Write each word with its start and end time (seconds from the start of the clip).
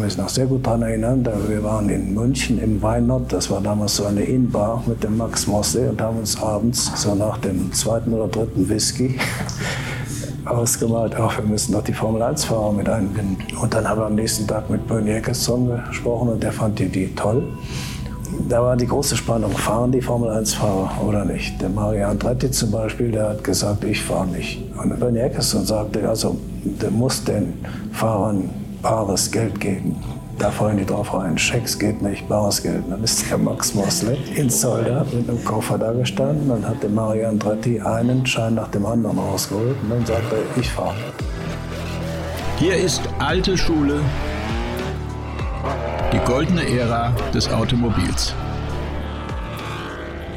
kann 0.00 0.06
mich 0.06 0.16
noch 0.16 0.30
sehr 0.30 0.46
gut 0.46 0.66
daran 0.66 0.80
erinnern. 0.80 1.28
Wir 1.46 1.62
waren 1.62 1.90
in 1.90 2.14
München 2.14 2.58
im 2.58 2.80
Weinort. 2.80 3.30
Das 3.30 3.50
war 3.50 3.60
damals 3.60 3.96
so 3.96 4.06
eine 4.06 4.22
Innenbar 4.22 4.82
mit 4.86 5.04
dem 5.04 5.18
Max 5.18 5.46
Mosley 5.46 5.88
und 5.88 6.00
haben 6.00 6.16
uns 6.16 6.40
abends 6.40 6.90
so 7.02 7.14
nach 7.14 7.36
dem 7.36 7.70
zweiten 7.74 8.14
oder 8.14 8.26
dritten 8.26 8.66
Whisky 8.66 9.18
ausgemalt, 10.46 11.14
ach, 11.18 11.36
wir 11.36 11.44
müssen 11.44 11.72
doch 11.72 11.84
die 11.84 11.92
Formel-1-Fahrer 11.92 12.72
mit 12.72 12.88
einbinden. 12.88 13.36
Und 13.60 13.74
dann 13.74 13.86
haben 13.86 14.00
wir 14.00 14.06
am 14.06 14.14
nächsten 14.14 14.46
Tag 14.46 14.70
mit 14.70 14.86
Bernie 14.88 15.10
Ecclestone 15.10 15.84
gesprochen 15.88 16.30
und 16.30 16.42
der 16.42 16.52
fand 16.52 16.78
die 16.78 16.84
Idee 16.84 17.10
toll. 17.14 17.42
Da 18.48 18.62
war 18.62 18.76
die 18.78 18.86
große 18.86 19.18
Spannung, 19.18 19.52
fahren 19.52 19.92
die 19.92 20.00
Formel-1-Fahrer 20.00 21.06
oder 21.06 21.26
nicht? 21.26 21.60
Der 21.60 21.68
Mario 21.68 22.08
Andretti 22.08 22.50
zum 22.50 22.70
Beispiel, 22.70 23.10
der 23.10 23.28
hat 23.28 23.44
gesagt, 23.44 23.84
ich 23.84 24.02
fahre 24.02 24.28
nicht. 24.28 24.62
Und 24.82 24.98
Bernie 24.98 25.18
Ecclestone 25.18 25.66
sagte, 25.66 26.08
also, 26.08 26.38
der 26.64 26.90
muss 26.90 27.22
den 27.22 27.52
Fahrern 27.92 28.48
bares 28.82 29.30
Geld 29.30 29.60
geben. 29.60 29.96
Da 30.38 30.50
fallen 30.50 30.78
die 30.78 30.86
drauf 30.86 31.12
rein. 31.12 31.36
Schecks 31.36 31.78
geht 31.78 32.00
nicht, 32.00 32.26
bares 32.28 32.62
Geld. 32.62 32.84
Dann 32.88 33.04
ist 33.04 33.30
der 33.30 33.36
Max 33.36 33.74
Mosley 33.74 34.16
in 34.36 34.48
Solda 34.48 35.04
mit 35.12 35.28
einem 35.28 35.44
Koffer 35.44 35.76
da 35.76 35.92
gestanden. 35.92 36.48
Dann 36.48 36.66
hat 36.66 36.82
der 36.82 36.90
Mario 36.90 37.28
Andretti 37.28 37.80
einen 37.80 38.24
Schein 38.24 38.54
nach 38.54 38.68
dem 38.68 38.86
anderen 38.86 39.18
rausgeholt. 39.18 39.76
Und 39.82 39.90
dann 39.90 40.06
sagte 40.06 40.36
er, 40.36 40.60
ich 40.60 40.70
fahre. 40.70 40.94
Hier 42.58 42.76
ist 42.76 43.02
alte 43.18 43.56
Schule, 43.56 44.00
die 46.12 46.18
goldene 46.30 46.66
Ära 46.68 47.12
des 47.34 47.50
Automobils. 47.50 48.34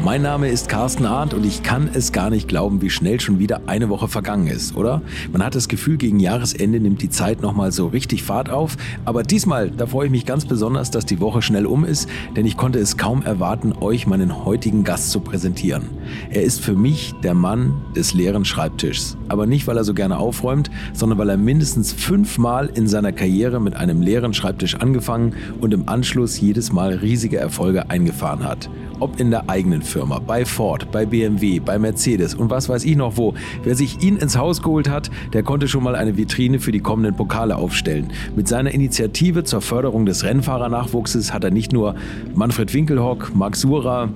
Mein 0.02 0.22
Name 0.22 0.50
ist 0.50 0.68
Carsten 0.68 1.06
Arndt 1.06 1.34
und 1.34 1.46
ich 1.46 1.64
kann 1.64 1.90
es 1.94 2.12
gar 2.12 2.30
nicht 2.30 2.50
glauben, 2.50 2.82
wie 2.82 2.90
schnell 2.90 3.22
schon 3.22 3.40
wieder 3.40 3.62
eine 3.68 3.88
Woche 3.88 4.10
vergangen 4.10 4.48
ist, 4.48 4.76
oder? 4.76 5.02
Man 5.32 5.44
hat 5.44 5.56
das 5.56 5.70
Gefühl, 5.70 5.96
gegen 5.96 6.20
Jahresende 6.20 6.82
nimmt 6.82 7.02
die 7.02 7.10
Zeit 7.10 7.42
nochmal 7.42 7.72
so 7.72 7.88
richtig 7.88 8.24
Fahrt 8.24 8.50
auf. 8.50 8.76
Aber 9.06 9.24
diesmal, 9.24 9.72
da 9.72 9.86
freue 9.86 10.08
ich 10.08 10.12
mich 10.12 10.26
ganz 10.26 10.46
besonders, 10.46 10.92
dass 10.92 11.06
die 11.06 11.22
Woche 11.22 11.42
schnell 11.42 11.66
um 11.66 11.86
ist, 11.86 12.10
denn 12.36 12.46
ich 12.46 12.58
konnte 12.58 12.80
es 12.80 12.98
kaum 12.98 13.24
erwarten, 13.24 13.74
euch 13.80 14.06
meinen 14.06 14.44
heutigen 14.44 14.84
Gast 14.84 15.12
zu 15.12 15.22
präsentieren. 15.22 15.84
Er 16.30 16.44
ist 16.44 16.60
für 16.60 16.74
mich 16.76 17.14
der 17.24 17.34
Mann 17.34 17.74
des 17.96 18.14
leeren 18.14 18.44
Schreibtischs. 18.44 19.16
Aber 19.30 19.46
nicht, 19.46 19.68
weil 19.68 19.78
er 19.78 19.86
so 19.86 19.94
gerne 19.94 20.18
aufräumt, 20.18 20.70
sondern 20.92 21.18
weil 21.18 21.30
er 21.30 21.38
mindestens 21.38 21.94
fünfmal 21.94 22.70
in 22.74 22.88
seiner 22.88 23.14
Karriere 23.14 23.62
mit 23.62 23.76
einem 23.76 24.02
leeren 24.02 24.34
Schreibtisch 24.34 24.76
angefangen 24.76 25.34
und 25.62 25.74
im 25.74 25.88
Anschluss 25.88 26.42
jedes 26.42 26.74
Mal 26.74 26.96
riesige 26.96 27.38
Erfolge 27.38 27.90
eingefahren 27.90 28.44
hat. 28.44 28.70
Ob 29.00 29.20
in 29.20 29.32
der 29.32 29.50
eigenen 29.50 29.82
Firma, 29.84 30.20
bei 30.20 30.46
Ford, 30.46 30.92
bei 30.92 31.06
BMW, 31.06 31.60
bei 31.60 31.78
Mercedes 31.78 32.34
und 32.36 32.50
was 32.50 32.70
weiß 32.70 32.86
ich 32.86 32.96
noch 32.96 33.18
wo. 33.18 33.34
Wer 33.64 33.76
sich 33.76 34.02
ihn 34.02 34.18
ins 34.18 34.38
Haus 34.38 34.62
geholt 34.62 34.90
hat, 34.90 35.12
der 35.34 35.44
konnte 35.44 35.68
schon 35.68 35.84
mal 35.84 35.96
eine 35.96 36.18
Vitrine 36.18 36.60
für 36.60 36.72
die 36.72 36.80
kommenden 36.80 37.16
Pokale 37.16 37.56
aufstellen. 37.56 38.12
Mit 38.36 38.48
seiner 38.48 38.72
Initiative 38.72 39.44
zur 39.44 39.62
Förderung 39.62 40.06
des 40.06 40.24
Rennfahrernachwuchses 40.24 41.34
hat 41.34 41.44
er 41.44 41.52
nicht 41.52 41.72
nur 41.72 41.96
Manfred 42.34 42.74
Winkelhock, 42.74 43.36
Max 43.36 43.62
Sura, 43.62 44.10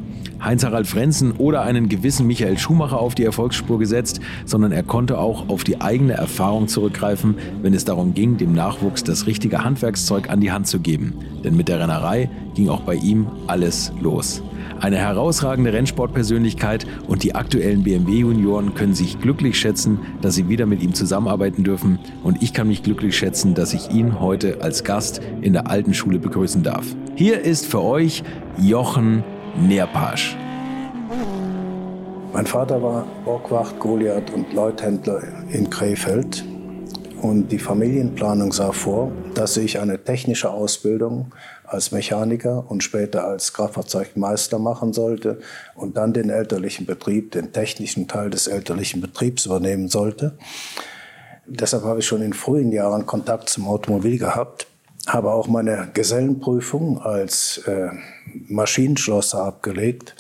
Heinz-Harald 0.43 0.87
Frenzen 0.87 1.31
oder 1.31 1.61
einen 1.61 1.89
gewissen 1.89 2.27
Michael 2.27 2.57
Schumacher 2.57 2.99
auf 2.99 3.15
die 3.15 3.23
Erfolgsspur 3.23 3.79
gesetzt, 3.79 4.19
sondern 4.45 4.71
er 4.71 4.83
konnte 4.83 5.17
auch 5.17 5.49
auf 5.49 5.63
die 5.63 5.81
eigene 5.81 6.13
Erfahrung 6.13 6.67
zurückgreifen, 6.67 7.35
wenn 7.61 7.73
es 7.73 7.85
darum 7.85 8.13
ging, 8.13 8.37
dem 8.37 8.53
Nachwuchs 8.53 9.03
das 9.03 9.25
richtige 9.25 9.63
Handwerkszeug 9.63 10.29
an 10.29 10.41
die 10.41 10.51
Hand 10.51 10.67
zu 10.67 10.79
geben. 10.79 11.13
Denn 11.43 11.57
mit 11.57 11.67
der 11.67 11.79
Rennerei 11.79 12.29
ging 12.55 12.69
auch 12.69 12.81
bei 12.81 12.95
ihm 12.95 13.27
alles 13.47 13.91
los. 13.99 14.41
Eine 14.79 14.97
herausragende 14.97 15.73
Rennsportpersönlichkeit 15.73 16.85
und 17.07 17.23
die 17.23 17.33
aktuellen 17.33 17.83
BMW-Junioren 17.83 18.75
können 18.75 18.93
sich 18.93 19.19
glücklich 19.19 19.59
schätzen, 19.59 19.99
dass 20.21 20.35
sie 20.35 20.49
wieder 20.49 20.67
mit 20.67 20.83
ihm 20.83 20.93
zusammenarbeiten 20.93 21.63
dürfen. 21.63 21.97
Und 22.23 22.43
ich 22.43 22.53
kann 22.53 22.67
mich 22.67 22.83
glücklich 22.83 23.17
schätzen, 23.17 23.55
dass 23.55 23.73
ich 23.73 23.89
ihn 23.89 24.19
heute 24.19 24.61
als 24.61 24.83
Gast 24.83 25.19
in 25.41 25.53
der 25.53 25.67
alten 25.67 25.95
Schule 25.95 26.19
begrüßen 26.19 26.61
darf. 26.61 26.85
Hier 27.15 27.41
ist 27.41 27.65
für 27.65 27.81
euch 27.81 28.23
Jochen 28.59 29.23
Nerpasch. 29.59 30.37
Mein 32.31 32.45
Vater 32.45 32.81
war 32.83 33.07
Borgwacht, 33.25 33.79
Goliath 33.79 34.31
und 34.31 34.53
Leuthändler 34.53 35.23
in 35.49 35.67
Krefeld. 35.71 36.45
Und 37.19 37.51
die 37.51 37.57
Familienplanung 37.57 38.51
sah 38.51 38.71
vor, 38.71 39.11
dass 39.33 39.57
ich 39.57 39.79
eine 39.79 40.03
technische 40.03 40.51
Ausbildung 40.51 41.31
als 41.67 41.91
Mechaniker 41.91 42.69
und 42.69 42.83
später 42.83 43.25
als 43.25 43.53
Kraftfahrzeugmeister 43.53 44.57
machen 44.57 44.93
sollte 44.93 45.39
und 45.75 45.97
dann 45.97 46.13
den 46.13 46.29
elterlichen 46.29 46.85
Betrieb, 46.85 47.31
den 47.31 47.51
technischen 47.51 48.07
Teil 48.07 48.29
des 48.29 48.47
elterlichen 48.47 49.01
Betriebs 49.01 49.45
übernehmen 49.45 49.89
sollte. 49.89 50.37
Deshalb 51.45 51.83
habe 51.83 51.99
ich 51.99 52.07
schon 52.07 52.21
in 52.21 52.33
frühen 52.33 52.71
Jahren 52.71 53.05
Kontakt 53.05 53.49
zum 53.49 53.67
Automobil 53.67 54.17
gehabt, 54.17 54.67
habe 55.07 55.31
auch 55.31 55.47
meine 55.47 55.89
Gesellenprüfung 55.93 57.01
als 57.01 57.59
äh, 57.67 57.89
Maschinenschlosser 58.47 59.43
abgelegt 59.43 60.15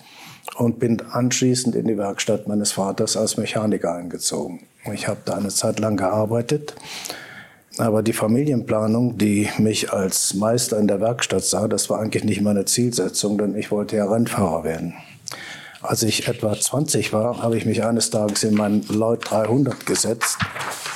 und 0.57 0.79
bin 0.79 1.01
anschließend 1.01 1.75
in 1.75 1.87
die 1.87 1.97
Werkstatt 1.97 2.47
meines 2.47 2.73
Vaters 2.73 3.17
als 3.17 3.37
Mechaniker 3.37 3.93
eingezogen. 3.93 4.61
Ich 4.93 5.07
habe 5.07 5.19
da 5.25 5.35
eine 5.35 5.49
Zeit 5.49 5.79
lang 5.79 5.97
gearbeitet 5.97 6.75
aber 7.79 8.01
die 8.01 8.13
Familienplanung, 8.13 9.17
die 9.17 9.49
mich 9.57 9.91
als 9.93 10.33
Meister 10.33 10.77
in 10.79 10.87
der 10.87 10.99
Werkstatt 10.99 11.43
sah, 11.43 11.67
das 11.67 11.89
war 11.89 11.99
eigentlich 11.99 12.23
nicht 12.23 12.41
meine 12.41 12.65
Zielsetzung, 12.65 13.37
denn 13.37 13.55
ich 13.55 13.71
wollte 13.71 13.97
ja 13.97 14.05
Rennfahrer 14.05 14.63
werden. 14.63 14.93
Als 15.81 16.03
ich 16.03 16.27
etwa 16.27 16.59
20 16.59 17.13
war, 17.13 17.41
habe 17.41 17.57
ich 17.57 17.65
mich 17.65 17.83
eines 17.83 18.09
Tages 18.09 18.43
in 18.43 18.55
meinen 18.55 18.83
Lloyd 18.89 19.29
300 19.29 19.85
gesetzt, 19.85 20.37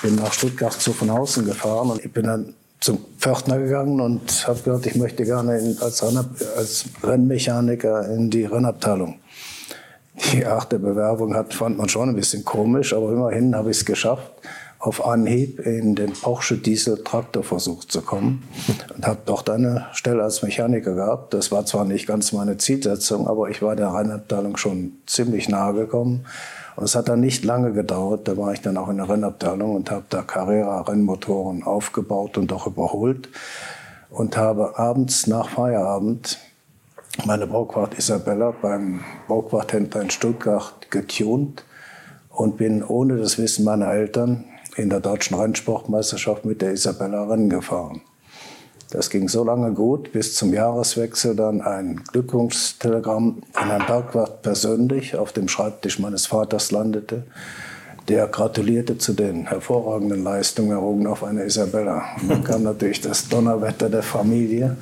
bin 0.01 0.15
nach 0.15 0.33
Stuttgart 0.33 0.73
zu 0.73 0.93
von 0.93 1.11
Hausen 1.11 1.45
gefahren 1.45 1.91
und 1.91 2.03
ich 2.03 2.11
bin 2.11 2.25
dann 2.25 2.53
zum 2.79 2.97
Pförtner 3.19 3.59
gegangen 3.59 4.01
und 4.01 4.47
habe 4.47 4.59
gesagt, 4.59 4.87
ich 4.87 4.95
möchte 4.95 5.23
gerne 5.23 5.59
in, 5.59 5.77
als, 5.81 6.01
als 6.03 6.85
Rennmechaniker 7.03 8.09
in 8.09 8.31
die 8.31 8.45
Rennabteilung. 8.45 9.19
Die 10.33 10.39
der 10.39 10.77
Bewerbung 10.79 11.35
hat, 11.35 11.53
fand 11.53 11.77
man 11.77 11.89
schon 11.89 12.09
ein 12.09 12.15
bisschen 12.15 12.43
komisch, 12.43 12.93
aber 12.93 13.11
immerhin 13.11 13.55
habe 13.55 13.69
ich 13.69 13.77
es 13.77 13.85
geschafft 13.85 14.31
auf 14.81 15.05
Anhieb 15.05 15.59
in 15.59 15.93
den 15.93 16.13
Porsche 16.13 16.57
Diesel 16.57 17.03
Traktorversuch 17.03 17.85
zu 17.85 18.01
kommen 18.01 18.43
und 18.95 19.05
habe 19.05 19.19
dort 19.25 19.49
eine 19.49 19.85
Stelle 19.93 20.23
als 20.23 20.41
Mechaniker 20.41 20.95
gehabt. 20.95 21.35
Das 21.35 21.51
war 21.51 21.65
zwar 21.67 21.85
nicht 21.85 22.07
ganz 22.07 22.31
meine 22.31 22.57
Zielsetzung, 22.57 23.27
aber 23.27 23.49
ich 23.49 23.61
war 23.61 23.75
der 23.75 23.93
Rennabteilung 23.93 24.57
schon 24.57 24.93
ziemlich 25.05 25.47
nahe 25.49 25.73
gekommen. 25.75 26.25
Und 26.75 26.85
es 26.85 26.95
hat 26.95 27.09
dann 27.09 27.19
nicht 27.19 27.45
lange 27.45 27.73
gedauert. 27.73 28.27
Da 28.27 28.37
war 28.37 28.53
ich 28.53 28.61
dann 28.61 28.75
auch 28.77 28.89
in 28.89 28.97
der 28.97 29.07
Rennabteilung 29.07 29.75
und 29.75 29.91
habe 29.91 30.05
da 30.09 30.23
Carrera-Rennmotoren 30.23 31.61
aufgebaut 31.61 32.39
und 32.39 32.51
auch 32.51 32.65
überholt 32.65 33.29
und 34.09 34.35
habe 34.35 34.79
abends 34.79 35.27
nach 35.27 35.49
Feierabend 35.49 36.39
meine 37.25 37.45
Bauquart 37.45 37.97
Isabella 37.99 38.51
beim 38.61 39.01
Bauquarthändler 39.27 40.01
in 40.01 40.09
Stuttgart 40.09 40.89
getunt 40.89 41.65
und 42.29 42.57
bin 42.57 42.83
ohne 42.83 43.17
das 43.17 43.37
Wissen 43.37 43.63
meiner 43.63 43.91
Eltern 43.91 44.45
in 44.75 44.89
der 44.89 44.99
deutschen 44.99 45.37
Rennsportmeisterschaft 45.37 46.45
mit 46.45 46.61
der 46.61 46.71
Isabella 46.71 47.23
Rennen 47.23 47.49
gefahren. 47.49 48.01
Das 48.91 49.09
ging 49.09 49.29
so 49.29 49.45
lange 49.45 49.71
gut, 49.71 50.11
bis 50.11 50.35
zum 50.35 50.53
Jahreswechsel 50.53 51.35
dann 51.35 51.61
ein 51.61 52.01
Glückwunschtelegramm 52.11 53.41
von 53.53 53.67
Herrn 53.67 53.85
Bergwart 53.87 54.41
persönlich 54.41 55.15
auf 55.15 55.31
dem 55.31 55.47
Schreibtisch 55.47 55.97
meines 55.99 56.25
Vaters 56.25 56.71
landete. 56.71 57.23
Der 58.09 58.27
gratulierte 58.27 58.97
zu 58.97 59.13
den 59.13 59.47
hervorragenden 59.47 60.23
Leistungen 60.23 60.71
errungen 60.71 61.07
auf 61.07 61.23
eine 61.23 61.43
Isabella. 61.43 62.03
Und 62.21 62.29
dann 62.29 62.43
kam 62.43 62.63
natürlich 62.63 62.99
das 62.99 63.29
Donnerwetter 63.29 63.89
der 63.89 64.03
Familie. 64.03 64.75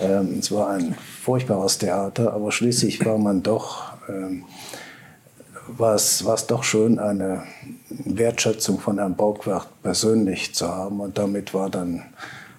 Ähm, 0.00 0.38
es 0.38 0.50
war 0.50 0.70
ein 0.70 0.94
furchtbares 1.22 1.76
Theater, 1.76 2.32
aber 2.32 2.52
schließlich 2.52 3.04
war 3.04 3.18
man 3.18 3.42
doch 3.42 3.92
ähm, 4.08 4.44
war 5.76 5.94
es, 5.94 6.24
war 6.24 6.34
es 6.34 6.46
doch 6.46 6.64
schön, 6.64 6.98
eine 6.98 7.42
Wertschätzung 7.90 8.78
von 8.78 8.98
Herrn 8.98 9.16
Baugwart 9.16 9.68
persönlich 9.82 10.54
zu 10.54 10.68
haben. 10.68 11.00
Und 11.00 11.18
damit 11.18 11.54
war 11.54 11.70
dann 11.70 12.02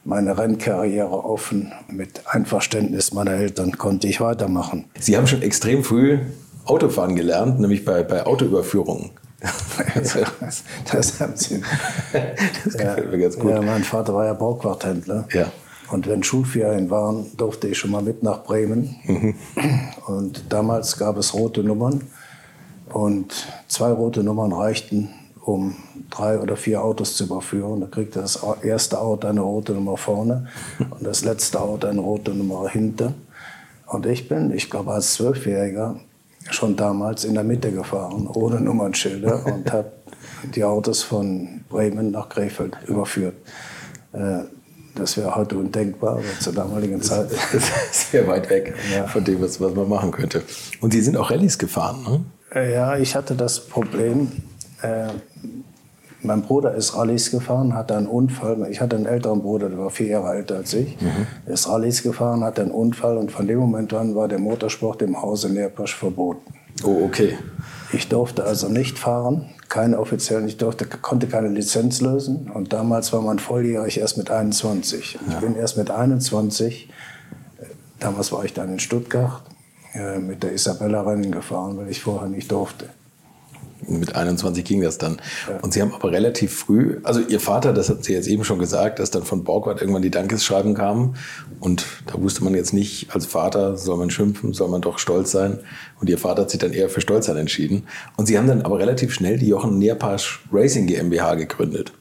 meine 0.04 0.38
Rennkarriere 0.38 1.26
offen. 1.26 1.72
Mit 1.90 2.22
Einverständnis 2.28 3.14
meiner 3.14 3.32
Eltern 3.32 3.78
konnte 3.78 4.08
ich 4.08 4.22
weitermachen. 4.22 4.86
Sie 5.00 5.18
haben 5.18 5.28
schon 5.28 5.42
extrem 5.42 5.84
früh 5.84 6.20
Autofahren 6.66 7.16
gelernt, 7.16 7.60
nämlich 7.60 7.86
bei, 7.86 8.04
bei 8.04 8.26
Autoüberführungen. 8.26 9.12
ja, 9.42 10.28
das 10.92 11.20
haben 11.20 11.36
Sie. 11.36 11.62
Das 12.12 12.74
gefällt 12.74 13.06
ja, 13.06 13.12
mir 13.12 13.18
ganz 13.18 13.40
gut. 13.40 13.52
Ja, 13.52 13.62
mein 13.62 13.84
Vater 13.84 14.14
war 14.14 14.26
ja 14.26 14.34
Baugwarthändler. 14.34 15.28
Ja. 15.34 15.52
Und 15.90 16.08
wenn 16.08 16.24
Schulferien 16.24 16.90
waren, 16.90 17.26
durfte 17.38 17.68
ich 17.68 17.78
schon 17.78 17.92
mal 17.92 18.04
mit 18.04 18.24
nach 18.24 18.44
Bremen. 18.44 18.96
Mhm. 19.04 19.36
Und 20.08 20.44
damals 20.50 20.98
gab 20.98 21.18
es 21.18 21.34
rote 21.34 21.64
Nummern. 21.64 22.02
Und 22.94 23.48
zwei 23.68 23.92
rote 23.92 24.24
Nummern 24.24 24.54
reichten, 24.54 25.10
um 25.42 25.76
drei 26.10 26.40
oder 26.40 26.56
vier 26.56 26.84
Autos 26.84 27.16
zu 27.16 27.26
überführen. 27.26 27.82
Da 27.82 27.88
kriegte 27.88 28.20
das 28.20 28.40
erste 28.62 29.00
Auto 29.00 29.28
eine 29.28 29.42
rote 29.42 29.74
Nummer 29.74 29.98
vorne 29.98 30.48
und 30.90 31.06
das 31.06 31.24
letzte 31.24 31.60
Auto 31.60 31.88
eine 31.88 32.02
rote 32.02 32.32
Nummer 32.32 32.70
hinter. 32.70 33.14
Und 33.88 34.06
ich 34.06 34.28
bin, 34.30 34.52
ich 34.52 34.70
glaube 34.70 34.92
als 34.94 35.16
Zwölfjähriger, 35.16 36.00
schon 36.50 36.76
damals 36.76 37.24
in 37.24 37.34
der 37.34 37.44
Mitte 37.44 37.72
gefahren, 37.72 38.28
ohne 38.28 38.60
Nummernschilder 38.60 39.46
und 39.46 39.72
habe 39.72 39.92
die 40.56 40.64
Autos 40.64 41.04
von 41.04 41.62
Bremen 41.70 42.12
nach 42.12 42.30
Krefeld 42.30 42.78
überführt. 42.88 43.36
Äh, 44.14 44.40
das 44.96 45.16
wäre 45.16 45.36
heute 45.36 45.58
undenkbar, 45.58 46.14
aber 46.14 46.40
zur 46.40 46.54
damaligen 46.54 47.02
Zeit. 47.02 47.30
Sehr 47.92 48.28
weit 48.28 48.50
weg 48.50 48.74
ja. 48.94 49.08
von 49.08 49.24
dem, 49.24 49.42
was, 49.42 49.62
was 49.62 49.74
man 49.74 49.88
machen 49.88 50.12
könnte. 50.12 50.44
Und 50.82 50.92
Sie 50.92 51.02
sind 51.02 51.16
auch 51.16 51.32
Rallyes 51.32 51.58
gefahren, 51.58 52.04
ne? 52.04 52.26
Äh, 52.54 52.74
ja, 52.74 52.98
ich 52.98 53.16
hatte 53.16 53.36
das 53.36 53.62
Problem, 53.62 54.32
äh, 54.82 55.08
mein 56.24 56.44
Bruder 56.44 56.76
ist 56.76 56.96
Rallyes 56.96 57.32
gefahren, 57.32 57.74
hatte 57.74 57.96
einen 57.96 58.08
Unfall. 58.08 58.68
Ich 58.70 58.80
hatte 58.80 58.96
einen 58.96 59.08
älteren 59.08 59.42
Bruder, 59.42 59.70
der 59.70 59.80
war 59.80 59.90
vier 59.90 60.08
Jahre 60.08 60.36
älter 60.36 60.58
als 60.58 60.74
ich. 60.74 61.02
Mhm. 61.02 61.28
Er 61.48 61.54
ist 61.54 61.68
Rallyes 61.68 62.04
gefahren, 62.04 62.44
hatte 62.44 62.62
einen 62.62 62.72
Unfall 62.72 63.18
und 63.18 63.32
von 63.32 63.48
dem 63.48 63.58
Moment 63.58 63.94
an 63.94 64.16
war 64.16 64.28
der 64.28 64.40
Motorsport 64.40 65.02
im 65.02 65.22
Hause 65.22 65.50
Nerpasch 65.50 65.96
verboten. 65.96 66.54
Oh, 66.84 67.04
okay. 67.06 67.38
Ich 67.92 68.08
durfte 68.08 68.44
also 68.44 68.70
nicht 68.70 69.00
fahren, 69.00 69.50
keine 69.68 70.00
offiziellen, 70.00 70.48
ich 70.48 70.58
durfte, 70.58 70.86
konnte 70.86 71.28
keine 71.28 71.50
Lizenz 71.50 72.02
lösen. 72.02 72.52
Und 72.54 72.72
damals 72.72 73.12
war 73.14 73.22
man 73.22 73.40
volljährig 73.40 74.00
erst 74.00 74.18
mit 74.18 74.30
21. 74.30 75.14
Ja. 75.14 75.34
Ich 75.34 75.40
bin 75.40 75.56
erst 75.56 75.78
mit 75.78 75.90
21, 75.90 76.90
damals 78.00 78.32
war 78.32 78.46
ich 78.46 78.54
dann 78.54 78.72
in 78.72 78.80
Stuttgart, 78.80 79.42
äh, 79.94 80.20
mit 80.20 80.44
der 80.44 80.54
Isabella 80.54 81.02
Rennen 81.02 81.32
gefahren, 81.32 81.78
weil 81.78 81.90
ich 81.90 82.02
vorher 82.02 82.30
nicht 82.30 82.52
durfte. 82.52 82.90
Mit 83.88 84.16
21 84.16 84.64
ging 84.64 84.82
das 84.82 84.98
dann. 84.98 85.18
Ja. 85.50 85.60
Und 85.62 85.74
Sie 85.74 85.82
haben 85.82 85.94
aber 85.94 86.12
relativ 86.12 86.54
früh, 86.54 87.00
also 87.04 87.20
Ihr 87.20 87.40
Vater, 87.40 87.74
das 87.74 87.90
hat 87.90 88.04
Sie 88.04 88.14
jetzt 88.14 88.28
eben 88.28 88.44
schon 88.44 88.60
gesagt, 88.60 89.00
dass 89.00 89.12
dann 89.12 89.24
von 89.24 89.44
Borgward 89.44 89.82
irgendwann 89.82 90.02
die 90.02 90.12
Dankesschreiben 90.12 90.74
kamen. 90.74 91.16
Und 91.60 91.86
da 92.08 92.22
wusste 92.22 92.44
man 92.44 92.54
jetzt 92.54 92.74
nicht, 92.74 93.14
als 93.14 93.26
Vater 93.26 93.78
soll 93.78 93.98
man 93.98 94.10
schimpfen, 94.10 94.54
soll 94.54 94.70
man 94.70 94.82
doch 94.82 95.00
stolz 95.00 95.32
sein. 95.32 95.60
Und 96.00 96.10
Ihr 96.10 96.18
Vater 96.18 96.44
hat 96.44 96.52
sich 96.52 96.60
dann 96.60 96.74
eher 96.74 96.90
für 96.90 97.02
Stolz 97.02 97.28
entschieden. 97.28 97.84
Und 98.18 98.26
Sie 98.26 98.38
haben 98.38 98.48
dann 98.48 98.62
aber 98.62 98.80
relativ 98.80 99.14
schnell 99.14 99.38
die 99.38 99.48
Jochen 99.48 99.78
Neerpasch 99.78 100.42
Racing 100.52 100.88
GmbH 100.88 101.36
gegründet. 101.36 101.94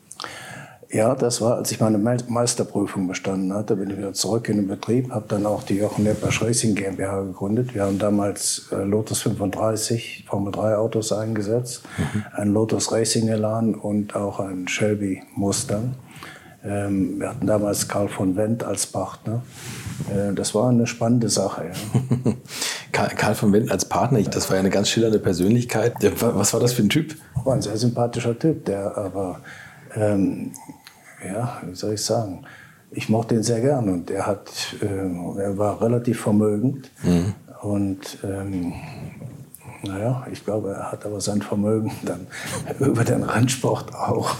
Ja, 0.93 1.15
das 1.15 1.41
war, 1.41 1.57
als 1.57 1.71
ich 1.71 1.79
meine 1.79 1.99
Meisterprüfung 1.99 3.07
bestanden 3.07 3.55
hatte, 3.55 3.77
bin 3.77 3.91
ich 3.91 3.97
wieder 3.97 4.13
zurück 4.13 4.49
in 4.49 4.57
den 4.57 4.67
Betrieb, 4.67 5.13
habe 5.13 5.27
dann 5.29 5.47
auch 5.47 5.63
die 5.63 5.77
Jochen 5.77 6.05
Leppersch 6.05 6.43
Racing 6.43 6.75
GmbH 6.75 7.23
gegründet. 7.23 7.77
Wir 7.77 7.85
haben 7.85 8.01
damals 8.01 8.69
äh, 8.73 8.83
Lotus 8.83 9.21
35 9.23 10.25
Formel 10.29 10.51
3 10.51 10.75
Autos 10.77 11.13
eingesetzt, 11.13 11.85
mhm. 11.97 12.25
ein 12.33 12.53
Lotus 12.53 12.91
Racing 12.91 13.29
Elan 13.29 13.77
und 13.77 14.17
auch 14.17 14.41
ein 14.41 14.67
Shelby 14.67 15.23
Mustang. 15.37 15.95
Ähm, 16.65 17.21
wir 17.21 17.31
hatten 17.31 17.47
damals 17.47 17.87
Karl 17.87 18.09
von 18.09 18.35
Wendt 18.35 18.65
als 18.65 18.89
Partner. 18.89 19.43
Äh, 20.13 20.35
das 20.35 20.57
war 20.57 20.71
eine 20.71 20.89
spannende 20.89 21.29
Sache. 21.29 21.67
Ja. 21.67 22.33
Karl 23.17 23.37
von 23.37 23.53
Wendt 23.53 23.71
als 23.71 23.85
Partner, 23.85 24.21
das 24.23 24.49
war 24.51 24.57
ja 24.57 24.61
eine 24.61 24.71
ganz 24.71 24.89
schillernde 24.89 25.21
Persönlichkeit. 25.21 25.95
Was 26.21 26.53
war 26.53 26.59
das 26.59 26.73
für 26.73 26.83
ein 26.83 26.89
Typ? 26.89 27.15
War 27.45 27.55
ein 27.55 27.63
sehr 27.63 27.77
sympathischer 27.77 28.37
Typ, 28.37 28.65
der 28.65 28.99
aber 28.99 29.41
ähm, 29.95 30.53
ja, 31.27 31.61
wie 31.67 31.75
soll 31.75 31.95
ich 31.95 32.03
sagen, 32.03 32.45
ich 32.91 33.09
mochte 33.09 33.35
ihn 33.35 33.43
sehr 33.43 33.61
gern 33.61 33.89
und 33.89 34.11
er, 34.11 34.27
hat, 34.27 34.51
äh, 34.81 35.41
er 35.41 35.59
war 35.59 35.81
relativ 35.81 36.21
vermögend 36.21 36.91
mhm. 37.03 37.35
und 37.63 38.19
ähm, 38.25 38.73
naja, 39.83 40.27
ich 40.31 40.45
glaube, 40.45 40.73
er 40.73 40.93
hat 40.93 41.07
aber 41.07 41.21
sein 41.21 41.43
Vermögen 41.43 41.93
dann 42.03 42.27
über 42.81 43.05
den 43.05 43.23
Rennsport 43.23 43.95
auch 43.95 44.37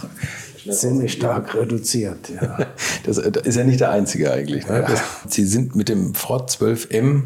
ziemlich 0.71 1.13
stark 1.15 1.55
reduziert. 1.55 2.29
Ja. 2.29 2.59
Das, 3.05 3.17
das, 3.17 3.45
ist 3.45 3.57
ja 3.57 3.65
nicht 3.65 3.81
der 3.81 3.91
einzige 3.91 4.31
eigentlich. 4.31 4.69
Ne? 4.69 4.81
Ja. 4.81 4.95
Sie 5.27 5.47
sind 5.47 5.75
mit 5.75 5.89
dem 5.89 6.15
Ford 6.15 6.51
12M 6.51 7.23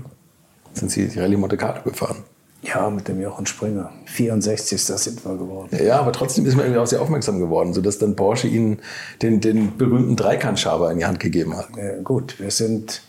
sind 0.73 0.91
Sie 0.91 1.09
die 1.09 1.19
Rallye 1.19 1.37
Monte 1.37 1.57
Carlo 1.57 1.83
gefahren. 1.83 2.19
Ja, 2.65 2.89
mit 2.89 3.09
dem 3.09 3.21
Jochen 3.21 3.47
Springer. 3.47 3.91
64. 4.07 4.83
sind 4.83 5.25
wir 5.25 5.37
geworden. 5.37 5.69
Ja, 5.85 6.01
aber 6.01 6.13
trotzdem 6.13 6.47
ist 6.47 6.57
man 6.57 6.65
irgendwie 6.67 6.81
auch 6.81 6.87
sehr 6.87 7.03
aufmerksam 7.03 7.39
geworden, 7.39 7.75
sodass 7.75 7.99
dann 7.99 8.17
Porsche 8.17 8.49
Ihnen 8.49 8.81
den, 9.23 9.41
den 9.41 9.77
berühmten 9.77 10.17
Dreikant-Schaber 10.17 10.91
in 10.91 10.99
die 10.99 11.05
Hand 11.05 11.21
gegeben 11.21 11.57
hat. 11.57 11.69
Ja, 11.77 12.01
gut, 12.03 12.41
wir 12.41 12.51
sind 12.51 13.03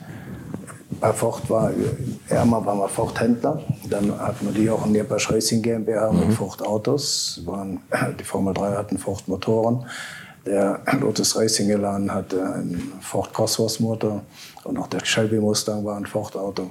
bei 1.00 1.12
Ford 1.12 1.50
war, 1.50 1.72
einmal 2.30 2.66
waren 2.66 2.80
wir 2.80 2.88
Ford-Händler, 2.88 3.62
dann 3.90 4.18
hatten 4.20 4.46
wir 4.46 4.54
die 4.54 4.64
Jochen 4.64 4.92
Nierpasch 4.92 5.32
Racing 5.32 5.62
GmbH 5.62 6.12
mhm. 6.12 6.20
mit 6.20 6.34
Ford 6.34 6.62
Autos, 6.66 7.42
waren, 7.46 7.82
die 8.20 8.24
Formel 8.24 8.54
3 8.54 8.76
hatten 8.76 8.98
Ford 8.98 9.28
Motoren, 9.28 9.86
der 10.46 10.80
Lotus 11.00 11.36
Racing 11.36 11.70
Elan 11.70 12.14
hatte 12.14 12.42
einen 12.42 12.94
Ford 13.02 13.34
Cosworth 13.34 13.80
Motor 13.80 14.22
und 14.64 14.78
auch 14.78 14.88
der 14.88 15.04
Shelby 15.04 15.40
Mustang 15.40 15.84
war 15.84 15.98
ein 15.98 16.06
Ford 16.06 16.36
Auto. 16.36 16.70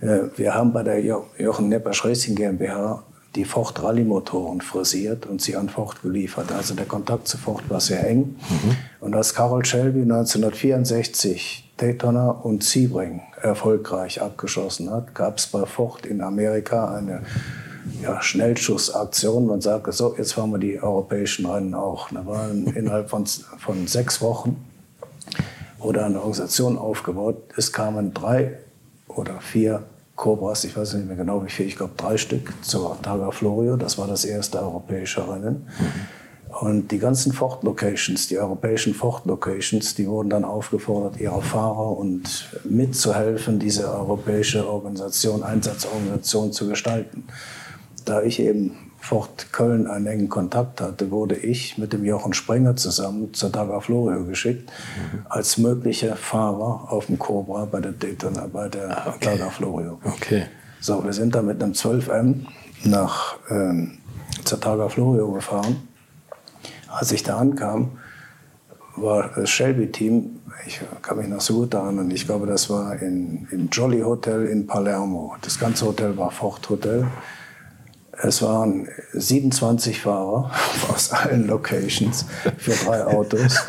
Äh, 0.00 0.18
wir 0.36 0.54
haben 0.54 0.72
bei 0.72 0.82
der 0.82 1.00
Jochen 1.00 1.68
Neppersch 1.68 2.04
Racing 2.04 2.34
GmbH 2.34 3.02
die 3.36 3.44
Ford 3.44 3.82
Rallye 3.82 4.04
Motoren 4.04 4.62
frisiert 4.62 5.26
und 5.26 5.42
sie 5.42 5.56
an 5.56 5.68
Ford 5.68 6.02
geliefert. 6.02 6.50
Also 6.52 6.74
der 6.74 6.86
Kontakt 6.86 7.28
zu 7.28 7.36
Ford 7.36 7.62
war 7.68 7.80
sehr 7.80 8.08
eng. 8.08 8.36
Mhm. 8.48 8.76
Und 9.00 9.14
als 9.14 9.34
Carol 9.34 9.64
Shelby 9.64 10.02
1964 10.02 11.74
Daytona 11.76 12.30
und 12.30 12.64
Sebring 12.64 13.20
erfolgreich 13.42 14.22
abgeschossen 14.22 14.90
hat, 14.90 15.14
gab 15.14 15.36
es 15.38 15.46
bei 15.48 15.66
Ford 15.66 16.06
in 16.06 16.22
Amerika 16.22 16.94
eine 16.94 17.22
ja, 18.02 18.22
Schnellschussaktion. 18.22 19.46
Man 19.46 19.60
sagte, 19.60 19.92
so, 19.92 20.16
jetzt 20.16 20.32
fahren 20.32 20.50
wir 20.50 20.58
die 20.58 20.82
europäischen 20.82 21.44
Rennen 21.44 21.74
auch. 21.74 22.08
Da 22.10 22.24
waren 22.26 22.66
innerhalb 22.74 23.10
von, 23.10 23.26
von 23.26 23.86
sechs 23.86 24.22
Wochen 24.22 24.64
wurde 25.78 26.04
eine 26.04 26.16
Organisation 26.16 26.78
aufgebaut. 26.78 27.36
Es 27.56 27.72
kamen 27.72 28.14
drei 28.14 28.58
oder 29.16 29.40
vier 29.40 29.82
Cobras, 30.14 30.64
ich 30.64 30.76
weiß 30.76 30.94
nicht 30.94 31.06
mehr 31.06 31.16
genau 31.16 31.44
wie 31.44 31.50
viel, 31.50 31.66
ich 31.66 31.76
glaube 31.76 31.92
drei 31.96 32.16
Stück 32.16 32.52
zur 32.62 32.96
Targa 33.02 33.30
Florio. 33.30 33.76
Das 33.76 33.98
war 33.98 34.06
das 34.06 34.24
erste 34.24 34.60
europäische 34.60 35.28
Rennen. 35.28 35.66
Mhm. 35.78 36.56
Und 36.60 36.90
die 36.90 36.98
ganzen 36.98 37.32
Ford-Locations, 37.32 38.28
die 38.28 38.38
europäischen 38.38 38.94
Ford-Locations, 38.94 39.94
die 39.94 40.06
wurden 40.06 40.30
dann 40.30 40.44
aufgefordert, 40.44 41.20
ihre 41.20 41.42
Fahrer 41.42 41.98
und 41.98 42.48
mitzuhelfen, 42.64 43.58
diese 43.58 43.92
europäische 43.92 44.66
Organisation, 44.66 45.42
Einsatzorganisation 45.42 46.52
zu 46.52 46.68
gestalten. 46.68 47.24
Da 48.06 48.22
ich 48.22 48.40
eben 48.40 48.85
Fort 49.06 49.52
Köln 49.52 49.86
einen 49.86 50.06
engen 50.08 50.28
Kontakt 50.28 50.80
hatte, 50.80 51.12
wurde 51.12 51.36
ich 51.36 51.78
mit 51.78 51.92
dem 51.92 52.04
Jochen 52.04 52.32
Sprenger 52.32 52.74
zusammen 52.74 53.32
zur 53.34 53.50
Daga 53.50 53.78
Florio 53.78 54.24
geschickt, 54.24 54.68
mhm. 54.68 55.26
als 55.28 55.58
möglicher 55.58 56.16
Fahrer 56.16 56.90
auf 56.90 57.06
dem 57.06 57.16
Cobra 57.16 57.66
bei 57.66 57.80
der 57.80 57.92
Daytona, 57.92 58.48
bei 58.52 58.68
der 58.68 59.06
ah, 59.06 59.14
okay. 59.14 59.38
Daga 59.38 59.50
Florio. 59.50 60.00
Okay. 60.02 60.46
So, 60.80 61.04
wir 61.04 61.12
sind 61.12 61.36
dann 61.36 61.46
mit 61.46 61.62
einem 61.62 61.72
12M 61.72 62.46
nach 62.82 63.36
ähm, 63.48 63.98
zur 64.42 64.60
Targa 64.60 64.88
Florio 64.88 65.30
gefahren. 65.30 65.88
Als 66.88 67.12
ich 67.12 67.22
da 67.22 67.36
ankam, 67.36 67.98
war 68.96 69.30
das 69.36 69.50
Shelby-Team, 69.50 70.40
ich 70.66 70.80
kann 71.02 71.18
mich 71.18 71.28
noch 71.28 71.40
so 71.40 71.54
gut 71.54 71.74
erinnern, 71.74 72.10
ich 72.10 72.26
glaube, 72.26 72.46
das 72.46 72.68
war 72.70 73.00
in, 73.00 73.46
im 73.52 73.68
Jolly 73.70 74.00
Hotel 74.00 74.46
in 74.46 74.66
Palermo. 74.66 75.36
Das 75.42 75.60
ganze 75.60 75.86
Hotel 75.86 76.16
war 76.16 76.32
Fort 76.32 76.68
Hotel. 76.68 77.06
Es 78.22 78.42
waren 78.42 78.88
27 79.12 80.00
Fahrer 80.00 80.50
aus 80.92 81.10
allen 81.10 81.46
Locations 81.46 82.24
für 82.56 82.72
drei 82.72 83.04
Autos. 83.04 83.66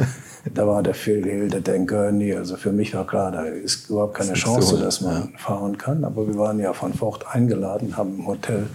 Da 0.53 0.65
war 0.65 0.81
der 0.81 0.93
Phil 0.93 1.23
Hill, 1.25 1.49
der 1.49 1.61
Dan 1.61 1.85
Gurney. 1.87 2.33
Also 2.33 2.55
für 2.55 2.71
mich 2.71 2.93
war 2.93 3.05
klar, 3.05 3.31
da 3.31 3.43
ist 3.43 3.89
überhaupt 3.89 4.15
keine 4.15 4.31
das 4.31 4.39
Chance, 4.39 4.75
so, 4.75 4.77
dass 4.77 5.01
man 5.01 5.31
ja. 5.33 5.37
fahren 5.37 5.77
kann. 5.77 6.05
Aber 6.05 6.25
wir 6.27 6.37
waren 6.37 6.59
ja 6.59 6.73
von 6.73 6.93
Ford 6.93 7.25
eingeladen, 7.29 7.97
haben 7.97 8.19
im 8.19 8.27
Hotel 8.27 8.67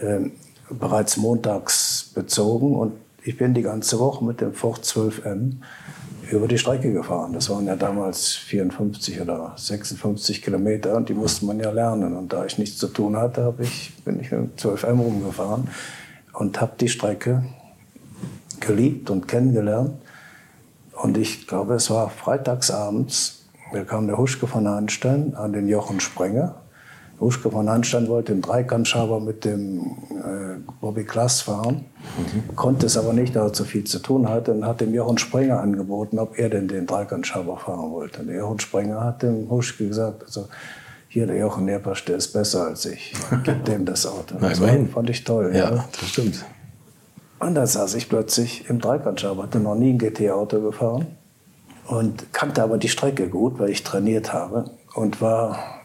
äh, 0.00 0.28
bereits 0.70 1.16
montags 1.16 2.10
bezogen. 2.14 2.74
Und 2.74 2.92
ich 3.22 3.38
bin 3.38 3.54
die 3.54 3.62
ganze 3.62 3.98
Woche 3.98 4.24
mit 4.24 4.40
dem 4.40 4.52
Ford 4.52 4.84
12M 4.84 5.54
über 6.30 6.48
die 6.48 6.58
Strecke 6.58 6.92
gefahren. 6.92 7.32
Das 7.32 7.48
waren 7.50 7.66
ja 7.66 7.76
damals 7.76 8.34
54 8.34 9.20
oder 9.20 9.54
56 9.56 10.42
Kilometer 10.42 10.96
und 10.96 11.08
die 11.08 11.14
musste 11.14 11.46
man 11.46 11.58
ja 11.58 11.70
lernen. 11.70 12.16
Und 12.16 12.32
da 12.32 12.44
ich 12.44 12.58
nichts 12.58 12.78
zu 12.78 12.88
tun 12.88 13.16
hatte, 13.16 13.54
ich, 13.58 13.94
bin 14.04 14.20
ich 14.20 14.30
mit 14.30 14.58
12M 14.58 14.98
rumgefahren 14.98 15.68
und 16.32 16.60
habe 16.60 16.72
die 16.78 16.88
Strecke 16.88 17.44
geliebt 18.60 19.10
und 19.10 19.28
kennengelernt. 19.28 19.92
Und 20.92 21.16
ich 21.16 21.46
glaube, 21.46 21.74
es 21.74 21.90
war 21.90 22.10
freitagsabends, 22.10 23.46
da 23.72 23.84
kam 23.84 24.06
der 24.06 24.18
Huschke 24.18 24.46
von 24.46 24.66
Hanstein 24.66 25.34
an 25.34 25.52
den 25.52 25.68
Jochen 25.68 26.00
Sprenger 26.00 26.56
Huschke 27.20 27.50
von 27.50 27.68
Hanstein 27.68 28.08
wollte 28.08 28.32
den 28.32 28.42
Dreikantschaber 28.42 29.20
mit 29.20 29.44
dem 29.44 29.80
äh, 30.10 30.58
Bobby 30.80 31.04
Klass 31.04 31.40
fahren, 31.40 31.84
mhm. 32.16 32.54
konnte 32.54 32.86
es 32.86 32.96
aber 32.96 33.12
nicht, 33.12 33.34
da 33.34 33.46
er 33.46 33.52
zu 33.52 33.64
viel 33.64 33.84
zu 33.84 33.98
tun 33.98 34.28
hatte 34.28 34.52
und 34.52 34.64
hat 34.64 34.80
dem 34.80 34.94
Jochen 34.94 35.18
Sprenger 35.18 35.60
angeboten, 35.60 36.18
ob 36.18 36.38
er 36.38 36.48
denn 36.48 36.68
den 36.68 36.86
Dreikantschaber 36.86 37.56
fahren 37.56 37.90
wollte. 37.90 38.20
Und 38.20 38.28
der 38.28 38.36
Jochen 38.36 38.60
Sprenger 38.60 39.02
hat 39.02 39.22
dem 39.22 39.50
Huschke 39.50 39.88
gesagt, 39.88 40.24
also 40.24 40.48
hier 41.08 41.26
der 41.26 41.36
Jochen 41.36 41.64
Nerpasch, 41.64 42.04
der 42.04 42.16
ist 42.16 42.32
besser 42.32 42.66
als 42.66 42.86
ich, 42.86 43.14
gib 43.44 43.64
dem 43.64 43.84
das 43.84 44.06
Auto. 44.06 44.36
Das 44.40 44.60
war, 44.60 44.68
fand 44.92 45.10
ich 45.10 45.24
toll. 45.24 45.50
Ja, 45.52 45.74
ja, 45.74 45.84
das 45.98 46.08
stimmt. 46.10 46.44
Und 47.40 47.54
dann 47.54 47.66
saß 47.66 47.94
ich 47.94 48.08
plötzlich 48.08 48.68
im 48.68 48.80
Dreikantschaber, 48.80 49.44
hatte 49.44 49.60
noch 49.60 49.76
nie 49.76 49.92
ein 49.92 49.98
GT-Auto 49.98 50.60
gefahren 50.60 51.06
und 51.86 52.32
kannte 52.32 52.62
aber 52.62 52.78
die 52.78 52.88
Strecke 52.88 53.28
gut, 53.28 53.58
weil 53.58 53.70
ich 53.70 53.84
trainiert 53.84 54.32
habe 54.32 54.70
und 54.94 55.20
war 55.20 55.77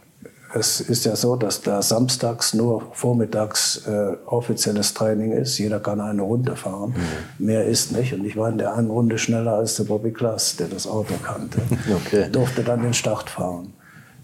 es 0.56 0.82
ist 0.82 1.06
ja 1.06 1.16
so, 1.16 1.36
dass 1.36 1.62
da 1.62 1.82
samstags 1.82 2.54
nur 2.54 2.84
vormittags 2.94 3.88
äh, 3.88 4.16
offizielles 4.26 4.94
Training 4.94 5.32
ist. 5.32 5.58
Jeder 5.58 5.80
kann 5.80 6.00
eine 6.00 6.22
Runde 6.22 6.56
fahren. 6.56 6.94
Mhm. 7.40 7.46
Mehr 7.46 7.66
ist 7.66 7.92
nicht. 7.92 8.14
Und 8.14 8.24
ich 8.26 8.38
war 8.38 8.50
in 8.50 8.60
der 8.60 8.76
einen 8.76 8.90
Runde 8.90 9.18
schneller 9.18 9.54
als 9.54 9.76
der 9.76 9.86
Bobby 9.86 10.12
Klass, 10.12 10.56
der 10.56 10.68
das 10.68 10.88
Auto 10.88 11.16
kannte. 11.24 11.60
Okay. 12.06 12.30
Durfte 12.32 12.64
dann 12.64 12.82
den 12.82 12.94
Start 12.94 13.30
fahren. 13.30 13.74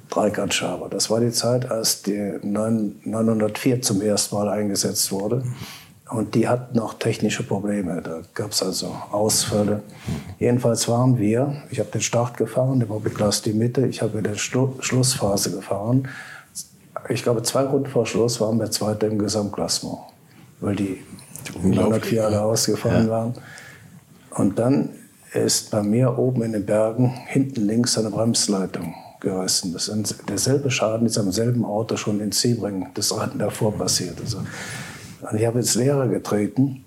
Dreikantschaber. 0.10 0.90
Das 0.90 1.10
war 1.10 1.20
die 1.20 1.32
Zeit, 1.32 1.70
als 1.70 2.02
die 2.02 2.40
904 2.42 3.82
zum 3.82 4.02
ersten 4.02 4.36
Mal 4.36 4.50
eingesetzt 4.50 5.12
wurde. 5.12 5.44
Und 6.10 6.34
die 6.34 6.48
hatten 6.48 6.76
noch 6.78 6.96
technische 6.96 7.44
Probleme. 7.44 8.02
Da 8.02 8.22
gab 8.34 8.52
es 8.52 8.64
also 8.64 8.96
Ausfälle. 9.12 9.84
Jedenfalls 10.40 10.88
waren 10.88 11.20
wir, 11.20 11.62
ich 11.70 11.80
habe 11.80 11.92
den 11.92 12.02
Start 12.02 12.36
gefahren, 12.36 12.80
der 12.80 12.88
Bobby 12.88 13.12
Klaas 13.12 13.44
die 13.44 13.54
Mitte, 13.54 13.86
ich 13.86 14.02
habe 14.02 14.18
in 14.18 14.24
der 14.24 14.36
Schlu 14.36 14.74
Schlussphase 14.80 15.52
gefahren. 15.52 16.08
Ich 17.10 17.22
glaube, 17.22 17.44
zwei 17.44 17.64
Runden 17.64 17.90
vor 17.90 18.08
Schluss 18.08 18.42
waren 18.42 18.60
wir 18.60 18.72
Zweiter 18.72 19.08
im 19.08 19.20
Gesamtklassement, 19.20 20.00
weil 20.62 20.76
die 20.76 21.04
104 21.64 22.26
alle 22.26 22.42
ausgefahren 22.42 23.06
ja. 23.06 23.12
waren. 23.12 23.34
Und 24.32 24.58
dann 24.58 24.90
ist 25.34 25.70
bei 25.70 25.84
mir 25.84 26.18
oben 26.18 26.42
in 26.42 26.54
den 26.54 26.66
Bergen 26.66 27.14
hinten 27.28 27.68
links 27.68 27.98
eine 28.00 28.10
Bremsleitung 28.10 28.96
gerissen. 29.20 29.74
Das 29.74 29.88
ist 29.88 30.24
derselbe 30.28 30.72
Schaden 30.72 31.06
ist 31.06 31.20
am 31.20 31.32
selben 31.32 31.66
Auto 31.66 31.98
schon 31.98 32.20
in 32.20 32.32
Sebring 32.32 32.88
das 32.96 33.16
Rennen 33.16 33.38
davor 33.38 33.74
passiert. 33.74 34.20
Also 34.20 34.40
und 35.22 35.40
ich 35.40 35.46
habe 35.46 35.60
ins 35.60 35.76
Leere 35.76 36.08
getreten 36.10 36.84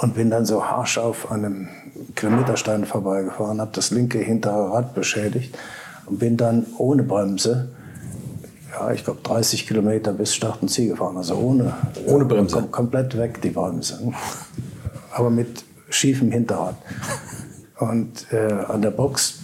und 0.00 0.14
bin 0.14 0.30
dann 0.30 0.44
so 0.44 0.64
harsch 0.64 0.98
auf 0.98 1.30
einem 1.30 1.68
Kilometerstein 2.14 2.84
vorbeigefahren, 2.84 3.60
habe 3.60 3.70
das 3.74 3.90
linke 3.90 4.18
hintere 4.18 4.72
Rad 4.72 4.94
beschädigt 4.94 5.56
und 6.06 6.18
bin 6.18 6.36
dann 6.36 6.66
ohne 6.78 7.02
Bremse, 7.02 7.70
ja, 8.72 8.92
ich 8.92 9.04
glaube 9.04 9.20
30 9.22 9.66
Kilometer 9.66 10.12
bis 10.12 10.34
Start 10.34 10.62
und 10.62 10.68
Ziel 10.68 10.90
gefahren, 10.90 11.16
also 11.16 11.34
ohne, 11.34 11.72
ohne 12.06 12.24
Bremse. 12.24 12.56
Kom 12.56 12.70
komplett 12.70 13.16
weg 13.16 13.40
die 13.42 13.50
Bremse, 13.50 14.12
aber 15.12 15.30
mit 15.30 15.64
schiefem 15.88 16.30
Hinterrad. 16.30 16.76
Und 17.78 18.30
äh, 18.32 18.52
an 18.68 18.82
der 18.82 18.90
Box 18.90 19.40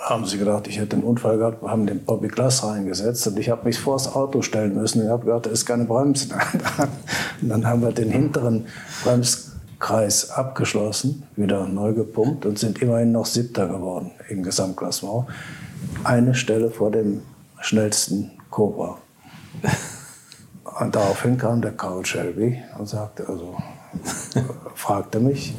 haben 0.00 0.26
sie 0.26 0.38
gedacht, 0.38 0.66
ich 0.66 0.78
hätte 0.78 0.96
einen 0.96 1.04
Unfall 1.04 1.38
gehabt, 1.38 1.62
haben 1.62 1.86
den 1.86 2.04
Bobby 2.04 2.28
Glass 2.28 2.64
reingesetzt 2.64 3.26
und 3.28 3.38
ich 3.38 3.48
habe 3.48 3.64
mich 3.64 3.78
vor 3.78 3.96
das 3.96 4.14
Auto 4.14 4.42
stellen 4.42 4.74
müssen. 4.74 5.02
Ich 5.02 5.08
habe 5.08 5.24
gedacht, 5.24 5.46
da 5.46 5.50
ist 5.50 5.66
keine 5.66 5.84
Bremse. 5.84 6.34
und 7.42 7.48
dann 7.48 7.66
haben 7.66 7.82
wir 7.82 7.92
den 7.92 8.10
hinteren 8.10 8.66
Bremskreis 9.04 10.30
abgeschlossen, 10.30 11.22
wieder 11.36 11.66
neu 11.66 11.92
gepumpt 11.92 12.44
und 12.44 12.58
sind 12.58 12.82
immerhin 12.82 13.12
noch 13.12 13.26
Siebter 13.26 13.68
geworden 13.68 14.10
im 14.28 14.42
Gesamtklassement. 14.42 15.26
Eine 16.02 16.34
Stelle 16.34 16.70
vor 16.70 16.90
dem 16.90 17.22
schnellsten 17.60 18.32
Cobra. 18.50 18.98
Und 20.80 20.94
daraufhin 20.94 21.38
kam 21.38 21.62
der 21.62 21.72
Carl 21.72 22.04
Shelby 22.04 22.62
und 22.78 22.88
sagte, 22.88 23.28
also 23.28 23.56
fragte 24.74 25.20
mich, 25.20 25.54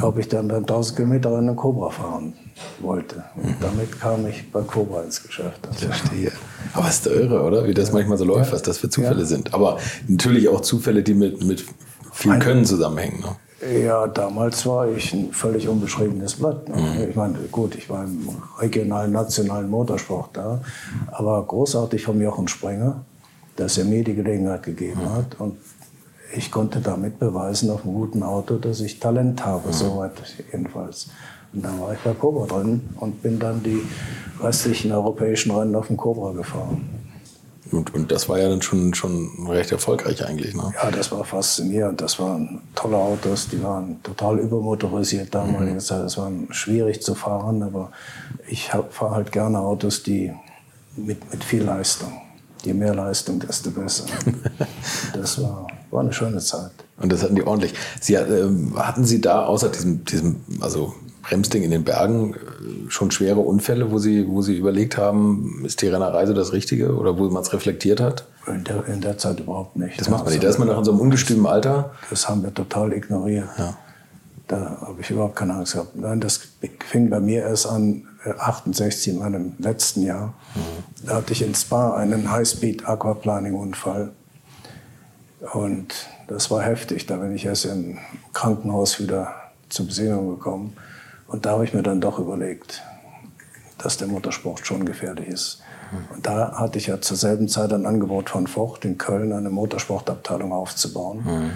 ob 0.00 0.18
ich 0.18 0.28
dann, 0.28 0.48
dann 0.48 0.60
1000 0.60 0.96
Kilometer 0.96 1.30
in 1.38 1.48
einen 1.48 1.56
Cobra 1.56 1.90
fahren 1.90 2.34
wollte. 2.80 3.24
Und 3.36 3.56
damit 3.60 4.00
kam 4.00 4.26
ich 4.26 4.50
bei 4.50 4.62
Cobra 4.62 5.02
ins 5.02 5.22
Geschäft. 5.22 5.66
Also 5.66 5.86
Verstehe. 5.86 6.32
Aber 6.74 6.88
es 6.88 6.98
ist 6.98 7.06
irre, 7.06 7.42
oder? 7.42 7.66
Wie 7.66 7.74
das 7.74 7.88
ja. 7.88 7.94
manchmal 7.94 8.18
so 8.18 8.24
läuft, 8.24 8.46
ja. 8.46 8.52
was 8.52 8.62
das 8.62 8.78
für 8.78 8.88
Zufälle 8.88 9.20
ja. 9.20 9.26
sind. 9.26 9.54
Aber 9.54 9.78
natürlich 10.08 10.48
auch 10.48 10.60
Zufälle, 10.60 11.02
die 11.02 11.14
mit, 11.14 11.42
mit 11.44 11.64
viel 12.12 12.38
Können 12.38 12.64
zusammenhängen. 12.64 13.20
Ne? 13.20 13.36
Ja, 13.84 14.08
damals 14.08 14.66
war 14.66 14.88
ich 14.88 15.12
ein 15.12 15.32
völlig 15.32 15.68
unbeschriebenes 15.68 16.34
Blatt. 16.34 16.68
Ne? 16.68 16.76
Mhm. 16.76 17.10
Ich 17.10 17.16
meine, 17.16 17.38
gut, 17.50 17.76
ich 17.76 17.88
war 17.88 18.04
im 18.04 18.28
regionalen, 18.58 19.12
nationalen 19.12 19.70
Motorsport 19.70 20.30
da, 20.36 20.60
aber 21.12 21.44
großartig 21.44 22.02
vom 22.02 22.20
Jochen 22.20 22.48
Sprenger, 22.48 23.04
dass 23.56 23.78
er 23.78 23.84
mir 23.84 24.02
die 24.02 24.14
Gelegenheit 24.14 24.64
gegeben 24.64 25.02
mhm. 25.04 25.12
hat. 25.12 25.38
Und 25.38 25.58
ich 26.34 26.50
konnte 26.50 26.80
damit 26.80 27.18
beweisen 27.20 27.70
auf 27.70 27.84
einem 27.84 27.94
guten 27.94 28.22
Auto, 28.22 28.56
dass 28.56 28.80
ich 28.80 28.98
Talent 28.98 29.44
habe, 29.44 29.68
mhm. 29.68 29.72
soweit 29.72 30.12
jedenfalls. 30.50 31.08
Und 31.52 31.64
dann 31.64 31.80
war 31.80 31.92
ich 31.92 31.98
bei 32.00 32.12
Cobra 32.12 32.46
drin 32.46 32.80
und 32.98 33.22
bin 33.22 33.38
dann 33.38 33.62
die 33.62 33.82
restlichen 34.40 34.92
europäischen 34.92 35.52
Rennen 35.52 35.74
auf 35.74 35.88
dem 35.88 35.96
Cobra 35.96 36.32
gefahren. 36.32 36.88
Und, 37.72 37.94
und 37.94 38.12
das 38.12 38.28
war 38.28 38.38
ja 38.38 38.50
dann 38.50 38.60
schon, 38.60 38.92
schon 38.92 39.46
recht 39.48 39.72
erfolgreich 39.72 40.26
eigentlich, 40.26 40.54
ne? 40.54 40.72
Ja, 40.82 40.90
das 40.90 41.10
war 41.10 41.24
faszinierend. 41.24 42.00
Das 42.02 42.18
waren 42.18 42.60
tolle 42.74 42.96
Autos, 42.96 43.48
die 43.48 43.62
waren 43.62 44.02
total 44.02 44.38
übermotorisiert 44.40 45.34
damaliger 45.34 45.74
mhm. 45.74 45.80
Zeit. 45.80 46.04
Das 46.04 46.18
waren 46.18 46.48
schwierig 46.50 47.02
zu 47.02 47.14
fahren, 47.14 47.62
aber 47.62 47.90
ich 48.46 48.70
fahre 48.90 49.14
halt 49.14 49.32
gerne 49.32 49.58
Autos, 49.58 50.02
die 50.02 50.32
mit, 50.96 51.30
mit 51.32 51.42
viel 51.42 51.62
Leistung. 51.62 52.12
Je 52.62 52.74
mehr 52.74 52.94
Leistung, 52.94 53.40
desto 53.40 53.70
besser. 53.70 54.04
das 55.14 55.42
war, 55.42 55.66
war 55.90 56.00
eine 56.00 56.12
schöne 56.12 56.38
Zeit. 56.38 56.72
Und 56.98 57.10
das 57.10 57.22
hatten 57.22 57.34
die 57.34 57.42
ordentlich. 57.42 57.74
Sie, 58.00 58.14
äh, 58.14 58.50
hatten 58.76 59.04
Sie 59.04 59.20
da 59.20 59.46
außer 59.46 59.70
diesem, 59.70 60.04
diesem 60.04 60.36
also 60.60 60.94
Bremsding 61.22 61.62
in 61.62 61.70
den 61.70 61.84
Bergen 61.84 62.34
äh, 62.34 62.90
schon 62.90 63.10
schwere 63.10 63.40
Unfälle, 63.40 63.90
wo 63.90 63.98
Sie, 63.98 64.28
wo 64.28 64.42
Sie 64.42 64.56
überlegt 64.56 64.98
haben, 64.98 65.62
ist 65.64 65.82
die 65.82 65.88
Rennerei 65.88 66.26
so 66.26 66.34
das 66.34 66.52
Richtige 66.52 66.94
oder 66.96 67.18
wo 67.18 67.28
man 67.30 67.42
es 67.42 67.52
reflektiert 67.52 68.00
hat? 68.00 68.26
In 68.46 68.64
der, 68.64 68.86
in 68.88 69.00
der, 69.00 69.18
Zeit 69.18 69.40
überhaupt 69.40 69.76
nicht. 69.76 70.00
Das 70.00 70.10
macht 70.10 70.24
man 70.24 70.32
nicht. 70.32 70.42
Da 70.42 70.48
ist 70.48 70.58
man 70.58 70.68
noch 70.68 70.78
in 70.78 70.84
so 70.84 70.90
einem 70.90 71.00
ungestümen 71.00 71.46
Alter. 71.46 71.92
Das 72.10 72.28
haben 72.28 72.42
wir 72.42 72.52
total 72.52 72.92
ignoriert. 72.92 73.48
Ja. 73.56 73.76
Da 74.48 74.78
habe 74.80 75.00
ich 75.00 75.10
überhaupt 75.10 75.36
keine 75.36 75.54
Angst 75.54 75.74
gehabt. 75.74 75.96
Nein, 75.96 76.20
das 76.20 76.40
fing 76.86 77.08
bei 77.08 77.20
mir 77.20 77.42
erst 77.42 77.66
an, 77.68 78.08
68 78.38 79.06
äh, 79.06 79.10
in 79.12 79.18
meinem 79.20 79.52
letzten 79.58 80.02
Jahr. 80.02 80.34
Mhm. 80.54 81.06
Da 81.06 81.14
hatte 81.14 81.32
ich 81.32 81.42
in 81.42 81.54
Spa 81.54 81.94
einen 81.94 82.30
Highspeed 82.30 82.86
Aquaplaning 82.86 83.54
Unfall. 83.54 84.10
Und 85.52 85.94
das 86.28 86.50
war 86.50 86.62
heftig. 86.62 87.06
Da 87.06 87.16
bin 87.16 87.34
ich 87.34 87.46
erst 87.46 87.64
im 87.64 87.98
Krankenhaus 88.32 89.00
wieder 89.00 89.34
zur 89.68 89.86
Besinnung 89.86 90.30
gekommen. 90.30 90.76
Und 91.32 91.46
da 91.46 91.52
habe 91.52 91.64
ich 91.64 91.72
mir 91.72 91.82
dann 91.82 92.02
doch 92.02 92.18
überlegt, 92.18 92.82
dass 93.78 93.96
der 93.96 94.06
Motorsport 94.06 94.66
schon 94.66 94.84
gefährlich 94.84 95.28
ist. 95.28 95.62
Und 96.14 96.26
da 96.26 96.52
hatte 96.58 96.78
ich 96.78 96.86
ja 96.86 97.00
zur 97.00 97.16
selben 97.16 97.48
Zeit 97.48 97.72
ein 97.72 97.86
Angebot 97.86 98.30
von 98.30 98.46
Ford 98.46 98.84
in 98.84 98.98
Köln, 98.98 99.32
eine 99.32 99.50
Motorsportabteilung 99.50 100.52
aufzubauen. 100.52 101.22
Mhm. 101.24 101.50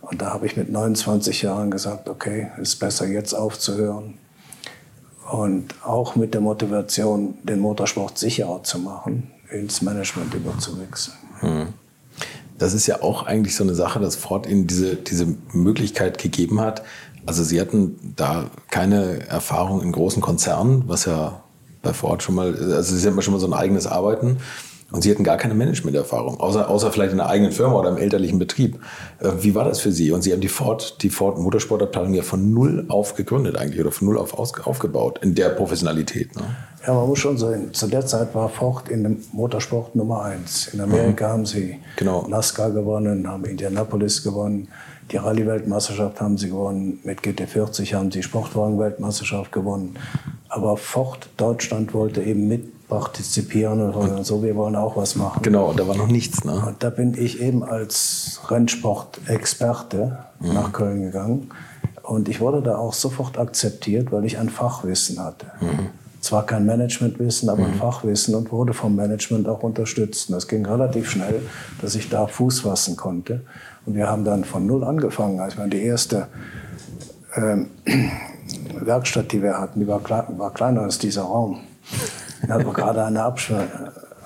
Und 0.00 0.22
da 0.22 0.32
habe 0.32 0.46
ich 0.46 0.56
mit 0.56 0.70
29 0.70 1.42
Jahren 1.42 1.70
gesagt, 1.70 2.08
okay, 2.08 2.50
ist 2.58 2.76
besser 2.76 3.06
jetzt 3.06 3.34
aufzuhören. 3.34 4.14
Und 5.30 5.74
auch 5.84 6.16
mit 6.16 6.32
der 6.32 6.40
Motivation, 6.40 7.34
den 7.42 7.60
Motorsport 7.60 8.16
sicherer 8.18 8.62
zu 8.62 8.78
machen, 8.78 9.30
ins 9.50 9.82
Management 9.82 10.32
überzuwechseln. 10.32 11.16
Mhm. 11.42 11.66
Das 12.56 12.72
ist 12.72 12.86
ja 12.86 13.02
auch 13.02 13.26
eigentlich 13.26 13.54
so 13.54 13.62
eine 13.62 13.74
Sache, 13.74 14.00
dass 14.00 14.16
Ford 14.16 14.46
Ihnen 14.46 14.66
diese, 14.66 14.96
diese 14.96 15.26
Möglichkeit 15.52 16.18
gegeben 16.18 16.60
hat, 16.60 16.82
also 17.26 17.42
Sie 17.42 17.60
hatten 17.60 18.14
da 18.16 18.50
keine 18.70 19.26
Erfahrung 19.28 19.82
in 19.82 19.92
großen 19.92 20.22
Konzernen, 20.22 20.84
was 20.86 21.04
ja 21.04 21.42
bei 21.82 21.92
Ford 21.92 22.22
schon 22.22 22.34
mal, 22.34 22.54
also 22.72 22.96
Sie 22.96 23.06
hatten 23.06 23.20
schon 23.22 23.34
mal 23.34 23.40
so 23.40 23.46
ein 23.46 23.54
eigenes 23.54 23.86
Arbeiten. 23.86 24.38
Und 24.90 25.02
Sie 25.02 25.10
hatten 25.10 25.22
gar 25.22 25.36
keine 25.36 25.52
Managementerfahrung, 25.52 26.40
außer, 26.40 26.70
außer 26.70 26.90
vielleicht 26.90 27.12
in 27.12 27.20
einer 27.20 27.28
eigenen 27.28 27.52
Firma 27.52 27.74
oder 27.74 27.90
im 27.90 27.98
elterlichen 27.98 28.38
Betrieb. 28.38 28.80
Äh, 29.20 29.32
wie 29.40 29.54
war 29.54 29.64
das 29.64 29.80
für 29.80 29.92
Sie? 29.92 30.12
Und 30.12 30.22
Sie 30.22 30.32
haben 30.32 30.40
die 30.40 30.48
Ford, 30.48 31.02
die 31.02 31.10
Ford 31.10 31.38
Motorsportabteilung 31.38 32.14
ja 32.14 32.22
von 32.22 32.54
null 32.54 32.86
auf 32.88 33.14
gegründet 33.14 33.58
eigentlich 33.58 33.82
oder 33.82 33.92
von 33.92 34.08
null 34.08 34.16
auf 34.16 34.32
aufgebaut 34.38 35.18
in 35.22 35.34
der 35.34 35.50
Professionalität. 35.50 36.34
Ne? 36.36 36.42
Ja, 36.86 36.94
man 36.94 37.06
muss 37.06 37.18
schon 37.18 37.36
sagen, 37.36 37.74
zu 37.74 37.86
der 37.86 38.06
Zeit 38.06 38.34
war 38.34 38.48
Ford 38.48 38.88
in 38.88 39.02
dem 39.02 39.18
Motorsport 39.32 39.94
Nummer 39.94 40.22
eins. 40.22 40.68
In 40.68 40.80
Amerika 40.80 41.28
mhm. 41.28 41.32
haben 41.32 41.46
Sie 41.46 41.76
genau. 41.96 42.26
NASCAR 42.26 42.70
gewonnen, 42.70 43.28
haben 43.28 43.44
Indianapolis 43.44 44.22
gewonnen, 44.22 44.68
die 45.10 45.16
Rallye-Weltmeisterschaft 45.16 46.20
haben 46.20 46.36
sie 46.36 46.48
gewonnen, 46.48 47.00
mit 47.04 47.20
GT40 47.20 47.94
haben 47.94 48.10
sie 48.10 48.22
Sportwagen-Weltmeisterschaft 48.22 49.52
gewonnen. 49.52 49.96
Aber 50.48 50.76
Ford 50.76 51.28
Deutschland 51.36 51.94
wollte 51.94 52.22
eben 52.22 52.48
mit 52.48 52.88
partizipieren 52.88 53.80
und 53.92 54.24
so, 54.24 54.42
wir 54.42 54.56
wollen 54.56 54.74
auch 54.74 54.96
was 54.96 55.14
machen. 55.14 55.42
Genau, 55.42 55.72
da 55.74 55.86
war 55.86 55.96
noch 55.96 56.06
nichts. 56.06 56.44
Ne? 56.44 56.62
Und 56.66 56.82
da 56.82 56.90
bin 56.90 57.14
ich 57.16 57.40
eben 57.40 57.62
als 57.62 58.40
Rennsport-Experte 58.48 60.18
mhm. 60.40 60.54
nach 60.54 60.72
Köln 60.72 61.02
gegangen. 61.02 61.50
Und 62.02 62.28
ich 62.30 62.40
wurde 62.40 62.62
da 62.62 62.78
auch 62.78 62.94
sofort 62.94 63.38
akzeptiert, 63.38 64.10
weil 64.10 64.24
ich 64.24 64.38
ein 64.38 64.48
Fachwissen 64.48 65.22
hatte. 65.22 65.46
Mhm. 65.60 65.90
Zwar 66.20 66.46
kein 66.46 66.64
Managementwissen, 66.66 67.50
aber 67.50 67.64
ein 67.64 67.74
mhm. 67.74 67.78
Fachwissen 67.78 68.34
und 68.34 68.50
wurde 68.50 68.72
vom 68.72 68.96
Management 68.96 69.46
auch 69.48 69.62
unterstützt. 69.62 70.30
Und 70.30 70.34
das 70.34 70.48
ging 70.48 70.64
relativ 70.64 71.10
schnell, 71.10 71.42
dass 71.82 71.94
ich 71.94 72.08
da 72.08 72.26
Fuß 72.26 72.60
fassen 72.60 72.96
konnte. 72.96 73.42
Und 73.88 73.94
wir 73.94 74.06
haben 74.06 74.22
dann 74.22 74.44
von 74.44 74.66
Null 74.66 74.84
angefangen. 74.84 75.40
Also 75.40 75.66
die 75.66 75.82
erste 75.82 76.28
ähm, 77.36 77.70
Werkstatt, 78.80 79.32
die 79.32 79.42
wir 79.42 79.58
hatten, 79.58 79.80
die 79.80 79.88
war, 79.88 80.00
klein, 80.00 80.38
war 80.38 80.52
kleiner 80.52 80.82
als 80.82 80.98
dieser 80.98 81.22
Raum. 81.22 81.60
Da 82.46 82.58
wir 82.58 82.70
gerade 82.74 83.02
eine 83.02 83.22
Abschmier, 83.22 83.66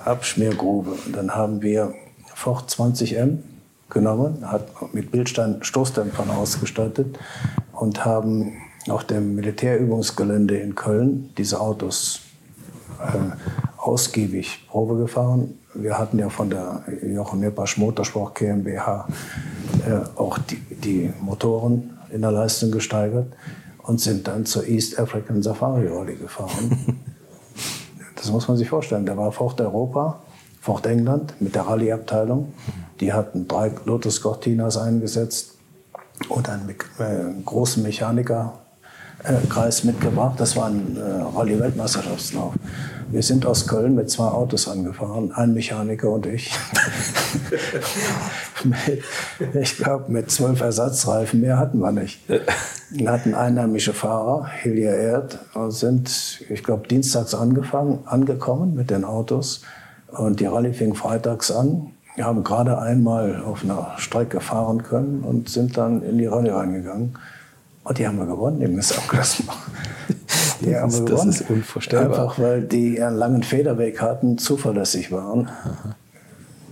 Abschmiergrube. 0.03 0.91
Und 1.05 1.15
dann 1.15 1.33
haben 1.33 1.61
wir 1.61 1.93
Ford 2.35 2.69
20M 2.69 3.37
genommen, 3.89 4.51
hat 4.51 4.67
mit 4.93 5.11
Bildstein 5.11 5.63
Stoßdämpfern 5.63 6.29
ausgestattet 6.29 7.17
und 7.71 8.03
haben 8.03 8.51
auf 8.89 9.05
dem 9.05 9.35
Militärübungsgelände 9.35 10.57
in 10.57 10.75
Köln 10.75 11.29
diese 11.37 11.61
Autos 11.61 12.19
äh, 12.99 13.77
ausgiebig 13.77 14.67
Probe 14.67 14.97
gefahren. 14.97 15.57
Wir 15.75 15.97
hatten 15.97 16.19
ja 16.19 16.29
von 16.29 16.49
der 16.49 16.83
Jochen 17.03 17.39
Neppasch 17.39 17.77
Motorsport 17.77 18.35
GmbH 18.35 19.07
äh, 19.87 20.19
auch 20.19 20.37
die, 20.37 20.57
die 20.57 21.13
Motoren 21.21 21.97
in 22.11 22.21
der 22.21 22.31
Leistung 22.31 22.71
gesteigert 22.71 23.33
und 23.83 23.99
sind 23.99 24.27
dann 24.27 24.45
zur 24.45 24.67
East 24.67 24.99
African 24.99 25.41
Safari 25.41 25.87
Rally 25.87 26.15
gefahren. 26.15 26.99
das 28.15 28.31
muss 28.31 28.47
man 28.47 28.57
sich 28.57 28.69
vorstellen. 28.69 29.05
Da 29.05 29.17
war 29.17 29.31
Ford 29.31 29.59
Europa, 29.59 30.21
Ford 30.61 30.85
England 30.85 31.33
mit 31.39 31.55
der 31.55 31.63
Rallye-Abteilung. 31.63 32.53
Die 32.99 33.11
hatten 33.11 33.47
drei 33.47 33.71
Lotus 33.85 34.21
Cortinas 34.21 34.77
eingesetzt 34.77 35.57
und 36.29 36.49
einen 36.49 36.69
äh, 36.69 37.43
großen 37.43 37.83
Mechanikerkreis 39.23 39.83
mitgebracht. 39.83 40.39
Das 40.39 40.55
war 40.55 40.67
ein 40.67 40.97
äh, 40.97 41.37
Rallye-Weltmeisterschaftslauf. 41.37 42.53
Wir 43.09 43.21
sind 43.21 43.45
aus 43.45 43.67
Köln 43.67 43.95
mit 43.95 44.09
zwei 44.09 44.25
Autos 44.25 44.67
angefahren, 44.67 45.31
ein 45.33 45.53
Mechaniker 45.53 46.09
und 46.09 46.25
ich. 46.25 46.51
mit, 48.63 49.03
ich 49.53 49.77
glaube, 49.77 50.11
mit 50.11 50.31
zwölf 50.31 50.61
Ersatzreifen, 50.61 51.41
mehr 51.41 51.59
hatten 51.59 51.79
wir 51.79 51.91
nicht. 51.91 52.21
Wir 52.89 53.11
hatten 53.11 53.35
einheimische 53.35 53.93
Fahrer, 53.93 54.47
Hilja 54.47 54.93
Erd, 54.93 55.39
und 55.53 55.71
sind, 55.71 56.43
ich 56.49 56.63
glaube, 56.63 56.87
dienstags 56.87 57.35
angefangen, 57.35 57.99
angekommen 58.05 58.73
mit 58.73 58.89
den 58.89 59.03
Autos. 59.03 59.61
Und 60.07 60.39
die 60.39 60.45
Rallye 60.45 60.73
fing 60.73 60.95
freitags 60.95 61.51
an. 61.51 61.91
Wir 62.15 62.25
haben 62.25 62.43
gerade 62.43 62.79
einmal 62.79 63.43
auf 63.43 63.63
einer 63.63 63.93
Strecke 63.97 64.39
fahren 64.39 64.83
können 64.83 65.21
und 65.21 65.49
sind 65.49 65.77
dann 65.77 66.03
in 66.03 66.17
die 66.17 66.27
Rallye 66.27 66.51
reingegangen. 66.51 67.15
Und 67.83 67.97
die 67.97 68.07
haben 68.07 68.17
wir 68.17 68.25
gewonnen 68.25 68.61
im 68.61 68.75
Gesamtklassement. 68.75 69.51
Die 70.61 70.75
haben 70.75 70.93
wir 70.93 71.03
gewonnen. 71.03 71.31
Das 71.31 71.41
ist 71.41 71.49
unvorstellbar. 71.49 72.07
Einfach 72.07 72.39
weil 72.39 72.61
die 72.61 73.01
einen 73.01 73.17
langen 73.17 73.43
Federweg 73.43 74.01
hatten, 74.01 74.37
zuverlässig 74.37 75.11
waren. 75.11 75.49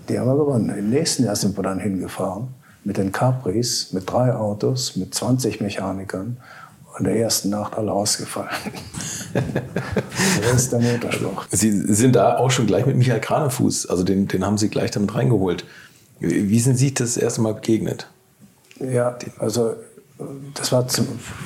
Die 0.08 0.18
haben 0.18 0.28
wir 0.28 0.38
gewonnen. 0.38 0.70
Im 0.70 0.90
nächsten 0.90 1.26
Jahr 1.26 1.36
sind 1.36 1.58
wir 1.58 1.64
dann 1.64 1.80
hingefahren 1.80 2.48
mit 2.84 2.98
den 2.98 3.12
Capris, 3.12 3.92
mit 3.92 4.10
drei 4.10 4.34
Autos, 4.34 4.96
mit 4.96 5.14
20 5.14 5.62
Mechanikern 5.62 6.38
und 6.98 7.06
der 7.06 7.16
ersten 7.16 7.50
Nacht 7.50 7.78
alle 7.78 7.92
ausgefallen. 7.92 8.50
der 9.34 10.54
ist 10.54 10.72
der 10.72 10.80
Motorsport. 10.80 11.48
Sie 11.52 11.72
sind 11.72 12.16
da 12.16 12.38
auch 12.38 12.52
schon 12.52 12.68
gleich 12.68 12.86
mit 12.86 12.98
Michael 12.98 13.22
Kranefuß, 13.22 13.88
also 13.88 14.04
den, 14.04 14.28
den 14.28 14.46
haben 14.46 14.58
Sie 14.58 14.70
gleich 14.70 14.92
damit 14.92 15.14
reingeholt. 15.16 15.66
Wie 16.20 16.60
sind 16.60 16.78
Sie 16.78 16.94
das 16.94 17.18
erste 17.18 17.42
Mal 17.42 17.56
begegnet? 17.56 18.08
Ja, 18.80 19.18
also 19.38 19.76
das 20.54 20.72
war 20.72 20.86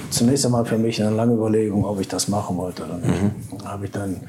zunächst 0.10 0.46
einmal 0.46 0.66
für 0.66 0.78
mich 0.78 1.02
eine 1.02 1.16
lange 1.16 1.34
Überlegung, 1.34 1.86
ob 1.86 2.00
ich 2.00 2.08
das 2.08 2.28
machen 2.28 2.58
wollte 2.58 2.86
oder 2.86 2.98
nicht. 2.98 3.22
Mhm. 3.22 3.66
Habe 3.66 3.86
ich 3.86 3.92
dann 3.92 4.22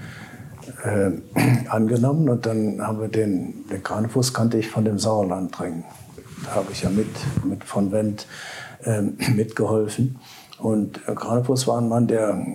äh, 0.85 1.11
angenommen 1.69 2.29
und 2.29 2.47
dann 2.47 2.81
haben 2.81 3.01
wir 3.01 3.09
den, 3.09 3.67
den 3.71 3.83
Kranefuß 3.83 4.35
kannte 4.35 4.59
ich 4.59 4.69
von 4.69 4.85
dem 4.85 4.99
Sauerlandring. 4.99 5.85
Da 6.45 6.57
habe 6.57 6.67
ich 6.73 6.83
ja 6.83 6.91
mit, 6.91 7.09
mit 7.45 7.65
von 7.65 7.93
Wendt 7.93 8.27
äh, 8.85 9.03
mitgeholfen. 9.35 10.19
Und 10.59 11.05
Kranefuß 11.05 11.67
war 11.67 11.79
ein 11.79 11.89
Mann, 11.89 12.07
der 12.07 12.47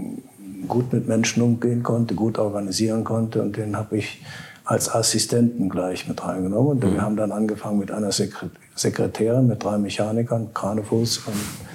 gut 0.67 0.91
mit 0.93 1.07
Menschen 1.07 1.43
umgehen 1.43 1.83
konnte, 1.83 2.15
gut 2.15 2.39
organisieren 2.39 3.03
konnte 3.03 3.41
und 3.41 3.57
den 3.57 3.75
habe 3.75 3.97
ich 3.97 4.23
als 4.63 4.93
Assistenten 4.93 5.69
gleich 5.69 6.07
mit 6.07 6.23
reingenommen. 6.23 6.71
Und 6.71 6.83
mhm. 6.83 6.93
wir 6.93 7.01
haben 7.01 7.17
dann 7.17 7.31
angefangen 7.31 7.79
mit 7.79 7.91
einer 7.91 8.11
Sekretärin, 8.11 9.47
mit 9.47 9.63
drei 9.63 9.77
Mechanikern, 9.77 10.53
Kranefuß 10.53 11.19
und 11.27 11.70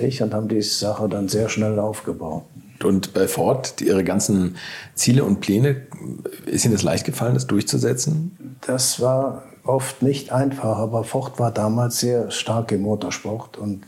ich 0.00 0.22
und 0.22 0.34
haben 0.34 0.48
die 0.48 0.62
Sache 0.62 1.08
dann 1.08 1.28
sehr 1.28 1.48
schnell 1.48 1.78
aufgebaut. 1.78 2.44
Und 2.84 3.14
bei 3.14 3.26
Ford, 3.26 3.80
die, 3.80 3.86
Ihre 3.86 4.04
ganzen 4.04 4.56
Ziele 4.94 5.24
und 5.24 5.40
Pläne, 5.40 5.86
ist 6.44 6.64
Ihnen 6.64 6.74
das 6.74 6.82
leicht 6.82 7.04
gefallen, 7.04 7.34
das 7.34 7.46
durchzusetzen? 7.46 8.58
Das 8.66 9.00
war 9.00 9.44
oft 9.64 10.02
nicht 10.02 10.32
einfach, 10.32 10.78
aber 10.78 11.04
Ford 11.04 11.38
war 11.38 11.50
damals 11.50 12.00
sehr 12.00 12.30
stark 12.30 12.72
im 12.72 12.82
Motorsport 12.82 13.56
und 13.56 13.82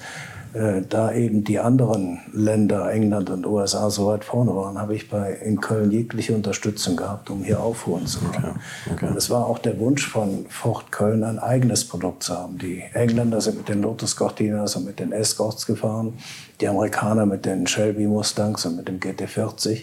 äh, 0.55 0.83
da 0.89 1.13
eben 1.13 1.45
die 1.45 1.59
anderen 1.59 2.21
Länder, 2.33 2.91
England 2.91 3.31
und 3.31 3.47
USA, 3.47 3.91
so 3.91 4.07
weit 4.07 4.25
vorne 4.25 4.55
waren, 4.57 4.79
habe 4.79 4.95
ich 4.95 5.11
bei, 5.11 5.33
in 5.33 5.61
Köln 5.61 5.91
jegliche 5.91 6.35
Unterstützung 6.35 6.97
gehabt, 6.97 7.31
um 7.31 7.45
hier 7.45 7.61
aufholen 7.61 8.07
zu 8.07 8.21
können. 8.21 8.61
Okay. 8.87 8.95
Okay. 8.95 9.07
Und 9.07 9.17
es 9.17 9.31
war 9.31 9.47
auch 9.47 9.59
der 9.59 9.79
Wunsch 9.79 10.09
von 10.09 10.47
Ford 10.49 10.91
Köln, 10.91 11.23
ein 11.25 11.39
eigenes 11.39 11.87
Produkt 11.87 12.23
zu 12.23 12.35
haben. 12.37 12.59
Die 12.59 12.83
Engländer 12.95 13.41
sind 13.41 13.59
mit 13.59 13.69
den 13.69 13.83
Lotus 13.83 14.17
Cortinas 14.17 14.77
und 14.77 14.85
mit 14.85 14.99
den 14.99 15.13
Escorts 15.13 15.67
gefahren, 15.67 16.15
die 16.61 16.69
Amerikaner 16.69 17.27
mit 17.27 17.45
den 17.45 17.67
Shelby 17.67 18.07
Mustangs 18.07 18.65
und 18.67 18.77
mit 18.77 18.89
dem 18.89 19.01
GT40. 19.01 19.83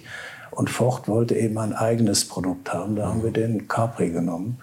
Und 0.52 0.70
Ford 0.70 1.08
wollte 1.08 1.36
eben 1.36 1.58
ein 1.58 1.74
eigenes 1.74 2.28
Produkt 2.28 2.74
haben. 2.74 2.96
Da 2.96 3.08
haben 3.08 3.24
wir 3.24 3.32
den 3.32 3.68
Capri 3.68 4.10
genommen. 4.10 4.58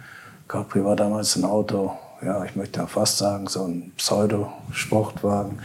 Capri 0.49 0.85
war 0.85 0.97
damals 0.97 1.37
ein 1.37 1.45
Auto, 1.45 1.93
ja, 2.25 2.45
ich 2.45 2.57
möchte 2.57 2.87
fast 2.87 3.19
sagen, 3.19 3.47
so 3.49 3.65
ein 3.65 3.93
Pseudo-Sportwagen 3.97 5.59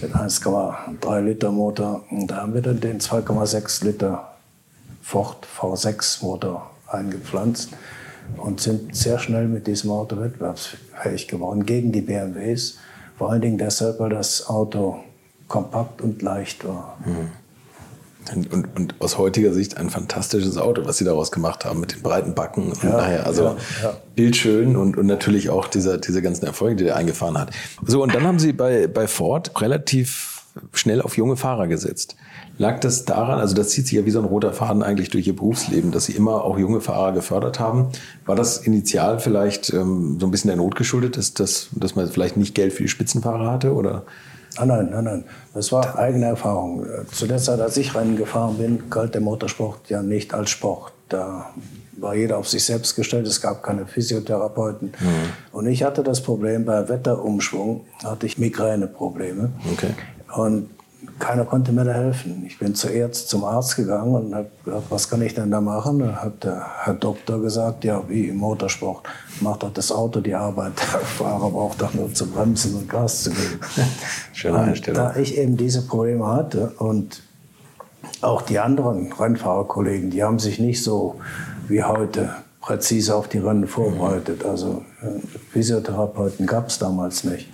mit 0.00 0.14
1,3 0.14 1.20
Liter 1.20 1.50
Motor. 1.50 2.04
Und 2.10 2.28
da 2.28 2.38
haben 2.38 2.54
wir 2.54 2.62
dann 2.62 2.80
den 2.80 3.00
2,6 3.00 3.84
Liter 3.84 4.32
Ford 5.02 5.46
V6 5.58 6.24
Motor 6.24 6.70
eingepflanzt 6.86 7.70
und 8.36 8.60
sind 8.60 8.94
sehr 8.94 9.18
schnell 9.18 9.48
mit 9.48 9.66
diesem 9.66 9.90
Auto 9.90 10.18
wettbewerbsfähig 10.20 11.28
geworden 11.28 11.66
gegen 11.66 11.92
die 11.92 12.02
BMWs. 12.02 12.78
Vor 13.16 13.30
allen 13.30 13.40
Dingen 13.40 13.58
deshalb, 13.58 14.00
weil 14.00 14.10
das 14.10 14.48
Auto 14.48 14.98
kompakt 15.48 16.00
und 16.00 16.22
leicht 16.22 16.66
war. 16.66 16.98
Mhm. 17.04 17.30
Und, 18.34 18.52
und, 18.52 18.76
und, 18.76 18.94
aus 19.00 19.18
heutiger 19.18 19.52
Sicht 19.52 19.76
ein 19.76 19.90
fantastisches 19.90 20.58
Auto, 20.58 20.84
was 20.84 20.98
sie 20.98 21.04
daraus 21.04 21.32
gemacht 21.32 21.64
haben 21.64 21.80
mit 21.80 21.94
den 21.94 22.02
breiten 22.02 22.34
Backen. 22.34 22.70
Und 22.70 22.82
ja, 22.82 22.90
naja, 22.90 23.22
also 23.22 23.44
ja, 23.44 23.56
ja. 23.82 23.96
bildschön 24.14 24.76
und, 24.76 24.96
und 24.96 25.06
natürlich 25.06 25.50
auch 25.50 25.66
dieser, 25.68 25.98
diese 25.98 26.22
ganzen 26.22 26.46
Erfolge, 26.46 26.76
die 26.76 26.84
der 26.84 26.96
eingefahren 26.96 27.38
hat. 27.38 27.50
So, 27.84 28.02
und 28.02 28.14
dann 28.14 28.24
haben 28.24 28.38
sie 28.38 28.52
bei, 28.52 28.86
bei 28.86 29.06
Ford 29.06 29.60
relativ 29.60 30.38
schnell 30.72 31.02
auf 31.02 31.16
junge 31.16 31.36
Fahrer 31.36 31.68
gesetzt. 31.68 32.16
Lag 32.58 32.80
das 32.80 33.04
daran, 33.04 33.38
also 33.38 33.54
das 33.54 33.68
zieht 33.70 33.86
sich 33.86 33.96
ja 33.96 34.04
wie 34.04 34.10
so 34.10 34.18
ein 34.18 34.24
roter 34.24 34.52
Faden 34.52 34.82
eigentlich 34.82 35.10
durch 35.10 35.26
ihr 35.26 35.36
Berufsleben, 35.36 35.92
dass 35.92 36.06
sie 36.06 36.12
immer 36.12 36.44
auch 36.44 36.58
junge 36.58 36.80
Fahrer 36.80 37.12
gefördert 37.12 37.60
haben. 37.60 37.88
War 38.26 38.34
das 38.34 38.58
initial 38.58 39.20
vielleicht 39.20 39.72
ähm, 39.72 40.18
so 40.18 40.26
ein 40.26 40.30
bisschen 40.30 40.48
der 40.48 40.56
Not 40.56 40.74
geschuldet, 40.74 41.16
dass, 41.16 41.34
dass, 41.34 41.68
dass 41.72 41.94
man 41.94 42.08
vielleicht 42.08 42.36
nicht 42.36 42.54
Geld 42.54 42.72
für 42.72 42.82
die 42.82 42.88
Spitzenfahrer 42.88 43.50
hatte? 43.50 43.74
Oder? 43.74 44.04
Ah, 44.56 44.66
nein, 44.66 44.88
nein, 44.90 45.04
nein. 45.04 45.24
Das 45.54 45.70
war 45.72 45.98
eigene 45.98 46.26
Erfahrung. 46.26 46.84
Zu 47.12 47.26
der 47.26 47.38
Zeit, 47.38 47.60
als 47.60 47.76
ich 47.76 47.94
Rennen 47.94 48.16
gefahren 48.16 48.58
bin, 48.58 48.90
galt 48.90 49.14
der 49.14 49.20
Motorsport 49.20 49.88
ja 49.88 50.02
nicht 50.02 50.34
als 50.34 50.50
Sport. 50.50 50.92
Da 51.08 51.50
war 51.96 52.14
jeder 52.14 52.38
auf 52.38 52.48
sich 52.48 52.64
selbst 52.64 52.94
gestellt. 52.96 53.26
Es 53.26 53.40
gab 53.40 53.62
keine 53.62 53.86
Physiotherapeuten. 53.86 54.92
Mhm. 54.98 55.32
Und 55.52 55.66
ich 55.66 55.82
hatte 55.82 56.02
das 56.02 56.22
Problem, 56.22 56.64
bei 56.64 56.88
Wetterumschwung 56.88 57.84
hatte 58.04 58.26
ich 58.26 58.38
Migräneprobleme. 58.38 59.50
Okay. 59.72 59.94
Und 60.34 60.70
keiner 61.18 61.44
konnte 61.44 61.72
mir 61.72 61.84
da 61.84 61.92
helfen. 61.92 62.44
Ich 62.46 62.58
bin 62.58 62.74
zuerst 62.74 63.28
zum 63.28 63.44
Arzt 63.44 63.76
gegangen 63.76 64.14
und 64.14 64.34
habe 64.34 64.50
gesagt, 64.64 64.86
was 64.90 65.08
kann 65.10 65.22
ich 65.22 65.34
denn 65.34 65.50
da 65.50 65.60
machen? 65.60 65.98
Da 65.98 66.16
hat 66.16 66.44
der 66.44 66.64
Herr 66.84 66.94
Doktor 66.94 67.40
gesagt, 67.40 67.84
ja, 67.84 68.02
wie 68.08 68.28
im 68.28 68.36
Motorsport 68.36 69.02
macht 69.40 69.62
doch 69.62 69.72
das 69.72 69.90
Auto 69.92 70.20
die 70.20 70.34
Arbeit. 70.34 70.72
Der 70.92 71.00
Fahrer 71.00 71.50
braucht 71.50 71.82
doch 71.82 71.92
nur 71.94 72.12
zu 72.12 72.26
bremsen 72.30 72.74
und 72.74 72.88
Gas 72.88 73.24
zu 73.24 73.30
geben. 73.30 73.60
Schöne 74.32 74.58
Einstellung. 74.58 75.02
Da 75.02 75.16
ich 75.16 75.36
eben 75.36 75.56
diese 75.56 75.82
Probleme 75.82 76.26
hatte 76.26 76.72
und 76.78 77.22
auch 78.20 78.42
die 78.42 78.58
anderen 78.58 79.12
Rennfahrerkollegen, 79.12 80.10
die 80.10 80.22
haben 80.22 80.38
sich 80.38 80.58
nicht 80.58 80.82
so 80.82 81.20
wie 81.68 81.82
heute 81.82 82.30
präzise 82.60 83.14
auf 83.14 83.28
die 83.28 83.38
Rennen 83.38 83.66
vorbereitet. 83.66 84.44
Also 84.44 84.84
äh, 85.02 85.20
Physiotherapeuten 85.52 86.46
gab 86.46 86.68
es 86.68 86.78
damals 86.78 87.24
nicht. 87.24 87.48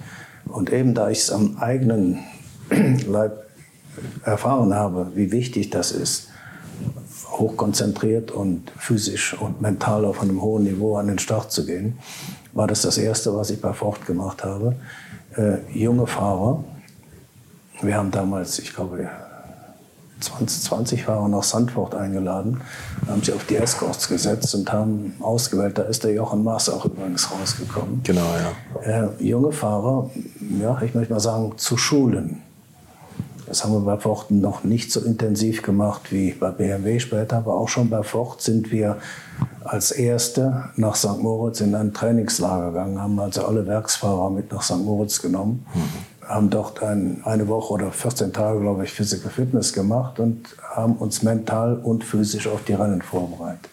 Und 0.46 0.72
eben 0.72 0.94
da 0.94 1.08
ich 1.08 1.20
es 1.20 1.30
am 1.30 1.56
eigenen 1.58 2.20
Leib 3.06 3.43
erfahren 4.24 4.74
habe, 4.74 5.12
wie 5.14 5.32
wichtig 5.32 5.70
das 5.70 5.92
ist, 5.92 6.28
hochkonzentriert 7.30 8.30
und 8.30 8.70
physisch 8.76 9.34
und 9.40 9.60
mental 9.60 10.04
auf 10.04 10.22
einem 10.22 10.40
hohen 10.42 10.64
Niveau 10.64 10.96
an 10.96 11.08
den 11.08 11.18
Start 11.18 11.52
zu 11.52 11.66
gehen, 11.66 11.98
war 12.52 12.66
das 12.66 12.82
das 12.82 12.98
Erste, 12.98 13.34
was 13.34 13.50
ich 13.50 13.60
bei 13.60 13.72
Ford 13.72 14.06
gemacht 14.06 14.44
habe. 14.44 14.76
Äh, 15.36 15.58
junge 15.72 16.06
Fahrer, 16.06 16.62
wir 17.82 17.96
haben 17.96 18.10
damals, 18.10 18.58
ich 18.60 18.74
glaube, 18.74 19.08
20, 20.20 20.62
20 20.62 21.04
Fahrer 21.04 21.28
nach 21.28 21.42
Sandford 21.42 21.94
eingeladen, 21.94 22.60
haben 23.08 23.22
sie 23.22 23.32
auf 23.32 23.44
die 23.44 23.56
Escorts 23.56 24.08
gesetzt 24.08 24.54
und 24.54 24.72
haben 24.72 25.14
ausgewählt. 25.20 25.76
Da 25.76 25.82
ist 25.82 26.04
der 26.04 26.12
Jochen 26.12 26.44
Maas 26.44 26.68
auch 26.68 26.84
übrigens 26.84 27.30
rausgekommen. 27.30 28.00
Genau, 28.04 28.26
ja. 28.86 29.04
Äh, 29.04 29.08
junge 29.18 29.52
Fahrer, 29.52 30.10
ja, 30.60 30.80
ich 30.82 30.94
möchte 30.94 31.12
mal 31.12 31.20
sagen, 31.20 31.52
zu 31.56 31.76
schulen 31.76 32.42
das 33.46 33.64
haben 33.64 33.72
wir 33.72 33.80
bei 33.80 33.98
Ford 33.98 34.30
noch 34.30 34.64
nicht 34.64 34.90
so 34.90 35.00
intensiv 35.00 35.62
gemacht 35.62 36.12
wie 36.12 36.32
bei 36.32 36.50
BMW 36.50 36.98
später, 36.98 37.38
aber 37.38 37.54
auch 37.54 37.68
schon 37.68 37.90
bei 37.90 38.02
Ford 38.02 38.40
sind 38.40 38.70
wir 38.72 38.96
als 39.64 39.90
Erste 39.90 40.70
nach 40.76 40.94
St. 40.94 41.20
Moritz 41.20 41.60
in 41.60 41.74
ein 41.74 41.92
Trainingslager 41.92 42.68
gegangen, 42.68 43.00
haben 43.00 43.18
also 43.18 43.46
alle 43.46 43.66
Werksfahrer 43.66 44.30
mit 44.30 44.52
nach 44.52 44.62
St. 44.62 44.78
Moritz 44.78 45.20
genommen, 45.20 45.66
mhm. 45.74 46.28
haben 46.28 46.50
dort 46.50 46.82
ein, 46.82 47.22
eine 47.24 47.48
Woche 47.48 47.74
oder 47.74 47.90
14 47.90 48.32
Tage, 48.32 48.60
glaube 48.60 48.84
ich, 48.84 48.92
Physical 48.92 49.30
Fitness 49.30 49.72
gemacht 49.72 50.20
und 50.20 50.56
haben 50.74 50.94
uns 50.96 51.22
mental 51.22 51.76
und 51.76 52.04
physisch 52.04 52.46
auf 52.46 52.64
die 52.64 52.74
Rennen 52.74 53.02
vorbereitet. 53.02 53.70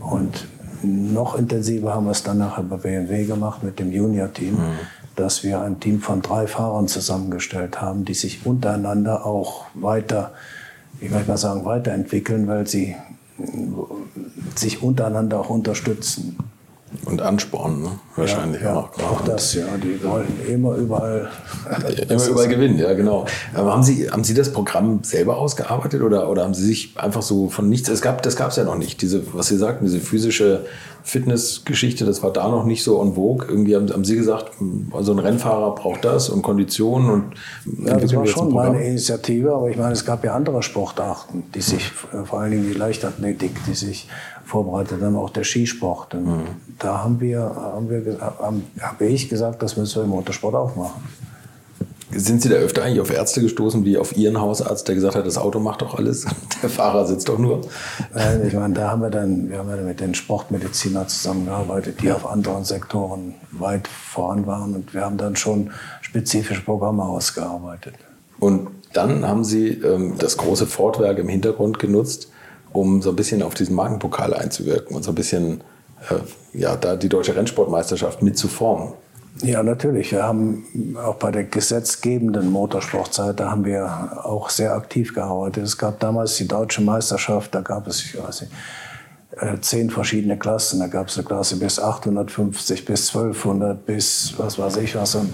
Und 0.00 0.46
noch 0.82 1.38
intensiver 1.38 1.94
haben 1.94 2.04
wir 2.04 2.12
es 2.12 2.22
dann 2.22 2.38
nachher 2.38 2.62
bei 2.62 2.76
BMW 2.76 3.24
gemacht 3.24 3.62
mit 3.62 3.78
dem 3.78 3.92
Junior-Team, 3.92 4.54
mhm. 4.54 4.78
Dass 5.16 5.42
wir 5.42 5.60
ein 5.60 5.80
Team 5.80 6.00
von 6.00 6.22
drei 6.22 6.46
Fahrern 6.46 6.88
zusammengestellt 6.88 7.80
haben, 7.80 8.04
die 8.04 8.14
sich 8.14 8.46
untereinander 8.46 9.26
auch 9.26 9.66
weiter, 9.74 10.32
ich 11.00 11.10
möchte 11.10 11.28
mal 11.28 11.36
sagen, 11.36 11.64
weiterentwickeln, 11.64 12.46
weil 12.48 12.66
sie 12.66 12.96
sich 14.54 14.82
untereinander 14.82 15.40
auch 15.40 15.50
unterstützen. 15.50 16.36
Und 17.04 17.20
anspornen, 17.20 17.82
ne? 17.82 17.90
wahrscheinlich 18.16 18.62
ja, 18.62 18.74
auch. 18.74 18.90
Ja, 18.98 19.04
auch 19.04 19.20
das, 19.22 19.54
ja. 19.54 19.64
Die 19.82 20.02
wollen 20.02 20.26
immer 20.48 20.74
überall. 20.76 21.28
immer 22.08 22.26
überall 22.26 22.48
gewinnen, 22.48 22.78
ja, 22.78 22.92
genau. 22.94 23.26
Aber 23.52 23.72
haben 23.72 23.82
Sie, 23.82 24.10
haben 24.10 24.24
Sie 24.24 24.34
das 24.34 24.52
Programm 24.52 25.00
selber 25.02 25.38
ausgearbeitet 25.38 26.02
oder, 26.02 26.30
oder 26.30 26.44
haben 26.44 26.54
Sie 26.54 26.64
sich 26.64 26.94
einfach 26.96 27.22
so 27.22 27.48
von 27.48 27.68
nichts. 27.68 27.88
Es 27.88 28.00
gab, 28.00 28.22
das 28.22 28.36
gab 28.36 28.50
es 28.50 28.56
ja 28.56 28.64
noch 28.64 28.78
nicht, 28.78 29.02
diese, 29.02 29.22
was 29.34 29.48
Sie 29.48 29.56
sagten, 29.56 29.84
diese 29.84 30.00
physische 30.00 30.66
Fitnessgeschichte, 31.06 32.06
das 32.06 32.22
war 32.22 32.32
da 32.32 32.48
noch 32.48 32.64
nicht 32.64 32.82
so 32.82 33.02
en 33.02 33.14
vogue. 33.14 33.46
Irgendwie 33.46 33.76
haben, 33.76 33.90
haben 33.90 34.06
Sie 34.06 34.16
gesagt, 34.16 34.52
so 35.00 35.12
ein 35.12 35.18
Rennfahrer 35.18 35.74
braucht 35.74 36.04
das 36.04 36.30
und 36.30 36.40
Konditionen 36.40 37.10
und 37.10 37.24
ja, 37.86 37.98
das 37.98 38.14
war 38.14 38.26
schon 38.26 38.52
meine 38.52 38.82
Initiative, 38.82 39.52
aber 39.52 39.68
ich 39.68 39.76
meine, 39.76 39.92
es 39.92 40.06
gab 40.06 40.24
ja 40.24 40.34
andere 40.34 40.62
Sportarten, 40.62 41.44
die 41.54 41.60
sich, 41.60 41.84
vor 42.24 42.40
allen 42.40 42.52
Dingen 42.52 42.72
die 42.72 42.78
Leichtathletik, 42.78 43.52
die 43.66 43.74
sich 43.74 44.08
vorbereitet 44.44 45.02
haben, 45.02 45.16
auch 45.16 45.30
der 45.30 45.44
Skisport. 45.44 46.14
Mhm. 46.14 46.42
Da 46.78 47.02
haben 47.02 47.20
wir, 47.20 47.40
haben 47.40 47.88
wir, 47.88 48.20
haben, 48.20 48.64
habe 48.80 49.06
ich 49.06 49.28
gesagt, 49.28 49.62
das 49.62 49.76
müssen 49.76 49.96
wir 49.96 50.04
im 50.04 50.10
Motorsport 50.10 50.54
auch 50.54 50.76
machen. 50.76 51.02
Sind 52.16 52.42
Sie 52.42 52.48
da 52.48 52.56
öfter 52.56 52.84
eigentlich 52.84 53.00
auf 53.00 53.12
Ärzte 53.12 53.40
gestoßen, 53.40 53.84
wie 53.84 53.98
auf 53.98 54.16
Ihren 54.16 54.40
Hausarzt, 54.40 54.86
der 54.86 54.94
gesagt 54.94 55.16
hat, 55.16 55.26
das 55.26 55.36
Auto 55.36 55.58
macht 55.58 55.82
doch 55.82 55.98
alles, 55.98 56.26
der 56.62 56.70
Fahrer 56.70 57.06
sitzt 57.06 57.28
doch 57.28 57.38
nur? 57.38 57.62
Nein, 58.14 58.44
ich 58.46 58.54
meine, 58.54 58.74
da 58.74 58.90
haben 58.90 59.02
wir 59.02 59.10
dann, 59.10 59.50
wir 59.50 59.58
haben 59.58 59.68
ja 59.68 59.76
mit 59.76 60.00
den 60.00 60.14
Sportmedizinern 60.14 61.08
zusammengearbeitet, 61.08 62.02
die 62.02 62.12
auf 62.12 62.26
anderen 62.26 62.64
Sektoren 62.64 63.34
weit 63.50 63.88
voran 63.88 64.46
waren 64.46 64.74
und 64.74 64.94
wir 64.94 65.00
haben 65.00 65.16
dann 65.16 65.34
schon 65.34 65.72
spezifische 66.02 66.62
Programme 66.62 67.02
ausgearbeitet. 67.02 67.94
Und 68.38 68.68
dann 68.92 69.26
haben 69.26 69.42
Sie 69.42 69.68
ähm, 69.70 70.14
das 70.18 70.36
große 70.36 70.66
Fortwerk 70.66 71.18
im 71.18 71.28
Hintergrund 71.28 71.78
genutzt, 71.78 72.28
um 72.74 73.00
so 73.00 73.10
ein 73.10 73.16
bisschen 73.16 73.42
auf 73.42 73.54
diesen 73.54 73.74
Markenpokal 73.74 74.34
einzuwirken 74.34 74.94
und 74.94 75.04
so 75.04 75.12
ein 75.12 75.14
bisschen 75.14 75.62
äh, 76.10 76.58
ja, 76.58 76.76
da 76.76 76.96
die 76.96 77.08
deutsche 77.08 77.34
Rennsportmeisterschaft 77.34 78.20
mitzuformen. 78.22 78.92
Ja, 79.42 79.62
natürlich. 79.62 80.12
Wir 80.12 80.22
haben 80.22 80.96
auch 81.02 81.16
bei 81.16 81.30
der 81.30 81.44
gesetzgebenden 81.44 82.50
Motorsportzeit, 82.50 83.40
da 83.40 83.50
haben 83.50 83.64
wir 83.64 84.24
auch 84.24 84.48
sehr 84.48 84.74
aktiv 84.74 85.14
gearbeitet. 85.14 85.64
Es 85.64 85.78
gab 85.78 85.98
damals 85.98 86.36
die 86.36 86.46
deutsche 86.46 86.82
Meisterschaft, 86.82 87.54
da 87.54 87.60
gab 87.60 87.86
es, 87.88 88.00
ich 88.04 88.22
weiß 88.22 88.42
nicht, 88.42 88.52
äh, 89.40 89.58
zehn 89.60 89.90
verschiedene 89.90 90.38
Klassen. 90.38 90.80
Da 90.80 90.86
gab 90.86 91.08
es 91.08 91.16
eine 91.16 91.26
Klasse 91.26 91.56
bis 91.56 91.78
850, 91.80 92.84
bis 92.84 93.08
1200, 93.08 93.84
bis 93.84 94.34
was 94.36 94.58
weiß 94.58 94.76
ich 94.78 94.94
was. 94.94 95.14
Und 95.14 95.30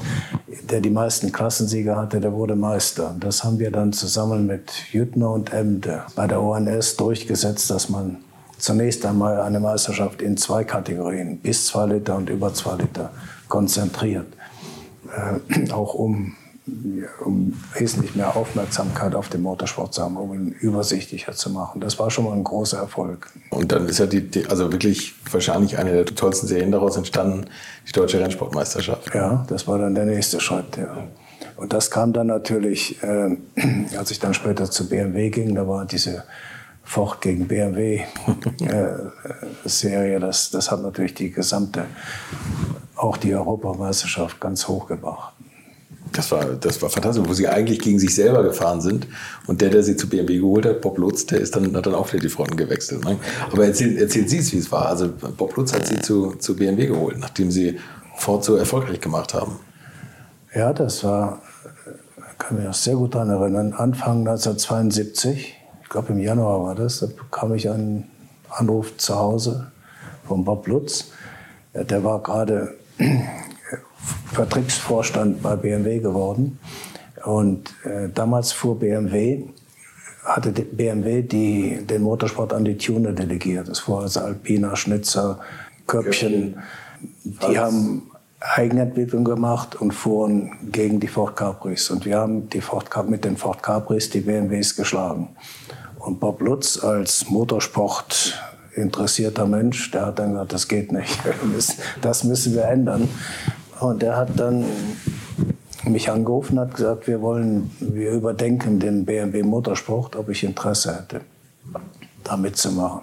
der 0.70 0.80
die 0.80 0.90
meisten 0.90 1.32
Klassensieger 1.32 1.96
hatte, 1.96 2.20
der 2.20 2.32
wurde 2.32 2.56
Meister. 2.56 3.14
Das 3.18 3.44
haben 3.44 3.58
wir 3.58 3.70
dann 3.70 3.92
zusammen 3.92 4.46
mit 4.46 4.72
Jüttner 4.92 5.30
und 5.30 5.52
Emde 5.52 6.04
bei 6.16 6.26
der 6.26 6.40
ONS 6.42 6.96
durchgesetzt, 6.96 7.70
dass 7.70 7.88
man 7.88 8.18
zunächst 8.58 9.04
einmal 9.04 9.40
eine 9.40 9.60
Meisterschaft 9.60 10.22
in 10.22 10.36
zwei 10.36 10.64
Kategorien, 10.64 11.38
bis 11.38 11.66
zwei 11.66 11.86
Liter 11.86 12.16
und 12.16 12.30
über 12.30 12.52
zwei 12.54 12.76
Liter, 12.76 13.10
konzentriert. 13.48 14.26
Äh, 15.14 15.72
auch 15.72 15.94
um, 15.94 16.36
um 17.24 17.54
wesentlich 17.78 18.14
mehr 18.14 18.37
Aufmerksamkeit 18.37 19.14
auf 19.14 19.28
den 19.28 19.42
Motorsport 19.42 19.94
zu 19.94 20.02
haben, 20.02 20.16
um 20.16 20.35
ihn 20.35 20.48
übersichtlicher 20.48 21.33
zu 21.33 21.50
machen. 21.50 21.80
Das 21.80 21.98
war 21.98 22.11
schon 22.11 22.24
mal 22.24 22.33
ein 22.33 22.44
großer 22.44 22.78
Erfolg. 22.78 23.30
Und 23.50 23.72
dann 23.72 23.88
ist 23.88 23.98
ja 23.98 24.06
die, 24.06 24.46
also 24.46 24.72
wirklich 24.72 25.14
wahrscheinlich 25.30 25.78
eine 25.78 25.92
der 25.92 26.06
tollsten 26.06 26.46
Serien 26.46 26.72
daraus 26.72 26.96
entstanden, 26.96 27.46
die 27.87 27.92
deutsche 27.92 28.20
Rennsportmeisterschaft. 28.20 29.14
Ja, 29.14 29.44
das 29.48 29.66
war 29.66 29.78
dann 29.78 29.94
der 29.94 30.06
nächste 30.06 30.40
Schritt. 30.40 30.76
Ja. 30.76 31.09
Und 31.56 31.72
das 31.72 31.90
kam 31.90 32.12
dann 32.12 32.28
natürlich, 32.28 33.02
äh, 33.02 33.37
als 33.96 34.11
ich 34.11 34.18
dann 34.18 34.35
später 34.35 34.70
zu 34.70 34.88
BMW 34.88 35.30
ging, 35.30 35.54
da 35.54 35.68
war 35.68 35.85
diese 35.85 36.24
Ford 36.83 37.20
gegen 37.20 37.46
BMW 37.46 38.02
äh, 38.61 38.92
Serie, 39.64 40.18
das, 40.18 40.50
das 40.50 40.70
hat 40.70 40.83
natürlich 40.83 41.14
die 41.14 41.30
gesamte, 41.30 41.85
auch 42.96 43.16
die 43.16 43.35
Europameisterschaft 43.35 44.40
ganz 44.40 44.66
hoch 44.66 44.88
gebracht. 44.88 45.35
Das 46.12 46.31
war, 46.33 46.44
das 46.44 46.81
war 46.83 46.90
fantastisch, 46.90 47.25
wo 47.27 47.33
sie 47.33 47.46
eigentlich 47.49 47.81
gegen 47.81 47.99
sich 47.99 48.14
selber 48.14 48.42
gefahren 48.42 48.81
sind. 48.81 49.07
Und 49.46 49.61
der, 49.61 49.70
der 49.70 49.83
sie 49.83 49.96
zu 49.96 50.09
BMW 50.09 50.38
geholt 50.38 50.66
hat, 50.66 50.81
Bob 50.81 50.99
Lutz, 50.99 51.27
der 51.27 51.40
ist 51.40 51.55
dann, 51.55 51.75
hat 51.77 51.87
dann 51.87 51.94
auch 51.94 52.12
wieder 52.12 52.23
die 52.23 52.29
Fronten 52.29 52.57
gewechselt. 52.57 53.05
Ne? 53.05 53.16
Aber 53.51 53.64
erzählen, 53.64 53.96
erzählen 53.96 54.29
Sie 54.29 54.38
es, 54.38 54.53
wie 54.53 54.59
es 54.59 54.73
war. 54.73 54.87
Also 54.87 55.09
Bob 55.37 55.57
Lutz 55.57 55.73
hat 55.73 55.87
sie 55.87 56.01
zu, 56.01 56.35
zu 56.38 56.57
BMW 56.57 56.87
geholt, 56.87 57.18
nachdem 57.18 57.51
sie 57.51 57.79
Ford 58.16 58.44
so 58.44 58.57
erfolgreich 58.57 59.01
gemacht 59.01 59.35
haben. 59.35 59.59
Ja, 60.55 60.73
das 60.73 61.05
war, 61.05 61.42
kann 62.38 62.59
mich 62.59 62.66
auch 62.66 62.75
sehr 62.75 62.96
gut 62.96 63.14
daran 63.14 63.31
erinnern, 63.31 63.73
Anfang 63.73 64.27
1972 64.27 65.57
ich 65.90 65.92
glaube 65.92 66.12
im 66.12 66.20
Januar 66.20 66.62
war 66.62 66.77
das, 66.77 67.01
da 67.01 67.07
bekam 67.07 67.53
ich 67.53 67.68
einen 67.68 68.09
Anruf 68.49 68.96
zu 68.96 69.16
Hause 69.16 69.73
von 70.25 70.44
Bob 70.44 70.68
Lutz. 70.68 71.11
Der 71.75 72.05
war 72.05 72.23
gerade 72.23 72.77
Vertriebsvorstand 74.32 75.42
bei 75.42 75.56
BMW 75.56 75.98
geworden. 75.98 76.58
Und 77.24 77.74
äh, 77.84 78.08
damals 78.14 78.52
fuhr 78.52 78.78
BMW, 78.78 79.44
hatte 80.24 80.52
BMW 80.52 81.22
die, 81.22 81.86
den 81.86 82.02
Motorsport 82.02 82.52
an 82.52 82.64
die 82.64 82.76
Tuner 82.76 83.12
delegiert. 83.12 83.68
Das 83.68 83.88
war 83.88 84.02
also 84.02 84.20
Alpina, 84.20 84.76
Schnitzer, 84.76 85.40
Köpfchen. 85.86 86.58
Die 87.24 87.58
haben 87.58 88.10
Eigenentwicklung 88.40 89.24
gemacht 89.24 89.76
und 89.76 89.92
fuhren 89.92 90.52
gegen 90.70 91.00
die 91.00 91.08
Ford 91.08 91.36
Capris. 91.36 91.90
Und 91.90 92.04
wir 92.06 92.18
haben 92.18 92.48
die 92.48 92.60
Ford, 92.60 92.88
mit 93.08 93.24
den 93.24 93.36
Ford 93.36 93.62
Capris 93.62 94.10
die 94.10 94.20
BMWs 94.20 94.76
geschlagen. 94.76 95.28
Und 95.98 96.20
Bob 96.20 96.40
Lutz 96.40 96.82
als 96.82 97.28
Motorsport 97.28 98.40
interessierter 98.74 99.46
Mensch, 99.46 99.90
der 99.90 100.06
hat 100.06 100.18
dann 100.18 100.32
gesagt, 100.32 100.52
das 100.52 100.68
geht 100.68 100.92
nicht, 100.92 101.18
das 102.00 102.24
müssen 102.24 102.54
wir 102.54 102.64
ändern. 102.64 103.08
Und 103.80 104.02
er 104.02 104.16
hat 104.16 104.38
dann 104.38 104.64
mich 105.84 106.10
angerufen 106.10 106.58
und 106.58 106.68
hat 106.68 106.76
gesagt, 106.76 107.06
wir 107.06 107.20
wollen, 107.22 107.70
wir 107.80 108.12
überdenken 108.12 108.78
den 108.78 109.04
BMW 109.04 109.42
Motorsport, 109.42 110.16
ob 110.16 110.28
ich 110.28 110.44
Interesse 110.44 110.94
hätte, 110.94 111.22
da 112.22 112.36
mitzumachen. 112.36 113.02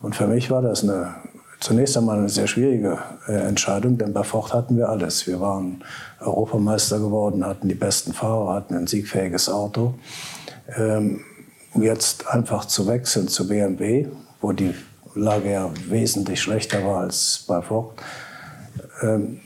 Und 0.00 0.16
für 0.16 0.26
mich 0.26 0.50
war 0.50 0.62
das 0.62 0.82
eine, 0.82 1.14
zunächst 1.60 1.96
einmal 1.96 2.18
eine 2.18 2.28
sehr 2.28 2.46
schwierige 2.46 2.98
äh, 3.26 3.32
Entscheidung, 3.32 3.98
denn 3.98 4.12
bei 4.12 4.22
Ford 4.22 4.54
hatten 4.54 4.76
wir 4.76 4.88
alles. 4.88 5.26
Wir 5.26 5.40
waren 5.40 5.82
Europameister 6.20 6.98
geworden, 6.98 7.44
hatten 7.44 7.68
die 7.68 7.74
besten 7.74 8.12
Fahrer, 8.12 8.54
hatten 8.54 8.74
ein 8.74 8.86
siegfähiges 8.86 9.50
Auto. 9.50 9.94
Ähm, 10.76 11.20
jetzt 11.74 12.26
einfach 12.28 12.64
zu 12.64 12.86
wechseln 12.86 13.28
zu 13.28 13.46
BMW, 13.46 14.06
wo 14.40 14.52
die 14.52 14.74
Lage 15.14 15.52
ja 15.52 15.70
wesentlich 15.88 16.40
schlechter 16.40 16.84
war 16.84 17.00
als 17.00 17.44
bei 17.46 17.60
Ford, 17.60 17.92
ähm, 19.02 19.40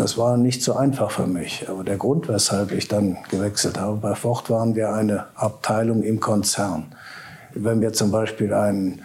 das 0.00 0.16
war 0.16 0.38
nicht 0.38 0.62
so 0.62 0.74
einfach 0.74 1.10
für 1.10 1.26
mich. 1.26 1.66
Aber 1.68 1.84
der 1.84 1.98
Grund, 1.98 2.26
weshalb 2.28 2.72
ich 2.72 2.88
dann 2.88 3.18
gewechselt 3.30 3.78
habe, 3.78 3.98
bei 3.98 4.14
Ford 4.14 4.48
waren 4.48 4.74
wir 4.74 4.94
eine 4.94 5.26
Abteilung 5.34 6.02
im 6.02 6.20
Konzern. 6.20 6.86
Wenn 7.52 7.82
wir 7.82 7.92
zum 7.92 8.10
Beispiel 8.10 8.54
einen 8.54 9.02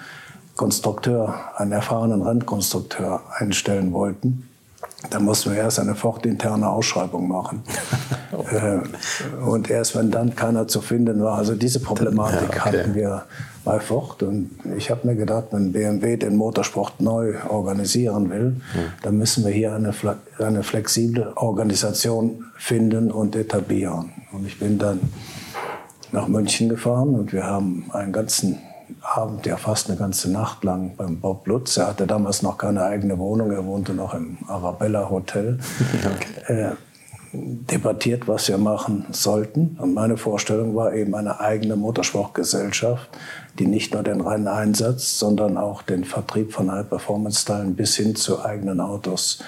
Konstrukteur, 0.55 1.35
einen 1.57 1.73
erfahrenen 1.73 2.21
Rennkonstrukteur 2.21 3.21
einstellen 3.37 3.91
wollten, 3.91 4.47
da 5.09 5.19
mussten 5.19 5.51
wir 5.51 5.57
erst 5.57 5.79
eine 5.79 5.95
fortinterne 5.95 6.69
Ausschreibung 6.69 7.27
machen. 7.27 7.63
äh, 8.51 8.79
und 9.41 9.69
erst 9.69 9.97
wenn 9.97 10.11
dann 10.11 10.33
keiner 10.33 10.67
zu 10.67 10.79
finden 10.79 11.21
war, 11.21 11.37
also 11.37 11.55
diese 11.55 11.81
Problematik 11.81 12.41
ja, 12.41 12.47
okay. 12.47 12.59
hatten 12.59 12.95
wir 12.95 13.25
bei 13.65 13.79
Ford. 13.79 14.23
Und 14.23 14.51
ich 14.77 14.89
habe 14.89 15.07
mir 15.07 15.15
gedacht, 15.15 15.47
wenn 15.51 15.73
BMW 15.73 16.15
den 16.15 16.37
Motorsport 16.37 17.01
neu 17.01 17.33
organisieren 17.49 18.29
will, 18.29 18.49
mhm. 18.51 18.61
dann 19.01 19.17
müssen 19.17 19.43
wir 19.43 19.51
hier 19.51 19.73
eine, 19.73 19.93
eine 20.39 20.63
flexible 20.63 21.33
Organisation 21.35 22.45
finden 22.55 23.11
und 23.11 23.35
etablieren. 23.35 24.11
Und 24.31 24.47
ich 24.47 24.59
bin 24.59 24.77
dann 24.77 24.99
nach 26.11 26.27
München 26.27 26.69
gefahren 26.69 27.15
und 27.15 27.33
wir 27.33 27.43
haben 27.43 27.89
einen 27.91 28.13
ganzen 28.13 28.59
Abend, 29.01 29.45
ja 29.45 29.57
fast 29.57 29.89
eine 29.89 29.97
ganze 29.97 30.31
Nacht 30.31 30.63
lang 30.63 30.95
beim 30.95 31.19
Bob 31.19 31.47
Lutz. 31.47 31.77
Er 31.77 31.87
hatte 31.87 32.05
damals 32.05 32.43
noch 32.43 32.57
keine 32.57 32.83
eigene 32.83 33.17
Wohnung, 33.17 33.51
er 33.51 33.65
wohnte 33.65 33.93
noch 33.93 34.13
im 34.13 34.37
Arabella 34.47 35.09
Hotel. 35.09 35.59
Okay. 36.05 36.53
Äh, 36.53 36.71
debattiert, 37.35 38.27
was 38.27 38.47
wir 38.47 38.57
machen 38.57 39.05
sollten. 39.11 39.77
Und 39.79 39.93
meine 39.93 40.17
Vorstellung 40.17 40.75
war 40.75 40.93
eben 40.93 41.15
eine 41.15 41.39
eigene 41.39 41.75
Motorsportgesellschaft, 41.75 43.09
die 43.59 43.67
nicht 43.67 43.93
nur 43.93 44.03
den 44.03 44.21
reinen 44.21 44.47
Einsatz, 44.47 45.17
sondern 45.17 45.57
auch 45.57 45.81
den 45.81 46.03
Vertrieb 46.03 46.51
von 46.51 46.71
High-Performance-Teilen 46.71 47.75
bis 47.75 47.95
hin 47.95 48.15
zu 48.15 48.43
eigenen 48.43 48.81
Autos 48.81 49.39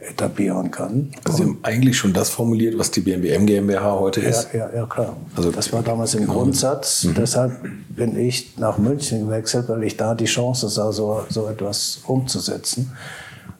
etablieren 0.00 0.70
kann. 0.70 1.12
Also 1.24 1.36
Sie 1.38 1.44
haben 1.44 1.58
eigentlich 1.62 1.96
schon 1.96 2.12
das 2.12 2.28
formuliert, 2.30 2.76
was 2.76 2.90
die 2.90 3.00
BMW 3.00 3.30
M 3.30 3.46
GmbH 3.46 3.98
heute 3.98 4.20
ist? 4.20 4.48
Ja, 4.52 4.68
ja, 4.68 4.76
ja 4.76 4.86
klar. 4.86 5.16
Also 5.36 5.52
das 5.52 5.72
war 5.72 5.82
damals 5.82 6.14
im 6.14 6.26
Grundsatz. 6.26 7.04
Mhm. 7.04 7.14
Deshalb 7.14 7.60
bin 7.88 8.18
ich 8.18 8.58
nach 8.58 8.78
München 8.78 9.26
gewechselt, 9.26 9.68
weil 9.68 9.84
ich 9.84 9.96
da 9.96 10.14
die 10.14 10.24
Chance 10.24 10.68
sah, 10.68 10.90
so, 10.90 11.24
so 11.28 11.46
etwas 11.46 12.00
umzusetzen. 12.06 12.92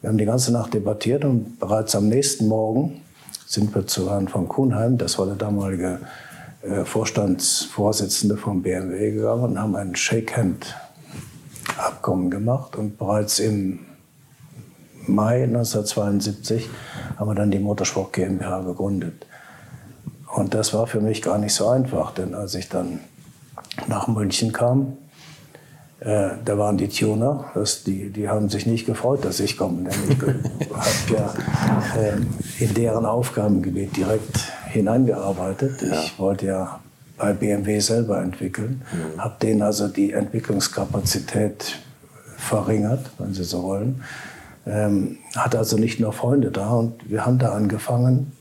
Wir 0.01 0.09
haben 0.09 0.19
die 0.19 0.25
ganze 0.25 0.53
Nacht 0.53 0.75
debattiert 0.75 1.25
und 1.25 1.61
bereits 1.61 1.95
am 1.95 2.09
nächsten 2.09 2.49
Morgen 2.49 3.03
sind 3.47 3.73
wir 3.75 3.87
zu 3.87 4.11
Herrn 4.11 4.27
von 4.27 4.49
Kuhnheim, 4.49 4.99
das 4.99 5.19
war 5.19 5.27
der 5.27 5.37
damalige 5.37 6.01
Vorstandsvorsitzende 6.85 8.37
vom 8.37 8.63
BMW 8.63 9.11
gegangen 9.13 9.43
und 9.43 9.59
haben 9.59 9.75
ein 9.75 9.97
Shake-Hand-Abkommen 9.97 12.31
gemacht 12.31 12.77
und 12.77 12.99
bereits 12.99 13.41
im 13.41 13.81
Mai 15.07 15.43
1972 15.43 16.71
haben 17.17 17.29
wir 17.29 17.35
dann 17.35 17.51
die 17.51 17.59
Motorsport 17.59 18.13
GmbH 18.13 18.61
gegründet. 18.61 19.27
Und 20.33 20.55
das 20.55 20.73
war 20.73 20.87
für 20.87 21.01
mich 21.01 21.23
gar 21.23 21.39
nicht 21.39 21.55
so 21.55 21.69
einfach, 21.69 22.15
denn 22.15 22.35
als 22.35 22.55
ich 22.55 22.69
dann 22.69 23.01
nach 23.89 24.07
München 24.07 24.53
kam, 24.53 24.97
äh, 26.05 26.31
da 26.45 26.59
waren 26.59 26.79
die 26.79 26.89
Tuner, 26.89 27.53
das, 27.55 27.85
die, 27.85 28.11
die 28.11 28.29
haben 28.29 28.49
sich 28.49 28.67
nicht 28.67 28.87
gefreut, 28.87 29.25
dass 29.25 29.39
ich 29.39 29.57
komme. 29.57 29.85
Denn 29.85 29.95
ich 30.09 31.13
habe 31.13 31.15
ja 31.17 32.01
äh, 32.01 32.65
in 32.65 32.75
deren 32.75 33.07
Aufgabengebiet 33.07 33.97
direkt 33.97 34.53
hineingearbeitet. 34.67 35.81
Ja. 35.81 36.03
Ich 36.03 36.19
wollte 36.19 36.47
ja 36.47 36.81
bei 37.19 37.33
BMW 37.33 37.79
selber 37.79 38.21
entwickeln, 38.21 38.83
mhm. 38.93 39.21
habe 39.21 39.37
denen 39.41 39.63
also 39.63 39.87
die 39.87 40.13
Entwicklungskapazität 40.13 41.79
verringert, 42.37 43.11
wenn 43.19 43.33
Sie 43.33 43.45
so 43.45 43.63
wollen. 43.63 44.03
Ähm, 44.67 45.19
hatte 45.37 45.59
also 45.59 45.77
nicht 45.77 46.01
nur 46.01 46.13
Freunde 46.13 46.51
da 46.51 46.71
und 46.71 47.09
wir 47.09 47.25
haben 47.25 47.39
da 47.39 47.53
angefangen. 47.53 48.33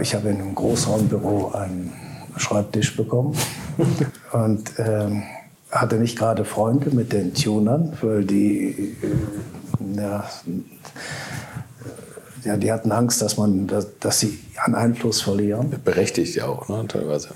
Ich 0.00 0.14
habe 0.16 0.30
in 0.30 0.40
einem 0.40 0.54
Großraumbüro 0.56 1.52
einen 1.52 1.92
Schreibtisch 2.36 2.96
bekommen 2.96 3.36
und 4.32 4.72
ähm, 4.78 5.22
hatte 5.70 5.96
nicht 5.96 6.18
gerade 6.18 6.44
Freunde 6.44 6.90
mit 6.90 7.12
den 7.12 7.34
Tunern, 7.34 7.96
weil 8.00 8.24
die, 8.24 8.96
äh, 9.02 9.96
ja, 9.96 10.24
ja, 12.44 12.56
die 12.56 12.72
hatten 12.72 12.92
Angst, 12.92 13.20
dass, 13.20 13.36
man, 13.36 13.66
dass, 13.66 13.98
dass 13.98 14.20
sie 14.20 14.38
an 14.64 14.74
Einfluss 14.74 15.20
verlieren. 15.20 15.74
Berechtigt 15.84 16.34
ja 16.36 16.46
auch, 16.46 16.68
ne, 16.68 16.84
teilweise. 16.88 17.30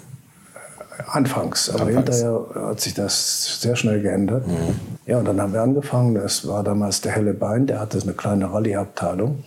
Anfangs, 1.06 1.68
aber 1.70 1.86
Anfangs. 1.86 1.96
hinterher 1.96 2.46
hat 2.68 2.80
sich 2.80 2.94
das 2.94 3.60
sehr 3.60 3.76
schnell 3.76 4.02
geändert. 4.02 4.46
Mhm. 4.46 4.76
Ja, 5.06 5.18
und 5.18 5.24
dann 5.24 5.40
haben 5.40 5.52
wir 5.52 5.62
angefangen. 5.62 6.14
Das 6.14 6.46
war 6.46 6.62
damals 6.62 7.00
der 7.00 7.12
Helle 7.12 7.34
Bein, 7.34 7.66
der 7.66 7.80
hatte 7.80 8.00
eine 8.00 8.12
kleine 8.12 8.52
Rallye-Abteilung. 8.52 9.44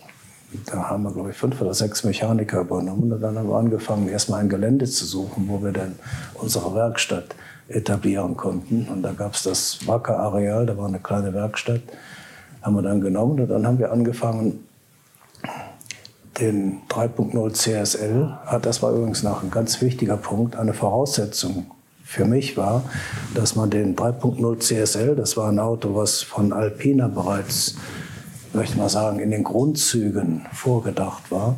Da 0.66 0.90
haben 0.90 1.02
wir, 1.02 1.12
glaube 1.12 1.30
ich, 1.30 1.36
fünf 1.36 1.60
oder 1.60 1.74
sechs 1.74 2.04
Mechaniker 2.04 2.60
übernommen. 2.60 3.12
Und 3.12 3.20
dann 3.20 3.38
haben 3.38 3.48
wir 3.48 3.56
angefangen, 3.56 4.08
erstmal 4.08 4.40
ein 4.40 4.48
Gelände 4.48 4.86
zu 4.86 5.04
suchen, 5.04 5.48
wo 5.48 5.62
wir 5.62 5.72
dann 5.72 5.96
unsere 6.34 6.74
Werkstatt 6.74 7.34
etablieren 7.68 8.36
konnten. 8.36 8.88
Und 8.88 9.02
da 9.02 9.12
gab 9.12 9.34
es 9.34 9.42
das 9.42 9.86
Wacker-Areal, 9.86 10.66
da 10.66 10.76
war 10.76 10.86
eine 10.86 11.00
kleine 11.00 11.34
Werkstatt. 11.34 11.82
Haben 12.62 12.76
wir 12.76 12.82
dann 12.82 13.00
genommen 13.00 13.40
und 13.40 13.48
dann 13.48 13.66
haben 13.66 13.78
wir 13.78 13.92
angefangen, 13.92 14.66
den 16.40 16.80
3.0 16.88 17.52
CSL, 17.52 18.36
ah, 18.44 18.58
das 18.58 18.82
war 18.82 18.92
übrigens 18.92 19.22
noch 19.22 19.42
ein 19.42 19.50
ganz 19.50 19.80
wichtiger 19.80 20.16
Punkt, 20.16 20.56
eine 20.56 20.74
Voraussetzung 20.74 21.70
für 22.04 22.24
mich 22.24 22.56
war, 22.56 22.84
dass 23.34 23.56
man 23.56 23.70
den 23.70 23.96
3.0 23.96 24.60
CSL, 24.60 25.16
das 25.16 25.36
war 25.36 25.48
ein 25.48 25.58
Auto, 25.58 25.94
was 25.94 26.22
von 26.22 26.52
Alpina 26.52 27.08
bereits, 27.08 27.76
möchte 28.52 28.78
mal 28.78 28.88
sagen, 28.88 29.18
in 29.18 29.30
den 29.30 29.44
Grundzügen 29.44 30.46
vorgedacht 30.52 31.30
war, 31.30 31.56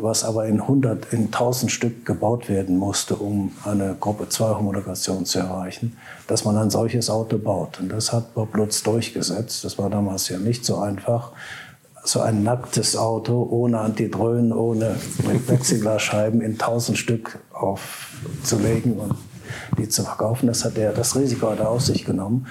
was 0.00 0.24
aber 0.24 0.46
in 0.46 0.60
100, 0.60 1.12
in 1.12 1.26
1000 1.26 1.70
Stück 1.70 2.06
gebaut 2.06 2.48
werden 2.48 2.76
musste, 2.76 3.16
um 3.16 3.52
eine 3.64 3.96
Gruppe 3.98 4.28
2 4.28 4.56
Homologation 4.56 5.24
zu 5.24 5.38
erreichen, 5.38 5.96
dass 6.26 6.44
man 6.44 6.56
ein 6.56 6.70
solches 6.70 7.10
Auto 7.10 7.38
baut. 7.38 7.80
Und 7.80 7.90
das 7.90 8.12
hat 8.12 8.34
Bob 8.34 8.54
Lutz 8.54 8.82
durchgesetzt. 8.82 9.64
Das 9.64 9.78
war 9.78 9.90
damals 9.90 10.28
ja 10.28 10.38
nicht 10.38 10.64
so 10.64 10.78
einfach 10.78 11.32
so 12.02 12.20
ein 12.20 12.42
nacktes 12.42 12.96
Auto 12.96 13.46
ohne 13.50 13.80
Antidröhnen, 13.80 14.52
ohne 14.52 14.96
mit 15.26 15.46
Plexiglasscheiben 15.46 16.40
in 16.40 16.58
tausend 16.58 16.98
Stück 16.98 17.38
aufzulegen 17.52 18.94
und 18.94 19.14
die 19.78 19.88
zu 19.88 20.02
verkaufen. 20.02 20.46
Das 20.46 20.64
hat 20.64 20.78
er, 20.78 20.92
das 20.92 21.16
Risiko 21.16 21.50
hat 21.50 21.60
er 21.60 21.70
auf 21.70 21.82
sich 21.82 22.04
genommen. 22.04 22.46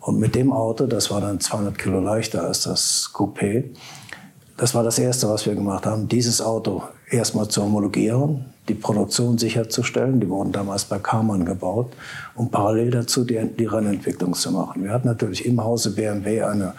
Und 0.00 0.18
mit 0.18 0.34
dem 0.34 0.52
Auto, 0.52 0.86
das 0.86 1.10
war 1.10 1.22
dann 1.22 1.40
200 1.40 1.78
Kilo 1.78 1.98
leichter 1.98 2.44
als 2.44 2.64
das 2.64 3.10
Coupé, 3.14 3.70
das 4.56 4.74
war 4.74 4.82
das 4.84 4.98
Erste, 4.98 5.28
was 5.28 5.46
wir 5.46 5.54
gemacht 5.54 5.84
haben, 5.86 6.08
dieses 6.08 6.40
Auto 6.40 6.82
erstmal 7.10 7.48
zu 7.48 7.62
homologieren, 7.62 8.44
die 8.68 8.74
Produktion 8.74 9.36
sicherzustellen. 9.36 10.20
Die 10.20 10.28
wurden 10.28 10.52
damals 10.52 10.84
bei 10.84 10.98
Karmann 10.98 11.44
gebaut, 11.44 11.92
um 12.36 12.50
parallel 12.50 12.90
dazu 12.90 13.24
die, 13.24 13.40
die 13.58 13.66
Rennentwicklung 13.66 14.34
zu 14.34 14.52
machen. 14.52 14.84
Wir 14.84 14.92
hatten 14.92 15.08
natürlich 15.08 15.44
im 15.44 15.62
Hause 15.62 15.90
BMW 15.90 16.42
eine 16.42 16.74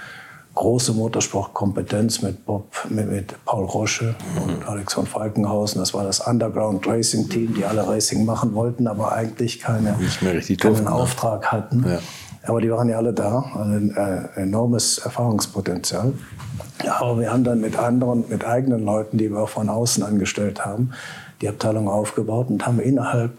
große 0.55 0.93
Motorsportkompetenz 0.93 2.21
mit 2.21 2.45
Bob, 2.45 2.71
mit, 2.89 3.11
mit 3.11 3.35
Paul 3.43 3.65
Rosche 3.65 4.15
und 4.41 4.65
Alex 4.67 4.93
von 4.93 5.05
Falkenhausen. 5.05 5.79
Das 5.79 5.93
war 5.93 6.05
das 6.05 6.21
Underground 6.21 6.88
Racing 6.88 7.27
Team, 7.27 7.53
die 7.53 7.65
alle 7.65 7.85
Racing 7.85 8.23
machen 8.23 8.53
wollten, 8.53 8.88
aber 8.88 9.11
eigentlich 9.11 9.59
keine, 9.59 9.97
keinen 10.21 10.57
durften, 10.57 10.88
Auftrag 10.88 11.41
ne? 11.41 11.51
hatten. 11.51 11.85
Ja. 11.85 11.99
Aber 12.47 12.61
die 12.61 12.71
waren 12.71 12.88
ja 12.88 12.97
alle 12.97 13.11
da, 13.11 13.43
ein 13.55 13.93
äh, 13.97 14.41
enormes 14.41 14.99
Erfahrungspotenzial. 14.99 16.13
Ja, 16.83 17.01
aber 17.01 17.19
wir 17.19 17.31
haben 17.31 17.43
dann 17.43 17.61
mit 17.61 17.77
anderen, 17.77 18.25
mit 18.29 18.45
eigenen 18.45 18.83
Leuten, 18.83 19.17
die 19.17 19.31
wir 19.31 19.39
auch 19.39 19.49
von 19.49 19.69
außen 19.69 20.03
angestellt 20.03 20.65
haben, 20.65 20.91
die 21.41 21.47
Abteilung 21.47 21.88
aufgebaut 21.88 22.47
und 22.49 22.65
haben 22.65 22.79
innerhalb 22.79 23.31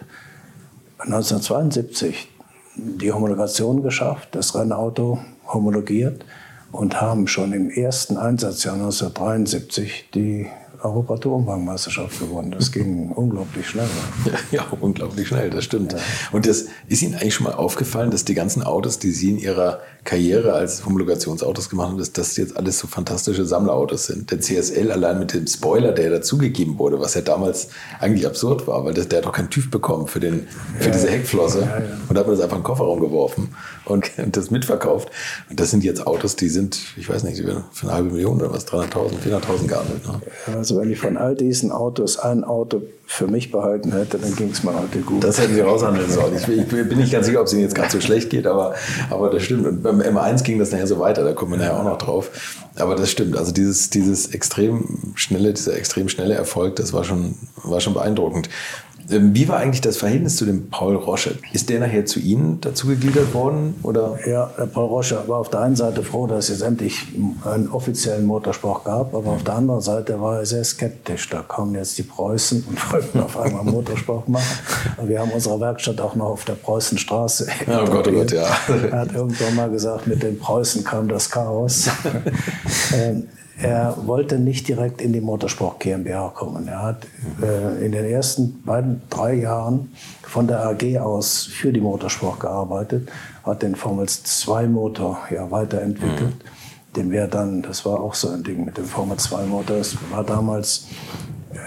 1972 0.99 2.29
die 2.77 3.13
Homologation 3.13 3.83
geschafft, 3.83 4.29
das 4.33 4.55
Rennauto 4.55 5.19
homologiert 5.47 6.25
und 6.73 7.01
haben 7.01 7.27
schon 7.27 7.53
im 7.53 7.71
ersten 7.71 8.17
Einsatzjahr 8.17 8.75
1973 8.75 10.11
die 10.15 10.47
Europatour-Umweltmeisterschaft 10.83 12.21
gewonnen. 12.21 12.53
Das 12.53 12.71
ging 12.71 13.11
unglaublich 13.15 13.69
schnell. 13.69 13.89
Ja, 14.25 14.33
ja, 14.59 14.67
unglaublich 14.81 15.29
schnell, 15.29 15.51
das 15.51 15.65
stimmt. 15.65 15.93
Ja. 15.93 15.99
Und 16.33 16.47
das 16.47 16.67
ist 16.89 17.03
Ihnen 17.03 17.15
eigentlich 17.15 17.35
schon 17.35 17.45
mal 17.45 17.55
aufgefallen, 17.55 18.11
dass 18.11 18.25
die 18.25 18.35
ganzen 18.35 18.63
Autos, 18.63 18.99
die 18.99 19.11
Sie 19.11 19.31
in 19.31 19.39
Ihrer 19.39 19.81
Karriere 20.07 20.55
als 20.55 20.87
Homologationsautos 20.87 21.69
gemacht 21.69 21.89
haben, 21.89 21.99
dass 21.99 22.13
das 22.13 22.37
jetzt 22.37 22.57
alles 22.57 22.79
so 22.79 22.87
fantastische 22.87 23.45
Sammlerautos 23.45 24.07
sind. 24.07 24.31
Der 24.31 24.41
CSL 24.41 24.91
allein 24.91 25.19
mit 25.19 25.35
dem 25.35 25.47
Spoiler, 25.47 25.93
der 25.93 26.09
dazugegeben 26.11 26.79
wurde, 26.79 26.99
was 27.01 27.15
ja 27.15 27.21
damals 27.21 27.69
eigentlich 28.01 28.27
absurd 28.27 28.67
war, 28.67 28.85
weil 28.85 28.95
das, 28.95 29.09
der 29.09 29.19
hat 29.19 29.27
doch 29.27 29.33
keinen 29.33 29.51
TÜV 29.51 29.71
bekommen 29.71 30.07
für, 30.07 30.21
den, 30.21 30.47
für 30.79 30.87
ja, 30.87 30.93
diese 30.93 31.11
Heckflosse. 31.11 31.61
Ja, 31.61 31.83
und 32.09 32.15
da 32.15 32.21
hat 32.21 32.27
man 32.27 32.37
das 32.37 32.41
einfach 32.41 32.57
in 32.57 32.63
den 32.63 32.67
Kofferraum 32.67 33.01
geworfen 33.01 33.55
und, 33.85 34.11
und 34.19 34.37
das 34.37 34.51
mitverkauft. 34.51 35.11
Und 35.51 35.61
das 35.61 35.71
sind 35.71 35.85
jetzt 35.85 36.07
Autos, 36.07 36.37
die 36.37 36.49
sind, 36.49 36.79
ich 36.97 37.09
weiß 37.09 37.25
nicht, 37.25 37.39
für 37.39 37.65
eine 37.83 37.93
halbe 37.93 38.11
Million 38.13 38.41
oder 38.41 38.53
was, 38.53 38.67
300.000, 38.69 39.19
400.000 39.27 39.67
gehandelt. 39.67 40.07
Ne? 40.07 40.21
Also 40.57 40.79
wenn 40.79 40.91
ich 40.91 40.99
von 41.01 41.17
all 41.17 41.35
diesen 41.35 41.73
Autos 41.73 42.19
ein 42.19 42.45
Auto 42.45 42.83
für 43.09 43.29
mich 43.29 43.53
behalten 43.53 43.93
hätte, 43.93 44.19
dann 44.19 44.35
ging 44.35 44.51
es 44.51 44.65
mir 44.65 44.75
heute 44.75 44.99
gut. 44.99 45.23
Das 45.23 45.41
hätten 45.41 45.55
Sie 45.55 45.61
raushandeln 45.61 46.11
sollen. 46.11 46.37
Ich, 46.37 46.49
ich, 46.49 46.67
bin 46.67 46.99
nicht 46.99 47.13
ganz 47.13 47.27
sicher, 47.27 47.41
ob 47.41 47.47
es 47.47 47.53
Ihnen 47.53 47.63
jetzt 47.63 47.75
gerade 47.75 47.91
so 47.91 48.01
schlecht 48.01 48.31
geht, 48.31 48.47
aber, 48.49 48.75
aber 49.11 49.31
das 49.31 49.45
stimmt. 49.45 49.65
Und 49.65 49.83
beim 49.83 50.01
M1 50.01 50.43
ging 50.43 50.59
das 50.59 50.73
nachher 50.73 50.89
so 50.89 50.99
weiter, 50.99 51.23
da 51.23 51.33
kommen 51.33 51.53
wir 51.53 51.59
nachher 51.59 51.79
auch 51.79 51.85
noch 51.85 51.99
drauf. 51.99 52.31
Aber 52.75 52.97
das 52.97 53.11
stimmt. 53.11 53.37
Also 53.37 53.53
dieses, 53.53 53.91
dieses 53.91 54.35
extrem 54.35 55.15
schnelle, 55.15 55.55
dieser 55.55 55.77
extrem 55.77 56.09
schnelle 56.09 56.35
Erfolg, 56.35 56.77
das 56.77 56.93
war 56.93 57.05
schon, 57.05 57.37
war 57.63 57.81
schon 57.81 57.95
beeindruckend. 57.95 58.49
Ähm, 59.11 59.35
wie 59.35 59.49
war 59.49 59.59
eigentlich 59.59 59.81
das 59.81 59.97
Verhältnis 59.97 60.37
zu 60.37 60.45
dem 60.45 60.69
Paul 60.69 60.97
Rosche? 60.97 61.37
Ist 61.53 61.69
der 61.69 61.81
nachher 61.81 62.07
zu 62.07 62.19
Ihnen 62.19 62.61
dazugegliedert 62.61 63.35
worden? 63.35 63.75
Oder? 63.83 64.19
Ja, 64.27 64.51
der 64.59 64.67
Paul 64.67 64.87
Rosche 64.87 65.23
war 65.27 65.39
auf 65.39 65.51
der 65.51 65.61
einen 65.61 65.77
Seite 65.77 66.03
froh, 66.03 66.27
dass 66.27 66.49
es 66.49 66.61
endlich 66.61 67.07
einen 67.45 67.69
offiziellen 67.69 68.27
Motorsport 68.27 68.85
gab, 68.85 69.15
aber 69.15 69.31
auf 69.31 69.45
der 69.45 69.55
anderen 69.55 69.81
Seite 69.81 70.21
war 70.21 70.39
er 70.39 70.47
sehr 70.47 70.65
skeptisch. 70.65 71.29
Da 71.29 71.43
kamen 71.43 71.75
jetzt 71.75 71.97
die 71.99 72.03
Preußen 72.03 72.65
und 72.69 72.93
wollten 72.93 73.21
auf 73.21 73.39
einmal 73.39 73.65
Motorsport 73.65 74.29
machen. 74.29 74.45
wir 75.05 75.21
haben 75.21 75.31
unsere 75.31 75.61
Werkstatt 75.61 76.01
auch 76.01 76.15
noch 76.15 76.27
auf 76.27 76.45
der 76.45 76.55
Preußenstraße. 76.55 77.47
Ja, 77.67 77.83
oh 77.87 77.87
Gott, 77.87 78.09
oh 78.09 78.13
Gott, 78.13 78.33
ja. 78.33 78.47
Er 78.91 79.01
hat 79.01 79.15
irgendwann 79.15 79.55
mal 79.55 79.71
gesagt, 79.71 80.07
mit 80.07 80.23
den 80.23 80.39
Preußen 80.39 80.85
kam 80.85 81.09
das 81.09 81.31
Chaos. 81.31 81.89
Er 83.59 83.97
wollte 84.07 84.39
nicht 84.39 84.69
direkt 84.69 85.01
in 85.01 85.15
die 85.15 85.21
Motorsport 85.21 85.81
GmbH 85.81 86.29
kommen. 86.29 86.69
Er 86.69 86.83
hat 86.83 87.07
äh, 87.43 87.85
in 87.85 87.93
den 87.93 88.05
ersten 88.05 88.63
beiden, 88.63 89.01
drei 89.09 89.35
Jahren 89.35 89.93
von 90.23 90.47
der 90.47 90.67
AG 90.67 90.99
aus 90.99 91.45
für 91.45 91.73
die 91.73 91.81
Motorsport 91.81 92.41
gearbeitet, 92.41 93.09
hat 93.45 93.63
den 93.63 93.75
Formel 93.75 94.09
2 94.09 94.67
Motor 94.67 95.21
ja 95.31 95.51
weiterentwickelt. 95.51 96.35
Mhm. 96.35 96.97
Den 96.97 97.11
wäre 97.11 97.29
dann, 97.29 97.63
das 97.63 97.87
war 97.87 98.01
auch 98.01 98.15
so 98.15 98.29
ein 98.29 98.43
Ding 98.43 98.65
mit 98.65 98.77
dem 98.77 98.85
Formel 98.85 99.17
2 99.17 99.47
Motor. 99.47 99.77
Es 99.79 99.97
war 100.11 100.23
damals, 100.23 100.89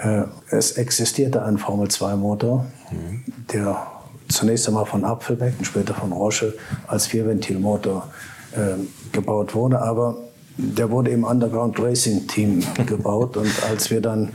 äh, 0.04 0.22
es 0.50 0.72
existierte 0.72 1.42
ein 1.42 1.58
Formel 1.58 1.88
2 1.88 2.14
Motor, 2.14 2.66
mhm. 2.92 3.24
der 3.52 3.84
zunächst 4.28 4.68
einmal 4.68 4.86
von 4.86 5.04
Apfelbeck 5.04 5.54
und 5.58 5.64
später 5.64 5.94
von 5.94 6.12
Roche 6.12 6.54
als 6.86 7.06
Vierventilmotor 7.06 8.08
äh, 8.52 8.78
gebaut 9.10 9.56
wurde, 9.56 9.82
aber 9.82 10.16
der 10.60 10.90
wurde 10.90 11.10
im 11.10 11.24
Underground 11.24 11.78
Racing 11.80 12.26
Team 12.26 12.62
gebaut. 12.86 13.36
Und 13.36 13.52
als 13.68 13.90
wir 13.90 14.00
dann 14.00 14.30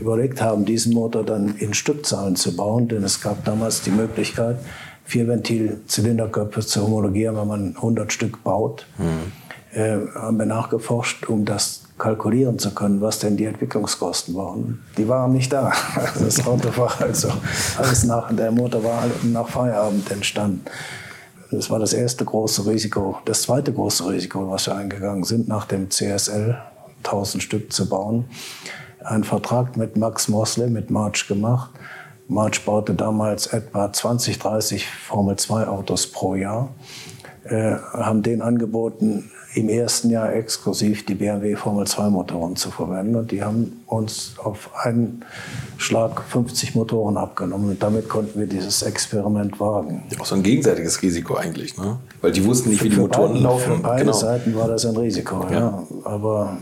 überlegt 0.00 0.40
haben, 0.40 0.64
diesen 0.64 0.94
Motor 0.94 1.24
dann 1.24 1.56
in 1.58 1.74
Stückzahlen 1.74 2.36
zu 2.36 2.56
bauen, 2.56 2.88
denn 2.88 3.02
es 3.02 3.20
gab 3.20 3.44
damals 3.44 3.82
die 3.82 3.90
Möglichkeit, 3.90 4.58
vier 5.04 5.26
Ventil-Zylinderköpfe 5.26 6.60
zu 6.60 6.82
homologieren, 6.82 7.36
wenn 7.36 7.48
man 7.48 7.76
100 7.76 8.12
Stück 8.12 8.44
baut, 8.44 8.86
mhm. 8.98 9.78
äh, 9.78 9.98
haben 10.14 10.38
wir 10.38 10.46
nachgeforscht, 10.46 11.26
um 11.28 11.44
das 11.44 11.84
kalkulieren 11.98 12.58
zu 12.58 12.72
können, 12.74 13.00
was 13.00 13.18
denn 13.18 13.36
die 13.36 13.44
Entwicklungskosten 13.44 14.34
waren. 14.34 14.84
Die 14.96 15.08
waren 15.08 15.32
nicht 15.32 15.52
da. 15.52 15.72
Das 16.20 16.46
Auto 16.46 16.68
war 16.76 17.00
also 17.00 17.28
alles 17.76 18.04
nach, 18.04 18.32
der 18.34 18.52
Motor 18.52 18.84
war 18.84 19.04
nach 19.24 19.48
Feierabend 19.48 20.10
entstanden. 20.10 20.62
Das 21.50 21.70
war 21.70 21.78
das 21.78 21.94
erste 21.94 22.24
große 22.24 22.66
Risiko. 22.66 23.18
Das 23.24 23.42
zweite 23.42 23.72
große 23.72 24.06
Risiko, 24.06 24.50
was 24.50 24.66
wir 24.66 24.76
eingegangen 24.76 25.24
sind, 25.24 25.48
nach 25.48 25.64
dem 25.64 25.90
CSL 25.90 26.58
1000 27.04 27.42
Stück 27.42 27.72
zu 27.72 27.88
bauen, 27.88 28.26
einen 29.02 29.24
Vertrag 29.24 29.76
mit 29.76 29.96
Max 29.96 30.28
Mosley, 30.28 30.68
mit 30.68 30.90
March 30.90 31.26
gemacht. 31.26 31.70
March 32.26 32.64
baute 32.66 32.92
damals 32.92 33.46
etwa 33.46 33.90
20, 33.90 34.38
30 34.38 34.86
Formel-2-Autos 34.86 36.08
pro 36.08 36.34
Jahr. 36.34 36.68
Äh, 37.44 37.76
haben 37.94 38.22
den 38.22 38.42
angeboten, 38.42 39.30
im 39.54 39.68
ersten 39.68 40.10
Jahr 40.10 40.34
exklusiv 40.34 41.06
die 41.06 41.14
BMW 41.14 41.56
Formel 41.56 41.86
2 41.86 42.10
Motoren 42.10 42.56
zu 42.56 42.70
verwenden. 42.70 43.16
Und 43.16 43.30
die 43.30 43.42
haben 43.42 43.80
uns 43.86 44.34
auf 44.38 44.70
einen 44.84 45.24
Schlag 45.78 46.22
50 46.22 46.74
Motoren 46.74 47.16
abgenommen. 47.16 47.70
Und 47.70 47.82
damit 47.82 48.08
konnten 48.08 48.38
wir 48.38 48.46
dieses 48.46 48.82
Experiment 48.82 49.58
wagen. 49.58 50.02
Auch 50.18 50.26
so 50.26 50.34
ein 50.34 50.42
gegenseitiges 50.42 51.00
Risiko 51.00 51.36
eigentlich, 51.36 51.78
ne? 51.78 51.98
Weil 52.20 52.32
die 52.32 52.44
wussten 52.44 52.68
nicht, 52.70 52.84
wie 52.84 52.90
die 52.90 52.96
Motoren 52.96 53.32
beiden, 53.32 53.42
laufen. 53.42 53.76
Für 53.76 53.82
beide 53.82 54.04
genau. 54.04 54.16
Seiten 54.16 54.54
war 54.54 54.68
das 54.68 54.84
ein 54.84 54.96
Risiko, 54.96 55.46
ja. 55.50 55.58
ja. 55.58 55.82
Aber 56.04 56.58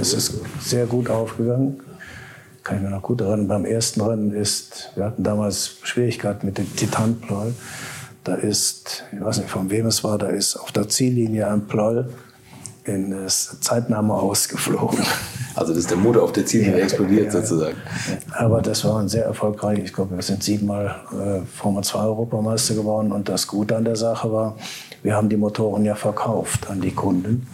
es 0.00 0.12
ist 0.12 0.34
sehr 0.60 0.86
gut 0.86 1.08
aufgegangen. 1.08 1.80
Kann 2.64 2.78
ich 2.78 2.82
mir 2.82 2.90
noch 2.90 3.02
gut 3.02 3.20
erinnern. 3.20 3.46
Beim 3.46 3.64
ersten 3.64 4.00
Rennen 4.00 4.32
ist, 4.32 4.90
wir 4.96 5.04
hatten 5.04 5.22
damals 5.22 5.76
Schwierigkeiten 5.82 6.46
mit 6.46 6.58
dem 6.58 6.74
Titanpleu. 6.74 7.50
Da 8.24 8.34
ist, 8.34 9.04
ich 9.12 9.22
weiß 9.22 9.38
nicht 9.38 9.50
von 9.50 9.70
wem 9.70 9.86
es 9.86 10.02
war, 10.02 10.18
da 10.18 10.28
ist 10.28 10.56
auf 10.56 10.72
der 10.72 10.88
Ziellinie 10.88 11.46
ein 11.48 11.66
Pleu 11.66 12.04
in 12.84 13.10
das 13.10 13.60
Zeitnahme 13.60 14.14
ausgeflogen. 14.14 15.00
Also 15.56 15.72
das 15.72 15.82
ist 15.82 15.90
der 15.90 15.98
Motor 15.98 16.24
auf 16.24 16.32
der 16.32 16.44
Ziellinie 16.44 16.78
ja, 16.78 16.82
explodiert 16.82 17.26
ja, 17.26 17.30
sozusagen. 17.30 17.76
Aber 18.32 18.60
das 18.60 18.84
war 18.84 18.98
ein 18.98 19.08
sehr 19.08 19.24
erfolgreich. 19.24 19.78
Ich 19.78 19.92
glaube, 19.92 20.16
wir 20.16 20.22
sind 20.22 20.42
siebenmal 20.42 20.96
äh, 21.12 21.46
Formel 21.46 21.84
2 21.84 22.00
Europameister 22.00 22.74
geworden. 22.74 23.12
Und 23.12 23.28
das 23.28 23.46
Gute 23.46 23.76
an 23.76 23.84
der 23.84 23.94
Sache 23.94 24.32
war, 24.32 24.56
wir 25.04 25.14
haben 25.14 25.28
die 25.28 25.36
Motoren 25.36 25.84
ja 25.84 25.94
verkauft 25.94 26.70
an 26.70 26.80
die 26.80 26.92
Kunden. 26.92 27.46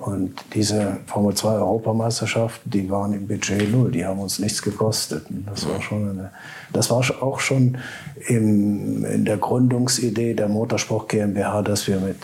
Und 0.00 0.34
diese 0.54 0.98
Formel 1.06 1.34
2 1.34 1.50
Europameisterschaften, 1.50 2.68
die 2.68 2.90
waren 2.90 3.12
im 3.12 3.28
Budget 3.28 3.70
null. 3.70 3.92
Die 3.92 4.04
haben 4.04 4.18
uns 4.18 4.40
nichts 4.40 4.60
gekostet. 4.60 5.24
Das 5.46 5.68
war 5.68 5.80
schon 5.80 6.10
eine, 6.10 6.32
das 6.72 6.90
war 6.90 7.04
auch 7.22 7.38
schon 7.38 7.78
im, 8.26 9.04
in 9.04 9.24
der 9.24 9.36
Gründungsidee 9.36 10.34
der 10.34 10.48
Motorsport 10.48 11.08
GmbH, 11.08 11.62
dass 11.62 11.86
wir 11.86 12.00
mit 12.00 12.18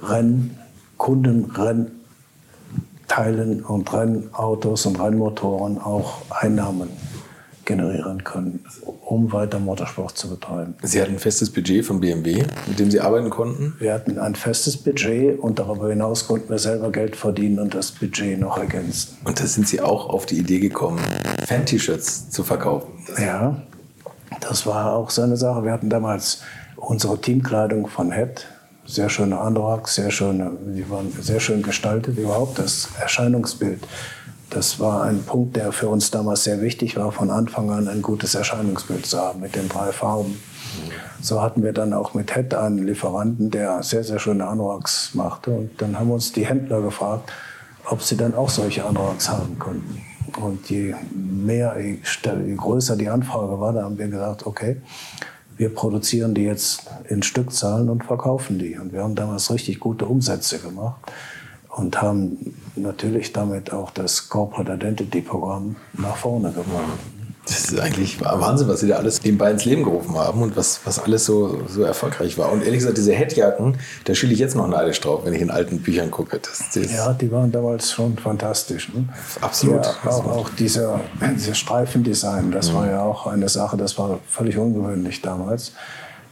Renn, 0.00 0.58
Kunden, 0.96 1.44
Rennteilen 3.08 3.64
und 3.64 3.92
Rennautos 3.92 4.86
und 4.86 5.00
Rennmotoren 5.00 5.78
auch 5.80 6.22
Einnahmen 6.30 6.88
generieren 7.66 8.24
können, 8.24 8.64
um 9.02 9.32
weiter 9.32 9.58
Motorsport 9.58 10.16
zu 10.16 10.30
betreiben. 10.30 10.74
Sie 10.82 11.00
hatten 11.00 11.14
ein 11.14 11.18
festes 11.18 11.50
Budget 11.50 11.84
von 11.84 12.00
BMW, 12.00 12.44
mit 12.66 12.78
dem 12.78 12.90
Sie 12.90 13.00
arbeiten 13.00 13.28
konnten? 13.28 13.74
Wir 13.78 13.92
hatten 13.92 14.18
ein 14.18 14.34
festes 14.34 14.76
Budget 14.76 15.38
und 15.38 15.58
darüber 15.58 15.90
hinaus 15.90 16.26
konnten 16.26 16.48
wir 16.48 16.58
selber 16.58 16.90
Geld 16.90 17.16
verdienen 17.16 17.58
und 17.58 17.74
das 17.74 17.92
Budget 17.92 18.38
noch 18.38 18.56
ergänzen. 18.56 19.18
Und 19.24 19.38
da 19.40 19.46
sind 19.46 19.68
Sie 19.68 19.80
auch 19.80 20.08
auf 20.08 20.26
die 20.26 20.38
Idee 20.38 20.60
gekommen, 20.60 21.00
Fan-T-Shirts 21.46 22.30
zu 22.30 22.44
verkaufen? 22.44 22.92
Ja, 23.20 23.60
das 24.40 24.66
war 24.66 24.92
auch 24.92 25.10
so 25.10 25.22
eine 25.22 25.36
Sache. 25.36 25.64
Wir 25.64 25.72
hatten 25.72 25.90
damals 25.90 26.42
unsere 26.76 27.20
Teamkleidung 27.20 27.88
von 27.88 28.12
Head, 28.12 28.46
sehr 28.86 29.08
schöne 29.08 29.38
Anoraks, 29.40 29.96
sehr 29.96 30.10
schöne, 30.10 30.52
die 30.74 30.88
waren 30.88 31.12
sehr 31.20 31.40
schön 31.40 31.62
gestaltet, 31.62 32.16
überhaupt 32.18 32.58
das 32.58 32.88
Erscheinungsbild 33.00 33.80
das 34.50 34.78
war 34.78 35.04
ein 35.04 35.24
Punkt, 35.24 35.56
der 35.56 35.72
für 35.72 35.88
uns 35.88 36.10
damals 36.10 36.44
sehr 36.44 36.60
wichtig 36.60 36.96
war, 36.96 37.10
von 37.12 37.30
Anfang 37.30 37.70
an 37.70 37.88
ein 37.88 38.02
gutes 38.02 38.34
Erscheinungsbild 38.34 39.06
zu 39.06 39.18
haben 39.18 39.40
mit 39.40 39.56
den 39.56 39.68
drei 39.68 39.92
Farben. 39.92 40.40
So 41.20 41.42
hatten 41.42 41.62
wir 41.62 41.72
dann 41.72 41.92
auch 41.92 42.14
mit 42.14 42.32
Head 42.34 42.54
einen 42.54 42.86
Lieferanten, 42.86 43.50
der 43.50 43.82
sehr, 43.82 44.04
sehr 44.04 44.18
schöne 44.18 44.46
Anoraks 44.46 45.14
machte. 45.14 45.50
Und 45.50 45.70
dann 45.82 45.98
haben 45.98 46.10
uns 46.10 46.32
die 46.32 46.46
Händler 46.46 46.80
gefragt, 46.82 47.32
ob 47.88 48.02
sie 48.02 48.16
dann 48.16 48.34
auch 48.34 48.48
solche 48.48 48.84
Anoraks 48.84 49.28
haben 49.28 49.58
könnten. 49.58 50.02
Und 50.40 50.68
je 50.68 50.94
mehr, 51.12 51.76
je, 51.80 51.98
je 52.46 52.54
größer 52.54 52.96
die 52.96 53.08
Anfrage 53.08 53.58
war, 53.58 53.72
da 53.72 53.82
haben 53.82 53.98
wir 53.98 54.08
gesagt, 54.08 54.46
okay, 54.46 54.76
wir 55.56 55.74
produzieren 55.74 56.34
die 56.34 56.42
jetzt 56.42 56.86
in 57.08 57.22
Stückzahlen 57.22 57.88
und 57.88 58.04
verkaufen 58.04 58.58
die. 58.58 58.76
Und 58.78 58.92
wir 58.92 59.02
haben 59.02 59.14
damals 59.14 59.50
richtig 59.50 59.80
gute 59.80 60.04
Umsätze 60.04 60.58
gemacht 60.58 61.00
und 61.70 62.02
haben 62.02 62.54
natürlich 62.76 63.32
damit 63.32 63.72
auch 63.72 63.90
das 63.90 64.28
Corporate 64.28 64.72
Identity 64.72 65.20
Programm 65.20 65.76
nach 65.94 66.16
vorne 66.16 66.50
gebracht. 66.50 66.98
Das 67.46 67.70
ist 67.70 67.78
eigentlich 67.78 68.20
Wahnsinn, 68.20 68.66
was 68.66 68.80
Sie 68.80 68.88
da 68.88 68.96
alles 68.96 69.22
nebenbei 69.22 69.52
ins 69.52 69.64
Leben 69.64 69.84
gerufen 69.84 70.18
haben 70.18 70.42
und 70.42 70.56
was, 70.56 70.80
was 70.84 70.98
alles 70.98 71.26
so, 71.26 71.60
so 71.68 71.82
erfolgreich 71.82 72.36
war. 72.38 72.50
Und 72.50 72.64
ehrlich 72.64 72.80
gesagt, 72.80 72.98
diese 72.98 73.12
Headjacken, 73.12 73.76
da 74.04 74.16
schiele 74.16 74.32
ich 74.32 74.40
jetzt 74.40 74.56
noch 74.56 74.66
neidisch 74.66 75.00
drauf, 75.00 75.20
wenn 75.24 75.32
ich 75.32 75.40
in 75.40 75.52
alten 75.52 75.80
Büchern 75.80 76.10
gucke. 76.10 76.40
Das, 76.40 76.64
das 76.74 76.92
ja, 76.92 77.12
die 77.12 77.30
waren 77.30 77.52
damals 77.52 77.92
schon 77.92 78.18
fantastisch. 78.18 78.92
Ne? 78.92 79.08
Absolut. 79.40 79.84
Ja, 79.84 80.10
auch, 80.10 80.26
auch 80.26 80.50
dieser, 80.50 80.98
dieser 81.36 81.54
Streifendesign, 81.54 82.50
das 82.50 82.72
mhm. 82.72 82.74
war 82.74 82.90
ja 82.90 83.02
auch 83.02 83.28
eine 83.28 83.48
Sache, 83.48 83.76
das 83.76 83.96
war 83.96 84.18
völlig 84.28 84.58
ungewöhnlich 84.58 85.22
damals. 85.22 85.72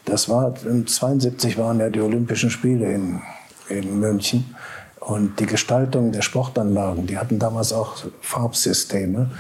Das 0.04 0.28
war, 0.28 0.46
1972 0.46 1.57
waren 1.59 1.78
ja 1.78 1.90
die 1.90 2.00
Olympischen 2.00 2.50
Spiele 2.50 2.92
in, 2.92 3.20
in 3.68 4.00
München. 4.00 4.53
Und 5.06 5.38
die 5.38 5.44
Gestaltung 5.46 6.12
der 6.12 6.22
Sportanlagen, 6.22 7.06
die 7.06 7.18
hatten 7.18 7.38
damals 7.38 7.74
auch 7.74 7.96
Farbsysteme. 8.22 9.30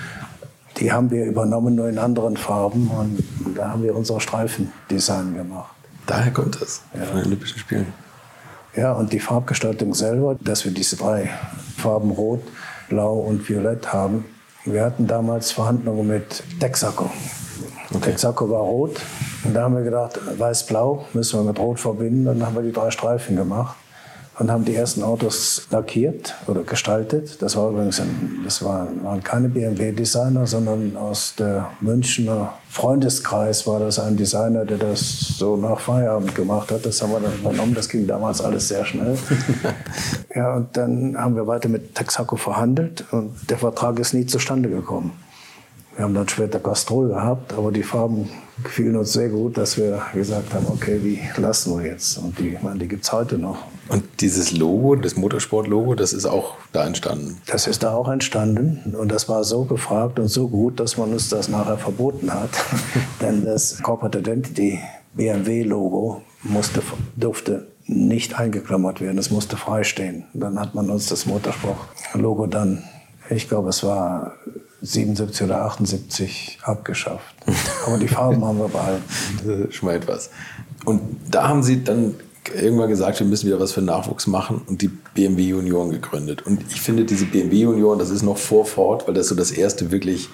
Die 0.76 0.92
haben 0.92 1.10
wir 1.10 1.24
übernommen, 1.24 1.74
nur 1.74 1.88
in 1.88 1.98
anderen 1.98 2.36
Farben. 2.36 2.88
Und 2.88 3.24
da 3.56 3.70
haben 3.70 3.82
wir 3.82 3.96
unser 3.96 4.20
Streifendesign 4.20 5.34
gemacht. 5.34 5.74
Daher 6.06 6.32
kommt 6.32 6.60
das, 6.60 6.82
ja. 6.92 7.04
von 7.04 7.16
den 7.16 7.26
Olympischen 7.26 7.58
Spielen. 7.58 7.86
Ja, 8.76 8.92
und 8.92 9.12
die 9.12 9.20
Farbgestaltung 9.20 9.94
selber, 9.94 10.36
dass 10.38 10.66
wir 10.66 10.72
diese 10.72 10.96
drei 10.96 11.30
Farben 11.78 12.10
Rot, 12.10 12.42
Blau 12.90 13.14
und 13.14 13.48
Violett 13.48 13.90
haben. 13.90 14.26
Wir 14.66 14.84
hatten 14.84 15.06
damals 15.06 15.52
Verhandlungen 15.52 16.06
mit 16.06 16.42
Texaco. 16.60 17.10
Okay. 17.90 18.10
Texaco 18.10 18.50
war 18.50 18.60
rot. 18.60 19.00
Und 19.44 19.54
da 19.54 19.62
haben 19.62 19.76
wir 19.76 19.84
gedacht, 19.84 20.18
weiß-blau 20.38 21.06
müssen 21.14 21.40
wir 21.40 21.44
mit 21.44 21.58
Rot 21.58 21.80
verbinden. 21.80 22.28
Und 22.28 22.40
dann 22.40 22.48
haben 22.48 22.56
wir 22.56 22.62
die 22.62 22.72
drei 22.72 22.90
Streifen 22.90 23.36
gemacht 23.36 23.76
und 24.38 24.50
haben 24.50 24.64
die 24.64 24.74
ersten 24.74 25.02
Autos 25.02 25.66
lackiert 25.70 26.34
oder 26.46 26.62
gestaltet. 26.62 27.40
Das 27.40 27.56
war 27.56 27.70
übrigens 27.70 28.00
ein, 28.00 28.40
das 28.44 28.64
war, 28.64 28.88
waren 29.02 29.22
keine 29.22 29.48
BMW-Designer, 29.48 30.46
sondern 30.46 30.96
aus 30.96 31.34
der 31.36 31.70
Münchner 31.80 32.54
Freundeskreis 32.68 33.66
war 33.68 33.78
das 33.78 34.00
ein 34.00 34.16
Designer, 34.16 34.64
der 34.64 34.78
das 34.78 35.00
so 35.38 35.56
nach 35.56 35.78
Feierabend 35.78 36.34
gemacht 36.34 36.72
hat. 36.72 36.84
Das 36.84 37.00
haben 37.00 37.12
wir 37.12 37.20
dann 37.20 37.34
übernommen. 37.34 37.74
Das 37.74 37.88
ging 37.88 38.06
damals 38.08 38.40
alles 38.40 38.66
sehr 38.66 38.84
schnell. 38.84 39.16
ja, 40.34 40.54
und 40.54 40.76
dann 40.76 41.16
haben 41.16 41.36
wir 41.36 41.46
weiter 41.46 41.68
mit 41.68 41.94
Texaco 41.94 42.34
verhandelt 42.34 43.04
und 43.12 43.32
der 43.48 43.58
Vertrag 43.58 44.00
ist 44.00 44.12
nie 44.12 44.26
zustande 44.26 44.68
gekommen. 44.68 45.12
Wir 45.96 46.04
haben 46.04 46.14
dann 46.14 46.28
später 46.28 46.58
Castrol 46.58 47.08
gehabt, 47.08 47.52
aber 47.52 47.70
die 47.70 47.84
Farben 47.84 48.28
gefielen 48.62 48.96
uns 48.96 49.12
sehr 49.12 49.28
gut, 49.28 49.56
dass 49.56 49.76
wir 49.76 50.02
gesagt 50.12 50.52
haben, 50.52 50.66
okay, 50.68 50.98
die 50.98 51.20
lassen 51.40 51.76
wir 51.76 51.86
jetzt. 51.86 52.18
Und 52.18 52.38
die, 52.38 52.56
meine, 52.62 52.80
die 52.80 52.88
gibt 52.88 53.04
es 53.04 53.12
heute 53.12 53.38
noch. 53.38 53.58
Und 53.88 54.02
dieses 54.20 54.52
Logo, 54.52 54.96
das 54.96 55.16
Motorsport-Logo, 55.16 55.94
das 55.94 56.12
ist 56.12 56.26
auch 56.26 56.56
da 56.72 56.86
entstanden? 56.86 57.40
Das 57.46 57.66
ist 57.66 57.82
da 57.82 57.94
auch 57.94 58.08
entstanden. 58.08 58.94
Und 58.98 59.12
das 59.12 59.28
war 59.28 59.44
so 59.44 59.64
gefragt 59.64 60.18
und 60.18 60.28
so 60.28 60.48
gut, 60.48 60.80
dass 60.80 60.96
man 60.96 61.12
uns 61.12 61.28
das 61.28 61.48
nachher 61.48 61.78
verboten 61.78 62.32
hat. 62.32 62.50
Denn 63.20 63.44
das 63.44 63.82
Corporate 63.82 64.18
Identity 64.18 64.80
BMW-Logo 65.14 66.22
musste, 66.42 66.82
durfte 67.16 67.68
nicht 67.86 68.38
eingeklammert 68.38 69.00
werden, 69.00 69.18
es 69.18 69.30
musste 69.30 69.56
freistehen. 69.56 70.24
Dann 70.32 70.58
hat 70.58 70.74
man 70.74 70.90
uns 70.90 71.06
das 71.06 71.26
Motorsport-Logo 71.26 72.46
dann, 72.46 72.82
ich 73.28 73.48
glaube, 73.48 73.68
es 73.68 73.84
war 73.84 74.32
77 74.84 75.46
oder 75.46 75.62
78 75.64 76.58
abgeschafft. 76.62 77.34
Aber 77.86 77.98
die 77.98 78.08
Farben 78.08 78.44
haben 78.44 78.58
wir 78.58 78.68
behalten. 78.68 79.02
Das 79.46 79.68
ist 79.68 79.74
schon 79.74 79.88
mal 79.88 79.96
etwas. 79.96 80.30
Und 80.84 81.00
da 81.30 81.48
haben 81.48 81.62
Sie 81.62 81.82
dann 81.82 82.14
irgendwann 82.54 82.90
gesagt, 82.90 83.18
wir 83.18 83.26
müssen 83.26 83.46
wieder 83.46 83.58
was 83.58 83.72
für 83.72 83.80
Nachwuchs 83.80 84.26
machen 84.26 84.60
und 84.66 84.82
die 84.82 84.88
BMW 84.88 85.44
Junioren 85.44 85.90
gegründet. 85.90 86.46
Und 86.46 86.60
ich 86.70 86.80
finde, 86.80 87.04
diese 87.04 87.24
BMW 87.24 87.62
Junioren, 87.62 87.98
das 87.98 88.10
ist 88.10 88.22
noch 88.22 88.36
vor 88.36 88.66
Ford, 88.66 89.06
weil 89.06 89.14
das 89.14 89.28
so 89.28 89.34
das 89.34 89.50
erste 89.50 89.90
wirklich 89.90 90.28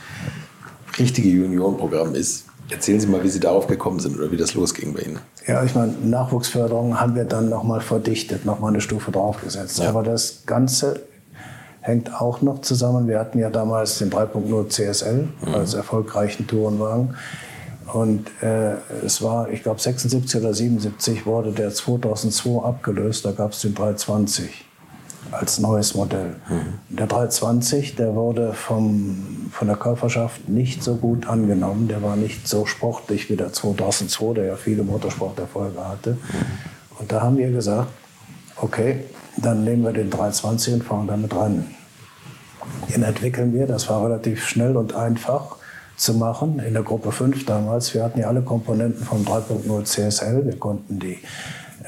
richtige 0.98 1.28
Juniorenprogramm 1.28 2.14
ist. 2.14 2.46
Erzählen 2.70 3.00
Sie 3.00 3.06
mal, 3.06 3.22
wie 3.22 3.28
Sie 3.28 3.40
darauf 3.40 3.68
gekommen 3.68 4.00
sind 4.00 4.16
oder 4.16 4.30
wie 4.32 4.36
das 4.36 4.54
losging 4.54 4.94
bei 4.94 5.02
Ihnen. 5.02 5.18
Ja, 5.46 5.64
ich 5.64 5.74
meine, 5.74 5.92
Nachwuchsförderung 6.04 7.00
haben 7.00 7.14
wir 7.14 7.24
dann 7.24 7.48
nochmal 7.48 7.80
verdichtet, 7.80 8.44
nochmal 8.44 8.70
eine 8.70 8.80
Stufe 8.80 9.10
draufgesetzt. 9.10 9.78
Ja. 9.78 9.88
Aber 9.88 10.02
das 10.02 10.42
Ganze 10.46 11.00
hängt 11.80 12.14
auch 12.20 12.42
noch 12.42 12.60
zusammen. 12.60 13.08
Wir 13.08 13.18
hatten 13.18 13.38
ja 13.38 13.50
damals 13.50 13.98
den 13.98 14.10
3.0 14.10 14.68
CSL 14.68 15.28
mhm. 15.44 15.54
als 15.54 15.74
erfolgreichen 15.74 16.46
Tourenwagen. 16.46 17.14
Und 17.92 18.30
äh, 18.42 18.74
es 19.04 19.20
war, 19.22 19.50
ich 19.50 19.62
glaube, 19.62 19.80
76 19.80 20.40
oder 20.40 20.54
77 20.54 21.26
wurde 21.26 21.52
der 21.52 21.72
2002 21.72 22.64
abgelöst. 22.64 23.24
Da 23.24 23.32
gab 23.32 23.52
es 23.52 23.62
den 23.62 23.74
320 23.74 24.66
als 25.32 25.58
neues 25.58 25.94
Modell. 25.94 26.36
Mhm. 26.48 26.96
Der 26.96 27.06
320, 27.06 27.96
der 27.96 28.14
wurde 28.14 28.52
vom, 28.52 29.48
von 29.50 29.68
der 29.68 29.76
Käuferschaft 29.76 30.48
nicht 30.48 30.82
so 30.82 30.96
gut 30.96 31.26
angenommen. 31.26 31.88
Der 31.88 32.02
war 32.02 32.16
nicht 32.16 32.46
so 32.46 32.66
sportlich 32.66 33.28
wie 33.30 33.36
der 33.36 33.52
2002, 33.52 34.34
der 34.34 34.44
ja 34.44 34.56
viele 34.56 34.82
Motorsporterfolge 34.82 35.86
hatte. 35.86 36.12
Mhm. 36.12 36.18
Und 37.00 37.12
da 37.12 37.22
haben 37.22 37.38
wir 37.38 37.50
gesagt, 37.50 37.88
okay, 38.56 39.04
dann 39.36 39.64
nehmen 39.64 39.84
wir 39.84 39.92
den 39.92 40.10
320 40.10 40.74
und 40.74 40.84
fahren 40.84 41.06
damit 41.06 41.34
ran. 41.34 41.66
Den 42.94 43.02
entwickeln 43.02 43.52
wir, 43.54 43.66
das 43.66 43.88
war 43.88 44.04
relativ 44.04 44.46
schnell 44.46 44.76
und 44.76 44.94
einfach 44.94 45.56
zu 45.96 46.14
machen 46.14 46.60
in 46.60 46.72
der 46.72 46.82
Gruppe 46.82 47.12
5 47.12 47.44
damals. 47.44 47.94
Wir 47.94 48.04
hatten 48.04 48.20
ja 48.20 48.28
alle 48.28 48.42
Komponenten 48.42 49.04
vom 49.04 49.22
3.0 49.22 49.84
CSL. 49.84 50.46
Wir 50.46 50.58
konnten 50.58 50.98
die 50.98 51.18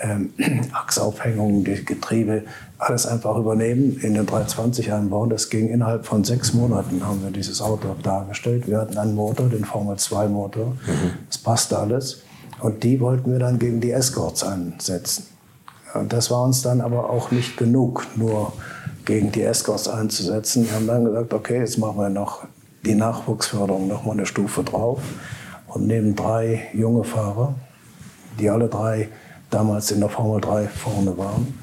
ähm, 0.02 0.32
Achsaufhängungen, 0.72 1.64
die 1.64 1.84
Getriebe, 1.84 2.42
alles 2.78 3.06
einfach 3.06 3.36
übernehmen, 3.36 3.98
in 4.02 4.14
den 4.14 4.26
320 4.26 4.92
einbauen. 4.92 5.30
Das 5.30 5.48
ging 5.48 5.68
innerhalb 5.68 6.04
von 6.04 6.24
sechs 6.24 6.52
Monaten, 6.52 7.06
haben 7.06 7.22
wir 7.22 7.30
dieses 7.30 7.62
Auto 7.62 7.94
dargestellt. 8.02 8.68
Wir 8.68 8.78
hatten 8.78 8.98
einen 8.98 9.14
Motor, 9.14 9.48
den 9.48 9.64
Formel 9.64 9.96
2 9.96 10.28
Motor. 10.28 10.66
Mhm. 10.86 11.12
Das 11.28 11.38
passte 11.38 11.78
alles. 11.78 12.22
Und 12.60 12.82
die 12.82 13.00
wollten 13.00 13.32
wir 13.32 13.38
dann 13.38 13.58
gegen 13.58 13.80
die 13.80 13.92
Escorts 13.92 14.44
einsetzen. 14.44 15.26
Das 16.08 16.30
war 16.30 16.44
uns 16.44 16.62
dann 16.62 16.80
aber 16.80 17.10
auch 17.10 17.30
nicht 17.30 17.56
genug, 17.56 18.06
nur 18.16 18.52
gegen 19.04 19.32
die 19.32 19.42
Escorts 19.42 19.88
einzusetzen. 19.88 20.66
Wir 20.66 20.74
haben 20.74 20.86
dann 20.86 21.04
gesagt, 21.04 21.34
okay, 21.34 21.58
jetzt 21.58 21.78
machen 21.78 21.98
wir 21.98 22.08
noch 22.08 22.44
die 22.84 22.94
Nachwuchsförderung 22.94 23.88
noch 23.88 24.04
mal 24.04 24.12
eine 24.12 24.26
Stufe 24.26 24.64
drauf 24.64 25.00
und 25.66 25.86
nehmen 25.86 26.16
drei 26.16 26.68
junge 26.72 27.04
Fahrer, 27.04 27.54
die 28.38 28.48
alle 28.50 28.68
drei 28.68 29.08
damals 29.52 29.90
in 29.90 30.00
der 30.00 30.08
Formel 30.08 30.40
3 30.40 30.66
vorne 30.66 31.16
waren, 31.16 31.58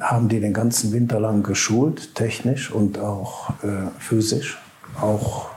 haben 0.00 0.28
die 0.28 0.40
den 0.40 0.52
ganzen 0.52 0.92
Winter 0.92 1.18
lang 1.18 1.42
geschult, 1.42 2.14
technisch 2.14 2.70
und 2.70 2.98
auch 2.98 3.50
äh, 3.62 3.88
physisch, 3.98 4.58
auch 5.00 5.48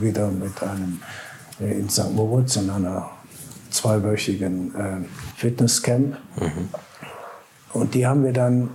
wieder 0.00 0.28
mit 0.28 0.62
einem 0.62 1.00
äh, 1.60 1.78
in 1.78 1.88
St. 1.88 2.12
Moritz 2.12 2.56
in 2.56 2.68
einer 2.68 3.10
zweiwöchigen 3.70 4.74
äh, 4.74 4.96
Fitnesscamp. 5.36 6.16
Mhm. 6.40 6.68
Und 7.76 7.94
die 7.94 8.06
haben 8.06 8.24
wir 8.24 8.32
dann 8.32 8.70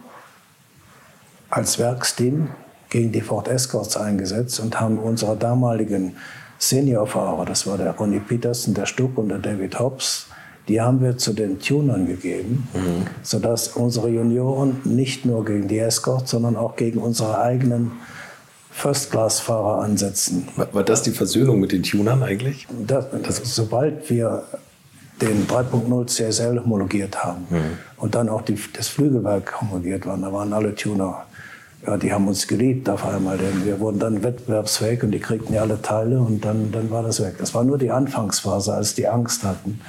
als 1.49 1.80
Werksteam 1.80 2.49
gegen 2.89 3.12
die 3.12 3.22
Ford 3.22 3.47
Escorts 3.47 3.97
eingesetzt 3.97 4.60
und 4.60 4.80
haben 4.80 4.99
unsere 4.99 5.36
damaligen 5.36 6.16
Seniorfahrer, 6.60 7.45
das 7.45 7.66
war 7.66 7.78
der 7.78 7.91
Ronnie 7.91 8.20
Peterson, 8.20 8.74
der 8.74 8.86
Stuck 8.86 9.18
und 9.18 9.30
der 9.30 9.39
David 9.39 9.80
Hobbs, 9.80 10.28
die 10.68 10.80
haben 10.80 11.02
wir 11.02 11.18
zu 11.18 11.34
den 11.34 11.60
Tunern 11.60 12.06
gegeben, 12.06 12.68
mhm. 12.74 13.08
sodass 13.24 13.70
unsere 13.70 14.10
Junioren 14.10 14.78
nicht 14.84 15.26
nur 15.26 15.43
gegen 15.43 15.68
die 15.68 15.80
Escorts, 15.80 16.32
sondern 16.32 16.56
auch 16.56 16.76
gegen 16.76 16.99
unsere 16.99 17.41
eigenen 17.41 17.93
First-Class-Fahrer 18.70 19.82
ansetzen. 19.82 20.47
War 20.56 20.84
das 20.84 21.02
die 21.02 21.12
Versöhnung 21.12 21.60
mit 21.60 21.72
den 21.72 21.84
Tunern 21.84 22.22
eigentlich? 22.24 22.68
Das, 22.88 23.06
das, 23.24 23.56
sobald 23.56 24.10
wir 24.10 24.43
den 25.22 25.48
3.0 25.48 26.08
CSL 26.08 26.62
homologiert 26.62 27.24
haben 27.24 27.46
mhm. 27.50 27.78
und 27.98 28.16
dann 28.16 28.30
auch 28.30 28.42
die, 28.42 28.58
das 28.74 28.88
Flügelwerk 28.88 29.62
homologiert 29.62 30.06
waren, 30.06 30.22
da 30.22 30.34
waren 30.34 30.54
alle 30.54 30.76
Tuner 30.76 31.26
ja, 31.86 31.98
die 31.98 32.14
haben 32.14 32.28
uns 32.28 32.48
geliebt 32.48 32.88
auf 32.90 33.06
einmal, 33.06 33.38
denn 33.38 33.66
wir 33.66 33.80
wurden 33.80 34.00
dann 34.00 34.24
wettbewerbsfähig 34.24 35.04
und 35.04 35.12
die 35.12 35.20
kriegten 35.20 35.56
ja 35.56 35.62
alle 35.62 35.82
Teile 35.82 36.20
und 36.20 36.46
dann, 36.46 36.72
dann 36.72 36.92
war 36.92 37.02
das 37.02 37.22
weg. 37.22 37.36
Das 37.40 37.56
war 37.56 37.64
nur 37.64 37.78
die 37.78 37.90
Anfangsphase, 37.90 38.74
als 38.74 38.94
die 38.94 39.08
Angst 39.08 39.44
hatten, 39.44 39.82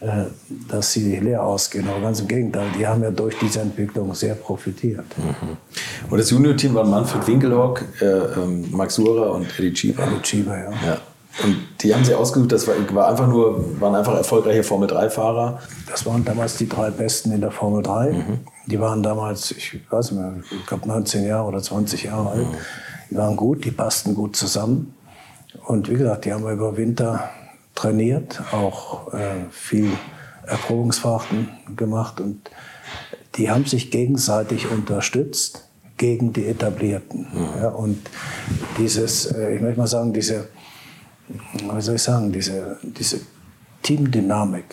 äh, 0.00 0.24
dass 0.68 0.92
sie 0.92 1.18
leer 1.20 1.44
ausgehen. 1.44 1.88
Aber 1.88 2.00
ganz 2.00 2.20
im 2.20 2.26
Gegenteil, 2.26 2.66
die 2.76 2.86
haben 2.86 3.02
ja 3.02 3.12
durch 3.12 3.38
diese 3.38 3.60
Entwicklung 3.60 4.12
sehr 4.14 4.34
profitiert. 4.34 5.06
Mhm. 5.16 5.56
Und 6.10 6.18
das 6.18 6.30
Junior-Team 6.30 6.74
waren 6.74 6.90
Manfred 6.90 7.26
Winkelhock, 7.28 7.84
äh, 8.00 8.06
ähm, 8.06 8.68
Max 8.72 8.96
Surer 8.96 9.32
und 9.32 9.46
Eddie 9.56 9.76
Schieber. 9.76 10.02
Eddie 10.02 10.24
Schieber, 10.24 10.58
ja. 10.58 10.70
ja. 10.84 10.98
Und 11.42 11.56
die 11.82 11.94
haben 11.94 12.04
sie 12.04 12.14
ausgesucht, 12.14 12.52
das 12.52 12.66
war, 12.66 13.08
einfach 13.08 13.26
nur, 13.26 13.80
waren 13.80 13.94
einfach 13.94 14.16
erfolgreiche 14.16 14.62
Formel-3-Fahrer. 14.62 15.60
Das 15.88 16.06
waren 16.06 16.24
damals 16.24 16.56
die 16.56 16.68
drei 16.68 16.90
Besten 16.90 17.32
in 17.32 17.40
der 17.40 17.50
Formel 17.50 17.82
3. 17.82 18.12
Mhm. 18.12 18.38
Die 18.66 18.80
waren 18.80 19.02
damals, 19.02 19.50
ich 19.50 19.80
weiß 19.90 20.12
nicht 20.12 20.20
mehr, 20.20 20.34
ich 20.50 20.66
glaube 20.66 20.88
19 20.88 21.26
Jahre 21.26 21.46
oder 21.48 21.62
20 21.62 22.04
Jahre 22.04 22.30
alt. 22.30 22.46
Mhm. 22.46 22.56
Die 23.10 23.16
waren 23.16 23.36
gut, 23.36 23.64
die 23.64 23.70
passten 23.70 24.14
gut 24.14 24.34
zusammen. 24.36 24.94
Und 25.66 25.90
wie 25.90 25.94
gesagt, 25.94 26.24
die 26.24 26.32
haben 26.32 26.48
über 26.48 26.76
Winter 26.76 27.28
trainiert, 27.74 28.42
auch 28.52 29.12
äh, 29.12 29.48
viel 29.50 29.90
Erprobungsfahrten 30.46 31.48
gemacht 31.76 32.20
und 32.20 32.50
die 33.36 33.50
haben 33.50 33.66
sich 33.66 33.90
gegenseitig 33.90 34.70
unterstützt 34.70 35.68
gegen 35.96 36.32
die 36.32 36.46
Etablierten. 36.46 37.26
Mhm. 37.32 37.62
Ja, 37.62 37.68
und 37.68 37.98
dieses, 38.78 39.26
äh, 39.26 39.54
ich 39.54 39.60
möchte 39.60 39.78
mal 39.78 39.86
sagen, 39.86 40.12
diese 40.12 40.48
wie 41.28 41.80
soll 41.80 41.96
ich 41.96 42.02
sagen, 42.02 42.32
diese, 42.32 42.78
diese 42.82 43.20
Teamdynamik, 43.82 44.64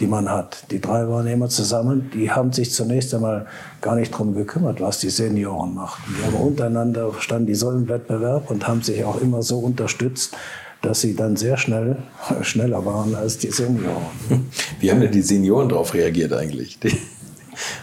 die 0.00 0.06
man 0.06 0.30
hat. 0.30 0.64
Die 0.70 0.80
drei 0.80 1.08
waren 1.08 1.26
immer 1.26 1.48
zusammen, 1.48 2.10
die 2.14 2.30
haben 2.30 2.52
sich 2.52 2.72
zunächst 2.72 3.14
einmal 3.14 3.46
gar 3.80 3.96
nicht 3.96 4.12
darum 4.12 4.34
gekümmert, 4.34 4.80
was 4.80 4.98
die 4.98 5.10
Senioren 5.10 5.74
machten. 5.74 6.14
Die 6.18 6.24
haben 6.24 6.36
untereinander 6.36 7.12
standen 7.20 7.46
die 7.46 7.54
so 7.54 7.70
im 7.70 7.88
Wettbewerb 7.88 8.50
und 8.50 8.66
haben 8.66 8.82
sich 8.82 9.04
auch 9.04 9.20
immer 9.20 9.42
so 9.42 9.58
unterstützt, 9.58 10.36
dass 10.82 11.02
sie 11.02 11.14
dann 11.14 11.36
sehr 11.36 11.58
schnell 11.58 11.96
schneller 12.42 12.84
waren 12.86 13.14
als 13.14 13.38
die 13.38 13.50
Senioren. 13.50 14.06
Wie 14.80 14.90
haben 14.90 15.00
denn 15.00 15.12
die 15.12 15.22
Senioren 15.22 15.68
darauf 15.68 15.92
reagiert 15.92 16.32
eigentlich? 16.32 16.78
Die 16.80 16.96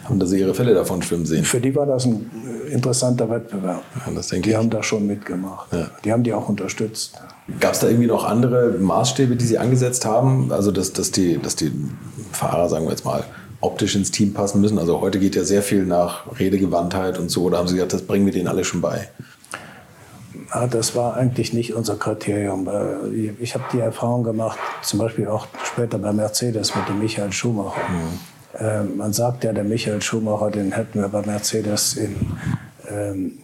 haben 0.06 0.20
da 0.20 0.26
sie 0.26 0.40
ihre 0.40 0.54
Fälle 0.54 0.74
davon 0.74 1.02
schwimmen 1.02 1.26
sehen? 1.26 1.44
Für 1.44 1.60
die 1.60 1.76
war 1.76 1.86
das 1.86 2.06
ein 2.06 2.30
interessanter 2.72 3.30
Wettbewerb. 3.30 3.84
Ja, 4.06 4.12
das 4.14 4.28
denke 4.28 4.44
die 4.44 4.50
ich. 4.52 4.56
haben 4.56 4.70
da 4.70 4.84
schon 4.84 5.08
mitgemacht. 5.08 5.72
Ja. 5.74 5.90
Die 6.04 6.12
haben 6.12 6.24
die 6.24 6.34
auch 6.34 6.50
unterstützt. 6.50 7.20
Gab 7.60 7.74
es 7.74 7.80
da 7.80 7.88
irgendwie 7.88 8.08
noch 8.08 8.26
andere 8.26 8.72
Maßstäbe, 8.80 9.36
die 9.36 9.46
Sie 9.46 9.58
angesetzt 9.58 10.06
haben? 10.06 10.52
Also, 10.52 10.72
dass, 10.72 10.94
dass, 10.94 11.12
die, 11.12 11.40
dass 11.42 11.56
die 11.56 11.72
Fahrer, 12.32 12.70
sagen 12.70 12.86
wir 12.86 12.92
jetzt 12.92 13.06
mal, 13.06 13.24
optisch 13.62 13.96
ins 13.96 14.12
Team 14.12 14.34
passen 14.34 14.62
müssen? 14.62 14.78
Also, 14.80 15.00
heute 15.02 15.20
geht 15.20 15.36
ja 15.36 15.44
sehr 15.44 15.62
viel 15.62 15.86
nach 15.86 16.40
Redegewandtheit 16.40 17.18
und 17.20 17.30
so. 17.30 17.44
Oder 17.44 17.58
haben 17.58 17.68
Sie 17.68 17.76
gesagt, 17.76 17.94
das 17.94 18.02
bringen 18.02 18.26
wir 18.26 18.34
denen 18.34 18.48
alle 18.48 18.64
schon 18.64 18.82
bei? 18.82 19.08
Ja, 20.54 20.68
das 20.68 20.96
war 20.96 21.16
eigentlich 21.16 21.54
nicht 21.54 21.74
unser 21.74 21.96
Kriterium. 21.96 22.70
Ich 23.40 23.54
habe 23.54 23.66
die 23.74 23.80
Erfahrung 23.80 24.24
gemacht, 24.24 24.58
zum 24.82 25.00
Beispiel 25.00 25.28
auch 25.28 25.48
später 25.64 25.98
bei 25.98 26.14
Mercedes 26.14 26.76
mit 26.76 26.88
dem 26.88 27.00
Michael 27.00 27.32
Schumacher. 27.32 27.82
Mhm. 27.90 28.37
Ähm, 28.60 28.98
man 28.98 29.14
sagt 29.14 29.44
ja, 29.44 29.54
der 29.54 29.64
Michael 29.64 30.02
Schumacher, 30.02 30.52
den 30.52 30.72
hätten 30.72 31.02
wir 31.02 31.10
bei 31.10 31.22
Mercedes 31.22 31.96
in 31.96 32.16
ähm, 32.90 33.40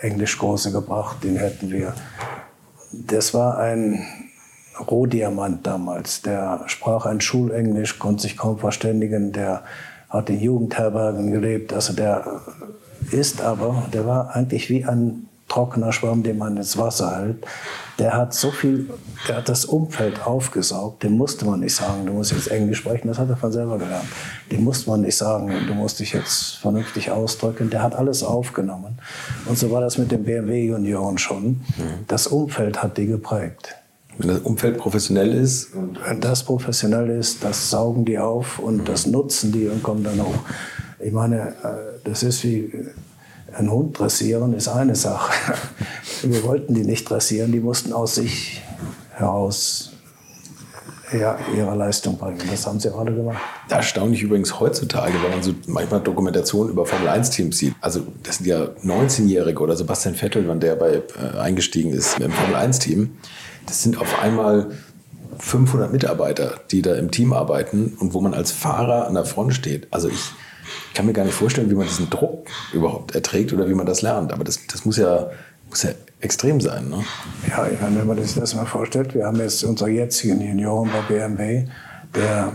Englischkurse 0.00 0.72
gebracht, 0.72 1.24
den 1.24 1.36
hätten 1.36 1.70
wir 1.70 1.94
das 2.92 3.34
war 3.34 3.58
ein 3.58 4.06
Rohdiamant 4.78 5.66
damals. 5.66 6.22
Der 6.22 6.62
sprach 6.66 7.06
ein 7.06 7.20
Schulenglisch, 7.20 7.98
konnte 7.98 8.22
sich 8.22 8.36
kaum 8.36 8.58
verständigen. 8.58 9.32
Der 9.32 9.62
hat 10.08 10.30
in 10.30 10.40
Jugendherbergen 10.40 11.30
gelebt. 11.30 11.72
Also 11.72 11.92
der 11.94 12.40
ist 13.10 13.40
aber, 13.40 13.88
der 13.92 14.06
war 14.06 14.34
eigentlich 14.34 14.68
wie 14.70 14.84
ein 14.84 15.28
trockener 15.52 15.92
Schwamm, 15.92 16.22
den 16.22 16.38
man 16.38 16.56
ins 16.56 16.78
Wasser 16.78 17.16
hält. 17.16 17.44
Der 17.98 18.16
hat 18.16 18.32
so 18.32 18.50
viel, 18.50 18.88
der 19.28 19.36
hat 19.36 19.48
das 19.48 19.66
Umfeld 19.66 20.26
aufgesaugt. 20.26 21.02
Dem 21.02 21.12
musste 21.12 21.44
man 21.44 21.60
nicht 21.60 21.74
sagen, 21.74 22.06
du 22.06 22.12
musst 22.12 22.32
jetzt 22.32 22.50
Englisch 22.50 22.78
sprechen. 22.78 23.08
Das 23.08 23.18
hat 23.18 23.28
er 23.28 23.36
von 23.36 23.52
selber 23.52 23.78
gelernt. 23.78 24.06
Dem 24.50 24.64
musste 24.64 24.88
man 24.88 25.02
nicht 25.02 25.16
sagen, 25.16 25.52
du 25.66 25.74
musst 25.74 26.00
dich 26.00 26.12
jetzt 26.12 26.56
vernünftig 26.56 27.10
ausdrücken. 27.10 27.68
Der 27.68 27.82
hat 27.82 27.94
alles 27.94 28.22
aufgenommen. 28.22 28.98
Und 29.44 29.58
so 29.58 29.70
war 29.70 29.82
das 29.82 29.98
mit 29.98 30.10
den 30.10 30.24
BMW 30.24 30.66
Junioren 30.66 31.18
schon. 31.18 31.60
Das 32.08 32.26
Umfeld 32.26 32.82
hat 32.82 32.96
die 32.96 33.06
geprägt. 33.06 33.74
Wenn 34.18 34.28
das 34.28 34.40
Umfeld 34.40 34.78
professionell 34.78 35.32
ist? 35.32 35.70
Wenn 36.06 36.20
das 36.20 36.44
professionell 36.44 37.10
ist, 37.10 37.44
das 37.44 37.70
saugen 37.70 38.04
die 38.04 38.18
auf 38.18 38.58
und 38.58 38.88
das 38.88 39.06
nutzen 39.06 39.52
die 39.52 39.68
und 39.68 39.82
kommen 39.82 40.02
dann 40.02 40.20
hoch. 40.22 40.38
Ich 40.98 41.12
meine, 41.12 41.48
äh, 41.62 41.98
das 42.04 42.22
ist 42.22 42.44
wie 42.44 42.72
ein 43.54 43.70
Hund 43.70 43.98
dressieren 43.98 44.54
ist 44.54 44.68
eine 44.68 44.94
Sache. 44.94 45.54
Wir 46.22 46.42
wollten 46.44 46.74
die 46.74 46.84
nicht 46.84 47.08
dressieren, 47.08 47.52
die 47.52 47.60
mussten 47.60 47.92
aus 47.92 48.14
sich 48.14 48.62
heraus 49.14 49.92
ja, 51.12 51.36
ihre 51.54 51.74
Leistung 51.74 52.16
bringen. 52.16 52.38
Das 52.50 52.66
haben 52.66 52.80
sie 52.80 52.90
auch 52.90 53.00
alle 53.00 53.14
gemacht. 53.14 53.38
Erstaunlich 53.68 54.22
übrigens 54.22 54.58
heutzutage, 54.58 55.12
wenn 55.22 55.30
man 55.30 55.42
so 55.42 55.52
manchmal 55.66 56.00
Dokumentationen 56.00 56.72
über 56.72 56.86
Formel-1-Teams 56.86 57.58
sieht. 57.58 57.74
Also 57.80 58.00
das 58.22 58.36
sind 58.38 58.46
ja 58.46 58.68
19-Jährige 58.82 59.60
oder 59.60 59.76
Sebastian 59.76 60.14
Vettel, 60.14 60.48
wenn 60.48 60.60
der 60.60 60.76
bei, 60.76 61.02
äh, 61.18 61.38
eingestiegen 61.38 61.92
ist 61.92 62.18
im 62.18 62.32
Formel-1-Team. 62.32 63.10
Das 63.66 63.82
sind 63.82 64.00
auf 64.00 64.22
einmal 64.22 64.70
500 65.38 65.92
Mitarbeiter, 65.92 66.60
die 66.70 66.82
da 66.82 66.94
im 66.94 67.10
Team 67.10 67.32
arbeiten 67.32 67.96
und 67.98 68.14
wo 68.14 68.20
man 68.20 68.32
als 68.32 68.52
Fahrer 68.52 69.06
an 69.06 69.14
der 69.14 69.24
Front 69.24 69.54
steht. 69.54 69.88
Also 69.90 70.08
ich 70.08 70.32
kann 70.94 71.06
mir 71.06 71.12
gar 71.12 71.24
nicht 71.24 71.34
vorstellen, 71.34 71.70
wie 71.70 71.74
man 71.74 71.86
diesen 71.86 72.10
Druck 72.10 72.48
überhaupt 72.72 73.14
erträgt 73.14 73.52
oder 73.52 73.68
wie 73.68 73.74
man 73.74 73.86
das 73.86 74.02
lernt. 74.02 74.32
Aber 74.32 74.44
das, 74.44 74.60
das 74.70 74.84
muss, 74.84 74.96
ja, 74.96 75.30
muss 75.68 75.82
ja 75.82 75.90
extrem 76.20 76.60
sein. 76.60 76.88
Ne? 76.88 77.04
Ja, 77.48 77.66
ich 77.66 77.80
meine, 77.80 77.98
wenn 77.98 78.06
man 78.06 78.22
sich 78.22 78.34
das 78.34 78.54
mal 78.54 78.66
vorstellt, 78.66 79.14
wir 79.14 79.26
haben 79.26 79.38
jetzt 79.38 79.64
unsere 79.64 79.90
jetzigen 79.90 80.40
Junioren 80.40 80.90
bei 80.90 81.14
BMW, 81.14 81.66
der 82.14 82.52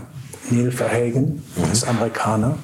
Neil 0.50 0.70
Verhagen, 0.70 1.42
mhm. 1.56 1.72
ist 1.72 1.86
Amerikaner, 1.86 2.58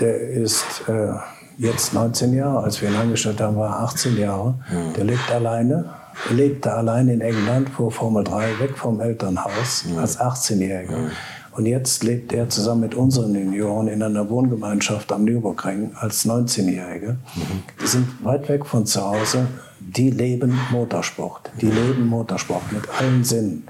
der 0.00 0.18
ist 0.20 0.84
äh, 0.88 1.14
jetzt 1.58 1.92
19 1.94 2.34
Jahre, 2.34 2.64
als 2.64 2.80
wir 2.80 2.88
ihn 2.88 2.96
angestellt 2.96 3.40
haben, 3.40 3.56
war 3.56 3.70
er 3.70 3.84
18 3.84 4.16
Jahre. 4.16 4.54
Mhm. 4.70 4.94
Der 4.94 5.04
lebt 5.04 5.30
alleine, 5.30 5.90
lebte 6.30 6.72
allein 6.72 7.08
in 7.08 7.20
England 7.20 7.68
vor 7.70 7.90
Formel 7.90 8.24
3, 8.24 8.58
weg 8.60 8.76
vom 8.76 9.00
Elternhaus, 9.00 9.84
mhm. 9.84 9.98
als 9.98 10.18
18-Jähriger. 10.18 11.10
Und 11.56 11.66
jetzt 11.66 12.02
lebt 12.02 12.32
er 12.32 12.48
zusammen 12.48 12.80
mit 12.80 12.94
unseren 12.94 13.34
Junioren 13.34 13.86
in 13.86 14.02
einer 14.02 14.28
Wohngemeinschaft 14.28 15.12
am 15.12 15.24
Nürburgring 15.24 15.92
als 15.94 16.26
19-Jährige. 16.26 17.18
Mhm. 17.34 17.62
Die 17.80 17.86
sind 17.86 18.24
weit 18.24 18.48
weg 18.48 18.66
von 18.66 18.86
zu 18.86 19.02
Hause. 19.02 19.46
Die 19.78 20.10
leben 20.10 20.58
Motorsport. 20.72 21.52
Die 21.60 21.70
leben 21.70 22.08
Motorsport 22.08 22.72
mit 22.72 22.88
allen 22.98 23.22
Sinnen. 23.22 23.68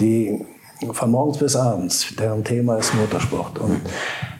Die 0.00 0.44
von 0.90 1.12
morgens 1.12 1.38
bis 1.38 1.54
abends, 1.54 2.12
deren 2.18 2.42
Thema 2.42 2.76
ist 2.78 2.92
Motorsport. 2.94 3.58
Und 3.60 3.80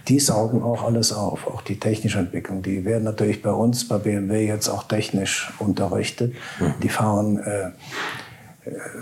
die 0.08 0.18
saugen 0.18 0.62
auch 0.62 0.82
alles 0.82 1.12
auf, 1.12 1.46
auch 1.46 1.62
die 1.62 1.78
technische 1.78 2.18
Entwicklung. 2.18 2.62
Die 2.62 2.84
werden 2.84 3.04
natürlich 3.04 3.42
bei 3.42 3.52
uns, 3.52 3.86
bei 3.86 3.98
BMW, 3.98 4.46
jetzt 4.46 4.68
auch 4.68 4.82
technisch 4.84 5.52
unterrichtet. 5.60 6.34
Mhm. 6.58 6.74
Die 6.82 6.88
fahren 6.88 7.38
äh, 7.38 7.70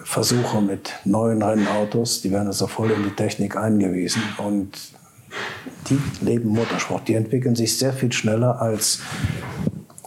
Versuche 0.04 0.62
mit 0.62 0.92
neuen 1.04 1.42
Rennautos, 1.42 2.22
die 2.22 2.30
werden 2.30 2.46
also 2.46 2.66
voll 2.66 2.90
in 2.90 3.02
die 3.02 3.10
Technik 3.10 3.56
eingewiesen 3.56 4.22
und 4.38 4.70
die 5.88 6.00
leben 6.24 6.48
Motorsport. 6.48 7.08
Die 7.08 7.14
entwickeln 7.14 7.54
sich 7.54 7.76
sehr 7.76 7.92
viel 7.92 8.12
schneller 8.12 8.60
als 8.60 9.00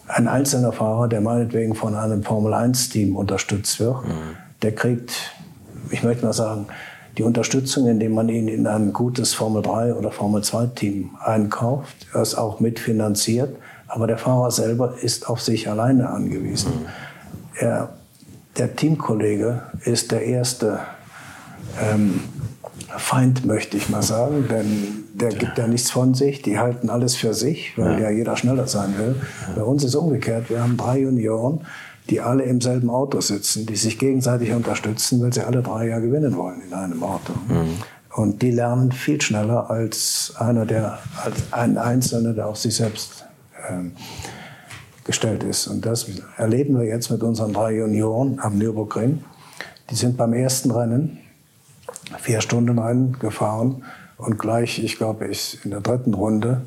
ein 0.07 0.27
einzelner 0.27 0.71
Fahrer, 0.71 1.07
der 1.07 1.21
meinetwegen 1.21 1.75
von 1.75 1.95
einem 1.95 2.23
Formel-1-Team 2.23 3.15
unterstützt 3.15 3.79
wird. 3.79 4.03
Mhm. 4.03 4.37
Der 4.61 4.73
kriegt, 4.73 5.33
ich 5.91 6.03
möchte 6.03 6.25
mal 6.25 6.33
sagen, 6.33 6.67
die 7.17 7.23
Unterstützung, 7.23 7.87
indem 7.87 8.13
man 8.13 8.29
ihn 8.29 8.47
in 8.47 8.65
ein 8.65 8.91
gutes 8.91 9.35
Formel 9.35 9.61
3 9.61 9.93
oder 9.93 10.11
Formel 10.11 10.43
2 10.43 10.65
Team 10.67 11.11
einkauft, 11.23 12.07
es 12.13 12.33
auch 12.35 12.59
mitfinanziert. 12.59 13.55
Aber 13.87 14.07
der 14.07 14.17
Fahrer 14.17 14.49
selber 14.49 14.95
ist 14.99 15.29
auf 15.29 15.41
sich 15.41 15.69
alleine 15.69 16.09
angewiesen. 16.09 16.71
Mhm. 16.71 16.85
Er 17.59 17.93
der 18.57 18.75
Teamkollege 18.75 19.63
ist 19.83 20.11
der 20.11 20.23
erste 20.23 20.79
ähm, 21.81 22.21
Feind, 22.97 23.45
möchte 23.45 23.77
ich 23.77 23.89
mal 23.89 24.03
sagen, 24.03 24.47
denn 24.49 25.03
der 25.13 25.29
gibt 25.29 25.57
ja 25.57 25.67
nichts 25.67 25.91
von 25.91 26.13
sich, 26.13 26.41
die 26.41 26.59
halten 26.59 26.89
alles 26.89 27.15
für 27.15 27.33
sich, 27.33 27.77
weil 27.77 27.93
ja, 27.93 28.09
ja 28.09 28.17
jeder 28.17 28.35
schneller 28.35 28.67
sein 28.67 28.97
will. 28.97 29.15
Ja. 29.47 29.55
Bei 29.55 29.63
uns 29.63 29.83
ist 29.83 29.95
umgekehrt, 29.95 30.49
wir 30.49 30.61
haben 30.61 30.77
drei 30.77 30.99
Junioren, 30.99 31.61
die 32.09 32.19
alle 32.19 32.43
im 32.43 32.61
selben 32.61 32.89
Auto 32.89 33.21
sitzen, 33.21 33.65
die 33.65 33.75
sich 33.75 33.97
gegenseitig 33.97 34.51
unterstützen, 34.51 35.21
weil 35.21 35.33
sie 35.33 35.41
alle 35.41 35.61
drei 35.61 35.87
ja 35.87 35.99
gewinnen 35.99 36.35
wollen 36.35 36.61
in 36.67 36.73
einem 36.73 37.03
Auto. 37.03 37.33
Mhm. 37.47 37.77
Und 38.15 38.41
die 38.41 38.51
lernen 38.51 38.91
viel 38.91 39.21
schneller 39.21 39.71
als 39.71 40.33
einer, 40.37 40.65
der, 40.65 40.99
als 41.23 41.35
ein 41.51 41.77
Einzelner, 41.77 42.33
der 42.33 42.47
auf 42.47 42.57
sich 42.57 42.75
selbst 42.75 43.25
ähm, 43.69 43.93
gestellt 45.03 45.43
ist. 45.43 45.67
Und 45.67 45.85
das 45.85 46.07
erleben 46.37 46.77
wir 46.77 46.85
jetzt 46.85 47.09
mit 47.09 47.23
unseren 47.23 47.53
drei 47.53 47.75
Junioren 47.75 48.39
am 48.39 48.57
Nürburgring. 48.57 49.23
Die 49.89 49.95
sind 49.95 50.17
beim 50.17 50.33
ersten 50.33 50.71
Rennen 50.71 51.19
vier 52.19 52.41
Stunden 52.41 52.79
Rennen 52.79 53.17
gefahren 53.19 53.83
und 54.17 54.37
gleich, 54.37 54.83
ich 54.83 54.97
glaube, 54.97 55.27
ich 55.27 55.59
in 55.63 55.71
der 55.71 55.81
dritten 55.81 56.13
Runde 56.13 56.61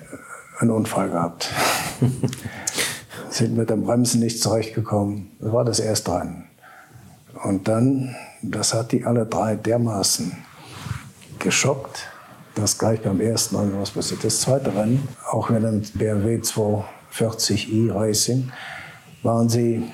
äh, 0.00 0.62
einen 0.62 0.70
Unfall 0.70 1.10
gehabt. 1.10 1.50
sind 3.30 3.56
mit 3.56 3.70
dem 3.70 3.84
Bremsen 3.84 4.20
nicht 4.20 4.40
zurechtgekommen. 4.40 5.30
Das 5.40 5.52
war 5.52 5.64
das 5.64 5.78
erste 5.78 6.14
Rennen. 6.14 6.44
Und 7.44 7.68
dann, 7.68 8.16
das 8.42 8.72
hat 8.72 8.92
die 8.92 9.04
alle 9.04 9.26
drei 9.26 9.56
dermaßen 9.56 10.36
geschockt, 11.38 12.08
dass 12.54 12.78
gleich 12.78 13.02
beim 13.02 13.20
ersten 13.20 13.56
Rennen 13.56 13.78
was 13.78 13.90
passiert. 13.90 14.24
Das 14.24 14.40
zweite 14.40 14.74
Rennen, 14.74 15.06
auch 15.30 15.50
wenn 15.50 15.64
ein 15.66 15.86
BMW 15.94 16.40
2 16.40 16.84
40i 17.16 17.92
Racing, 17.94 18.50
waren 19.22 19.48
sie 19.48 19.84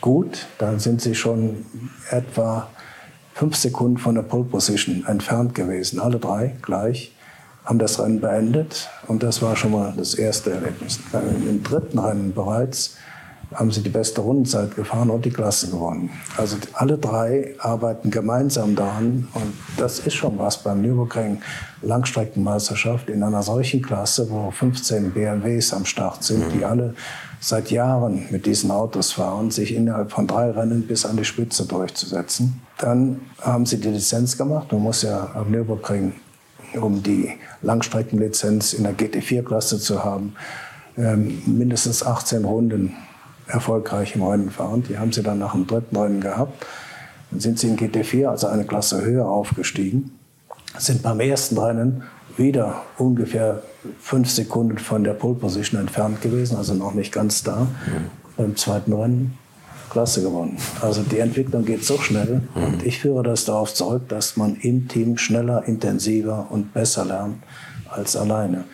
gut. 0.00 0.46
Dann 0.58 0.78
sind 0.78 1.00
sie 1.00 1.14
schon 1.14 1.64
etwa 2.10 2.68
fünf 3.34 3.56
Sekunden 3.56 3.98
von 3.98 4.14
der 4.14 4.22
Pole 4.22 4.44
Position 4.44 5.04
entfernt 5.06 5.54
gewesen. 5.54 6.00
Alle 6.00 6.18
drei 6.18 6.56
gleich 6.62 7.12
haben 7.64 7.78
das 7.78 8.00
Rennen 8.00 8.20
beendet 8.20 8.88
und 9.06 9.22
das 9.22 9.42
war 9.42 9.56
schon 9.56 9.72
mal 9.72 9.94
das 9.96 10.14
erste 10.14 10.50
Erlebnis. 10.50 10.98
Im 11.48 11.62
dritten 11.62 11.98
Rennen 11.98 12.34
bereits 12.34 12.96
haben 13.54 13.70
sie 13.70 13.82
die 13.82 13.90
beste 13.90 14.20
Rundenzeit 14.20 14.76
gefahren 14.76 15.10
und 15.10 15.24
die 15.24 15.30
Klasse 15.30 15.68
gewonnen. 15.70 16.10
Also 16.36 16.56
alle 16.72 16.98
drei 16.98 17.54
arbeiten 17.58 18.10
gemeinsam 18.10 18.76
daran 18.76 19.28
und 19.34 19.52
das 19.76 19.98
ist 19.98 20.14
schon 20.14 20.38
was 20.38 20.62
beim 20.62 20.82
Nürburgring 20.82 21.42
Langstreckenmeisterschaft 21.82 23.08
in 23.08 23.22
einer 23.22 23.42
solchen 23.42 23.82
Klasse, 23.82 24.30
wo 24.30 24.50
15 24.50 25.12
BMWs 25.12 25.72
am 25.72 25.84
Start 25.84 26.22
sind, 26.22 26.52
die 26.52 26.64
alle 26.64 26.94
seit 27.40 27.70
Jahren 27.70 28.26
mit 28.30 28.46
diesen 28.46 28.70
Autos 28.70 29.12
fahren, 29.12 29.50
sich 29.50 29.74
innerhalb 29.74 30.12
von 30.12 30.26
drei 30.26 30.50
Rennen 30.50 30.86
bis 30.86 31.06
an 31.06 31.16
die 31.16 31.24
Spitze 31.24 31.66
durchzusetzen. 31.66 32.60
Dann 32.78 33.20
haben 33.40 33.66
sie 33.66 33.80
die 33.80 33.88
Lizenz 33.88 34.36
gemacht. 34.36 34.70
Man 34.70 34.82
muss 34.82 35.02
ja 35.02 35.30
am 35.34 35.50
Nürburgring, 35.50 36.12
um 36.80 37.02
die 37.02 37.32
Langstreckenlizenz 37.62 38.74
in 38.74 38.84
der 38.84 38.94
GT4-Klasse 38.94 39.80
zu 39.80 40.04
haben, 40.04 40.34
ähm, 40.98 41.42
mindestens 41.46 42.04
18 42.04 42.44
Runden 42.44 42.94
erfolgreich 43.50 44.14
im 44.14 44.22
Rennen 44.22 44.50
fahren. 44.50 44.82
Die 44.88 44.98
haben 44.98 45.12
sie 45.12 45.22
dann 45.22 45.38
nach 45.38 45.52
dem 45.52 45.66
dritten 45.66 45.96
Rennen 45.96 46.20
gehabt. 46.20 46.66
Dann 47.30 47.40
sind 47.40 47.58
sie 47.58 47.68
in 47.68 47.76
GT4, 47.76 48.26
also 48.26 48.48
eine 48.48 48.64
Klasse 48.64 49.02
höher 49.02 49.26
aufgestiegen, 49.26 50.18
sind 50.78 51.02
beim 51.02 51.20
ersten 51.20 51.58
Rennen 51.58 52.02
wieder 52.36 52.82
ungefähr 52.98 53.62
fünf 54.00 54.30
Sekunden 54.30 54.78
von 54.78 55.04
der 55.04 55.14
Pole 55.14 55.34
Position 55.34 55.80
entfernt 55.80 56.22
gewesen, 56.22 56.56
also 56.56 56.74
noch 56.74 56.94
nicht 56.94 57.12
ganz 57.12 57.42
da. 57.42 57.62
Mhm. 57.62 57.66
Beim 58.36 58.56
zweiten 58.56 58.92
Rennen 58.92 59.38
Klasse 59.90 60.22
gewonnen. 60.22 60.56
Also 60.80 61.02
die 61.02 61.18
Entwicklung 61.18 61.64
geht 61.64 61.84
so 61.84 61.98
schnell 61.98 62.42
mhm. 62.54 62.64
und 62.64 62.86
ich 62.86 63.00
führe 63.00 63.22
das 63.22 63.44
darauf 63.44 63.74
zurück, 63.74 64.08
dass 64.08 64.36
man 64.36 64.56
im 64.56 64.88
Team 64.88 65.18
schneller, 65.18 65.64
intensiver 65.66 66.46
und 66.50 66.72
besser 66.72 67.04
lernt 67.04 67.42
als 67.88 68.16
alleine. 68.16 68.64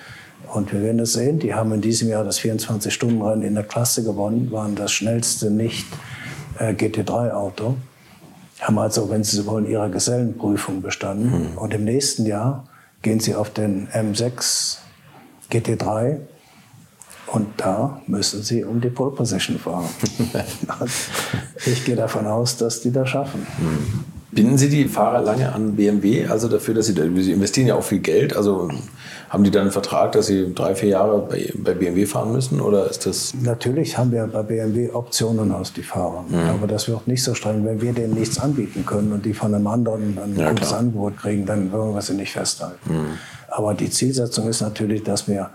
Und 0.52 0.72
wir 0.72 0.82
werden 0.82 0.98
es 1.00 1.12
sehen, 1.12 1.38
die 1.38 1.54
haben 1.54 1.72
in 1.72 1.80
diesem 1.80 2.08
Jahr 2.08 2.24
das 2.24 2.40
24-Stunden-Rennen 2.40 3.42
in 3.42 3.54
der 3.54 3.62
Klasse 3.64 4.04
gewonnen, 4.04 4.50
waren 4.50 4.74
das 4.74 4.92
schnellste 4.92 5.50
Nicht-GT3-Auto. 5.50 7.76
Haben 8.60 8.78
also, 8.78 9.10
wenn 9.10 9.24
Sie 9.24 9.36
so 9.36 9.46
wollen, 9.46 9.68
ihre 9.68 9.90
Gesellenprüfung 9.90 10.82
bestanden. 10.82 11.52
Mhm. 11.52 11.58
Und 11.58 11.74
im 11.74 11.84
nächsten 11.84 12.26
Jahr 12.26 12.64
gehen 13.02 13.20
Sie 13.20 13.34
auf 13.34 13.50
den 13.50 13.88
M6 13.88 14.78
GT3 15.50 16.18
und 17.28 17.48
da 17.56 18.00
müssen 18.06 18.42
Sie 18.42 18.64
um 18.64 18.80
die 18.80 18.88
Pole 18.88 19.10
Position 19.10 19.58
fahren. 19.58 19.86
ich 21.66 21.84
gehe 21.84 21.96
davon 21.96 22.26
aus, 22.26 22.56
dass 22.56 22.80
die 22.80 22.92
das 22.92 23.08
schaffen. 23.08 23.46
Mhm. 23.58 24.04
Binden 24.30 24.58
Sie 24.58 24.68
die 24.68 24.86
Fahrer 24.86 25.22
lange 25.22 25.52
an 25.52 25.76
BMW, 25.76 26.26
also 26.26 26.48
dafür, 26.48 26.74
dass 26.74 26.86
Sie, 26.86 26.94
Sie 26.94 27.32
investieren 27.32 27.68
ja 27.68 27.74
auch 27.74 27.84
viel 27.84 28.00
Geld, 28.00 28.36
also 28.36 28.70
haben 29.28 29.44
die 29.44 29.50
dann 29.50 29.62
einen 29.62 29.70
Vertrag, 29.72 30.12
dass 30.12 30.26
sie 30.26 30.54
drei, 30.54 30.74
vier 30.74 30.90
Jahre 30.90 31.18
bei, 31.18 31.52
bei 31.56 31.74
BMW 31.74 32.06
fahren 32.06 32.32
müssen 32.32 32.60
oder 32.60 32.88
ist 32.88 33.06
das? 33.06 33.34
Natürlich 33.42 33.98
haben 33.98 34.12
wir 34.12 34.26
bei 34.26 34.42
BMW 34.42 34.90
Optionen 34.92 35.52
aus 35.52 35.72
die 35.72 35.82
Fahrer, 35.82 36.24
mhm. 36.28 36.48
aber 36.48 36.66
das 36.66 36.88
wird 36.88 37.08
nicht 37.08 37.22
so 37.22 37.34
streng. 37.34 37.64
Wenn 37.64 37.80
wir 37.80 37.92
denen 37.92 38.14
nichts 38.14 38.38
anbieten 38.38 38.86
können 38.86 39.12
und 39.12 39.24
die 39.24 39.34
von 39.34 39.54
einem 39.54 39.66
anderen 39.66 40.18
ein 40.18 40.36
ja, 40.36 40.50
gutes 40.50 40.68
klar. 40.68 40.80
Angebot 40.80 41.16
kriegen, 41.16 41.44
dann 41.44 41.72
wollen 41.72 41.94
wir 41.94 42.02
sie 42.02 42.14
nicht 42.14 42.32
festhalten. 42.32 42.78
Mhm. 42.88 43.06
Aber 43.48 43.74
die 43.74 43.90
Zielsetzung 43.90 44.48
ist 44.48 44.60
natürlich, 44.60 45.02
dass 45.02 45.26
wir 45.26 45.50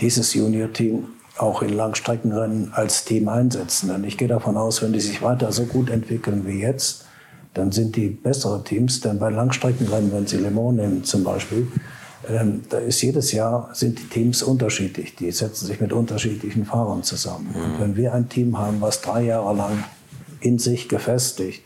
dieses 0.00 0.34
Junior-Team 0.34 1.04
auch 1.38 1.62
in 1.62 1.70
Langstreckenrennen 1.70 2.72
als 2.74 3.04
Team 3.04 3.28
einsetzen. 3.28 3.88
Denn 3.88 4.04
ich 4.04 4.18
gehe 4.18 4.28
davon 4.28 4.56
aus, 4.56 4.82
wenn 4.82 4.92
die 4.92 5.00
sich 5.00 5.22
weiter 5.22 5.50
so 5.50 5.64
gut 5.64 5.90
entwickeln 5.90 6.46
wie 6.46 6.60
jetzt, 6.60 7.06
dann 7.54 7.72
sind 7.72 7.96
die 7.96 8.08
bessere 8.08 8.62
Teams. 8.64 9.00
Denn 9.00 9.18
bei 9.18 9.30
Langstreckenrennen, 9.30 10.12
wenn 10.12 10.26
Sie 10.26 10.36
Le 10.36 10.50
Mans 10.50 10.76
nehmen 10.76 11.04
zum 11.04 11.24
Beispiel, 11.24 11.68
ähm, 12.28 12.62
da 12.68 12.78
ist 12.78 13.02
jedes 13.02 13.32
Jahr 13.32 13.70
sind 13.72 13.98
die 13.98 14.04
Teams 14.04 14.42
unterschiedlich. 14.42 15.16
Die 15.16 15.30
setzen 15.30 15.66
sich 15.66 15.80
mit 15.80 15.92
unterschiedlichen 15.92 16.64
Fahrern 16.64 17.02
zusammen. 17.02 17.48
Mhm. 17.48 17.80
wenn 17.80 17.96
wir 17.96 18.14
ein 18.14 18.28
Team 18.28 18.58
haben, 18.58 18.80
was 18.80 19.00
drei 19.00 19.24
Jahre 19.24 19.56
lang 19.56 19.84
in 20.40 20.58
sich 20.58 20.88
gefestigt 20.88 21.62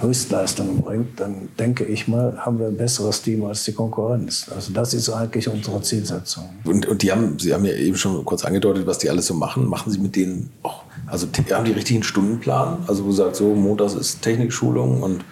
Höchstleistungen 0.00 0.82
bringt, 0.82 1.20
dann 1.20 1.48
denke 1.58 1.84
ich 1.84 2.06
mal, 2.08 2.36
haben 2.38 2.58
wir 2.58 2.66
ein 2.66 2.76
besseres 2.76 3.22
Team 3.22 3.44
als 3.44 3.64
die 3.64 3.72
Konkurrenz. 3.72 4.46
Also 4.54 4.72
das 4.72 4.92
ist 4.92 5.08
eigentlich 5.08 5.48
unsere 5.48 5.80
Zielsetzung. 5.80 6.50
Und, 6.64 6.86
und 6.86 7.02
die 7.02 7.12
haben, 7.12 7.38
Sie 7.38 7.54
haben 7.54 7.64
ja 7.64 7.72
eben 7.72 7.96
schon 7.96 8.22
kurz 8.24 8.44
angedeutet, 8.44 8.86
was 8.86 8.98
die 8.98 9.08
alles 9.08 9.26
so 9.26 9.34
machen. 9.34 9.66
Machen 9.66 9.90
Sie 9.90 9.98
mit 9.98 10.16
denen 10.16 10.50
auch, 10.62 10.82
also 11.06 11.26
haben 11.50 11.64
die 11.64 11.72
richtigen 11.72 12.02
Stundenplan? 12.02 12.84
Also 12.86 13.06
wo 13.06 13.12
sagt 13.12 13.36
so, 13.36 13.54
montags 13.54 13.94
ist 13.94 14.22
Technikschulung 14.22 15.02
und 15.02 15.24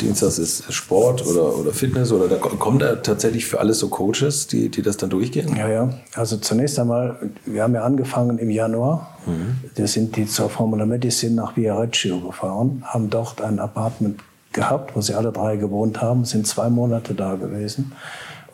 Dienstags 0.00 0.38
ist 0.38 0.72
Sport 0.72 1.26
oder, 1.26 1.56
oder 1.56 1.72
Fitness 1.72 2.12
oder 2.12 2.28
da 2.28 2.36
kommen 2.36 2.78
da 2.78 2.96
tatsächlich 2.96 3.46
für 3.46 3.60
alles 3.60 3.78
so 3.78 3.88
Coaches, 3.88 4.46
die, 4.46 4.68
die 4.68 4.82
das 4.82 4.96
dann 4.96 5.10
durchgehen? 5.10 5.56
Ja, 5.56 5.68
ja. 5.68 5.90
Also 6.14 6.36
zunächst 6.36 6.78
einmal, 6.78 7.30
wir 7.44 7.62
haben 7.62 7.74
ja 7.74 7.82
angefangen 7.82 8.38
im 8.38 8.50
Januar. 8.50 9.16
Mhm. 9.26 9.56
Da 9.74 9.86
sind 9.86 10.16
die 10.16 10.26
zur 10.26 10.50
Formula 10.50 10.86
Medicine 10.86 11.34
nach 11.34 11.56
Viareggio 11.56 12.20
gefahren, 12.20 12.82
haben 12.86 13.10
dort 13.10 13.40
ein 13.40 13.58
Apartment 13.58 14.20
gehabt, 14.52 14.96
wo 14.96 15.00
sie 15.00 15.14
alle 15.14 15.32
drei 15.32 15.56
gewohnt 15.56 16.00
haben, 16.00 16.24
sind 16.24 16.46
zwei 16.46 16.68
Monate 16.70 17.14
da 17.14 17.34
gewesen 17.34 17.92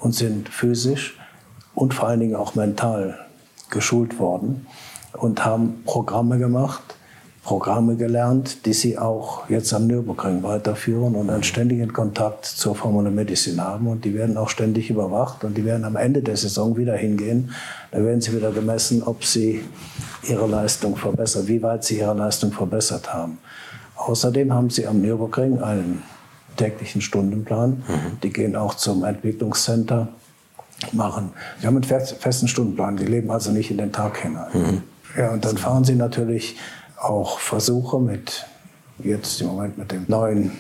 und 0.01 0.15
sind 0.15 0.49
physisch 0.49 1.19
und 1.75 1.95
vor 1.95 2.09
allen 2.09 2.21
Dingen 2.21 2.37
auch 2.37 2.55
mental 2.55 3.19
geschult 3.71 4.19
worden 4.19 4.67
und 5.15 5.45
haben 5.45 5.83
Programme 5.85 6.39
gemacht, 6.39 6.83
Programme 7.45 7.97
gelernt, 7.97 8.67
die 8.67 8.73
sie 8.73 8.99
auch 8.99 9.49
jetzt 9.51 9.75
am 9.75 9.89
Nürburgring 9.89 10.45
weiterführen 10.45 11.17
und 11.17 11.29
einen 11.29 11.43
ständigen 11.43 11.93
Kontakt 11.93 12.45
zur 12.45 12.77
Formula 12.77 13.11
Medicine 13.11 13.63
haben. 13.63 13.89
Und 13.89 14.05
die 14.05 14.15
werden 14.15 14.37
auch 14.37 14.49
ständig 14.49 14.91
überwacht 14.91 15.43
und 15.43 15.57
die 15.57 15.65
werden 15.65 15.85
am 15.85 15.97
Ende 15.97 16.23
der 16.23 16.37
Saison 16.37 16.77
wieder 16.77 16.95
hingehen. 16.97 17.51
Da 17.91 18.03
werden 18.03 18.21
sie 18.21 18.35
wieder 18.35 18.53
gemessen, 18.53 19.03
ob 19.03 19.25
sie 19.25 19.65
ihre 20.29 20.47
Leistung 20.47 20.97
verbessern, 20.97 21.49
wie 21.49 21.63
weit 21.63 21.83
sie 21.83 21.99
ihre 21.99 22.15
Leistung 22.15 22.53
verbessert 22.53 23.13
haben. 23.13 23.39
Außerdem 23.97 24.53
haben 24.55 24.71
sie 24.71 24.87
am 24.87 25.01
Nürburgring 25.01 25.61
einen 25.61 26.03
täglichen 26.57 27.01
Stundenplan. 27.01 27.71
Mhm. 27.71 28.21
Die 28.23 28.31
gehen 28.31 28.55
auch 28.55 28.75
zum 28.75 29.03
Entwicklungscenter, 29.03 30.09
machen. 30.91 31.31
Sie 31.61 31.67
haben 31.67 31.77
einen 31.77 31.85
festen 31.85 32.49
Stundenplan, 32.49 32.97
die 32.97 33.05
leben 33.05 33.31
also 33.31 33.53
nicht 33.53 33.71
in 33.71 33.79
den 33.79 33.93
Tag 33.93 34.19
hinein. 34.19 34.51
Mhm. 34.53 34.83
Ja, 35.17 35.31
und 35.33 35.45
dann 35.45 35.57
fahren 35.57 35.85
sie 35.85 35.95
natürlich 35.95 36.57
auch 37.03 37.39
Versuche 37.39 37.99
mit, 37.99 38.45
jetzt 39.03 39.41
im 39.41 39.49
Moment 39.49 39.79
mit 39.79 39.93
dem 39.93 40.05
neuen 40.09 40.53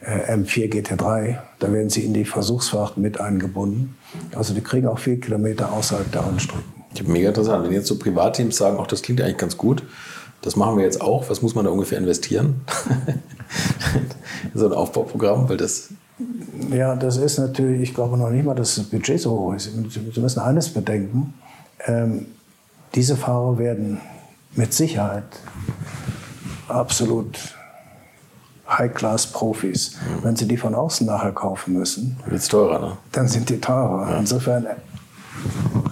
äh, 0.00 0.34
M4 0.34 0.70
GT3, 0.70 1.38
da 1.58 1.72
werden 1.72 1.90
sie 1.90 2.04
in 2.04 2.14
die 2.14 2.24
Versuchsfahrt 2.24 2.96
mit 2.96 3.20
eingebunden. 3.20 3.96
Also 4.34 4.54
die 4.54 4.60
kriegen 4.60 4.86
auch 4.86 4.98
viele 4.98 5.18
Kilometer 5.18 5.72
außerhalb 5.72 6.10
der 6.12 6.26
Rennstrecken. 6.26 6.64
Mega 7.06 7.28
interessant. 7.28 7.64
Wenn 7.64 7.72
jetzt 7.72 7.88
so 7.88 7.98
Privatteams 7.98 8.56
sagen, 8.56 8.78
auch 8.78 8.86
das 8.86 9.02
klingt 9.02 9.20
eigentlich 9.20 9.38
ganz 9.38 9.56
gut, 9.56 9.82
das 10.42 10.56
machen 10.56 10.76
wir 10.76 10.84
jetzt 10.84 11.00
auch, 11.00 11.28
was 11.28 11.42
muss 11.42 11.54
man 11.54 11.64
da 11.64 11.70
ungefähr 11.70 11.98
investieren? 11.98 12.60
so 14.54 14.66
ein 14.66 14.72
Aufbauprogramm, 14.72 15.48
weil 15.48 15.56
das 15.56 15.88
ja, 16.70 16.94
das 16.94 17.16
ist 17.16 17.38
natürlich, 17.38 17.82
ich 17.82 17.94
glaube 17.94 18.16
noch 18.16 18.30
nicht 18.30 18.44
mal, 18.44 18.54
dass 18.54 18.76
das 18.76 18.84
Budget 18.84 19.20
so 19.20 19.32
hoch 19.32 19.54
ist. 19.54 19.70
Sie 19.90 20.20
müssen 20.20 20.38
eines 20.38 20.68
bedenken. 20.68 21.34
Ähm, 21.86 22.26
diese 22.94 23.16
Fahrer 23.16 23.58
werden 23.58 24.00
mit 24.56 24.72
Sicherheit 24.72 25.24
absolut 26.68 27.38
High-Class-Profis. 28.68 29.96
Mhm. 29.96 30.24
Wenn 30.24 30.36
Sie 30.36 30.48
die 30.48 30.56
von 30.56 30.74
außen 30.74 31.06
nachher 31.06 31.32
kaufen 31.32 31.74
müssen, 31.74 32.16
wird's 32.26 32.48
teurer, 32.48 32.80
ne? 32.80 32.96
dann 33.12 33.28
sind 33.28 33.50
die 33.50 33.60
teurer. 33.60 34.10
Ja. 34.10 34.18
Insofern 34.18 34.66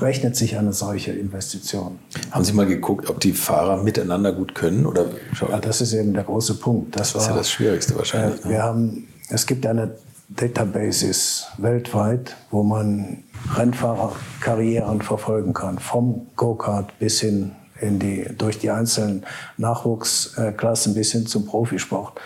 rechnet 0.01 0.37
sich 0.37 0.57
eine 0.57 0.73
solche 0.73 1.13
Investition. 1.13 1.99
Haben 2.31 2.45
Sie 2.45 2.53
mal 2.53 2.67
geguckt, 2.67 3.11
ob 3.11 3.21
die 3.21 3.33
Fahrer 3.33 3.83
miteinander 3.83 4.33
gut 4.33 4.55
können? 4.55 4.87
Oder? 4.87 5.07
Ja, 5.49 5.59
das 5.59 5.81
ist 5.81 5.93
eben 5.93 6.15
der 6.15 6.25
große 6.25 6.55
Punkt. 6.55 6.99
Das, 6.99 7.13
das 7.13 7.23
ist 7.23 7.29
ja 7.29 7.37
das 7.37 7.51
Schwierigste 7.51 7.97
wahrscheinlich. 7.97 8.41
Äh, 8.45 8.49
ne? 8.49 8.55
Wir 8.55 8.63
haben, 8.63 9.09
es 9.29 9.47
gibt 9.47 9.67
eine 9.67 9.97
Databases 10.29 11.49
weltweit, 11.59 12.37
wo 12.51 12.63
man 12.63 13.25
Rennfahrerkarrieren 13.55 15.03
verfolgen 15.03 15.53
kann, 15.53 15.79
vom 15.79 16.29
Go-Kart 16.37 16.99
bis 16.99 17.21
hin 17.21 17.53
in 17.83 17.99
die, 17.99 18.27
durch 18.37 18.59
die 18.59 18.71
einzelnen 18.71 19.25
Nachwuchsklassen 19.59 20.95
bis 20.95 21.13
hin 21.13 21.27
zum 21.27 21.47
Profisport. 21.47 22.21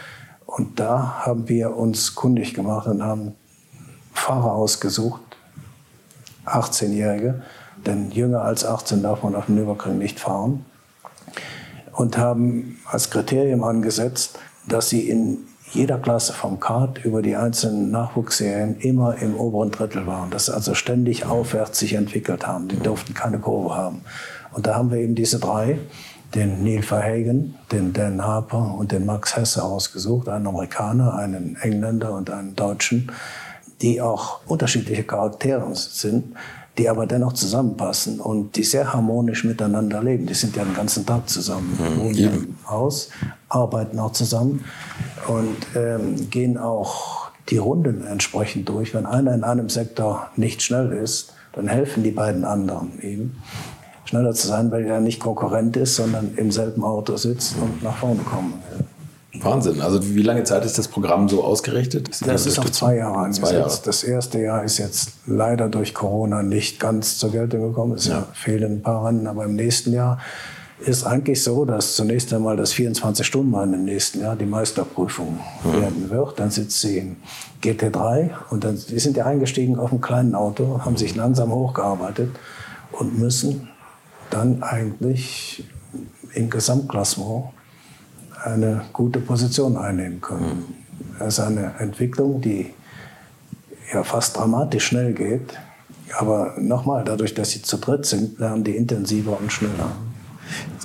Und 0.46 0.78
da 0.78 1.24
haben 1.24 1.48
wir 1.48 1.76
uns 1.76 2.14
kundig 2.14 2.54
gemacht 2.54 2.86
und 2.86 3.02
haben 3.02 3.34
Fahrer 4.12 4.52
ausgesucht, 4.52 5.20
18-Jährige, 6.46 7.42
denn 7.84 8.10
jünger 8.10 8.42
als 8.42 8.64
18 8.64 9.02
darf 9.02 9.22
man 9.22 9.34
auf 9.34 9.46
dem 9.46 9.56
Nürburgring 9.56 9.98
nicht 9.98 10.20
fahren, 10.20 10.64
und 11.96 12.18
haben 12.18 12.78
als 12.84 13.10
Kriterium 13.10 13.64
angesetzt, 13.64 14.38
dass 14.68 14.90
sie 14.90 15.08
in 15.08 15.38
jeder 15.72 15.98
Klasse 15.98 16.32
vom 16.32 16.60
Kart 16.60 17.04
über 17.04 17.22
die 17.22 17.36
einzelnen 17.36 17.90
Nachwuchsserien 17.90 18.78
immer 18.78 19.16
im 19.16 19.34
oberen 19.34 19.70
Drittel 19.70 20.06
waren, 20.06 20.30
dass 20.30 20.46
sie 20.46 20.54
also 20.54 20.74
ständig 20.74 21.26
aufwärts 21.26 21.78
sich 21.78 21.94
entwickelt 21.94 22.46
haben. 22.46 22.68
Die 22.68 22.78
durften 22.78 23.14
keine 23.14 23.38
Kurve 23.38 23.74
haben. 23.74 24.02
Und 24.56 24.66
da 24.66 24.74
haben 24.74 24.90
wir 24.90 24.96
eben 24.98 25.14
diese 25.14 25.38
drei, 25.38 25.78
den 26.34 26.64
Neil 26.64 26.82
Verhagen, 26.82 27.56
den 27.70 27.92
Dan 27.92 28.24
Harper 28.24 28.74
und 28.78 28.90
den 28.90 29.04
Max 29.04 29.36
Hesse 29.36 29.62
ausgesucht, 29.62 30.30
einen 30.30 30.46
Amerikaner, 30.46 31.14
einen 31.14 31.56
Engländer 31.56 32.14
und 32.14 32.30
einen 32.30 32.56
Deutschen, 32.56 33.12
die 33.82 34.00
auch 34.00 34.40
unterschiedliche 34.46 35.04
Charaktere 35.04 35.68
sind, 35.74 36.34
die 36.78 36.88
aber 36.88 37.06
dennoch 37.06 37.34
zusammenpassen 37.34 38.18
und 38.18 38.56
die 38.56 38.64
sehr 38.64 38.94
harmonisch 38.94 39.44
miteinander 39.44 40.02
leben. 40.02 40.26
Die 40.26 40.32
sind 40.32 40.56
ja 40.56 40.64
den 40.64 40.74
ganzen 40.74 41.04
Tag 41.04 41.28
zusammen, 41.28 41.78
mhm, 41.78 42.00
wohnen 42.00 42.14
ja 42.14 42.30
im 42.30 42.56
Haus, 42.66 43.10
arbeiten 43.50 43.98
auch 43.98 44.12
zusammen 44.12 44.64
und 45.28 45.66
ähm, 45.76 46.30
gehen 46.30 46.56
auch 46.56 47.30
die 47.50 47.58
Runden 47.58 48.06
entsprechend 48.06 48.70
durch. 48.70 48.94
Wenn 48.94 49.04
einer 49.04 49.34
in 49.34 49.44
einem 49.44 49.68
Sektor 49.68 50.30
nicht 50.36 50.62
schnell 50.62 50.92
ist, 50.92 51.34
dann 51.52 51.68
helfen 51.68 52.02
die 52.02 52.10
beiden 52.10 52.46
anderen 52.46 52.98
ihm 53.02 53.36
schneller 54.06 54.32
zu 54.32 54.48
sein, 54.48 54.70
weil 54.70 54.84
er 54.84 55.00
nicht 55.00 55.20
Konkurrent 55.20 55.76
ist, 55.76 55.96
sondern 55.96 56.34
im 56.36 56.50
selben 56.50 56.84
Auto 56.84 57.16
sitzt 57.16 57.56
und 57.60 57.82
nach 57.82 57.96
vorne 57.96 58.22
kommen 58.22 58.54
will. 58.70 58.86
Wahnsinn. 59.42 59.80
Also 59.80 60.14
wie 60.14 60.22
lange 60.22 60.44
Zeit 60.44 60.64
ist 60.64 60.78
das 60.78 60.88
Programm 60.88 61.28
so 61.28 61.44
ausgerichtet? 61.44 62.08
Das, 62.08 62.20
das 62.20 62.46
ist 62.46 62.58
auf 62.58 62.72
zwei 62.72 62.96
Jahre 62.96 63.18
angesetzt. 63.18 63.48
Zwei 63.48 63.58
Jahre. 63.58 63.80
Das 63.84 64.04
erste 64.04 64.40
Jahr 64.40 64.64
ist 64.64 64.78
jetzt 64.78 65.12
leider 65.26 65.68
durch 65.68 65.94
Corona 65.94 66.42
nicht 66.42 66.80
ganz 66.80 67.18
zur 67.18 67.32
Geltung 67.32 67.60
gekommen. 67.62 67.92
Es 67.92 68.06
ja. 68.06 68.26
fehlen 68.32 68.76
ein 68.76 68.82
paar 68.82 69.06
Rennen, 69.06 69.26
aber 69.26 69.44
im 69.44 69.54
nächsten 69.54 69.92
Jahr 69.92 70.18
ist 70.78 71.04
eigentlich 71.04 71.42
so, 71.42 71.64
dass 71.64 71.96
zunächst 71.96 72.32
einmal 72.34 72.56
das 72.56 72.74
24-Stunden-Rennen 72.74 73.74
im 73.74 73.84
nächsten 73.84 74.20
Jahr 74.20 74.36
die 74.36 74.44
Meisterprüfung 74.44 75.38
mhm. 75.64 75.72
werden 75.72 76.10
wird. 76.10 76.38
Dann 76.38 76.50
sitzt 76.50 76.80
sie 76.80 76.98
im 76.98 77.16
GT3 77.62 78.30
und 78.50 78.64
dann, 78.64 78.78
die 78.88 78.98
sind 78.98 79.16
ja 79.16 79.24
eingestiegen 79.24 79.78
auf 79.78 79.90
einem 79.90 80.00
kleinen 80.00 80.34
Auto, 80.34 80.80
haben 80.84 80.96
sich 80.96 81.16
langsam 81.16 81.50
hochgearbeitet 81.50 82.30
und 82.92 83.18
müssen 83.18 83.68
dann 84.30 84.62
eigentlich 84.62 85.64
im 86.34 86.50
Gesamtklassement 86.50 87.46
eine 88.44 88.82
gute 88.92 89.20
Position 89.20 89.76
einnehmen 89.76 90.20
können. 90.20 90.74
Das 91.18 91.34
ist 91.34 91.40
eine 91.40 91.74
Entwicklung, 91.78 92.40
die 92.40 92.72
ja 93.92 94.02
fast 94.02 94.36
dramatisch 94.36 94.86
schnell 94.86 95.12
geht. 95.12 95.58
Aber 96.18 96.54
nochmal, 96.58 97.04
dadurch, 97.04 97.34
dass 97.34 97.50
sie 97.50 97.62
zu 97.62 97.78
dritt 97.78 98.06
sind, 98.06 98.38
lernen 98.38 98.64
die 98.64 98.76
intensiver 98.76 99.38
und 99.38 99.52
schneller. 99.52 99.90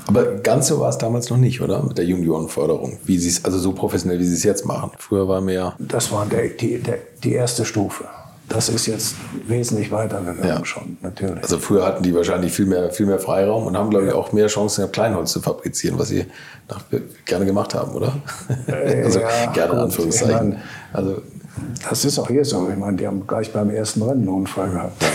Aber 0.08 0.24
ganz 0.38 0.68
so 0.68 0.80
war 0.80 0.90
es 0.90 0.98
damals 0.98 1.30
noch 1.30 1.38
nicht, 1.38 1.62
oder? 1.62 1.84
Mit 1.84 1.98
der 1.98 2.06
Juniorenförderung. 2.06 2.98
Wie 3.06 3.18
sie 3.18 3.30
es, 3.30 3.46
also 3.46 3.60
so 3.60 3.74
professionell, 3.74 4.20
wie 4.20 4.26
sie 4.26 4.34
es 4.34 4.44
jetzt 4.44 4.66
machen. 4.66 4.92
Früher 4.98 5.28
war 5.28 5.42
mehr. 5.42 5.76
Das 5.78 6.12
war 6.12 6.26
der, 6.26 6.50
die, 6.50 6.80
der, 6.80 6.98
die 7.24 7.34
erste 7.34 7.66
Stufe. 7.66 8.06
Das 8.52 8.68
ist 8.68 8.86
jetzt 8.86 9.16
wesentlich 9.48 9.92
weitergegangen 9.92 10.46
ja. 10.46 10.66
schon, 10.66 10.98
natürlich. 11.02 11.42
Also 11.42 11.58
früher 11.58 11.86
hatten 11.86 12.04
die 12.04 12.14
wahrscheinlich 12.14 12.52
viel 12.52 12.66
mehr, 12.66 12.92
viel 12.92 13.06
mehr 13.06 13.20
Freiraum 13.20 13.66
und 13.66 13.78
haben, 13.78 13.90
glaube 13.90 14.08
ich, 14.08 14.14
auch 14.14 14.34
mehr 14.34 14.48
Chancen, 14.48 14.92
Kleinholz 14.92 15.32
zu 15.32 15.42
fabrizieren, 15.42 15.98
was 15.98 16.10
sie 16.10 16.26
nach, 16.68 16.84
gerne 17.26 17.46
gemacht 17.46 17.74
haben, 17.74 17.94
oder? 17.94 18.14
Äh, 18.68 19.04
also 19.06 19.20
ja, 19.20 19.52
gerne 19.54 19.74
in 19.74 19.80
Anführungszeichen. 19.80 20.50
Meine, 20.50 20.62
also, 20.92 21.22
das 21.90 22.06
ist 22.06 22.20
auch 22.20 22.28
hier 22.28 22.44
so. 22.44 22.70
Ich 22.70 22.78
meine, 22.78 22.98
die 22.98 23.08
haben 23.08 23.26
gleich 23.26 23.52
beim 23.54 23.70
ersten 23.70 24.02
Rennen 24.02 24.22
einen 24.22 24.30
Unfall 24.30 24.70
gehabt. 24.70 25.04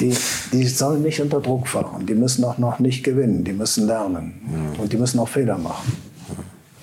Die, 0.00 0.14
die 0.52 0.66
sollen 0.66 1.02
nicht 1.02 1.22
unter 1.22 1.40
Druck 1.40 1.66
fahren. 1.68 2.04
Die 2.04 2.14
müssen 2.14 2.44
auch 2.44 2.58
noch 2.58 2.78
nicht 2.78 3.02
gewinnen. 3.02 3.44
Die 3.44 3.54
müssen 3.54 3.86
lernen. 3.86 4.74
Mhm. 4.74 4.80
Und 4.80 4.92
die 4.92 4.98
müssen 4.98 5.18
auch 5.18 5.28
Fehler 5.28 5.56
machen. 5.56 5.96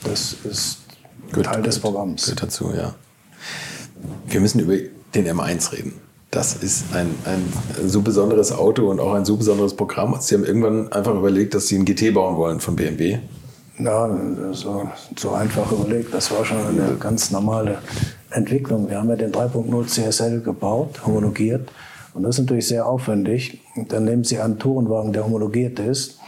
Das 0.03 0.35
ist 0.43 0.79
Gut, 1.31 1.45
Teil 1.45 1.61
des 1.61 1.79
Programms. 1.79 2.23
Gehört 2.23 2.43
dazu, 2.43 2.73
ja. 2.75 2.95
Wir 4.27 4.41
müssen 4.41 4.59
über 4.59 4.73
den 5.15 5.27
M1 5.27 5.71
reden. 5.71 5.93
Das 6.31 6.55
ist 6.55 6.85
ein, 6.95 7.13
ein 7.25 7.87
so 7.87 8.01
besonderes 8.01 8.51
Auto 8.51 8.89
und 8.89 8.99
auch 8.99 9.13
ein 9.13 9.23
so 9.23 9.37
besonderes 9.37 9.75
Programm. 9.75 10.15
Sie 10.19 10.33
haben 10.33 10.43
irgendwann 10.43 10.91
einfach 10.91 11.13
überlegt, 11.13 11.53
dass 11.53 11.67
Sie 11.67 11.75
einen 11.75 11.85
GT 11.85 12.13
bauen 12.13 12.37
wollen 12.37 12.59
von 12.59 12.75
BMW. 12.75 13.19
Ja, 13.77 14.09
so, 14.51 14.89
so 15.15 15.31
einfach 15.31 15.71
überlegt. 15.71 16.13
Das 16.13 16.31
war 16.31 16.43
schon 16.43 16.57
eine 16.57 16.95
ganz 16.99 17.29
normale 17.29 17.79
Entwicklung. 18.31 18.89
Wir 18.89 18.97
haben 18.97 19.09
ja 19.09 19.15
den 19.15 19.31
3.0 19.31 19.87
CSL 19.87 20.41
gebaut, 20.41 21.05
homologiert. 21.05 21.71
Und 22.15 22.23
das 22.23 22.35
ist 22.35 22.41
natürlich 22.45 22.67
sehr 22.67 22.87
aufwendig. 22.87 23.61
Dann 23.89 24.05
nehmen 24.05 24.23
Sie 24.23 24.39
einen 24.39 24.57
Tourenwagen, 24.57 25.13
der 25.13 25.25
homologiert 25.25 25.79
ist, 25.79 26.19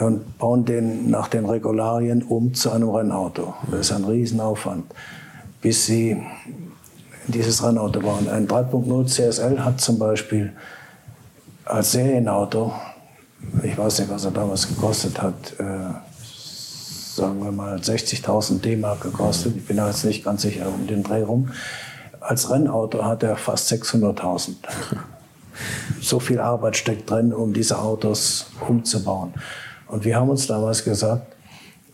und 0.00 0.38
bauen 0.38 0.64
den 0.64 1.10
nach 1.10 1.28
den 1.28 1.44
Regularien 1.44 2.22
um 2.22 2.54
zu 2.54 2.70
einem 2.70 2.88
Rennauto. 2.88 3.54
Das 3.70 3.80
ist 3.80 3.92
ein 3.92 4.04
Riesenaufwand. 4.04 4.84
Bis 5.60 5.84
Sie 5.84 6.16
dieses 7.30 7.62
Rennauto 7.62 8.00
bauen. 8.00 8.28
Ein 8.28 8.46
3.0 8.46 9.06
CSL 9.06 9.64
hat 9.64 9.80
zum 9.80 9.98
Beispiel 9.98 10.52
als 11.64 11.92
Serienauto, 11.92 12.72
ich 13.62 13.76
weiß 13.76 14.00
nicht, 14.00 14.10
was 14.10 14.24
er 14.24 14.32
damals 14.32 14.68
gekostet 14.68 15.20
hat, 15.22 15.54
sagen 17.14 17.42
wir 17.42 17.52
mal, 17.52 17.76
60.000 17.76 18.60
D-Mark 18.60 19.02
gekostet. 19.02 19.56
Ich 19.56 19.66
bin 19.66 19.76
da 19.76 19.88
jetzt 19.88 20.04
nicht 20.04 20.24
ganz 20.24 20.42
sicher 20.42 20.66
um 20.68 20.86
den 20.86 21.02
Dreh 21.02 21.22
rum. 21.22 21.50
Als 22.20 22.50
Rennauto 22.50 23.04
hat 23.04 23.22
er 23.22 23.36
fast 23.36 23.70
600.000. 23.72 24.54
So 26.00 26.20
viel 26.20 26.40
Arbeit 26.40 26.78
steckt 26.78 27.10
drin, 27.10 27.34
um 27.34 27.52
diese 27.52 27.78
Autos 27.78 28.46
umzubauen. 28.66 29.34
Und 29.88 30.06
wir 30.06 30.16
haben 30.16 30.30
uns 30.30 30.46
damals 30.46 30.84
gesagt, 30.84 31.34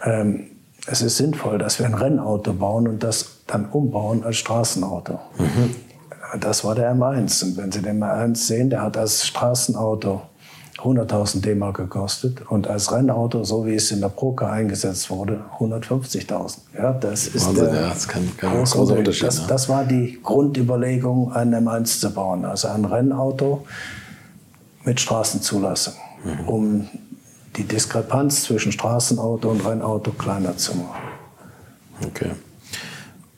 ähm, 0.04 0.50
es 0.86 1.02
ist 1.02 1.16
sinnvoll, 1.16 1.58
dass 1.58 1.80
wir 1.80 1.86
ein 1.86 1.94
Rennauto 1.94 2.52
bauen 2.52 2.86
und 2.86 3.02
das 3.02 3.35
dann 3.46 3.66
umbauen 3.66 4.24
als 4.24 4.36
Straßenauto. 4.36 5.18
Mhm. 5.38 5.74
Das 6.40 6.64
war 6.64 6.74
der 6.74 6.92
M1. 6.94 7.44
Und 7.44 7.56
wenn 7.56 7.70
Sie 7.72 7.82
den 7.82 8.02
M1 8.02 8.36
sehen, 8.36 8.70
der 8.70 8.82
hat 8.82 8.96
als 8.96 9.26
Straßenauto 9.26 10.22
100.000 10.78 11.40
D-Mark 11.40 11.76
gekostet 11.76 12.42
und 12.50 12.68
als 12.68 12.92
Rennauto, 12.92 13.44
so 13.44 13.64
wie 13.64 13.74
es 13.76 13.90
in 13.92 14.00
der 14.00 14.08
Proca 14.08 14.50
eingesetzt 14.50 15.08
wurde, 15.08 15.44
150.000. 15.58 16.58
Ja, 16.76 16.92
das 16.92 17.28
ist 17.28 17.46
Wahnsinn, 17.46 17.64
der 17.64 17.74
ja, 17.74 17.88
das 17.88 18.06
kann, 18.08 18.36
kann 18.36 18.50
große 18.50 18.76
großer 18.76 18.96
Unterschied. 18.98 18.98
Unterschied. 18.98 19.26
Das, 19.26 19.40
ne? 19.40 19.46
das 19.48 19.68
war 19.68 19.84
die 19.84 20.18
Grundüberlegung, 20.22 21.32
ein 21.32 21.54
M1 21.54 22.00
zu 22.00 22.10
bauen, 22.12 22.44
also 22.44 22.68
ein 22.68 22.84
Rennauto 22.84 23.64
mit 24.84 25.00
Straßenzulassung, 25.00 25.94
Mhm. 26.24 26.48
um 26.48 26.88
die 27.56 27.64
Diskrepanz 27.64 28.42
zwischen 28.42 28.72
Straßenauto 28.72 29.48
und 29.48 29.64
Rennauto 29.64 30.10
kleiner 30.12 30.56
zu 30.56 30.74
machen. 30.76 31.00
Okay. 32.04 32.32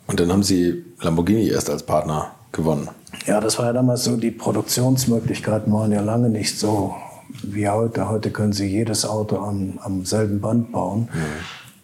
Und 0.08 0.18
dann 0.18 0.32
haben 0.32 0.42
Sie 0.42 0.84
Lamborghini 1.00 1.48
erst 1.48 1.70
als 1.70 1.84
Partner 1.84 2.32
gewonnen. 2.50 2.88
Ja, 3.26 3.40
das 3.40 3.58
war 3.58 3.66
ja 3.66 3.72
damals 3.72 4.04
so, 4.04 4.16
die 4.16 4.30
Produktionsmöglichkeiten 4.30 5.72
waren 5.72 5.92
ja 5.92 6.00
lange 6.00 6.30
nicht 6.30 6.58
so 6.58 6.94
wie 7.42 7.68
heute. 7.68 8.08
Heute 8.08 8.30
können 8.30 8.54
Sie 8.54 8.66
jedes 8.66 9.04
Auto 9.04 9.36
am, 9.36 9.78
am 9.82 10.06
selben 10.06 10.40
Band 10.40 10.72
bauen. 10.72 11.08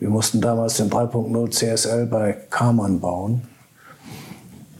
Wir 0.00 0.08
mussten 0.08 0.40
damals 0.40 0.78
den 0.78 0.90
3.0 0.90 1.50
CSL 1.50 2.06
bei 2.06 2.32
Karmann 2.50 3.00
bauen. 3.00 3.42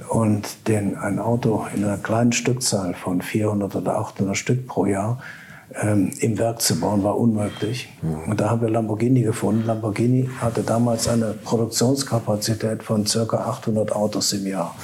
Und 0.09 0.69
den, 0.69 0.97
ein 0.97 1.19
Auto 1.19 1.67
in 1.75 1.85
einer 1.85 1.99
kleinen 1.99 2.33
Stückzahl 2.33 2.95
von 2.95 3.21
400 3.21 3.77
oder 3.77 3.99
800 3.99 4.37
Stück 4.37 4.67
pro 4.67 4.87
Jahr 4.87 5.19
ähm, 5.81 6.11
im 6.21 6.39
Werk 6.39 6.61
zu 6.61 6.79
bauen, 6.79 7.03
war 7.03 7.19
unmöglich. 7.19 7.89
Und 8.27 8.41
da 8.41 8.51
haben 8.51 8.61
wir 8.61 8.71
Lamborghini 8.71 9.23
gefunden. 9.23 9.67
Lamborghini 9.67 10.29
hatte 10.41 10.63
damals 10.63 11.09
eine 11.09 11.33
Produktionskapazität 11.33 12.83
von 12.83 13.05
ca. 13.05 13.37
800 13.37 13.93
Autos 13.93 14.33
im 14.33 14.47
Jahr, 14.47 14.75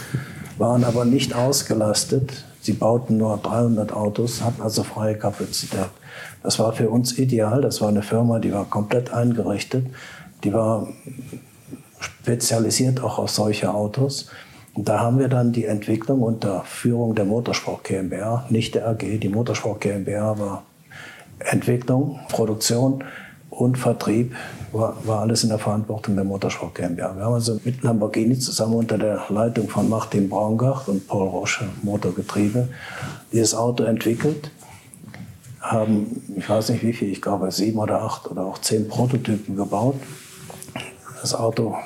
waren 0.58 0.84
aber 0.84 1.04
nicht 1.04 1.34
ausgelastet. 1.34 2.44
Sie 2.60 2.72
bauten 2.72 3.16
nur 3.16 3.38
300 3.38 3.92
Autos, 3.92 4.42
hatten 4.42 4.62
also 4.62 4.82
freie 4.82 5.16
Kapazität. 5.16 5.88
Das 6.42 6.58
war 6.58 6.72
für 6.72 6.90
uns 6.90 7.18
ideal. 7.18 7.62
Das 7.62 7.80
war 7.80 7.88
eine 7.88 8.02
Firma, 8.02 8.38
die 8.38 8.52
war 8.52 8.64
komplett 8.64 9.12
eingerichtet. 9.12 9.86
Die 10.44 10.52
war 10.52 10.88
spezialisiert 11.98 13.02
auch 13.02 13.18
auf 13.18 13.30
solche 13.30 13.72
Autos. 13.72 14.28
Und 14.74 14.88
da 14.88 15.00
haben 15.00 15.18
wir 15.18 15.28
dann 15.28 15.52
die 15.52 15.64
Entwicklung 15.64 16.22
unter 16.22 16.62
Führung 16.64 17.14
der 17.14 17.24
Motorsport 17.24 17.84
GmbH, 17.84 18.46
nicht 18.50 18.74
der 18.74 18.88
AG. 18.88 19.18
Die 19.18 19.28
Motorsport 19.28 19.80
GmbH 19.80 20.38
war 20.38 20.62
Entwicklung, 21.40 22.20
Produktion 22.28 23.04
und 23.50 23.76
Vertrieb, 23.76 24.34
war, 24.72 24.96
war 25.04 25.20
alles 25.20 25.42
in 25.42 25.48
der 25.48 25.58
Verantwortung 25.58 26.14
der 26.14 26.24
Motorsport 26.24 26.74
GmbH. 26.74 27.16
Wir 27.16 27.24
haben 27.24 27.34
also 27.34 27.60
mit 27.64 27.82
Lamborghini 27.82 28.38
zusammen 28.38 28.74
unter 28.74 28.98
der 28.98 29.24
Leitung 29.28 29.68
von 29.68 29.88
Martin 29.88 30.28
Braungart 30.28 30.88
und 30.88 31.06
Paul 31.08 31.28
Roche 31.28 31.64
Motorgetriebe 31.82 32.68
dieses 33.32 33.54
Auto 33.54 33.84
entwickelt 33.84 34.50
haben, 35.60 36.22
ich 36.36 36.48
weiß 36.48 36.70
nicht 36.70 36.82
wie 36.82 36.92
viel, 36.92 37.10
ich 37.10 37.20
glaube 37.20 37.50
sieben 37.50 37.78
oder 37.78 38.02
acht 38.02 38.30
oder 38.30 38.44
auch 38.44 38.58
zehn 38.58 38.88
Prototypen 38.88 39.56
gebaut. 39.56 39.96
Das 41.20 41.34
Auto 41.34 41.76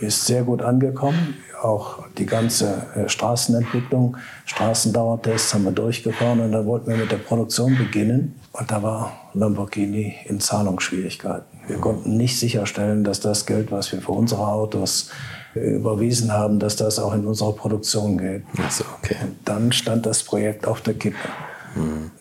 ist 0.00 0.26
sehr 0.26 0.42
gut 0.42 0.62
angekommen. 0.62 1.36
Auch 1.64 2.04
die 2.18 2.26
ganze 2.26 2.86
äh, 2.94 3.08
Straßenentwicklung, 3.08 4.18
Straßendauertests 4.44 5.54
haben 5.54 5.64
wir 5.64 5.72
durchgefahren 5.72 6.40
und 6.40 6.52
dann 6.52 6.66
wollten 6.66 6.90
wir 6.90 6.98
mit 6.98 7.10
der 7.10 7.16
Produktion 7.16 7.78
beginnen. 7.78 8.38
Und 8.52 8.70
da 8.70 8.82
war 8.82 9.12
Lamborghini 9.32 10.14
in 10.26 10.40
Zahlungsschwierigkeiten. 10.40 11.60
Wir 11.66 11.78
konnten 11.78 12.18
nicht 12.18 12.38
sicherstellen, 12.38 13.02
dass 13.02 13.20
das 13.20 13.46
Geld, 13.46 13.72
was 13.72 13.90
wir 13.92 14.02
für 14.02 14.12
unsere 14.12 14.46
Autos 14.46 15.08
äh, 15.54 15.76
überwiesen 15.76 16.30
haben, 16.30 16.58
dass 16.58 16.76
das 16.76 16.98
auch 16.98 17.14
in 17.14 17.26
unsere 17.26 17.54
Produktion 17.54 18.18
geht. 18.18 18.42
So, 18.68 18.84
okay. 18.98 19.16
Und 19.22 19.36
dann 19.46 19.72
stand 19.72 20.04
das 20.04 20.22
Projekt 20.22 20.66
auf 20.66 20.82
der 20.82 20.94
Kippe. 20.94 21.16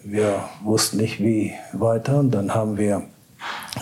Wir 0.04 0.46
wussten 0.64 0.98
nicht, 0.98 1.20
wie 1.20 1.54
weiter. 1.74 2.20
Und 2.20 2.32
dann 2.32 2.56
haben 2.56 2.78
wir 2.78 3.04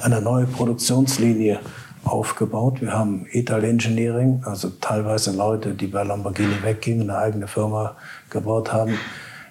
eine 0.01 0.22
neue 0.22 0.45
Produktionslinie 0.45 1.59
aufgebaut. 2.04 2.82
Wir 2.82 2.93
haben 2.93 3.26
Ital 3.32 3.64
Engineering, 3.64 4.43
also 4.45 4.70
teilweise 4.82 5.32
Leute, 5.32 5.74
die 5.74 5.88
bei 5.88 6.04
Lamborghini 6.04 6.64
weggingen, 6.64 7.10
eine 7.10 7.20
eigene 7.20 7.47
Firma 7.47 7.95
gebaut 8.30 8.74
haben, 8.74 8.97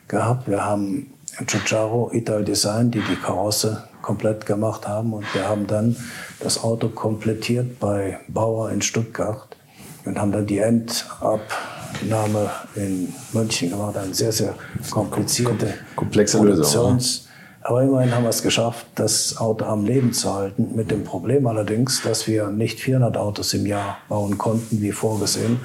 gehabt. 0.08 0.48
Wir 0.48 0.64
haben 0.64 1.12
Giugiaro 1.46 2.10
Ital 2.12 2.44
Design, 2.44 2.90
die 2.90 3.00
die 3.00 3.16
Karosse 3.16 3.84
komplett 4.02 4.46
gemacht 4.46 4.86
haben. 4.88 5.12
Und 5.12 5.24
wir 5.34 5.48
haben 5.48 5.66
dann 5.66 5.96
das 6.40 6.62
Auto 6.62 6.88
komplettiert 6.88 7.78
bei 7.78 8.18
Bauer 8.28 8.70
in 8.70 8.82
Stuttgart 8.82 9.56
und 10.04 10.18
haben 10.18 10.32
dann 10.32 10.46
die 10.46 10.58
Endabnahme 10.58 12.50
in 12.74 13.12
München 13.32 13.70
gemacht. 13.70 13.96
Eine 13.96 14.14
sehr, 14.14 14.32
sehr 14.32 14.54
komplizierte 14.90 15.74
Komplexe 15.94 16.42
Lösung, 16.42 16.98
Produktions- 16.98 17.29
aber 17.62 17.82
immerhin 17.82 18.14
haben 18.14 18.22
wir 18.22 18.30
es 18.30 18.42
geschafft, 18.42 18.86
das 18.94 19.36
Auto 19.36 19.66
am 19.66 19.84
Leben 19.84 20.12
zu 20.12 20.32
halten. 20.34 20.70
Mit 20.74 20.90
dem 20.90 21.04
Problem 21.04 21.46
allerdings, 21.46 22.02
dass 22.02 22.26
wir 22.26 22.48
nicht 22.48 22.80
400 22.80 23.16
Autos 23.16 23.52
im 23.52 23.66
Jahr 23.66 23.98
bauen 24.08 24.38
konnten, 24.38 24.80
wie 24.80 24.92
vorgesehen, 24.92 25.60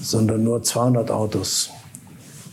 sondern 0.00 0.44
nur 0.44 0.62
200 0.62 1.10
Autos 1.10 1.70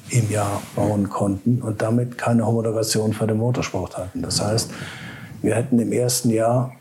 im 0.09 0.31
Jahr 0.31 0.61
bauen 0.75 1.09
konnten 1.09 1.61
und 1.61 1.81
damit 1.81 2.17
keine 2.17 2.47
Homologation 2.47 3.13
für 3.13 3.27
den 3.27 3.37
Motorsport 3.37 3.95
hatten. 3.95 4.23
Das 4.23 4.41
heißt, 4.41 4.71
wir 5.41 5.55
hätten 5.55 5.79
im 5.79 5.91
ersten 5.91 6.31
Jahr 6.31 6.73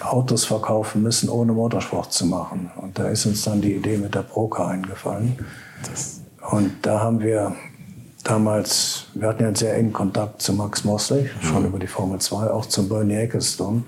Autos 0.00 0.44
verkaufen 0.44 1.02
müssen, 1.02 1.28
ohne 1.28 1.52
Motorsport 1.52 2.12
zu 2.12 2.26
machen. 2.26 2.70
Und 2.76 2.98
da 2.98 3.08
ist 3.08 3.26
uns 3.26 3.42
dann 3.44 3.60
die 3.60 3.74
Idee 3.74 3.96
mit 3.96 4.14
der 4.14 4.22
Procar 4.22 4.68
eingefallen. 4.68 5.38
Und 6.50 6.72
da 6.82 7.00
haben 7.00 7.20
wir 7.20 7.54
damals, 8.24 9.06
wir 9.14 9.28
hatten 9.28 9.42
ja 9.42 9.46
einen 9.48 9.56
sehr 9.56 9.76
engen 9.76 9.92
Kontakt 9.92 10.42
zu 10.42 10.52
Max 10.52 10.84
Mosley, 10.84 11.30
schon 11.40 11.64
über 11.64 11.78
die 11.78 11.86
Formel 11.86 12.18
2, 12.18 12.50
auch 12.50 12.66
zum 12.66 12.88
Bernie 12.88 13.14
Ecclestone. 13.14 13.82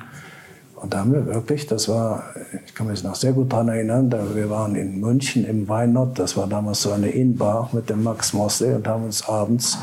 Und 0.76 0.92
da 0.92 0.98
haben 0.98 1.12
wir 1.12 1.26
wirklich, 1.26 1.68
das 1.68 1.88
war, 1.88 2.24
ich 2.66 2.74
kann 2.74 2.88
mich 2.88 3.04
noch 3.04 3.14
sehr 3.14 3.32
gut 3.32 3.52
daran 3.52 3.68
erinnern, 3.68 4.10
da 4.10 4.34
wir 4.34 4.50
waren 4.50 4.74
in 4.74 5.00
München 5.00 5.44
im 5.44 5.68
Weinot, 5.68 6.18
das 6.18 6.36
war 6.36 6.48
damals 6.48 6.82
so 6.82 6.90
eine 6.90 7.08
Innenbar 7.08 7.70
mit 7.72 7.88
dem 7.88 8.02
Max 8.02 8.32
Mosley 8.32 8.74
und 8.74 8.88
haben 8.88 9.04
uns 9.04 9.28
abends 9.28 9.78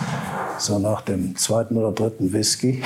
so 0.57 0.77
nach 0.77 1.01
dem 1.01 1.37
zweiten 1.37 1.77
oder 1.77 1.93
dritten 1.93 2.33
Whisky 2.33 2.83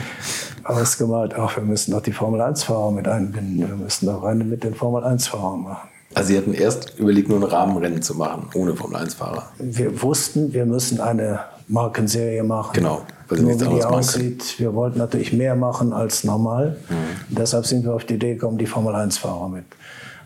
ausgemalt, 0.64 1.34
ach, 1.34 1.56
wir 1.56 1.62
müssen 1.62 1.92
doch 1.92 2.02
die 2.02 2.12
Formel-1-Fahrer 2.12 2.90
mit 2.90 3.06
einbinden, 3.06 3.58
wir 3.68 3.76
müssen 3.76 4.06
doch 4.06 4.24
Rennen 4.24 4.50
mit 4.50 4.64
den 4.64 4.74
Formel-1-Fahrern 4.74 5.62
machen. 5.62 5.93
Also 6.14 6.28
Sie 6.28 6.38
hatten 6.38 6.54
erst 6.54 6.98
überlegt, 6.98 7.28
nur 7.28 7.38
ein 7.38 7.44
Rahmenrennen 7.44 8.02
zu 8.02 8.14
machen, 8.14 8.48
ohne 8.54 8.76
Formel-1-Fahrer. 8.76 9.50
Wir 9.58 10.00
wussten, 10.00 10.52
wir 10.52 10.64
müssen 10.64 11.00
eine 11.00 11.40
Markenserie 11.66 12.44
machen. 12.44 12.74
Genau, 12.74 13.02
weil 13.28 13.38
sie 13.38 13.44
Nur 13.44 13.60
wie 13.60 13.76
die 13.76 13.84
aussieht, 13.84 14.58
wir 14.58 14.74
wollten 14.74 14.98
natürlich 14.98 15.32
mehr 15.32 15.56
machen 15.56 15.92
als 15.92 16.24
normal. 16.24 16.76
Mhm. 16.88 17.34
Deshalb 17.34 17.66
sind 17.66 17.84
wir 17.84 17.94
auf 17.94 18.04
die 18.04 18.14
Idee 18.14 18.34
gekommen, 18.34 18.58
die 18.58 18.66
Formel-1-Fahrer 18.66 19.48
mit 19.48 19.64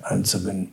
einzubinden. 0.02 0.72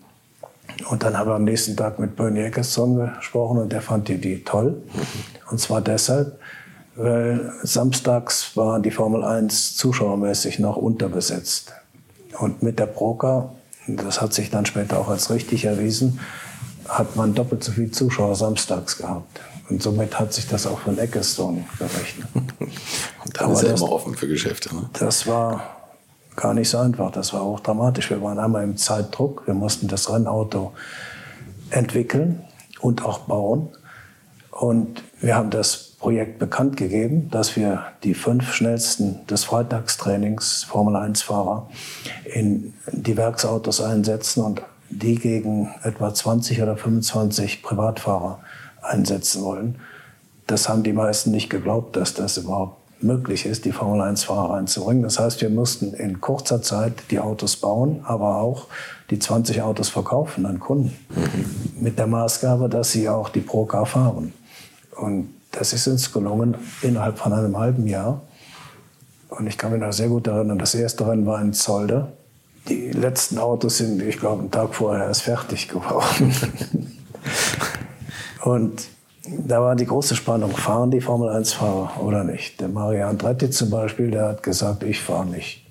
Und 0.90 1.04
dann 1.04 1.18
haben 1.18 1.30
wir 1.30 1.36
am 1.36 1.46
nächsten 1.46 1.78
Tag 1.78 2.00
mit 2.00 2.16
Bernie 2.16 2.42
Ecclestone 2.42 3.14
gesprochen 3.18 3.60
und 3.60 3.72
der 3.72 3.82
fand 3.82 4.10
die 4.10 4.14
Idee 4.14 4.42
toll. 4.44 4.72
Mhm. 4.72 5.02
Und 5.52 5.60
zwar 5.60 5.80
deshalb, 5.82 6.40
weil 6.96 7.52
samstags 7.64 8.56
war 8.58 8.80
die 8.80 8.92
Formel 8.92 9.24
1 9.24 9.78
zuschauermäßig 9.78 10.60
noch 10.60 10.76
unterbesetzt. 10.78 11.72
Und 12.40 12.64
mit 12.64 12.80
der 12.80 12.88
Proca, 12.88 13.52
das 13.88 14.22
hat 14.22 14.34
sich 14.34 14.50
dann 14.50 14.66
später 14.66 15.00
auch 15.00 15.10
als 15.10 15.30
richtig 15.30 15.66
erwiesen, 15.66 16.20
hat 16.88 17.16
man 17.16 17.34
doppelt 17.34 17.64
so 17.64 17.72
viele 17.72 17.92
Zuschauer 17.92 18.36
samstags 18.36 18.98
gehabt. 18.98 19.40
Und 19.70 19.82
somit 19.82 20.20
hat 20.20 20.32
sich 20.34 20.48
das 20.48 20.68
auch 20.68 20.80
von 20.80 20.98
Ecclestone 21.00 21.66
gerechnet. 21.80 22.28
Und 23.24 23.42
Aber 23.42 23.54
ist 23.54 23.64
er 23.64 23.72
das- 23.72 23.82
immer 23.82 23.92
offen 23.92 24.16
für 24.16 24.28
Geschäfte. 24.28 24.74
Ne? 24.76 24.90
Das 24.94 25.26
war 25.26 25.64
gar 26.36 26.54
nicht 26.54 26.70
so 26.70 26.78
einfach. 26.78 27.12
Das 27.12 27.34
war 27.34 27.42
auch 27.42 27.60
dramatisch. 27.62 28.10
Wir 28.12 28.22
waren 28.22 28.38
einmal 28.38 28.64
im 28.64 28.78
Zeitdruck. 28.78 29.44
Wir 29.48 29.54
mussten 29.56 29.88
das 29.88 30.12
Rennauto 30.12 30.74
entwickeln 31.72 32.44
und 32.80 33.04
auch 33.06 33.20
bauen. 33.20 33.70
Und 34.52 35.04
wir 35.20 35.36
haben 35.36 35.50
das 35.50 35.95
Projekt 36.06 36.38
bekannt 36.38 36.78
gegeben, 36.78 37.32
dass 37.32 37.56
wir 37.56 37.84
die 38.04 38.14
fünf 38.14 38.54
schnellsten 38.54 39.26
des 39.26 39.44
Freitagstrainings 39.44 40.64
Formel-1-Fahrer 40.66 41.68
in 42.32 42.76
die 42.92 43.18
Werksautos 43.18 43.82
einsetzen 43.82 44.44
und 44.44 44.62
die 44.92 45.16
gegen 45.16 45.74
etwa 45.82 46.14
20 46.14 46.62
oder 46.62 46.78
25 46.78 47.64
Privatfahrer 47.64 48.38
einsetzen 48.84 49.42
wollen. 49.42 49.80
Das 50.46 50.70
haben 50.70 50.84
die 50.84 50.94
meisten 50.94 51.32
nicht 51.32 51.50
geglaubt, 51.50 51.96
dass 51.96 52.14
das 52.14 52.38
überhaupt 52.38 52.78
möglich 53.02 53.48
ist, 53.48 53.66
die 53.66 53.72
Formel-1-Fahrer 53.72 54.54
reinzubringen. 54.54 55.02
Das 55.02 55.18
heißt, 55.18 55.42
wir 55.42 55.50
mussten 55.50 55.96
in 55.96 56.22
kurzer 56.22 56.62
Zeit 56.62 56.94
die 57.10 57.20
Autos 57.20 57.56
bauen, 57.56 58.02
aber 58.04 58.38
auch 58.38 58.68
die 59.10 59.18
20 59.18 59.64
Autos 59.64 59.90
verkaufen 59.90 60.46
an 60.46 60.60
Kunden. 60.60 60.96
Mhm. 61.10 61.82
Mit 61.84 61.98
der 61.98 62.06
Maßgabe, 62.06 62.70
dass 62.70 62.92
sie 62.92 63.10
auch 63.10 63.30
die 63.30 63.42
Pro-Car 63.42 63.88
fahren. 63.88 64.34
Und 64.96 65.35
das 65.58 65.74
ist 65.74 65.88
uns 65.88 66.12
gelungen 66.12 66.56
innerhalb 66.82 67.18
von 67.18 67.34
einem 67.34 67.58
halben 67.58 67.88
Jahr. 67.88 68.22
Und 69.30 69.48
ich 69.48 69.58
kann 69.58 69.72
mich 69.72 69.82
noch 69.82 69.94
sehr 69.94 70.08
gut 70.08 70.28
erinnern, 70.28 70.58
das 70.58 70.76
erste 70.76 71.08
Rennen 71.08 71.26
war 71.26 71.42
in 71.42 71.54
Zolder. 71.54 72.14
Die 72.68 72.92
letzten 72.92 73.38
Autos 73.38 73.78
sind, 73.78 74.02
ich 74.02 74.20
glaube, 74.20 74.42
einen 74.42 74.52
Tag 74.52 74.74
vorher 74.74 75.06
erst 75.06 75.24
fertig 75.24 75.68
geworden. 75.68 76.34
Und 78.44 78.88
da 79.28 79.62
war 79.62 79.76
die 79.76 79.86
große 79.86 80.16
Spannung, 80.16 80.52
fahren 80.52 80.92
die 80.92 81.02
Formel-1-Fahrer 81.02 82.04
oder 82.04 82.24
nicht? 82.24 82.62
Der 82.62 82.68
Mario 82.68 83.08
Andretti 83.08 83.50
zum 83.50 83.70
Beispiel, 83.70 84.12
der 84.12 84.30
hat 84.30 84.44
gesagt, 84.44 84.84
ich 84.84 85.02
fahre 85.02 85.26
nicht. 85.26 85.66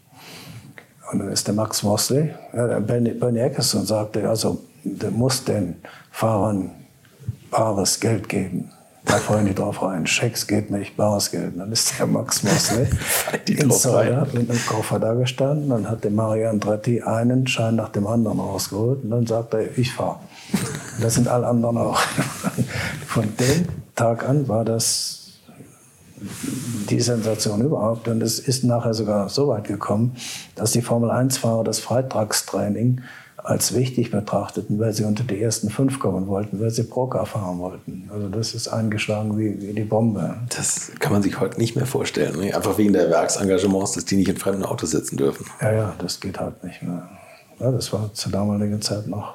Und 1.13 1.21
dann 1.21 1.29
ist 1.29 1.47
der 1.47 1.55
Max 1.55 1.83
Mosley, 1.83 2.35
ja, 2.53 2.81
Bernie, 2.81 3.13
Bernie 3.13 3.41
Eccleston 3.41 3.87
sagte, 3.87 4.29
also 4.29 4.63
der 4.83 5.11
muss 5.11 5.45
den 5.45 5.77
Fahrern 6.11 6.71
bares 7.51 8.01
Geld 8.01 8.29
geben. 8.29 8.73
Da 9.05 9.19
fallen 9.19 9.47
die 9.47 9.55
drauf 9.55 9.83
rein. 9.83 10.07
Schecks 10.07 10.47
geht 10.47 10.71
nicht, 10.71 10.97
bares 10.97 11.31
Geld. 11.31 11.59
dann 11.59 11.71
ist 11.71 11.99
der 11.99 12.07
Max 12.07 12.43
Mosley 12.43 12.87
in 13.47 13.71
Soda 13.71 14.27
mit 14.33 14.51
einem 14.51 14.67
Koffer 14.67 14.99
da 14.99 15.13
gestanden. 15.15 15.69
Dann 15.69 15.91
hat 15.91 16.05
der 16.05 16.11
Mario 16.11 16.49
Andretti 16.49 17.03
einen 17.03 17.47
Schein 17.47 17.77
nach 17.77 17.91
dem 17.91 18.07
anderen 18.07 18.41
rausgeholt 18.41 19.05
und 19.05 19.11
dann 19.11 19.27
sagt 19.27 19.55
er, 19.55 19.77
ich 19.79 19.93
fahre. 19.93 20.21
Das 21.01 21.15
sind 21.15 21.29
alle 21.29 21.47
anderen 21.47 21.77
auch. 21.77 22.01
Von 23.07 23.25
dem 23.37 23.67
Tag 23.95 24.27
an 24.27 24.49
war 24.49 24.65
das 24.65 25.25
die 26.89 27.01
Sensation 27.01 27.61
überhaupt. 27.61 28.09
Und 28.09 28.23
es 28.23 28.39
ist 28.39 28.65
nachher 28.65 28.95
sogar 28.95 29.29
so 29.29 29.49
weit 29.49 29.65
gekommen, 29.65 30.17
dass 30.55 30.73
die 30.73 30.83
Formel-1-Fahrer 30.83 31.65
das 31.65 31.81
Freitagstraining 31.81 33.03
als 33.45 33.75
wichtig 33.75 34.11
betrachteten, 34.11 34.79
weil 34.79 34.95
sie 34.95 35.05
unter 35.05 35.23
die 35.23 35.41
ersten 35.41 35.69
fünf 35.69 35.99
kommen 35.99 36.27
wollten, 36.27 36.61
weil 36.61 36.71
sie 36.71 36.83
Procar 36.83 37.27
fahren 37.27 37.59
wollten. 37.59 38.09
Also 38.13 38.29
das 38.29 38.55
ist 38.55 38.69
eingeschlagen 38.69 39.39
wie, 39.39 39.61
wie, 39.61 39.75
die 39.75 39.85
Bombe. 39.85 40.35
Das 40.57 40.93
kann 40.99 41.13
man 41.13 41.23
sich 41.23 41.39
heute 41.39 41.61
nicht 41.61 41.77
mehr 41.77 41.85
vorstellen. 41.85 42.41
Ne? 42.41 42.57
Einfach 42.57 42.79
wegen 42.79 42.95
der 42.95 43.11
Werksengagements, 43.11 43.93
dass 43.93 44.07
die 44.07 44.17
nicht 44.17 44.31
in 44.31 44.39
fremden 44.39 44.65
Autos 44.65 44.93
sitzen 44.93 45.19
dürfen. 45.19 45.47
Ja, 45.61 45.73
ja, 45.73 45.95
das 45.99 46.21
geht 46.21 46.41
halt 46.41 46.65
nicht 46.65 46.83
mehr. 46.83 47.07
Ja, 47.61 47.71
das 47.71 47.93
war 47.93 48.13
zur 48.15 48.33
damaligen 48.33 48.81
Zeit 48.81 49.07
noch 49.07 49.35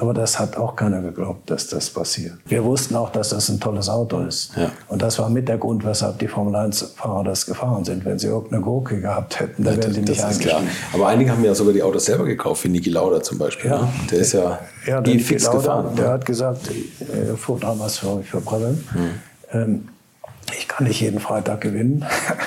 aber 0.00 0.14
das 0.14 0.38
hat 0.38 0.56
auch 0.56 0.76
keiner 0.76 1.02
geglaubt, 1.02 1.50
dass 1.50 1.66
das 1.66 1.90
passiert. 1.90 2.32
Wir 2.46 2.64
wussten 2.64 2.96
auch, 2.96 3.10
dass 3.10 3.28
das 3.28 3.50
ein 3.50 3.60
tolles 3.60 3.90
Auto 3.90 4.20
ist. 4.20 4.56
Ja. 4.56 4.72
Und 4.88 5.02
das 5.02 5.18
war 5.18 5.28
mit 5.28 5.46
der 5.46 5.58
Grund, 5.58 5.84
weshalb 5.84 6.18
die 6.18 6.26
Formel-1-Fahrer 6.26 7.22
das 7.22 7.44
gefahren 7.44 7.84
sind. 7.84 8.06
Wenn 8.06 8.18
sie 8.18 8.28
irgendeine 8.28 8.62
Gurke 8.62 8.98
gehabt 8.98 9.40
hätten, 9.40 9.62
dann 9.62 9.76
ja, 9.76 9.82
wären 9.82 9.92
sie 9.92 10.00
nicht 10.00 10.24
eingestiegen. 10.24 10.68
Aber 10.94 11.06
einige 11.08 11.32
haben 11.32 11.44
ja 11.44 11.54
sogar 11.54 11.74
die 11.74 11.82
Autos 11.82 12.06
selber 12.06 12.24
gekauft, 12.24 12.64
wie 12.64 12.70
Niki 12.70 12.88
Lauda 12.88 13.22
zum 13.22 13.36
Beispiel. 13.36 13.70
Ja. 13.70 13.82
Ne? 13.82 13.88
Der 14.10 14.18
ist 14.20 14.32
ja, 14.32 14.58
ja 14.86 15.02
der 15.02 15.20
fix 15.20 15.44
Lauda, 15.44 15.58
gefahren. 15.58 15.96
Der 15.96 16.08
hat 16.08 16.24
gesagt, 16.24 16.70
er 17.00 17.36
fuhr 17.36 17.60
damals 17.60 17.98
für, 17.98 18.22
für 18.22 18.40
Bremen, 18.40 18.82
hm. 18.92 19.10
ähm, 19.52 19.88
ich 20.58 20.66
kann 20.66 20.86
nicht 20.86 21.00
jeden 21.02 21.20
Freitag 21.20 21.60
gewinnen. 21.60 22.06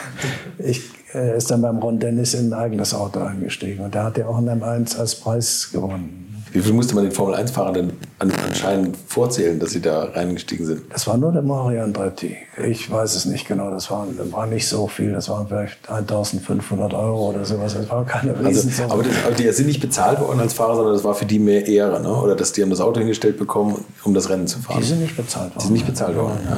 ich, 0.57 0.81
er 1.13 1.35
ist 1.35 1.51
dann 1.51 1.61
beim 1.61 1.77
Ron 1.77 1.99
Dennis 1.99 2.33
in 2.33 2.51
ein 2.51 2.59
eigenes 2.59 2.95
Auto 2.95 3.19
eingestiegen. 3.19 3.85
Und 3.85 3.93
der 3.93 4.05
hat 4.05 4.17
ja 4.17 4.25
auch 4.25 4.39
in 4.39 4.49
M1 4.49 4.97
als 4.97 5.15
Preis 5.15 5.69
gewonnen. 5.71 6.32
Wie 6.53 6.61
viel 6.61 6.73
musste 6.73 6.93
man 6.93 7.03
den 7.03 7.11
Formel-1-Fahrern 7.11 7.73
denn 7.73 7.93
anscheinend 8.19 8.95
vorzählen, 9.07 9.59
dass 9.59 9.71
sie 9.71 9.81
da 9.81 10.03
reingestiegen 10.03 10.67
sind? 10.67 10.81
Das 10.91 11.07
war 11.07 11.17
nur 11.17 11.31
der 11.31 11.41
Mario 11.41 11.83
Andretti. 11.83 12.37
Ich 12.63 12.91
weiß 12.91 13.15
es 13.15 13.25
nicht 13.25 13.47
genau. 13.47 13.71
Das 13.71 13.89
war, 13.89 14.05
das 14.15 14.31
war 14.31 14.45
nicht 14.45 14.67
so 14.67 14.87
viel. 14.87 15.13
Das 15.13 15.29
waren 15.29 15.47
vielleicht 15.47 15.89
1500 15.89 16.93
Euro 16.93 17.29
oder 17.31 17.43
sowas. 17.43 17.73
Das 17.73 17.89
war 17.89 18.05
keine 18.05 18.39
Riesensumme. 18.39 18.91
Also, 18.91 18.93
aber, 18.93 19.03
das, 19.03 19.25
aber 19.25 19.35
die 19.35 19.51
sind 19.51 19.65
nicht 19.65 19.81
bezahlt 19.81 20.19
worden 20.19 20.39
als 20.39 20.53
Fahrer, 20.53 20.75
sondern 20.75 20.93
das 20.93 21.03
war 21.03 21.15
für 21.15 21.25
die 21.25 21.39
mehr 21.39 21.65
Ehre, 21.65 21.99
ne? 21.99 22.13
Oder 22.13 22.35
dass 22.35 22.51
die 22.51 22.61
haben 22.61 22.69
das 22.69 22.81
Auto 22.81 22.99
hingestellt 22.99 23.39
bekommen, 23.39 23.83
um 24.03 24.13
das 24.13 24.29
Rennen 24.29 24.45
zu 24.45 24.59
fahren. 24.59 24.79
Die 24.79 24.87
sind 24.87 25.01
nicht 25.01 25.17
bezahlt 25.17 25.55
worden. 25.55 25.59
Die 25.59 25.65
sind 25.65 25.73
nicht 25.73 25.87
bezahlt 25.87 26.15
worden, 26.15 26.37
ja. 26.47 26.57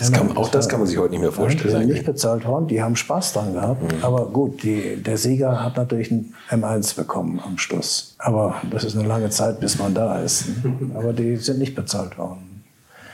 Das 0.00 0.10
kann, 0.12 0.34
auch 0.34 0.48
das 0.48 0.66
kann 0.66 0.80
man 0.80 0.88
sich 0.88 0.96
heute 0.96 1.10
nicht 1.10 1.20
mehr 1.20 1.30
vorstellen. 1.30 1.74
Die 1.74 1.78
sind 1.78 1.88
nicht 1.92 2.06
bezahlt 2.06 2.46
worden, 2.46 2.68
die 2.68 2.82
haben 2.82 2.96
Spaß 2.96 3.34
dran 3.34 3.52
gehabt. 3.52 3.82
Mhm. 3.82 4.02
Aber 4.02 4.26
gut, 4.26 4.62
die, 4.62 4.96
der 4.96 5.18
Sieger 5.18 5.62
hat 5.62 5.76
natürlich 5.76 6.10
ein 6.10 6.32
M1 6.48 6.96
bekommen 6.96 7.38
am 7.44 7.58
Schluss. 7.58 8.14
Aber 8.16 8.62
das 8.70 8.84
ist 8.84 8.96
eine 8.96 9.06
lange 9.06 9.28
Zeit, 9.28 9.60
bis 9.60 9.78
man 9.78 9.92
da 9.92 10.18
ist. 10.20 10.46
Aber 10.94 11.12
die 11.12 11.36
sind 11.36 11.58
nicht 11.58 11.74
bezahlt 11.74 12.16
worden. 12.16 12.62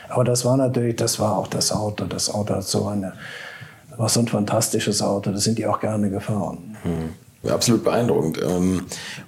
Aber 0.07 0.23
das 0.23 0.45
war 0.45 0.55
natürlich, 0.55 0.95
das 0.95 1.19
war 1.19 1.37
auch 1.37 1.47
das 1.47 1.73
Auto. 1.73 2.05
Das 2.05 2.33
Auto 2.33 2.55
hat 2.55 2.63
so 2.63 2.87
eine, 2.87 3.11
war 3.97 4.07
so 4.07 4.21
ein 4.21 4.29
fantastisches 4.29 5.01
Auto. 5.01 5.31
Das 5.31 5.43
sind 5.43 5.57
die 5.57 5.67
auch 5.67 5.81
gerne 5.81 6.09
gefahren. 6.09 6.77
Mhm. 6.85 7.49
absolut 7.51 7.83
beeindruckend. 7.83 8.39
Ähm, 8.41 8.85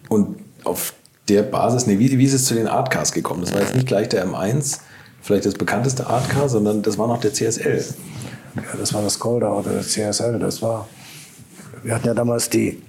und 0.07 0.38
auf 0.64 0.93
der 1.28 1.43
Basis, 1.43 1.88
nee, 1.88 1.99
wie, 1.99 2.18
wie 2.18 2.24
ist 2.24 2.34
es 2.34 2.45
zu 2.45 2.53
den 2.53 2.68
Artcars 2.68 3.12
gekommen? 3.12 3.41
Das 3.41 3.53
war 3.53 3.60
jetzt 3.60 3.76
nicht 3.76 3.88
gleich 3.88 4.07
der 4.07 4.26
M1 4.26 4.80
vielleicht 5.22 5.45
das 5.45 5.53
bekannteste 5.53 6.07
Artcar, 6.07 6.49
sondern 6.49 6.82
das 6.82 6.97
war 6.97 7.07
noch 7.07 7.20
der 7.20 7.34
CSL. 7.34 7.84
Ja, 8.55 8.78
das 8.78 8.93
war 8.93 9.01
das 9.01 9.20
Kolda 9.20 9.51
oder 9.51 9.74
das 9.74 9.89
CSL. 9.89 10.39
Das 10.39 10.61
war, 10.61 10.88
wir 11.84 11.95
hatten 11.95 12.07
ja 12.07 12.13
damals 12.13 12.49
die 12.49 12.82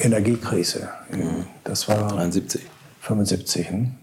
Energiekrise. 0.00 0.88
Das 1.64 1.88
war 1.88 2.08
73. 2.08 2.62
75. 3.00 3.70
Hm? 3.70 3.94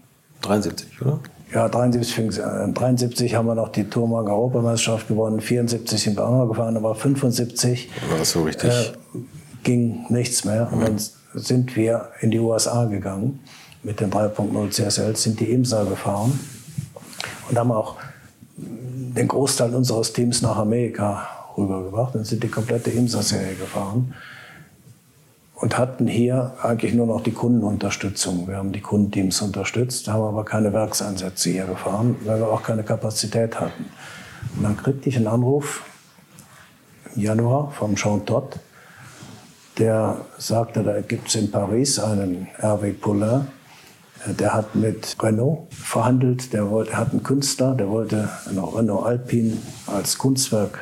73, 0.42 1.02
oder? 1.02 1.20
Ja, 1.52 1.68
73 1.68 2.14
fing 2.14 2.28
es 2.28 2.40
an. 2.40 2.74
73 2.74 3.34
haben 3.34 3.46
wir 3.46 3.54
noch 3.54 3.68
die 3.68 3.84
Tourmark 3.84 4.28
Europameisterschaft 4.28 5.08
gewonnen. 5.08 5.40
74 5.40 6.02
sind 6.02 6.16
wir 6.16 6.26
auch 6.26 6.44
noch 6.44 6.48
gefahren, 6.48 6.76
aber 6.76 6.94
75 6.94 7.88
war 8.10 8.18
das 8.18 8.32
so 8.32 8.42
richtig? 8.42 8.70
Äh, 8.70 9.18
ging 9.62 10.06
nichts 10.08 10.44
mehr. 10.44 10.68
Und 10.72 10.80
dann 10.80 10.96
sind 11.34 11.76
wir 11.76 12.08
in 12.20 12.30
die 12.30 12.40
USA 12.40 12.86
gegangen 12.86 13.40
mit 13.82 14.00
den 14.00 14.10
3.0 14.10 14.70
CSL, 14.70 15.14
sind 15.14 15.38
die 15.38 15.52
IMSA 15.52 15.84
gefahren 15.84 16.38
und 17.48 17.58
haben 17.58 17.72
auch 17.72 17.96
den 18.56 19.28
Großteil 19.28 19.74
unseres 19.74 20.12
Teams 20.12 20.42
nach 20.42 20.56
Amerika 20.56 21.28
rübergebracht 21.56 22.14
und 22.14 22.26
sind 22.26 22.42
die 22.42 22.48
komplette 22.48 22.90
IMSA-Serie 22.90 23.54
gefahren 23.54 24.14
und 25.54 25.78
hatten 25.78 26.06
hier 26.06 26.54
eigentlich 26.62 26.94
nur 26.94 27.06
noch 27.06 27.22
die 27.22 27.32
Kundenunterstützung. 27.32 28.46
Wir 28.46 28.56
haben 28.56 28.72
die 28.72 28.80
Kundenteams 28.80 29.40
unterstützt, 29.40 30.08
haben 30.08 30.22
aber 30.22 30.44
keine 30.44 30.72
Werkseinsätze 30.72 31.50
hier 31.50 31.64
gefahren, 31.64 32.16
weil 32.24 32.40
wir 32.40 32.48
auch 32.48 32.62
keine 32.62 32.82
Kapazität 32.82 33.58
hatten. 33.58 33.86
Und 34.56 34.62
dann 34.62 34.76
kriegte 34.76 35.08
ich 35.08 35.16
einen 35.16 35.28
Anruf 35.28 35.82
im 37.14 37.22
Januar 37.22 37.72
vom 37.72 37.96
Jean 37.96 38.24
Todt, 38.26 38.58
der 39.78 40.18
sagte, 40.38 40.82
da 40.82 41.00
gibt 41.00 41.28
es 41.28 41.34
in 41.34 41.50
Paris 41.50 41.98
einen 41.98 42.48
Hervé 42.58 42.92
Poulain, 42.92 43.46
der 44.32 44.54
hat 44.54 44.74
mit 44.74 45.16
Renault 45.22 45.72
verhandelt, 45.72 46.52
der 46.52 46.70
wollte, 46.70 46.96
hat 46.96 47.10
einen 47.10 47.22
Künstler, 47.22 47.74
der 47.74 47.88
wollte 47.88 48.28
eine 48.48 48.62
Renault 48.62 49.06
Alpine 49.06 49.56
als 49.86 50.18
Kunstwerk 50.18 50.78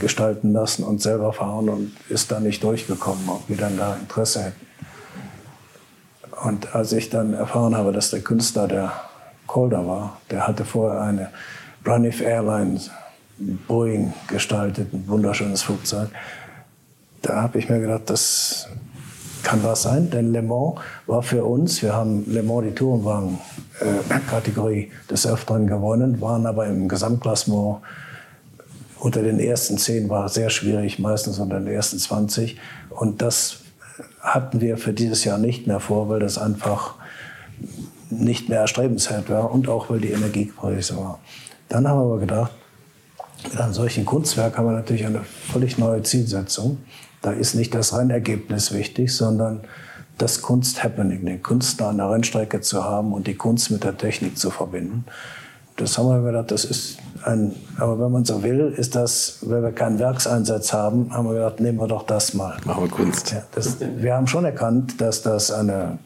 gestalten 0.00 0.52
lassen 0.52 0.84
und 0.84 1.00
selber 1.00 1.32
fahren 1.32 1.68
und 1.68 1.92
ist 2.08 2.30
da 2.32 2.40
nicht 2.40 2.62
durchgekommen, 2.62 3.28
ob 3.28 3.48
wir 3.48 3.56
dann 3.56 3.76
da 3.76 3.96
Interesse 3.96 4.44
hätten. 4.44 4.66
Und 6.44 6.74
als 6.74 6.92
ich 6.92 7.10
dann 7.10 7.32
erfahren 7.32 7.76
habe, 7.76 7.92
dass 7.92 8.10
der 8.10 8.20
Künstler 8.20 8.68
der 8.68 8.92
Calder 9.46 9.86
war, 9.86 10.18
der 10.30 10.46
hatte 10.46 10.64
vorher 10.64 11.00
eine 11.00 11.30
Braniff 11.84 12.20
Airlines 12.20 12.90
Boeing 13.38 14.12
gestaltet, 14.26 14.92
ein 14.92 15.06
wunderschönes 15.06 15.62
Flugzeug, 15.62 16.08
da 17.22 17.42
habe 17.42 17.58
ich 17.58 17.68
mir 17.68 17.80
gedacht, 17.80 18.02
das 18.06 18.68
kann 19.44 19.62
was 19.62 19.82
sein, 19.82 20.10
denn 20.10 20.32
Le 20.32 20.42
Mans 20.42 20.80
war 21.06 21.22
für 21.22 21.44
uns, 21.44 21.80
wir 21.82 21.94
haben 21.94 22.24
Le 22.26 22.42
Mans 22.42 22.64
die 22.66 22.74
Tourenwagen-Kategorie 22.74 24.84
äh, 24.84 24.90
des 25.08 25.24
Öfteren 25.26 25.68
gewonnen, 25.68 26.20
waren 26.20 26.46
aber 26.46 26.66
im 26.66 26.88
Gesamtklassement 26.88 27.82
unter 29.04 29.22
den 29.22 29.38
ersten 29.38 29.76
zehn 29.76 30.08
war 30.08 30.30
sehr 30.30 30.48
schwierig, 30.48 30.98
meistens 30.98 31.38
unter 31.38 31.60
den 31.60 31.68
ersten 31.68 31.98
20. 31.98 32.58
Und 32.88 33.20
das 33.20 33.58
hatten 34.20 34.62
wir 34.62 34.78
für 34.78 34.94
dieses 34.94 35.24
Jahr 35.24 35.36
nicht 35.36 35.66
mehr 35.66 35.78
vor, 35.78 36.08
weil 36.08 36.20
das 36.20 36.38
einfach 36.38 36.94
nicht 38.08 38.48
mehr 38.48 38.60
erstrebenswert 38.60 39.28
war 39.28 39.52
und 39.52 39.68
auch 39.68 39.90
weil 39.90 40.00
die 40.00 40.10
Energiepreise 40.10 40.96
war. 40.96 41.18
Dann 41.68 41.86
haben 41.86 41.98
wir 41.98 42.04
aber 42.04 42.18
gedacht, 42.18 42.52
mit 43.44 43.60
einem 43.60 43.74
solchen 43.74 44.06
Kunstwerk 44.06 44.56
haben 44.56 44.66
wir 44.66 44.72
natürlich 44.72 45.04
eine 45.04 45.20
völlig 45.22 45.76
neue 45.76 46.02
Zielsetzung. 46.02 46.78
Da 47.24 47.32
ist 47.32 47.54
nicht 47.54 47.74
das 47.74 47.96
Rennergebnis 47.96 48.72
wichtig, 48.74 49.16
sondern 49.16 49.62
das 50.18 50.42
Kunst-Happening, 50.42 51.24
den 51.24 51.42
Künstler 51.42 51.88
an 51.88 51.96
der 51.96 52.10
Rennstrecke 52.10 52.60
zu 52.60 52.84
haben 52.84 53.14
und 53.14 53.26
die 53.26 53.34
Kunst 53.34 53.70
mit 53.70 53.82
der 53.82 53.96
Technik 53.96 54.36
zu 54.36 54.50
verbinden. 54.50 55.06
Das 55.78 55.96
haben 55.96 56.08
wir 56.08 56.20
gedacht, 56.20 56.50
das 56.50 56.66
ist 56.66 56.98
ein, 57.24 57.54
aber 57.78 57.98
wenn 57.98 58.12
man 58.12 58.26
so 58.26 58.42
will, 58.42 58.74
ist 58.76 58.94
das, 58.94 59.38
wenn 59.40 59.62
wir 59.62 59.72
keinen 59.72 59.98
Werkseinsatz 59.98 60.74
haben, 60.74 61.14
haben 61.14 61.26
wir 61.26 61.32
gedacht, 61.32 61.60
nehmen 61.60 61.78
wir 61.78 61.88
doch 61.88 62.02
das 62.02 62.34
mal. 62.34 62.58
Machen 62.66 62.84
wir 62.84 62.90
Kunst. 62.90 63.32
Ja, 63.32 63.42
das, 63.52 63.78
wir 63.80 64.14
haben 64.14 64.26
schon 64.26 64.44
erkannt, 64.44 65.00
dass 65.00 65.22
das 65.22 65.50
eine 65.50 65.98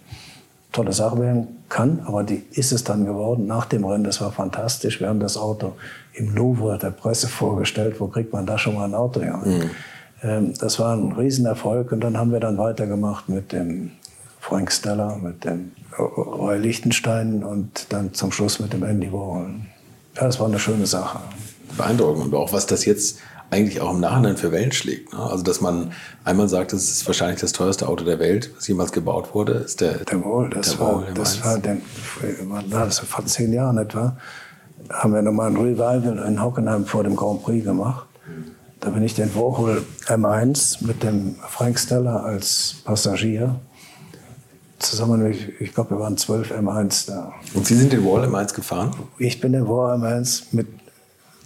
tolle 0.71 0.93
Sache 0.93 1.19
werden 1.19 1.49
kann, 1.69 2.01
aber 2.07 2.23
die 2.23 2.45
ist 2.53 2.71
es 2.71 2.85
dann 2.85 3.07
geworden 3.07 3.49
nach 3.49 3.67
dem 3.67 3.85
Rennen. 3.85 4.05
Das 4.05 4.21
war 4.21 4.31
fantastisch. 4.31 5.01
Wir 5.01 5.09
haben 5.09 5.19
das 5.19 5.37
Auto 5.37 5.73
im 6.15 6.33
Louvre 6.33 6.79
der 6.79 6.93
Presse 6.93 7.27
vorgestellt. 7.27 7.99
Wo 7.99 8.07
kriegt 8.07 8.33
man 8.33 8.47
da 8.47 8.57
schon 8.57 8.77
mal 8.77 8.85
ein 8.85 8.95
Auto 8.95 9.21
her? 9.21 9.41
Mhm. 9.45 9.71
Ähm, 10.23 10.55
das 10.59 10.79
war 10.79 10.95
ein 10.97 11.13
Riesenerfolg 11.13 11.93
und 11.93 12.01
dann 12.01 12.17
haben 12.17 12.33
wir 12.33 12.41
dann 12.41 12.59
weitergemacht 12.59 13.29
mit 13.29 13.53
dem 13.53 13.93
Frank 14.41 14.73
Stella, 14.73 15.17
mit 15.17 15.45
dem 15.45 15.73
Roy 15.99 16.59
Lichtenstein 16.59 17.43
und 17.45 17.93
dann 17.93 18.15
zum 18.15 18.33
Schluss 18.33 18.61
mit 18.61 18.73
dem 18.73 18.83
Andy 18.85 19.13
Warhol. 19.13 19.51
Ja, 20.17 20.25
das 20.25 20.41
war 20.41 20.47
eine 20.47 20.59
schöne 20.59 20.87
Sache. 20.87 21.21
Beeindruckend 21.77 22.27
und 22.27 22.35
auch 22.35 22.53
was 22.53 22.67
das 22.67 22.85
jetzt 22.85 23.19
eigentlich 23.51 23.81
auch 23.81 23.95
im 23.95 24.01
Nachhinein 24.01 24.37
für 24.37 24.53
Wellen 24.53 24.73
schlägt. 24.73 25.13
Ne? 25.13 25.19
Also 25.19 25.43
dass 25.43 25.61
man 25.61 25.93
einmal 26.25 26.49
sagt, 26.49 26.73
das 26.73 26.85
ist 26.85 27.07
wahrscheinlich 27.07 27.41
das 27.41 27.53
teuerste 27.53 27.89
Auto 27.89 28.05
der 28.05 28.19
Welt, 28.19 28.51
was 28.57 28.69
jemals 28.69 28.93
gebaut 28.93 29.35
wurde, 29.35 29.53
ist 29.55 29.81
der 29.81 29.99
der 30.05 30.25
Wohl. 30.25 30.51
Das 30.51 30.71
der 30.71 30.81
war, 30.81 31.05
das 31.15 31.45
war, 31.45 31.59
den, 31.59 31.83
das 32.71 32.99
vor 33.01 33.25
zehn 33.27 33.53
Jahren 33.53 33.79
etwa, 33.79 34.17
haben 34.91 35.15
wir 35.15 35.23
nochmal 35.23 35.51
ein 35.51 35.57
Revival 35.57 36.25
in 36.27 36.43
Hockenheim 36.43 36.85
vor 36.87 37.05
dem 37.05 37.17
Grand 37.17 37.43
Prix 37.43 37.65
gemacht. 37.65 38.07
Da 38.89 38.95
bin 38.95 39.03
ich 39.03 39.15
den 39.15 39.35
Warhol 39.35 39.85
M1 40.07 40.83
mit 40.83 41.03
dem 41.03 41.35
Frank 41.47 41.79
Stella 41.79 42.23
als 42.23 42.77
Passagier 42.87 43.61
zusammen, 44.79 45.31
ich, 45.31 45.61
ich 45.61 45.75
glaube, 45.75 45.91
wir 45.91 45.99
waren 45.99 46.17
zwölf 46.17 46.51
M1 46.51 47.07
da. 47.07 47.35
Und 47.53 47.67
Sie 47.67 47.75
sind 47.75 47.93
den 47.93 48.03
Wall 48.07 48.27
M1 48.27 48.55
gefahren? 48.55 48.93
Ich 49.19 49.43
bin 49.43 49.53
den 49.53 49.69
Wall 49.69 49.99
M1 49.99 50.45
mit 50.53 50.69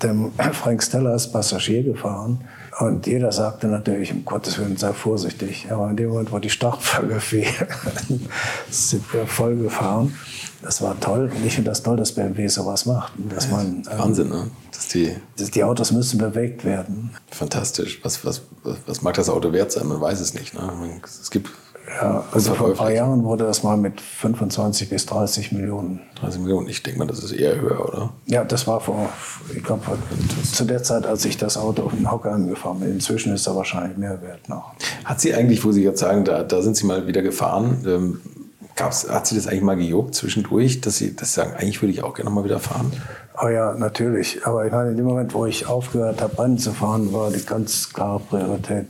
dem 0.05 0.31
Frank 0.53 0.85
Stella 0.85 1.11
als 1.11 1.33
Passagier 1.33 1.83
gefahren. 1.83 2.45
Und 2.79 3.07
jeder 3.07 3.33
sagte 3.33 3.67
natürlich, 3.67 4.13
um 4.13 4.25
Gottes 4.25 4.59
Willen, 4.59 4.77
sei 4.77 4.93
vorsichtig. 4.93 5.67
Aber 5.71 5.91
in 5.91 5.97
dem 5.97 6.09
Moment, 6.09 6.33
wo 6.33 6.39
die 6.39 6.49
Startfolge 6.49 7.21
fiel, 7.21 7.47
sind 8.71 9.13
wir 9.13 9.27
voll 9.27 9.57
gefahren. 9.57 10.17
Das 10.63 10.81
war 10.81 10.99
toll. 10.99 11.31
Und 11.35 11.45
ich 11.45 11.55
finde 11.55 11.71
das 11.71 11.83
toll, 11.83 11.97
dass 11.97 12.13
BMW 12.13 12.49
sowas 12.49 12.87
macht. 12.87 13.13
Dass 13.29 13.51
man, 13.51 13.83
ähm, 13.91 13.99
Wahnsinn, 13.99 14.29
ne? 14.31 14.51
Dass 14.71 14.89
die, 14.89 15.15
dass 15.37 15.51
die 15.51 15.65
Autos 15.65 15.93
müssen 15.93 16.19
bewegt 16.19 16.65
werden. 16.65 17.11
Fantastisch. 17.31 18.01
Was, 18.05 18.25
was, 18.25 18.43
was 18.87 19.03
mag 19.03 19.15
das 19.15 19.29
Auto 19.29 19.53
wert 19.53 19.71
sein? 19.71 19.87
Man 19.87 20.01
weiß 20.01 20.21
es 20.21 20.33
nicht. 20.33 20.55
Ne? 20.55 21.01
Es 21.05 21.31
gibt 21.31 21.51
ja, 22.01 22.25
also 22.33 22.55
vor 22.55 22.69
ein 22.69 22.75
paar 22.75 22.91
Jahren 22.91 23.25
wurde 23.25 23.45
das 23.45 23.63
mal 23.63 23.77
mit 23.77 24.01
25 24.01 24.89
bis 24.89 25.07
30 25.07 25.53
Millionen. 25.53 26.01
30 26.21 26.41
Millionen, 26.41 26.69
ich 26.69 26.83
denke 26.83 26.99
mal, 26.99 27.07
das 27.07 27.23
ist 27.23 27.33
eher 27.33 27.61
höher, 27.61 27.87
oder? 27.87 28.11
Ja, 28.27 28.45
das 28.45 28.67
war 28.67 28.81
vor, 28.81 29.09
ich 29.55 29.63
glaube, 29.63 29.83
zu 30.53 30.65
der 30.65 30.83
Zeit, 30.83 31.07
als 31.07 31.25
ich 31.25 31.37
das 31.37 31.57
Auto 31.57 31.83
auf 31.83 31.93
den 31.93 32.11
Hocker 32.11 32.33
angefahren 32.33 32.81
bin. 32.81 32.93
Inzwischen 32.93 33.35
ist 33.35 33.47
er 33.47 33.57
wahrscheinlich 33.57 33.99
mehr 33.99 34.23
wert 34.23 34.49
noch. 34.49 34.73
Hat 35.05 35.21
sie 35.21 35.35
eigentlich, 35.35 35.65
wo 35.65 35.73
Sie 35.73 35.83
jetzt 35.83 36.01
sagen, 36.01 36.25
da, 36.25 36.43
da 36.43 36.63
sind 36.63 36.77
Sie 36.77 36.87
mal 36.87 37.07
wieder 37.07 37.23
gefahren, 37.23 37.85
ähm, 37.87 38.21
gab's, 38.77 39.09
hat 39.09 39.27
Sie 39.27 39.35
das 39.35 39.47
eigentlich 39.47 39.63
mal 39.63 39.77
gejuckt 39.77 40.15
zwischendurch, 40.15 40.81
dass 40.81 40.97
Sie, 40.97 41.15
Sie 41.19 41.25
sagen, 41.25 41.53
eigentlich 41.55 41.83
würde 41.83 41.93
ich 41.93 42.03
auch 42.03 42.15
gerne 42.15 42.31
mal 42.31 42.45
wieder 42.45 42.59
fahren? 42.59 42.93
Oh 43.43 43.49
ja, 43.49 43.75
natürlich. 43.75 44.47
Aber 44.47 44.65
ich 44.67 44.73
meine, 44.73 44.91
in 44.91 44.97
dem 44.97 45.07
Moment, 45.07 45.35
wo 45.35 45.47
ich 45.47 45.67
aufgehört 45.67 46.21
habe, 46.21 46.39
Rennen 46.39 46.59
zu 46.59 46.73
fahren, 46.73 47.13
war 47.13 47.31
die 47.31 47.45
ganz 47.45 47.93
klare 47.93 48.21
Priorität 48.21 48.87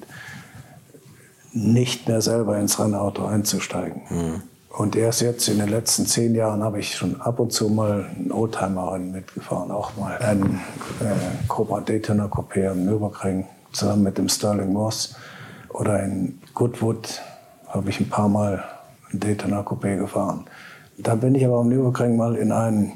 nicht 1.52 2.08
mehr 2.08 2.20
selber 2.20 2.58
ins 2.58 2.78
Rennauto 2.78 3.26
einzusteigen. 3.26 4.02
Mhm. 4.08 4.42
Und 4.70 4.96
erst 4.96 5.20
jetzt 5.20 5.48
in 5.48 5.58
den 5.58 5.68
letzten 5.68 6.06
zehn 6.06 6.34
Jahren 6.34 6.62
habe 6.62 6.80
ich 6.80 6.96
schon 6.96 7.20
ab 7.20 7.38
und 7.40 7.52
zu 7.52 7.68
mal 7.68 8.06
einen 8.16 8.32
Oldtimer-Rennen 8.32 9.12
mitgefahren. 9.12 9.70
Auch 9.70 9.94
mal 9.98 10.16
ein 10.18 10.60
äh, 11.00 11.46
Cobra 11.46 11.80
Daytona 11.80 12.24
Coupé 12.24 12.70
am 12.70 12.84
Nürburgring 12.86 13.46
zusammen 13.72 14.04
mit 14.04 14.16
dem 14.16 14.30
Sterling 14.30 14.72
Moss. 14.72 15.14
Oder 15.68 16.02
in 16.02 16.40
Goodwood 16.54 17.20
habe 17.68 17.90
ich 17.90 18.00
ein 18.00 18.08
paar 18.08 18.28
Mal 18.28 18.64
ein 19.12 19.20
Daytona 19.20 19.60
Coupé 19.60 19.98
gefahren. 19.98 20.46
Da 20.96 21.16
bin 21.16 21.34
ich 21.34 21.44
aber 21.44 21.60
am 21.60 21.68
Nürburgring 21.68 22.16
mal 22.16 22.36
in 22.36 22.50
einen, 22.50 22.92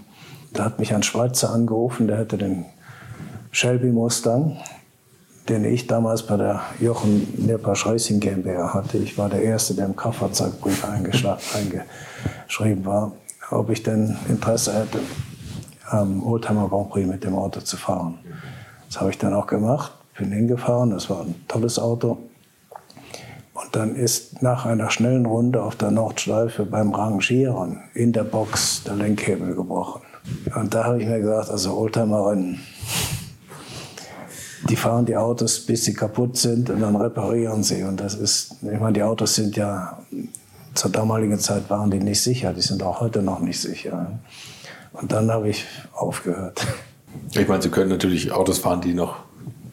da 0.54 0.64
hat 0.64 0.78
mich 0.78 0.94
ein 0.94 1.02
Schweizer 1.02 1.50
angerufen, 1.50 2.06
der 2.06 2.16
hätte 2.16 2.38
den 2.38 2.64
Shelby 3.50 3.88
Mustang 3.88 4.56
den 5.48 5.64
ich 5.64 5.86
damals 5.86 6.24
bei 6.24 6.36
der 6.36 6.62
Jochen 6.80 7.26
Nirpasch 7.36 7.86
Racing 7.86 8.20
GmbH 8.20 8.74
hatte. 8.74 8.98
Ich 8.98 9.16
war 9.16 9.28
der 9.28 9.42
Erste, 9.42 9.74
der 9.74 9.86
im 9.86 9.96
Kraftfahrzeugbrief 9.96 10.84
eingeschrieben 11.54 12.84
war, 12.84 13.12
ob 13.50 13.70
ich 13.70 13.82
denn 13.82 14.16
Interesse 14.28 14.74
hätte, 14.74 15.00
am 15.88 16.24
Oldtimer 16.26 16.68
Grand 16.68 16.90
Prix 16.90 17.06
mit 17.06 17.24
dem 17.24 17.36
Auto 17.36 17.60
zu 17.60 17.76
fahren. 17.76 18.18
Das 18.88 19.00
habe 19.00 19.10
ich 19.10 19.18
dann 19.18 19.34
auch 19.34 19.46
gemacht, 19.46 19.92
bin 20.18 20.32
hingefahren, 20.32 20.90
das 20.90 21.08
war 21.10 21.22
ein 21.22 21.34
tolles 21.48 21.78
Auto. 21.78 22.18
Und 23.54 23.74
dann 23.74 23.96
ist 23.96 24.42
nach 24.42 24.66
einer 24.66 24.90
schnellen 24.90 25.26
Runde 25.26 25.62
auf 25.62 25.76
der 25.76 25.90
Nordschleife 25.90 26.66
beim 26.66 26.92
Rangieren 26.94 27.80
in 27.94 28.12
der 28.12 28.24
Box 28.24 28.82
der 28.84 28.96
Lenkhebel 28.96 29.54
gebrochen. 29.54 30.02
Und 30.54 30.74
da 30.74 30.84
habe 30.84 31.00
ich 31.00 31.08
mir 31.08 31.20
gedacht, 31.20 31.50
also 31.50 31.76
Oldtimer-Rennen, 31.76 32.60
die 34.68 34.76
fahren 34.76 35.06
die 35.06 35.16
Autos, 35.16 35.60
bis 35.60 35.84
sie 35.84 35.94
kaputt 35.94 36.36
sind 36.36 36.70
und 36.70 36.80
dann 36.80 36.96
reparieren 36.96 37.62
sie. 37.62 37.82
Und 37.82 38.00
das 38.00 38.14
ist, 38.14 38.56
ich 38.62 38.80
meine, 38.80 38.92
die 38.92 39.02
Autos 39.02 39.34
sind 39.34 39.56
ja, 39.56 39.98
zur 40.74 40.90
damaligen 40.90 41.38
Zeit 41.38 41.70
waren 41.70 41.90
die 41.90 41.98
nicht 41.98 42.20
sicher, 42.20 42.52
die 42.52 42.60
sind 42.60 42.82
auch 42.82 43.00
heute 43.00 43.22
noch 43.22 43.40
nicht 43.40 43.60
sicher. 43.60 44.18
Und 44.92 45.12
dann 45.12 45.30
habe 45.30 45.48
ich 45.48 45.64
aufgehört. 45.92 46.66
Ich 47.32 47.48
meine, 47.48 47.62
Sie 47.62 47.70
können 47.70 47.90
natürlich 47.90 48.32
Autos 48.32 48.58
fahren, 48.58 48.80
die 48.80 48.94
noch 48.94 49.16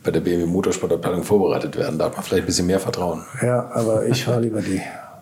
bei 0.04 0.12
der 0.12 0.20
BMW 0.20 0.46
Motorsportabteilung 0.46 1.24
vorbereitet 1.24 1.78
werden. 1.78 1.98
Da 1.98 2.06
hat 2.06 2.16
man 2.16 2.24
vielleicht 2.24 2.44
ein 2.44 2.48
bisschen 2.48 2.68
mehr 2.68 2.80
Vertrauen. 2.80 3.24
Ja, 3.42 3.70
aber 3.74 4.06
ich 4.06 4.26
fahre 4.26 4.42
lieber 4.42 4.62
die 4.62 4.82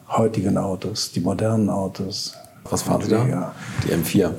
heutigen 0.10 0.58
Autos, 0.58 1.12
die 1.12 1.20
modernen 1.20 1.70
Autos. 1.70 2.34
Was 2.70 2.82
fahren 2.82 3.02
Sie 3.02 3.10
da? 3.10 3.26
Ja. 3.28 3.52
Die 3.84 3.94
M4? 3.94 4.32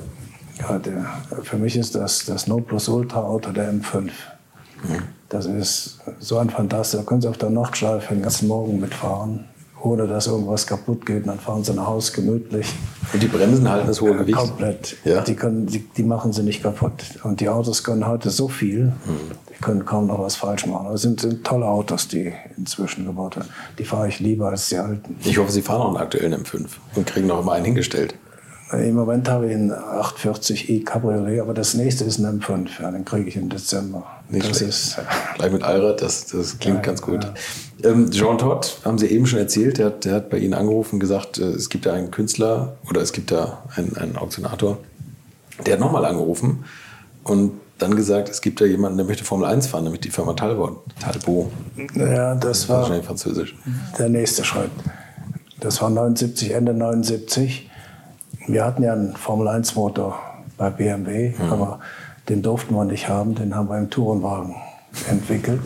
Ja, 0.59 0.79
der, 0.79 1.05
für 1.41 1.57
mich 1.57 1.75
ist 1.75 1.95
das 1.95 2.25
das 2.25 2.47
No 2.47 2.57
Plus 2.57 2.87
Ultra 2.87 3.21
Auto 3.21 3.51
der 3.51 3.73
M5. 3.73 4.11
Mhm. 5.33 5.37
Das 5.37 5.45
ist 5.45 5.97
so 6.19 6.37
ein 6.37 6.49
Fantastisch. 6.49 6.99
Da 6.99 7.05
können 7.05 7.21
Sie 7.21 7.27
auf 7.27 7.37
der 7.37 7.49
Nordschleife 7.49 8.13
den 8.13 8.21
ganzen 8.21 8.47
Morgen 8.47 8.79
mitfahren, 8.79 9.45
ohne 9.81 10.07
dass 10.07 10.27
irgendwas 10.27 10.65
kaputt 10.67 11.05
geht. 11.05 11.27
Dann 11.27 11.39
fahren 11.39 11.63
Sie 11.63 11.73
nach 11.73 11.87
Hause 11.87 12.13
gemütlich. 12.13 12.73
Und 13.11 13.21
die 13.21 13.27
Bremsen 13.27 13.69
halten 13.69 13.87
das 13.87 14.01
hohe 14.01 14.15
Gewicht? 14.15 14.37
Komplett. 14.37 14.97
Ja? 15.03 15.21
Die, 15.21 15.35
können, 15.35 15.65
die, 15.65 15.79
die, 15.79 16.03
machen 16.03 16.33
Sie 16.33 16.43
nicht 16.43 16.63
kaputt. 16.63 16.93
Und 17.23 17.39
die 17.39 17.49
Autos 17.49 17.83
können 17.83 18.07
heute 18.07 18.29
so 18.29 18.47
viel, 18.47 18.93
hm. 19.05 19.17
die 19.49 19.61
können 19.61 19.85
kaum 19.85 20.07
noch 20.07 20.19
was 20.19 20.35
falsch 20.35 20.65
machen. 20.65 20.87
Das 20.91 21.01
sind, 21.01 21.19
sind 21.19 21.43
tolle 21.43 21.65
Autos, 21.65 22.07
die 22.07 22.33
inzwischen 22.57 23.05
gebaut 23.05 23.35
werden. 23.35 23.49
Die 23.77 23.85
fahre 23.85 24.07
ich 24.07 24.19
lieber 24.19 24.49
als 24.49 24.69
die 24.69 24.77
alten. 24.77 25.17
Ich 25.23 25.37
hoffe, 25.37 25.51
Sie 25.51 25.61
fahren 25.61 25.81
auch 25.81 25.87
einen 25.89 25.97
aktuellen 25.97 26.43
M5 26.43 26.67
und 26.95 27.05
kriegen 27.05 27.27
noch 27.27 27.41
immer 27.41 27.53
einen 27.53 27.65
hingestellt. 27.65 28.15
Im 28.73 28.95
Moment 28.95 29.29
habe 29.29 29.47
ich 29.47 29.53
einen 29.53 29.71
840i 29.71 30.83
Cabriolet, 30.83 31.41
aber 31.41 31.53
das 31.53 31.75
nächste 31.75 32.05
ist 32.05 32.17
ein 32.19 32.41
M5. 32.41 32.81
Ja, 32.81 32.91
den 32.91 33.05
kriege 33.05 33.29
ich 33.29 33.35
im 33.35 33.49
Dezember. 33.49 34.05
Nicht 34.29 34.49
das 34.49 34.57
schlecht. 34.57 34.69
Ist, 34.69 34.97
Gleich 35.35 35.51
mit 35.51 35.63
Allrad, 35.63 36.01
das, 36.01 36.25
das 36.27 36.57
klingt 36.57 36.77
ja, 36.77 36.81
ganz 36.83 37.01
gut. 37.01 37.23
Ja. 37.83 37.89
Ähm, 37.91 38.09
Jean 38.09 38.37
Todt, 38.37 38.79
haben 38.83 38.97
Sie 38.97 39.07
eben 39.07 39.25
schon 39.25 39.39
erzählt, 39.39 39.77
der 39.77 39.87
hat, 39.87 40.05
der 40.05 40.15
hat 40.15 40.29
bei 40.29 40.37
Ihnen 40.37 40.53
angerufen 40.53 40.95
und 40.95 40.99
gesagt, 40.99 41.37
äh, 41.37 41.43
es 41.43 41.69
gibt 41.69 41.85
da 41.85 41.93
einen 41.93 42.09
Künstler 42.09 42.77
oder 42.89 43.01
es 43.01 43.13
gibt 43.13 43.31
da 43.31 43.63
einen, 43.75 43.95
einen 43.97 44.17
Auktionator. 44.17 44.79
Der 45.65 45.73
hat 45.73 45.79
nochmal 45.79 46.05
angerufen 46.05 46.65
und 47.23 47.51
dann 47.77 47.95
gesagt, 47.95 48.29
es 48.29 48.41
gibt 48.41 48.61
da 48.61 48.65
jemanden, 48.65 48.97
der 48.97 49.05
möchte 49.05 49.23
Formel 49.23 49.45
1 49.45 49.67
fahren, 49.67 49.83
nämlich 49.83 50.01
die 50.01 50.09
Firma 50.09 50.33
Talbot. 50.33 50.79
Talbot. 50.99 51.51
Ja, 51.95 52.33
das 52.35 52.69
war 52.69 52.79
wahrscheinlich 52.79 53.05
französisch. 53.05 53.55
Der 53.99 54.09
nächste 54.09 54.43
Schritt. 54.43 54.71
Das 55.59 55.81
war 55.81 55.89
79, 55.89 56.51
Ende 56.51 56.73
79. 56.73 57.69
Wir 58.47 58.65
hatten 58.65 58.83
ja 58.83 58.93
einen 58.93 59.15
Formel-1-Motor 59.15 60.19
bei 60.57 60.69
BMW, 60.69 61.33
mhm. 61.37 61.51
aber 61.51 61.79
den 62.29 62.41
durften 62.41 62.75
wir 62.75 62.85
nicht 62.85 63.09
haben, 63.09 63.35
den 63.35 63.55
haben 63.55 63.69
wir 63.69 63.77
im 63.77 63.89
Tourenwagen 63.89 64.55
entwickelt. 65.09 65.61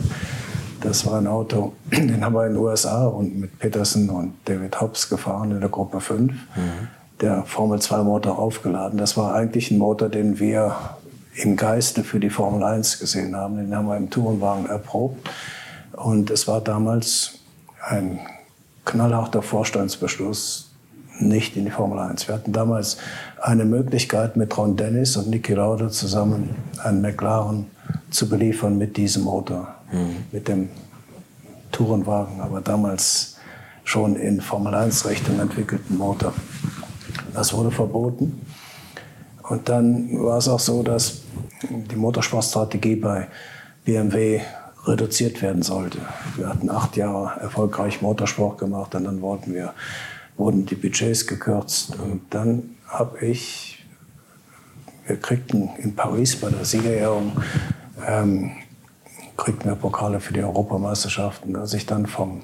Das 0.80 1.06
war 1.06 1.18
ein 1.18 1.26
Auto, 1.26 1.72
den 1.92 2.24
haben 2.24 2.34
wir 2.34 2.46
in 2.46 2.54
den 2.54 2.62
USA 2.62 3.06
und 3.06 3.38
mit 3.38 3.58
Peterson 3.58 4.08
und 4.10 4.34
David 4.44 4.80
Hobbs 4.80 5.08
gefahren 5.08 5.50
in 5.50 5.60
der 5.60 5.68
Gruppe 5.68 6.00
5. 6.00 6.32
Mhm. 6.32 6.36
Der 7.20 7.42
Formel 7.44 7.80
2 7.80 8.04
Motor 8.04 8.38
aufgeladen. 8.38 8.96
Das 8.96 9.16
war 9.16 9.34
eigentlich 9.34 9.72
ein 9.72 9.78
Motor, 9.78 10.08
den 10.08 10.38
wir 10.38 10.76
im 11.34 11.56
Geiste 11.56 12.04
für 12.04 12.20
die 12.20 12.30
Formel 12.30 12.62
1 12.62 13.00
gesehen 13.00 13.34
haben. 13.34 13.56
Den 13.56 13.74
haben 13.74 13.86
wir 13.86 13.96
im 13.96 14.08
Tourenwagen 14.08 14.66
erprobt. 14.66 15.28
Und 15.92 16.30
es 16.30 16.46
war 16.46 16.60
damals 16.60 17.40
ein 17.84 18.20
knallharter 18.84 19.42
Vorstandsbeschluss, 19.42 20.67
nicht 21.20 21.56
in 21.56 21.64
die 21.64 21.70
Formel 21.70 21.98
1. 21.98 22.28
Wir 22.28 22.34
hatten 22.34 22.52
damals 22.52 22.98
eine 23.40 23.64
Möglichkeit, 23.64 24.36
mit 24.36 24.56
Ron 24.56 24.76
Dennis 24.76 25.16
und 25.16 25.28
Niki 25.28 25.54
Lauda 25.54 25.88
zusammen 25.88 26.50
einen 26.82 27.00
McLaren 27.02 27.66
zu 28.10 28.28
beliefern 28.28 28.78
mit 28.78 28.96
diesem 28.96 29.24
Motor, 29.24 29.74
mhm. 29.92 30.16
mit 30.32 30.48
dem 30.48 30.68
Tourenwagen, 31.72 32.40
aber 32.40 32.60
damals 32.60 33.36
schon 33.84 34.16
in 34.16 34.40
Formel 34.40 34.74
1-Richtung 34.74 35.40
entwickelten 35.40 35.96
Motor. 35.96 36.32
Das 37.32 37.52
wurde 37.52 37.70
verboten. 37.70 38.40
Und 39.48 39.68
dann 39.68 40.22
war 40.22 40.38
es 40.38 40.48
auch 40.48 40.60
so, 40.60 40.82
dass 40.82 41.22
die 41.70 41.96
Motorsportstrategie 41.96 42.96
bei 42.96 43.28
BMW 43.84 44.40
reduziert 44.84 45.40
werden 45.42 45.62
sollte. 45.62 45.98
Wir 46.36 46.48
hatten 46.48 46.70
acht 46.70 46.96
Jahre 46.96 47.40
erfolgreich 47.40 48.02
Motorsport 48.02 48.58
gemacht 48.58 48.94
und 48.94 49.04
dann 49.04 49.22
wollten 49.22 49.54
wir 49.54 49.72
wurden 50.38 50.64
die 50.64 50.76
Budgets 50.76 51.26
gekürzt. 51.26 51.98
Und 51.98 52.22
dann 52.30 52.76
habe 52.86 53.26
ich, 53.26 53.84
wir 55.06 55.16
kriegten 55.16 55.70
in 55.78 55.94
Paris 55.94 56.36
bei 56.36 56.48
der 56.48 56.64
Siegerehrung, 56.64 57.32
ähm, 58.06 58.52
kriegten 59.36 59.70
wir 59.70 59.76
Pokale 59.76 60.20
für 60.20 60.32
die 60.32 60.42
Europameisterschaften. 60.42 61.54
Als 61.56 61.74
ich 61.74 61.86
dann 61.86 62.06
vom, 62.06 62.40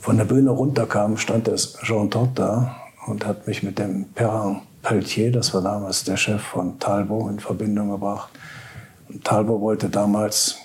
von 0.00 0.16
der 0.16 0.24
Bühne 0.24 0.50
runterkam, 0.50 1.16
stand 1.16 1.48
das 1.48 1.78
Jean 1.82 2.10
Todt 2.10 2.38
da 2.38 2.76
und 3.06 3.26
hat 3.26 3.46
mich 3.46 3.62
mit 3.62 3.78
dem 3.78 4.04
Perrin 4.12 4.60
Pelletier, 4.82 5.30
das 5.30 5.52
war 5.52 5.60
damals 5.60 6.04
der 6.04 6.16
Chef 6.16 6.40
von 6.40 6.78
Talbot, 6.78 7.30
in 7.30 7.40
Verbindung 7.40 7.90
gebracht. 7.90 8.30
Und 9.08 9.24
Talbot 9.24 9.60
wollte 9.60 9.90
damals 9.90 10.56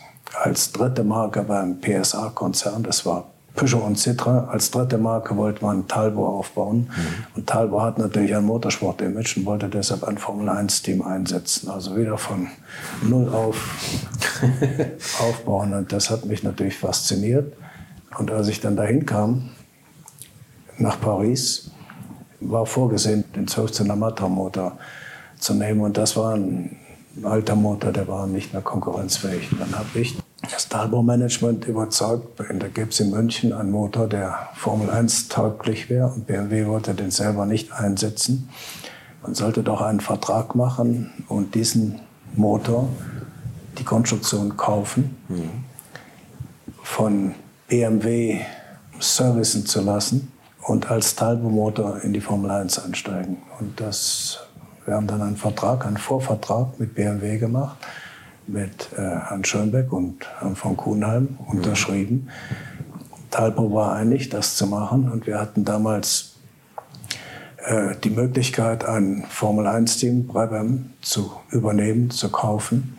als 0.42 0.72
dritte 0.72 1.04
Marke 1.04 1.44
beim 1.44 1.82
PSA-Konzern, 1.82 2.84
das 2.84 3.06
war 3.06 3.26
Peugeot 3.56 3.86
und 3.86 3.98
Citroën, 3.98 4.48
als 4.48 4.70
dritte 4.70 4.98
Marke 4.98 5.38
wollte 5.38 5.64
man 5.64 5.88
Talbot 5.88 6.28
aufbauen. 6.28 6.90
Mhm. 6.90 7.26
Und 7.36 7.48
Talbot 7.48 7.82
hat 7.82 7.98
natürlich 7.98 8.36
ein 8.36 8.46
Motorsport-Image 8.46 9.38
und 9.38 9.46
wollte 9.46 9.70
deshalb 9.70 10.04
ein 10.04 10.18
Formel-1-Team 10.18 11.02
einsetzen. 11.02 11.70
Also 11.70 11.96
wieder 11.96 12.18
von 12.18 12.48
null 13.02 13.30
auf 13.30 13.56
aufbauen. 15.20 15.74
Und 15.74 15.92
das 15.92 16.10
hat 16.10 16.26
mich 16.26 16.44
natürlich 16.44 16.78
fasziniert. 16.78 17.54
Und 18.18 18.32
als 18.32 18.48
ich 18.50 18.60
dann 18.60 18.76
dahin 18.76 19.06
kam, 19.06 19.52
nach 20.78 21.00
Paris, 21.00 21.72
war 22.42 22.66
vorgesehen, 22.66 23.24
den 23.36 23.48
12er 23.48 23.96
Matra-Motor 23.96 24.78
zu 25.40 25.54
nehmen. 25.54 25.82
Und 25.82 25.98
das 25.98 26.18
war 26.18 26.36
ein 26.36 26.78
alter 27.24 27.56
Motor, 27.56 27.94
der 27.94 28.08
war 28.08 28.28
nicht 28.28 28.54
mehr 28.54 28.62
konkurrenzfähig. 28.62 29.50
Dann 29.58 29.78
habe 29.78 30.00
ich 30.00 30.18
das 30.76 30.82
Talbot-Management 30.82 31.68
überzeugt, 31.68 32.40
da 32.40 32.68
gäbe 32.68 32.90
es 32.90 33.00
in 33.00 33.12
München 33.12 33.54
einen 33.54 33.72
Motor, 33.72 34.08
der 34.08 34.50
Formel 34.56 34.90
1 34.90 35.30
tauglich 35.30 35.90
wäre. 35.90 36.08
Und 36.08 36.28
BMW 36.28 36.66
wollte 36.68 36.94
den 36.94 37.12
selber 37.12 37.46
nicht 37.46 37.72
einsetzen. 37.72 38.50
Man 39.22 39.36
sollte 39.36 39.64
doch 39.64 39.82
einen 39.82 40.02
Vertrag 40.02 40.54
machen 40.54 41.12
und 41.30 41.56
diesen 41.56 42.02
Motor, 42.36 42.90
die 43.78 43.84
Konstruktion 43.84 44.58
kaufen, 44.58 45.16
mhm. 45.30 45.50
von 46.84 47.36
BMW 47.68 48.42
servicen 49.00 49.66
zu 49.66 49.82
lassen 49.82 50.32
und 50.62 50.92
als 50.92 51.16
Talbot-Motor 51.16 52.02
in 52.02 52.14
die 52.14 52.22
Formel 52.22 52.52
1 52.52 52.80
einsteigen. 52.80 53.38
Und 53.60 53.80
das, 53.80 54.40
wir 54.86 54.96
haben 54.96 55.08
dann 55.08 55.22
einen 55.22 55.38
Vertrag, 55.38 55.86
einen 55.86 55.98
Vorvertrag 55.98 56.80
mit 56.80 56.96
BMW 56.96 57.38
gemacht, 57.38 57.78
mit 58.48 58.90
äh, 58.94 59.02
Herrn 59.02 59.44
Schönbeck 59.44 59.92
und 59.92 60.26
Herrn 60.40 60.56
von 60.56 60.78
Kuhnheim 60.78 61.38
unterschrieben. 61.48 62.30
Talbot 63.32 63.74
war 63.74 63.94
einig, 63.94 64.30
das 64.30 64.56
zu 64.56 64.68
machen. 64.68 65.12
Und 65.12 65.28
wir 65.28 65.40
hatten 65.40 65.66
damals 65.66 66.36
äh, 67.66 67.96
die 68.04 68.12
Möglichkeit, 68.12 68.86
ein 68.86 69.26
Formel-1-Team 69.28 70.28
Brabham 70.28 70.94
zu 71.02 71.32
übernehmen, 71.52 72.12
zu 72.12 72.30
kaufen, 72.30 72.98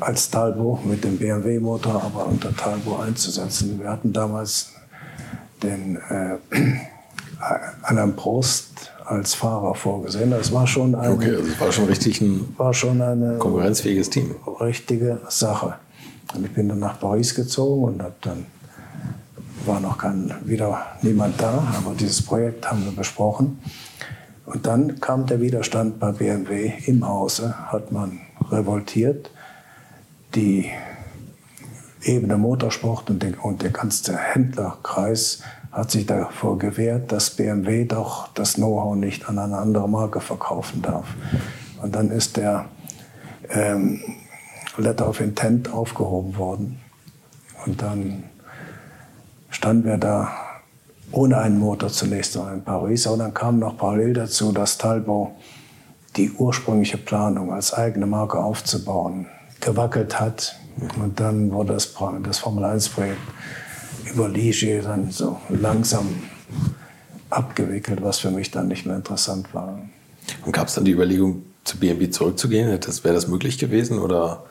als 0.00 0.30
Talbot 0.30 0.84
mit 0.84 1.04
dem 1.04 1.18
BMW-Motor, 1.18 2.02
aber 2.02 2.26
unter 2.26 2.54
Talbot 2.54 3.00
einzusetzen. 3.00 3.80
Wir 3.80 3.88
hatten 3.88 4.12
damals 4.12 4.72
den 5.62 5.96
äh, 5.96 6.36
Alain 7.82 8.14
Prost 8.14 8.91
als 9.12 9.34
Fahrer 9.34 9.74
vorgesehen. 9.74 10.30
Das 10.30 10.52
war 10.52 10.66
schon 10.66 10.94
eine, 10.94 11.14
okay, 11.14 11.36
also 11.36 11.60
war 11.60 11.72
schon 11.72 11.84
richtig 11.86 12.20
ein 12.20 12.54
war 12.56 12.74
schon 12.74 13.00
eine 13.00 13.38
konkurrenzfähiges 13.38 14.10
Team. 14.10 14.34
Richtige 14.60 15.20
Sache. 15.28 15.74
Und 16.34 16.46
ich 16.46 16.52
bin 16.52 16.68
dann 16.68 16.78
nach 16.78 16.98
Paris 16.98 17.34
gezogen 17.34 17.84
und 17.84 18.02
habe 18.02 18.14
dann 18.22 18.46
war 19.66 19.80
noch 19.80 19.98
kein, 19.98 20.34
wieder 20.44 20.84
niemand 21.02 21.40
da, 21.40 21.62
aber 21.76 21.94
dieses 21.94 22.22
Projekt 22.22 22.68
haben 22.68 22.84
wir 22.84 22.92
besprochen. 22.92 23.60
Und 24.44 24.66
dann 24.66 25.00
kam 25.00 25.26
der 25.26 25.40
Widerstand 25.40 26.00
bei 26.00 26.10
BMW 26.10 26.72
im 26.86 27.06
Hause, 27.06 27.54
hat 27.70 27.92
man 27.92 28.20
revoltiert. 28.50 29.30
Die 30.34 30.70
Ebene 32.02 32.36
Motorsport 32.36 33.10
und 33.10 33.22
der, 33.22 33.44
und 33.44 33.62
der 33.62 33.70
ganze 33.70 34.16
Händlerkreis 34.16 35.42
hat 35.72 35.90
sich 35.90 36.06
davor 36.06 36.58
gewehrt, 36.58 37.10
dass 37.12 37.30
BMW 37.30 37.86
doch 37.86 38.28
das 38.34 38.54
Know-how 38.54 38.94
nicht 38.94 39.28
an 39.28 39.38
eine 39.38 39.56
andere 39.56 39.88
Marke 39.88 40.20
verkaufen 40.20 40.82
darf. 40.82 41.06
Und 41.80 41.94
dann 41.94 42.10
ist 42.10 42.36
der 42.36 42.66
ähm, 43.48 44.00
Letter 44.76 45.08
of 45.08 45.20
Intent 45.20 45.72
aufgehoben 45.72 46.36
worden. 46.36 46.80
Und 47.64 47.80
dann 47.80 48.24
standen 49.48 49.84
wir 49.84 49.96
da 49.96 50.30
ohne 51.10 51.38
einen 51.38 51.58
Motor 51.58 51.88
zunächst 51.88 52.36
noch 52.36 52.50
in 52.52 52.62
Paris. 52.62 53.06
Und 53.06 53.20
dann 53.20 53.32
kam 53.32 53.58
noch 53.58 53.76
parallel 53.76 54.12
dazu, 54.14 54.52
dass 54.52 54.76
Talbot 54.78 55.30
die 56.16 56.30
ursprüngliche 56.32 56.98
Planung 56.98 57.52
als 57.52 57.72
eigene 57.72 58.06
Marke 58.06 58.38
aufzubauen 58.38 59.26
gewackelt 59.60 60.20
hat. 60.20 60.56
Und 61.02 61.20
dann 61.20 61.52
wurde 61.52 61.74
das, 61.74 61.94
das 62.24 62.38
Formel-1-Projekt 62.38 63.20
über 64.14 64.28
Ligier 64.28 64.82
dann 64.82 65.10
so 65.10 65.40
langsam 65.48 66.08
abgewickelt, 67.30 68.02
was 68.02 68.18
für 68.18 68.30
mich 68.30 68.50
dann 68.50 68.68
nicht 68.68 68.86
mehr 68.86 68.96
interessant 68.96 69.52
war. 69.54 69.78
Und 70.44 70.52
gab 70.52 70.68
es 70.68 70.74
dann 70.74 70.84
die 70.84 70.92
Überlegung, 70.92 71.42
zu 71.64 71.78
BMW 71.78 72.10
zurückzugehen? 72.10 72.78
Das, 72.80 73.04
Wäre 73.04 73.14
das 73.14 73.28
möglich 73.28 73.58
gewesen 73.58 73.98
oder 73.98 74.44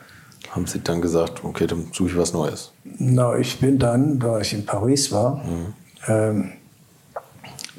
haben 0.50 0.66
Sie 0.66 0.80
dann 0.80 1.00
gesagt, 1.00 1.44
okay, 1.44 1.66
dann 1.66 1.88
suche 1.92 2.10
ich 2.10 2.16
was 2.16 2.32
Neues? 2.32 2.72
Na, 2.84 3.36
ich 3.36 3.60
bin 3.60 3.78
dann, 3.78 4.18
da 4.18 4.40
ich 4.40 4.52
in 4.52 4.66
Paris 4.66 5.12
war, 5.12 5.36
mhm. 5.36 5.74
ähm, 6.08 6.52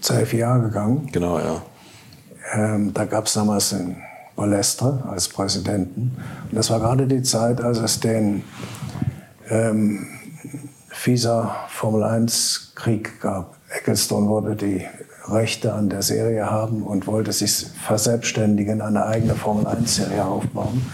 zur 0.02 0.18
FIA 0.18 0.58
gegangen. 0.58 1.10
Genau, 1.12 1.40
ja. 1.40 1.62
Ähm, 2.54 2.94
da 2.94 3.06
gab 3.06 3.26
es 3.26 3.34
damals 3.34 3.70
den 3.70 3.98
Balestre 4.36 5.04
als 5.10 5.30
Präsidenten. 5.30 6.18
Und 6.50 6.56
das 6.56 6.70
war 6.70 6.80
gerade 6.80 7.08
die 7.08 7.22
Zeit, 7.22 7.62
als 7.62 7.78
es 7.80 8.00
den 8.00 8.44
ähm, 9.50 10.08
fieser 10.94 11.56
Formel 11.70 12.04
1 12.04 12.74
Krieg 12.76 13.20
gab. 13.20 13.58
Ecclestone 13.70 14.30
wollte 14.30 14.56
die 14.56 14.86
Rechte 15.28 15.74
an 15.74 15.90
der 15.90 16.02
Serie 16.02 16.50
haben 16.50 16.84
und 16.84 17.08
wollte 17.08 17.34
sich 17.34 17.66
verselbstständigen, 17.84 18.82
eine 18.82 19.06
eigene 19.06 19.36
Formel 19.36 19.66
1 19.66 19.96
Serie 19.96 20.24
aufbauen. 20.24 20.86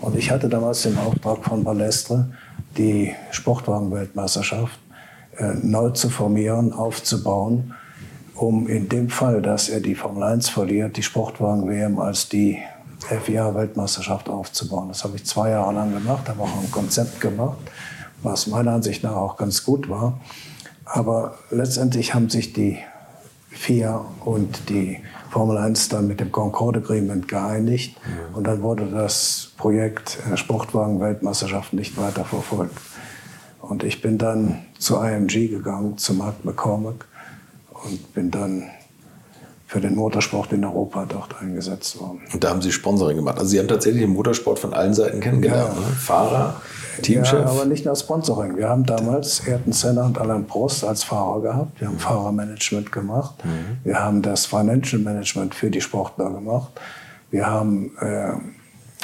Und 0.00 0.16
ich 0.16 0.30
hatte 0.30 0.48
damals 0.48 0.82
den 0.82 0.96
Auftrag 0.98 1.44
von 1.44 1.64
Balestre, 1.64 2.30
die 2.76 3.12
Sportwagen-Weltmeisterschaft 3.32 4.78
äh, 5.36 5.54
neu 5.62 5.90
zu 5.90 6.10
formieren, 6.10 6.72
aufzubauen, 6.72 7.74
um 8.34 8.68
in 8.68 8.88
dem 8.88 9.10
Fall, 9.10 9.42
dass 9.42 9.68
er 9.68 9.80
die 9.80 9.96
Formel 9.96 10.22
1 10.22 10.48
verliert, 10.48 10.96
die 10.96 11.02
Sportwagen-WM 11.02 11.98
als 11.98 12.28
die 12.28 12.58
FIA-Weltmeisterschaft 13.00 14.28
aufzubauen. 14.28 14.88
Das 14.88 15.02
habe 15.02 15.16
ich 15.16 15.24
zwei 15.24 15.50
Jahre 15.50 15.72
lang 15.72 15.92
gemacht, 15.92 16.28
habe 16.28 16.42
auch 16.42 16.62
ein 16.62 16.70
Konzept 16.70 17.20
gemacht 17.20 17.58
was 18.22 18.46
meiner 18.46 18.72
Ansicht 18.72 19.02
nach 19.02 19.16
auch 19.16 19.36
ganz 19.36 19.64
gut 19.64 19.88
war. 19.88 20.20
Aber 20.84 21.38
letztendlich 21.50 22.14
haben 22.14 22.30
sich 22.30 22.52
die 22.52 22.78
FIA 23.50 24.04
und 24.24 24.68
die 24.68 24.98
Formel 25.30 25.58
1 25.58 25.88
dann 25.88 26.08
mit 26.08 26.20
dem 26.20 26.32
Concorde 26.32 26.80
Agreement 26.80 27.28
geeinigt 27.28 27.96
mhm. 28.04 28.36
und 28.36 28.46
dann 28.46 28.62
wurde 28.62 28.86
das 28.86 29.52
Projekt 29.56 30.18
äh, 30.32 30.36
Sportwagen-Weltmeisterschaft 30.36 31.72
nicht 31.72 31.96
weiter 31.96 32.24
verfolgt. 32.24 32.76
Und 33.60 33.84
ich 33.84 34.02
bin 34.02 34.18
dann 34.18 34.64
zu 34.78 34.96
IMG 34.96 35.48
gegangen, 35.48 35.98
zu 35.98 36.14
Mark 36.14 36.44
McCormack 36.44 37.06
und 37.84 38.14
bin 38.14 38.30
dann 38.30 38.64
für 39.66 39.80
den 39.80 39.94
Motorsport 39.94 40.52
in 40.52 40.64
Europa 40.64 41.06
dort 41.08 41.40
eingesetzt 41.40 42.00
worden. 42.00 42.22
Und 42.32 42.42
da 42.42 42.50
haben 42.50 42.60
Sie 42.60 42.72
Sponsoring 42.72 43.16
gemacht. 43.16 43.38
Also 43.38 43.50
Sie 43.50 43.58
haben 43.60 43.68
tatsächlich 43.68 44.02
den 44.02 44.10
Motorsport 44.10 44.58
von 44.58 44.74
allen 44.74 44.94
Seiten 44.94 45.20
kennengelernt. 45.20 45.74
Ja. 45.76 45.80
Ne? 45.80 45.86
Fahrer, 45.94 46.60
Teamchef. 47.00 47.32
Ja, 47.32 47.46
aber 47.46 47.64
nicht 47.64 47.84
nur 47.84 47.96
Sponsoring. 47.96 48.56
Wir 48.56 48.68
haben 48.68 48.84
damals 48.84 49.46
Ayrton 49.46 49.72
Senna 49.72 50.06
und 50.06 50.18
Alain 50.18 50.46
Prost 50.46 50.84
als 50.84 51.02
Fahrer 51.02 51.40
gehabt. 51.40 51.80
Wir 51.80 51.88
haben 51.88 51.98
Fahrermanagement 51.98 52.92
gemacht. 52.92 53.34
Mhm. 53.44 53.78
Wir 53.84 54.00
haben 54.00 54.22
das 54.22 54.46
Financial 54.46 55.00
Management 55.00 55.54
für 55.54 55.70
die 55.70 55.80
Sportler 55.80 56.30
gemacht. 56.30 56.72
Wir 57.30 57.46
haben 57.46 57.96
äh, 58.00 58.32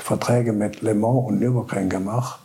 Verträge 0.02 0.52
mit 0.52 0.82
Le 0.82 0.94
Mans 0.94 1.27
und 1.27 1.40
Nürburgring 1.40 1.89
gemacht 1.89 2.40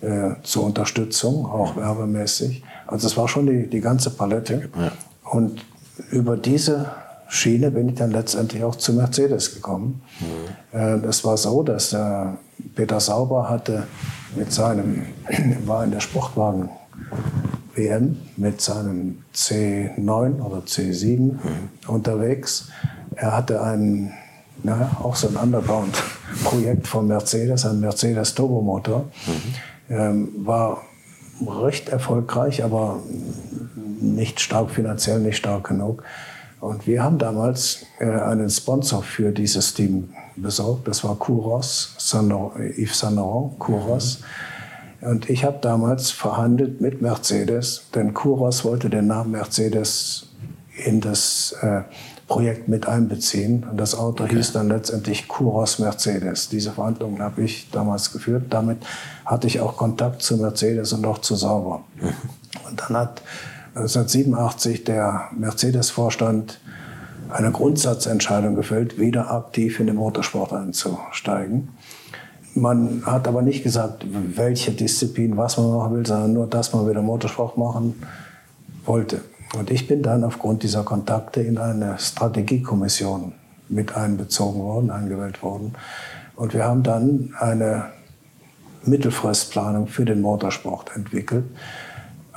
äh, 0.00 0.30
zur 0.42 0.64
Unterstützung, 0.64 1.46
auch 1.46 1.76
werbemäßig. 1.76 2.62
Also 2.86 3.06
es 3.06 3.16
war 3.16 3.28
schon 3.28 3.46
die, 3.46 3.68
die 3.68 3.80
ganze 3.80 4.10
Palette. 4.10 4.68
Ja. 4.78 4.92
Und 5.24 5.64
über 6.10 6.36
diese 6.36 6.92
Schiene 7.28 7.70
bin 7.70 7.88
ich 7.88 7.94
dann 7.94 8.10
letztendlich 8.10 8.62
auch 8.62 8.76
zu 8.76 8.92
Mercedes 8.92 9.54
gekommen. 9.54 10.02
Mhm. 10.20 11.04
Es 11.08 11.24
war 11.24 11.38
so, 11.38 11.62
dass 11.62 11.94
äh, 11.94 12.26
Peter 12.74 13.00
Sauber 13.00 13.48
hatte 13.48 13.84
mit 14.36 14.52
seinem, 14.52 15.06
war 15.66 15.84
in 15.84 15.90
der 15.90 16.00
Sportwagen 16.00 16.68
WM 17.74 18.18
mit 18.36 18.60
seinem 18.60 19.22
C9 19.34 20.40
oder 20.40 20.58
C7 20.58 21.18
mhm. 21.18 21.38
unterwegs. 21.86 22.68
Er 23.14 23.36
hatte 23.36 23.62
ein, 23.62 24.12
na, 24.62 24.96
auch 25.02 25.16
so 25.16 25.28
ein 25.28 25.36
Underground-Projekt 25.36 26.86
von 26.86 27.06
Mercedes, 27.08 27.64
ein 27.64 27.80
Mercedes 27.80 28.34
Turbomotor. 28.34 29.04
Mhm. 29.26 29.94
Ähm, 29.94 30.28
war 30.38 30.82
recht 31.46 31.88
erfolgreich, 31.88 32.62
aber 32.62 33.00
nicht 34.00 34.40
stark 34.40 34.70
finanziell, 34.70 35.20
nicht 35.20 35.36
stark 35.36 35.68
genug. 35.68 36.02
Und 36.60 36.86
wir 36.86 37.02
haben 37.02 37.18
damals 37.18 37.86
äh, 37.98 38.04
einen 38.04 38.48
Sponsor 38.48 39.02
für 39.02 39.32
dieses 39.32 39.74
Team 39.74 40.10
besorgt. 40.36 40.88
Das 40.88 41.04
war 41.04 41.16
Kuros, 41.16 41.94
Yves 41.98 42.98
Saint 42.98 43.16
Laurent, 43.16 43.58
Kuros. 43.58 44.20
Mhm. 44.20 45.08
Und 45.08 45.30
ich 45.30 45.44
habe 45.44 45.58
damals 45.60 46.10
verhandelt 46.10 46.80
mit 46.80 47.02
Mercedes, 47.02 47.86
denn 47.94 48.14
Kuros 48.14 48.64
wollte 48.64 48.88
den 48.88 49.08
Namen 49.08 49.32
Mercedes 49.32 50.28
in 50.84 51.00
das 51.00 51.56
äh, 51.60 51.82
Projekt 52.28 52.68
mit 52.68 52.86
einbeziehen. 52.86 53.66
Und 53.68 53.78
das 53.78 53.94
Auto 53.94 54.24
okay. 54.24 54.36
hieß 54.36 54.52
dann 54.52 54.68
letztendlich 54.68 55.26
Kuros 55.28 55.78
Mercedes. 55.80 56.48
Diese 56.48 56.70
Verhandlungen 56.70 57.20
habe 57.20 57.42
ich 57.42 57.68
damals 57.70 58.12
geführt. 58.12 58.44
Damit 58.50 58.78
hatte 59.24 59.48
ich 59.48 59.60
auch 59.60 59.76
Kontakt 59.76 60.22
zu 60.22 60.36
Mercedes 60.36 60.92
und 60.92 61.04
auch 61.04 61.18
zu 61.18 61.34
Sauber. 61.34 61.82
Mhm. 61.96 62.12
Und 62.68 62.80
dann 62.80 62.96
hat 62.96 63.22
1987 63.74 64.84
der 64.84 65.30
Mercedes-Vorstand 65.36 66.60
eine 67.32 67.50
Grundsatzentscheidung 67.50 68.54
gefällt, 68.54 68.98
wieder 68.98 69.30
aktiv 69.30 69.80
in 69.80 69.86
den 69.86 69.96
Motorsport 69.96 70.52
einzusteigen. 70.52 71.68
Man 72.54 73.02
hat 73.06 73.26
aber 73.26 73.42
nicht 73.42 73.62
gesagt, 73.62 74.04
welche 74.10 74.72
Disziplin, 74.72 75.36
was 75.36 75.56
man 75.56 75.72
machen 75.72 75.96
will, 75.96 76.06
sondern 76.06 76.34
nur, 76.34 76.46
dass 76.46 76.72
man 76.72 76.88
wieder 76.88 77.00
Motorsport 77.00 77.56
machen 77.56 78.02
wollte. 78.84 79.22
Und 79.58 79.70
ich 79.70 79.86
bin 79.86 80.02
dann 80.02 80.24
aufgrund 80.24 80.62
dieser 80.62 80.82
Kontakte 80.82 81.40
in 81.40 81.58
eine 81.58 81.98
Strategiekommission 81.98 83.32
mit 83.68 83.96
einbezogen 83.96 84.60
worden, 84.60 84.90
eingewählt 84.90 85.42
worden. 85.42 85.74
Und 86.36 86.54
wir 86.54 86.64
haben 86.64 86.82
dann 86.82 87.34
eine 87.38 87.86
Mittelfristplanung 88.84 89.86
für 89.86 90.04
den 90.04 90.20
Motorsport 90.20 90.94
entwickelt. 90.94 91.44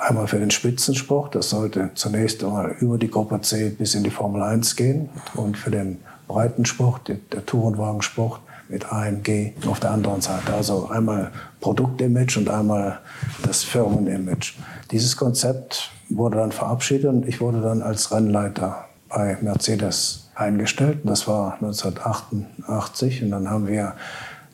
Einmal 0.08 0.28
für 0.28 0.38
den 0.38 0.52
Spitzensport, 0.52 1.34
das 1.34 1.50
sollte 1.50 1.90
zunächst 1.96 2.44
einmal 2.44 2.76
über 2.80 3.00
die 3.00 3.10
Gruppe 3.10 3.42
C 3.42 3.70
bis 3.70 3.96
in 3.96 4.04
die 4.04 4.12
Formel 4.12 4.44
1 4.44 4.76
gehen. 4.76 5.10
Und 5.34 5.58
für 5.58 5.72
den 5.72 5.98
Breitensport, 6.28 7.08
der 7.08 7.44
Tourenwagensport, 7.44 8.40
mit 8.70 8.92
AMG 8.92 9.54
auf 9.68 9.80
der 9.80 9.92
anderen 9.92 10.22
Seite. 10.22 10.54
Also 10.54 10.90
einmal 10.90 11.32
Produktimage 11.60 12.38
und 12.38 12.50
einmal 12.50 13.00
das 13.44 13.64
Firmenimage. 13.64 14.54
Dieses 14.92 15.18
Konzept 15.18 15.90
wurde 16.10 16.38
dann 16.38 16.52
verabschiedet 16.52 17.06
und 17.06 17.28
ich 17.28 17.42
wurde 17.42 17.62
dann 17.62 17.82
als 17.82 18.12
Rennleiter 18.12 18.86
bei 19.10 19.38
Mercedes 19.42 20.30
eingestellt. 20.36 21.00
Das 21.04 21.28
war 21.28 21.56
1988 21.56 23.24
und 23.24 23.32
dann 23.32 23.50
haben 23.50 23.68
wir 23.68 23.96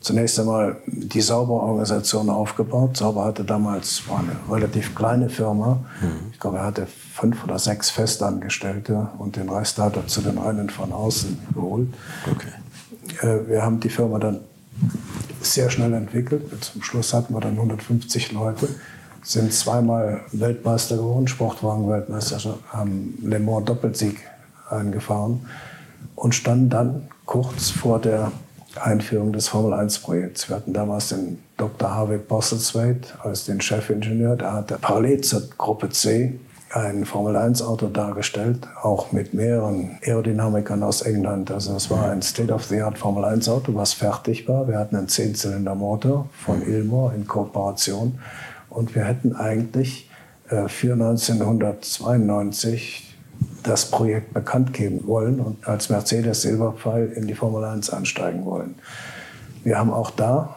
zunächst 0.02 0.40
einmal 0.40 0.78
die 0.88 1.22
Sauber-Organisation 1.22 2.30
aufgebaut. 2.30 2.98
Sauber 2.98 3.26
hatte 3.26 3.44
damals 3.44 4.08
war 4.10 4.20
eine 4.20 4.36
relativ 4.52 4.96
kleine 4.96 5.30
Firma. 5.30 5.80
Mhm. 6.02 6.32
Ich 6.34 6.40
glaube, 6.40 6.58
er 6.58 6.66
hatte 6.66 6.88
fünf 6.88 7.44
oder 7.44 7.60
sechs 7.60 7.92
Festangestellte 7.92 9.10
und 9.20 9.36
den 9.36 9.48
Rest 9.50 9.78
hat 9.78 9.96
er 9.96 10.08
zu 10.08 10.22
den 10.22 10.38
Rennen 10.38 10.70
von 10.70 10.92
außen 10.92 11.38
geholt. 11.54 11.88
Okay. 12.30 13.26
Äh, 13.26 13.48
wir 13.48 13.62
haben 13.62 13.80
die 13.80 13.90
Firma 13.90 14.18
dann 14.18 14.40
sehr 15.42 15.70
schnell 15.70 15.94
entwickelt. 15.94 16.44
Zum 16.64 16.82
Schluss 16.82 17.14
hatten 17.14 17.34
wir 17.34 17.40
dann 17.40 17.54
150 17.54 18.32
Leute, 18.32 18.68
sind 19.24 19.54
zweimal 19.54 20.22
Weltmeister 20.32 20.98
geworden, 20.98 21.28
Sportwagen-Weltmeister, 21.28 22.58
haben 22.70 23.18
Le 23.22 23.40
Mans 23.40 23.66
Doppelsieg 23.66 24.20
eingefahren 24.70 25.46
und 26.16 26.34
standen 26.34 26.70
dann 26.70 27.08
kurz 27.26 27.70
vor 27.70 28.00
der 28.00 28.32
Einführung 28.80 29.34
des 29.34 29.48
Formel-1-Projekts. 29.50 30.50
Wir 30.50 30.58
hatten 30.58 30.74
damals 30.74 31.10
den 31.10 31.40
Dr. 31.58 31.94
Harvey 31.94 32.18
Bosselthwaite 32.18 33.10
als 33.24 33.46
den 33.46 33.62
Chefingenieur. 33.62 34.36
Der 34.36 34.54
hatte 34.54 34.78
parallel 34.80 35.22
zur 35.22 35.44
Gruppe 35.58 35.90
C 35.90 36.40
ein 36.74 37.06
Formel-1-Auto 37.06 37.88
dargestellt, 37.88 38.68
auch 38.82 39.12
mit 39.12 39.34
mehreren 39.34 39.98
Aerodynamikern 40.06 40.84
aus 40.84 41.02
England. 41.02 41.52
Also 41.52 41.76
es 41.76 41.90
war 41.90 42.10
ein 42.10 42.22
State-of-the-Art 42.22 42.98
Formel-1-Auto, 42.98 43.76
was 43.76 43.92
fertig 43.94 44.48
war. 44.48 44.66
Wir 44.68 44.80
hatten 44.80 44.96
einen 44.96 45.10
Zehnzylinder-Motor 45.10 46.30
von 46.46 46.62
Ilmor 46.62 47.14
in 47.14 47.28
Kooperation. 47.28 48.20
Und 48.70 48.96
wir 48.96 49.04
hätten 49.04 49.36
eigentlich 49.36 50.10
äh, 50.50 50.70
für 50.70 50.94
1992 50.94 53.11
das 53.64 53.90
Projekt 53.92 54.34
bekannt 54.34 54.74
geben 54.74 55.06
wollen 55.06 55.40
und 55.40 55.68
als 55.68 55.90
Mercedes 55.90 56.42
Silberpfeil 56.42 57.12
in 57.16 57.28
die 57.28 57.36
Formel 57.36 57.64
1 57.64 57.90
ansteigen 57.92 58.46
wollen. 58.46 58.76
Wir 59.64 59.78
haben 59.78 59.92
auch 59.92 60.10
da 60.12 60.56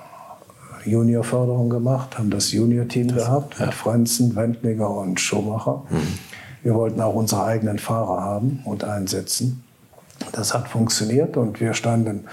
Juniorförderung 0.84 1.70
gemacht, 1.70 2.18
haben 2.18 2.30
das 2.30 2.52
Junior-Team 2.52 3.14
gehabt 3.14 3.58
ja. 3.58 3.66
mit 3.66 3.74
Franzen, 3.74 4.36
Wendlinger 4.36 4.90
und 4.90 5.20
Schumacher. 5.20 5.82
Mhm. 5.90 6.18
Wir 6.62 6.74
wollten 6.74 7.00
auch 7.00 7.14
unsere 7.14 7.44
eigenen 7.44 7.78
Fahrer 7.78 8.22
haben 8.22 8.60
und 8.64 8.84
einsetzen. 8.84 9.62
Das 10.32 10.54
hat 10.54 10.68
funktioniert 10.68 11.36
und 11.36 11.60
wir 11.60 11.74
standen 11.74 12.24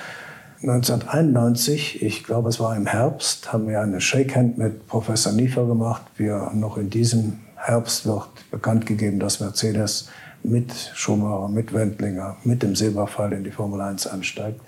1991, 0.63 2.03
ich 2.03 2.23
glaube 2.23 2.49
es 2.49 2.59
war 2.59 2.75
im 2.75 2.85
Herbst, 2.85 3.51
haben 3.51 3.67
wir 3.67 3.81
eine 3.81 3.99
Shakehand 3.99 4.57
mit 4.57 4.87
Professor 4.87 5.33
Niefer 5.33 5.65
gemacht. 5.65 6.03
Wir 6.17 6.51
noch 6.53 6.77
in 6.77 6.89
diesem 6.89 7.39
Herbst 7.55 8.05
wird 8.05 8.27
bekannt 8.51 8.85
gegeben, 8.85 9.19
dass 9.19 9.39
Mercedes 9.39 10.09
mit 10.43 10.73
Schumacher, 10.93 11.49
mit 11.49 11.73
Wendlinger, 11.73 12.37
mit 12.43 12.63
dem 12.63 12.75
Silberfall 12.75 13.33
in 13.33 13.43
die 13.43 13.51
Formel 13.51 13.81
1 13.81 14.07
ansteigt. 14.07 14.59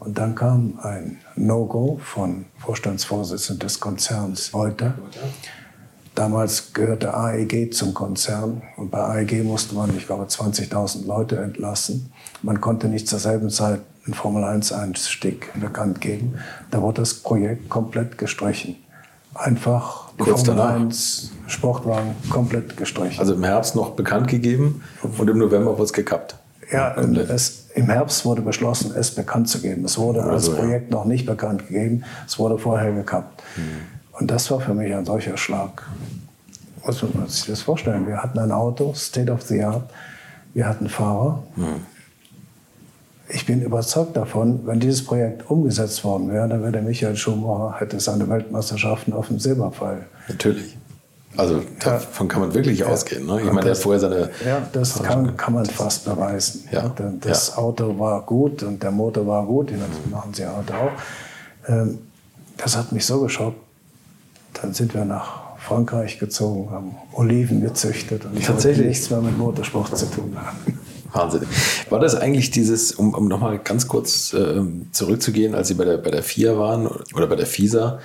Und 0.00 0.18
dann 0.18 0.34
kam 0.34 0.78
ein 0.82 1.18
No-Go 1.36 2.00
von 2.02 2.46
Vorstandsvorsitzenden 2.58 3.60
des 3.66 3.78
Konzerns 3.78 4.52
Reuter. 4.52 4.94
Damals 6.14 6.72
gehörte 6.72 7.14
AEG 7.14 7.72
zum 7.72 7.94
Konzern 7.94 8.62
und 8.76 8.90
bei 8.90 8.98
AEG 8.98 9.44
musste 9.44 9.74
man, 9.74 9.96
ich 9.96 10.06
glaube, 10.06 10.24
20.000 10.24 11.06
Leute 11.06 11.38
entlassen. 11.38 12.12
Man 12.42 12.60
konnte 12.60 12.88
nicht 12.88 13.08
zur 13.08 13.18
selben 13.18 13.48
Zeit 13.48 13.80
einen 14.04 14.14
Formel-1-Einstieg 14.14 15.58
bekannt 15.60 16.00
geben. 16.00 16.34
Da 16.70 16.82
wurde 16.82 17.02
das 17.02 17.14
Projekt 17.14 17.68
komplett 17.68 18.18
gestrichen. 18.18 18.76
Einfach 19.34 20.10
die 20.14 20.24
Kurz 20.24 20.44
Formel 20.44 20.64
danach. 20.64 20.80
1 20.80 21.30
Sportwagen 21.52 22.14
komplett 22.30 22.76
gestrichen. 22.76 23.20
Also 23.20 23.34
im 23.34 23.44
Herbst 23.44 23.76
noch 23.76 23.90
bekannt 23.90 24.28
gegeben 24.28 24.82
und 25.18 25.28
im 25.28 25.38
November 25.38 25.72
wurde 25.72 25.84
es 25.84 25.92
gekappt. 25.92 26.36
Ja, 26.70 26.94
es, 26.94 27.66
im 27.74 27.86
Herbst 27.86 28.24
wurde 28.24 28.40
beschlossen, 28.40 28.92
es 28.96 29.14
bekannt 29.14 29.48
zu 29.48 29.60
geben. 29.60 29.84
Es 29.84 29.98
wurde 29.98 30.22
also, 30.22 30.52
als 30.52 30.58
Projekt 30.58 30.90
ja. 30.90 30.96
noch 30.96 31.04
nicht 31.04 31.26
bekannt 31.26 31.68
gegeben, 31.68 32.04
es 32.26 32.38
wurde 32.38 32.58
vorher 32.58 32.92
gekappt. 32.92 33.42
Mhm. 33.56 33.62
Und 34.18 34.30
das 34.30 34.50
war 34.50 34.60
für 34.60 34.74
mich 34.74 34.94
ein 34.94 35.04
solcher 35.04 35.36
Schlag. 35.36 35.82
Muss 36.84 37.02
man 37.02 37.28
sich 37.28 37.46
das 37.46 37.62
vorstellen? 37.62 38.06
Wir 38.06 38.22
hatten 38.22 38.38
ein 38.38 38.52
Auto, 38.52 38.94
State 38.94 39.30
of 39.30 39.42
the 39.42 39.62
Art, 39.62 39.88
wir 40.54 40.66
hatten 40.66 40.88
Fahrer. 40.88 41.42
Mhm. 41.56 41.86
Ich 43.28 43.46
bin 43.46 43.62
überzeugt 43.62 44.16
davon, 44.16 44.66
wenn 44.66 44.80
dieses 44.80 45.04
Projekt 45.04 45.48
umgesetzt 45.50 46.04
worden 46.04 46.30
wäre, 46.30 46.48
dann 46.48 46.60
wäre 46.62 46.72
der 46.72 46.82
Michael 46.82 47.16
Schumacher, 47.16 47.80
hätte 47.80 47.98
seine 48.00 48.28
Weltmeisterschaften 48.28 49.12
auf 49.12 49.28
dem 49.28 49.38
Silberpfeil. 49.38 50.06
Natürlich. 50.28 50.76
Also 51.36 51.62
davon 51.80 52.28
kann 52.28 52.42
man 52.42 52.54
wirklich 52.54 52.80
ja. 52.80 52.86
ausgehen. 52.86 53.26
Ne? 53.26 53.40
Ich 53.40 53.46
meine, 53.46 53.62
der 53.62 53.70
hat 53.72 53.78
vorher 53.78 54.00
seine. 54.00 54.30
Ja, 54.44 54.66
das 54.72 55.02
kann, 55.02 55.36
kann 55.36 55.54
man 55.54 55.64
fast 55.66 56.04
beweisen. 56.04 56.68
Ja. 56.70 56.94
Das 57.20 57.48
ja. 57.48 57.56
Auto 57.56 57.98
war 57.98 58.22
gut 58.22 58.62
und 58.62 58.82
der 58.82 58.90
Motor 58.90 59.26
war 59.26 59.46
gut, 59.46 59.70
das 59.70 60.10
machen 60.10 60.34
sie 60.34 60.46
heute 60.46 60.74
auch. 60.74 60.90
Ähm, 61.68 61.98
das 62.58 62.76
hat 62.76 62.92
mich 62.92 63.06
so 63.06 63.20
geschockt. 63.20 63.56
Dann 64.60 64.74
sind 64.74 64.92
wir 64.94 65.04
nach 65.06 65.56
Frankreich 65.58 66.18
gezogen, 66.18 66.70
haben 66.70 66.96
Oliven 67.12 67.62
gezüchtet 67.62 68.24
und 68.26 68.38
ich 68.38 68.48
hatte 68.48 68.68
nichts 68.68 69.08
mehr 69.08 69.20
mit 69.20 69.38
Motorsport 69.38 69.96
zu 69.96 70.10
tun 70.10 70.36
haben. 70.36 70.78
Wahnsinn. 71.12 71.42
War 71.90 72.00
das 72.00 72.14
eigentlich 72.14 72.50
dieses, 72.50 72.92
um, 72.92 73.14
um 73.14 73.28
nochmal 73.28 73.58
ganz 73.58 73.86
kurz 73.86 74.32
äh, 74.32 74.62
zurückzugehen, 74.92 75.54
als 75.54 75.68
Sie 75.68 75.74
bei 75.74 75.84
der, 75.84 75.98
bei 75.98 76.10
der 76.10 76.22
FIA 76.22 76.58
waren 76.58 76.86
oder 77.14 77.26
bei 77.26 77.36
der 77.36 77.46
FISA, 77.46 78.00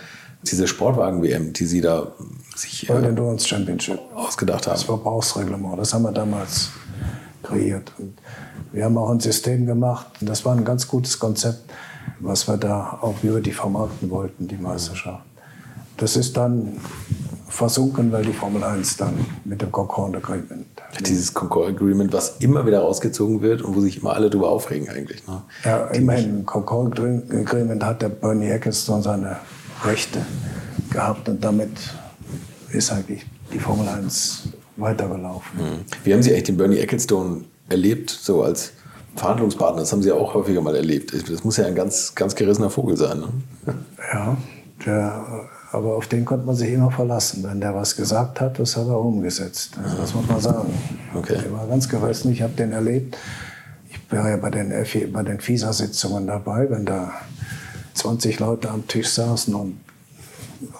diese 0.52 0.68
Sportwagen-WM, 0.68 1.54
die 1.54 1.66
Sie 1.66 1.82
da 1.82 2.12
sich 2.56 2.90
äh, 2.90 2.94
Endurance 2.94 3.48
Championship 3.48 4.00
ausgedacht 4.16 4.68
haben? 4.68 4.74
Das 4.74 4.84
Verbrauchsreglement, 4.84 5.80
das 5.80 5.94
haben 5.94 6.04
wir 6.04 6.12
damals 6.12 6.70
kreiert. 7.44 7.92
Und 7.98 8.18
wir 8.72 8.86
haben 8.86 8.98
auch 8.98 9.10
ein 9.10 9.20
System 9.20 9.66
gemacht, 9.66 10.08
und 10.20 10.28
das 10.30 10.46
war 10.46 10.56
ein 10.56 10.66
ganz 10.66 10.88
gutes 10.88 11.18
Konzept, 11.20 11.62
was 12.20 12.48
wir 12.48 12.58
da 12.58 13.00
auch 13.02 13.16
über 13.24 13.42
die 13.42 13.52
vermarkten 13.52 14.10
wollten, 14.10 14.48
die 14.48 14.58
Meisterschaft. 14.58 15.24
Das 15.98 16.16
ist 16.16 16.38
dann 16.38 16.80
versunken, 17.48 18.12
weil 18.12 18.24
die 18.24 18.34
Formel 18.34 18.64
1 18.64 18.98
dann 18.98 19.14
mit 19.46 19.62
dem 19.62 19.72
Concord 19.72 20.16
Agreement. 20.16 20.66
Dieses 21.06 21.34
Concord 21.34 21.70
Agreement, 21.70 22.14
was 22.14 22.38
immer 22.40 22.66
wieder 22.66 22.82
rausgezogen 22.82 23.42
wird 23.42 23.62
und 23.62 23.76
wo 23.76 23.82
sich 23.82 24.02
immer 24.02 24.14
alle 24.14 24.30
darüber 24.30 24.50
aufregen 24.50 24.90
eigentlich. 24.90 25.26
Ne? 25.28 25.42
Ja, 25.64 25.88
immerhin, 25.88 26.40
im 26.40 26.46
Concord 26.46 27.00
Agreement 27.00 27.84
hat 27.84 28.02
der 28.02 28.10
Bernie 28.10 28.50
Ecclestone 28.50 29.02
seine 29.02 29.38
Rechte 29.86 30.26
gehabt 30.90 31.30
und 31.30 31.44
damit 31.44 31.72
ist 32.72 32.92
eigentlich 32.92 33.26
die 33.54 33.60
Formel 33.60 33.88
1 33.88 34.50
weitergelaufen. 34.78 35.60
Mhm. 35.60 35.86
Wie 36.04 36.14
haben 36.14 36.24
Sie 36.24 36.32
eigentlich 36.32 36.44
den 36.44 36.58
Bernie 36.58 36.78
Ecclestone 36.78 37.46
erlebt, 37.70 38.10
so 38.10 38.44
als 38.44 38.74
Verhandlungspartner? 39.16 39.82
Das 39.82 39.92
haben 39.92 40.04
Sie 40.04 40.12
auch 40.12 40.34
häufiger 40.34 40.62
mal 40.62 40.76
erlebt. 40.76 41.14
Das 41.30 41.44
muss 41.44 41.58
ja 41.58 41.66
ein 41.66 41.76
ganz, 41.76 42.14
ganz 42.16 42.36
gerissener 42.36 42.70
Vogel 42.70 42.98
sein. 42.98 43.20
Ne? 43.20 43.28
Ja, 44.14 44.38
der 44.86 45.50
Aber 45.72 45.96
auf 45.96 46.08
den 46.08 46.24
konnte 46.26 46.46
man 46.46 46.56
sich 46.56 46.72
immer 46.72 46.92
verlassen. 46.92 47.44
Wenn 47.44 47.60
der 47.60 47.76
was 47.76 47.96
gesagt 47.96 48.40
hat, 48.40 48.60
das 48.60 48.78
hat 48.78 48.88
er 48.88 49.00
umgesetzt. 49.00 49.78
Also 49.84 49.98
das 49.98 50.14
muss 50.14 50.28
man 50.28 50.40
sagen. 50.40 50.74
Okay. 51.14 51.40
Der 51.44 51.52
war 51.52 51.68
ganz 51.68 51.90
gerissen. 51.90 52.32
Ich 52.32 52.42
habe 52.42 52.54
den 52.54 52.72
erlebt. 52.72 53.18
Ich 53.90 54.00
war 54.12 54.30
ja 54.30 54.38
bei 54.38 54.50
den, 54.50 54.72
bei 55.12 55.24
den 55.24 55.40
FISA-Sitzungen 55.40 56.28
dabei, 56.28 56.70
wenn 56.70 56.86
da 56.86 57.14
20 57.98 58.40
Leute 58.40 58.70
am 58.70 58.88
Tisch 58.88 59.10
saßen 59.10 59.54
und 59.56 59.80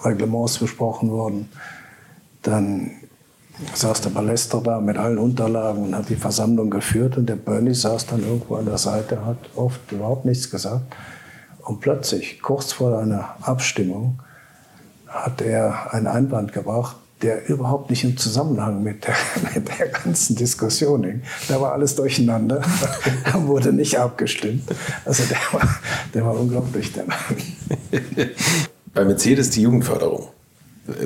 Reglements 0.04 0.58
besprochen 0.58 1.10
wurden. 1.10 1.48
Dann 2.42 2.92
saß 3.74 4.02
der 4.02 4.10
Ballester 4.10 4.60
da 4.60 4.80
mit 4.80 4.96
allen 4.96 5.18
Unterlagen 5.18 5.84
und 5.84 5.96
hat 5.96 6.08
die 6.08 6.16
Versammlung 6.16 6.70
geführt 6.70 7.16
und 7.16 7.26
der 7.26 7.36
Bernie 7.36 7.74
saß 7.74 8.06
dann 8.06 8.22
irgendwo 8.22 8.56
an 8.56 8.66
der 8.66 8.78
Seite, 8.78 9.24
hat 9.24 9.38
oft 9.56 9.90
überhaupt 9.90 10.24
nichts 10.24 10.50
gesagt. 10.50 10.94
Und 11.64 11.80
plötzlich, 11.80 12.40
kurz 12.40 12.72
vor 12.72 12.98
einer 12.98 13.36
Abstimmung, 13.42 14.20
hat 15.06 15.42
er 15.42 15.92
einen 15.92 16.06
Einwand 16.06 16.52
gebracht, 16.52 16.96
der 17.22 17.48
überhaupt 17.48 17.90
nicht 17.90 18.04
im 18.04 18.16
Zusammenhang 18.16 18.82
mit 18.82 19.06
der, 19.06 19.14
mit 19.54 19.68
der 19.78 19.88
ganzen 19.88 20.36
Diskussion 20.36 21.04
hing. 21.04 21.22
Da 21.48 21.60
war 21.60 21.72
alles 21.72 21.96
durcheinander, 21.96 22.62
da 23.24 23.46
wurde 23.46 23.72
nicht 23.72 23.98
abgestimmt. 23.98 24.64
Also 25.04 25.24
der 25.24 25.38
war, 25.52 25.68
der 26.14 26.24
war 26.24 26.38
unglaublich, 26.38 26.92
der 26.92 27.04
Mann. 27.06 27.18
Bei 28.94 29.04
Mercedes 29.04 29.50
die 29.50 29.62
Jugendförderung. 29.62 30.28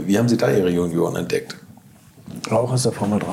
Wie 0.07 0.17
haben 0.19 0.29
Sie 0.29 0.37
da 0.37 0.51
Ihre 0.51 0.71
Junioren 0.71 1.17
entdeckt? 1.17 1.57
Auch 2.51 2.73
aus 2.73 2.85
der 2.85 2.93
Formel 2.93 3.19
3. 3.19 3.27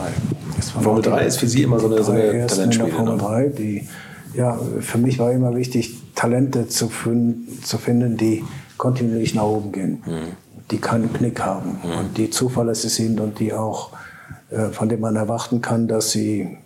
Formel 0.82 1.02
3 1.02 1.26
ist 1.26 1.38
für 1.38 1.48
Sie 1.48 1.64
immer 1.64 1.80
so 1.80 1.88
eine, 1.88 2.04
so 2.04 2.12
eine 2.12 2.48
Talentspiele. 2.48 2.92
Formel 2.92 3.18
3, 3.18 3.42
ne? 3.42 3.50
die, 3.52 3.88
ja, 4.34 4.60
für 4.80 4.98
mich 4.98 5.20
war 5.20 5.32
immer 5.32 5.56
wichtig, 5.56 5.96
Talente 6.16 6.68
zu, 6.68 6.90
finden, 6.90 7.64
zu 7.64 7.78
finden 7.78 8.18
die 8.18 8.44
kontinuierlich 8.78 9.36
nach 9.36 9.44
oben 9.44 9.72
gehen. 9.72 10.04
Mhm 10.06 10.49
die 10.72 10.80
keinen 10.80 11.12
Knick 11.14 11.42
haben 11.42 11.80
mhm. 11.84 11.98
und 11.98 12.18
die 12.18 12.30
zuverlässig 12.30 12.94
sind 12.94 13.20
und 13.20 13.40
die 13.40 13.54
auch, 13.54 13.92
äh, 14.52 14.70
von 14.70 14.90
denen 14.90 15.02
man 15.02 15.16
erwarten 15.16 15.62
kann, 15.62 15.88
dass 15.88 16.12
sie 16.12 16.58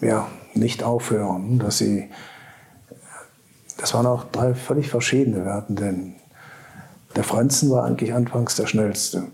ja, 0.00 0.28
nicht 0.54 0.82
aufhören, 0.82 1.58
dass 1.58 1.78
sie, 1.78 2.08
das 3.78 3.94
waren 3.94 4.06
auch 4.06 4.24
drei 4.24 4.54
völlig 4.54 4.88
verschiedene. 4.88 5.44
Wir 5.44 5.54
hatten 5.54 5.76
den, 5.76 6.14
der 7.16 7.24
Franzen 7.24 7.70
war 7.70 7.84
eigentlich 7.84 8.12
anfangs 8.12 8.56
der 8.56 8.66
schnellste. 8.66 9.24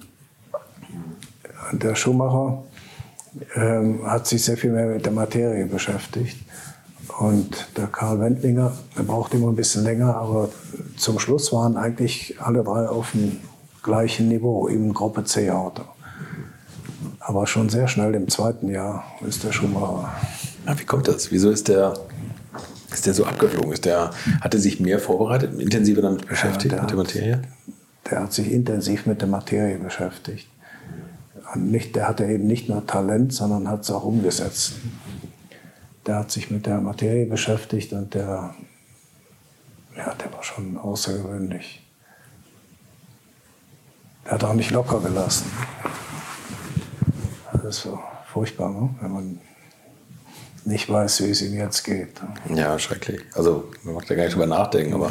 Der 1.73 1.95
Schumacher 1.95 2.63
ähm, 3.57 4.07
hat 4.07 4.27
sich 4.27 4.45
sehr 4.45 4.57
viel 4.57 4.71
mehr 4.71 4.87
mit 4.87 5.05
der 5.05 5.13
Materie 5.13 5.67
beschäftigt. 5.67 6.39
Und 7.19 7.69
der 7.77 7.87
Karl 7.87 8.21
Wendlinger, 8.21 8.73
der 8.97 9.03
braucht 9.03 9.35
immer 9.35 9.49
ein 9.49 9.57
bisschen 9.57 9.85
länger, 9.85 10.17
aber 10.17 10.49
zum 10.97 11.19
Schluss 11.19 11.53
waren 11.53 11.77
eigentlich 11.77 12.37
alle 12.41 12.65
drei 12.65 12.89
auf 12.89 13.13
dem 13.13 13.41
gleichen 13.85 14.29
Niveau 14.29 14.67
im 14.67 14.93
Gruppe 14.93 15.23
C 15.23 15.51
Auto. 15.51 15.83
Aber 17.21 17.47
schon 17.47 17.69
sehr 17.69 17.87
schnell 17.87 18.15
im 18.17 18.29
zweiten 18.29 18.69
Jahr 18.69 19.05
ist 19.25 19.45
der 19.45 19.53
Schumacher. 19.53 20.13
Ja, 20.67 20.79
wie 20.79 20.85
kommt 20.85 21.07
das? 21.07 21.31
Wieso 21.31 21.51
ist 21.51 21.69
der, 21.69 21.95
ist 22.93 23.07
der 23.07 23.15
so 23.15 23.25
abgeflogen? 23.25 23.73
Ist 23.73 23.85
der, 23.85 24.11
hat 24.41 24.55
er 24.55 24.61
sich 24.61 24.81
mehr 24.81 24.99
vorbereitet, 24.99 25.61
intensiver 25.61 26.03
damit 26.03 26.27
beschäftigt, 26.27 26.75
ja, 26.75 26.81
mit 26.81 26.91
der 26.91 26.97
Materie? 26.97 27.43
der 28.11 28.21
hat 28.21 28.33
sich 28.33 28.51
intensiv 28.53 29.07
mit 29.07 29.21
der 29.21 29.29
Materie 29.29 29.79
beschäftigt. 29.79 30.49
Und 31.55 31.71
nicht, 31.71 31.95
der 31.97 32.09
hatte 32.09 32.25
eben 32.27 32.47
nicht 32.47 32.69
nur 32.69 32.87
Talent, 32.87 33.33
sondern 33.33 33.69
hat 33.69 33.83
es 33.83 33.91
auch 33.91 34.05
umgesetzt. 34.05 34.75
Der 36.07 36.17
hat 36.17 36.31
sich 36.31 36.51
mit 36.51 36.67
der 36.67 36.81
Materie 36.81 37.27
beschäftigt 37.27 37.93
und 37.93 38.15
der, 38.15 38.55
ja, 39.97 40.15
der 40.15 40.33
war 40.33 40.43
schon 40.43 40.77
außergewöhnlich. 40.77 41.84
Er 44.25 44.33
hat 44.33 44.45
auch 44.45 44.55
nicht 44.55 44.71
locker 44.71 45.01
gelassen. 45.01 45.51
Das 47.53 47.77
ist 47.77 47.83
so 47.83 47.99
furchtbar, 48.33 48.71
ne? 48.71 48.91
wenn 49.01 49.13
man 49.13 49.41
nicht 50.65 50.89
weiß, 50.89 51.23
wie 51.23 51.31
es 51.31 51.43
ihm 51.43 51.55
jetzt 51.55 51.83
geht. 51.85 52.21
Ja, 52.55 52.79
schrecklich. 52.79 53.21
Also 53.35 53.71
man 53.83 53.95
macht 53.95 54.09
ja 54.09 54.17
gar 54.17 54.25
nicht 54.25 54.35
drüber 54.35 54.47
nachdenken, 54.47 54.95
aber 54.95 55.11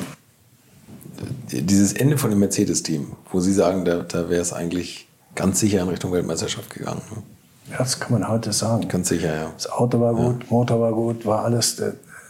dieses 1.52 1.94
Ende 1.94 2.18
von 2.18 2.32
dem 2.32 2.40
Mercedes-Team, 2.40 3.12
wo 3.32 3.40
Sie 3.40 3.54
sagen, 3.54 3.86
da, 3.86 4.00
da 4.00 4.30
wäre 4.30 4.42
es 4.42 4.52
eigentlich 4.52 5.08
ganz 5.36 5.60
sicher 5.60 5.82
in 5.82 5.90
Richtung 5.90 6.12
Weltmeisterschaft 6.12 6.70
gegangen. 6.72 7.02
Ne? 7.12 7.24
Ja, 7.72 7.78
das 7.78 8.00
kann 8.00 8.12
man 8.12 8.28
heute 8.28 8.52
sagen. 8.52 8.88
Ganz 8.88 9.10
sicher, 9.10 9.36
ja. 9.36 9.52
Das 9.56 9.72
Auto 9.72 10.00
war 10.00 10.14
gut, 10.14 10.44
ja. 10.44 10.48
Motor 10.50 10.82
war 10.82 10.92
gut, 10.92 11.26
war 11.26 11.46
alles. 11.46 11.82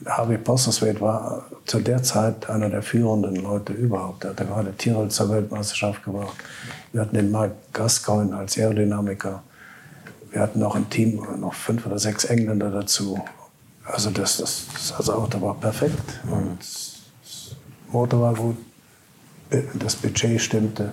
Harvey 0.06 0.38
Postlethwaite 0.38 1.02
war 1.02 1.46
zu 1.66 1.80
der 1.80 2.04
Zeit 2.04 2.50
einer 2.50 2.70
der 2.70 2.82
führenden 2.82 3.36
Leute 3.36 3.74
überhaupt. 3.74 4.24
Er 4.24 4.32
hat 4.32 4.38
gerade 4.38 4.74
Tirol 4.74 5.10
zur 5.10 5.30
Weltmeisterschaft 5.30 6.04
gebracht. 6.04 6.36
Wir 6.92 7.02
hatten 7.02 7.16
den 7.16 7.32
Mark 7.32 7.52
Gascoigne 7.72 8.36
als 8.36 8.58
Aerodynamiker. 8.58 9.44
Wir 10.32 10.42
hatten 10.42 10.60
noch 10.60 10.76
im 10.76 10.90
Team 10.90 11.26
noch 11.40 11.54
fünf 11.54 11.86
oder 11.86 12.00
sechs 12.00 12.26
Engländer 12.26 12.70
dazu. 12.72 13.24
Also 13.86 14.10
das, 14.10 14.38
das, 14.38 14.66
das 14.98 15.10
Auto 15.10 15.42
war 15.42 15.56
perfekt. 15.56 16.22
Und 16.30 16.58
das 16.60 17.56
Motor 17.92 18.22
war 18.22 18.34
gut, 18.34 18.58
das 19.76 19.96
Budget 19.96 20.42
stimmte. 20.42 20.92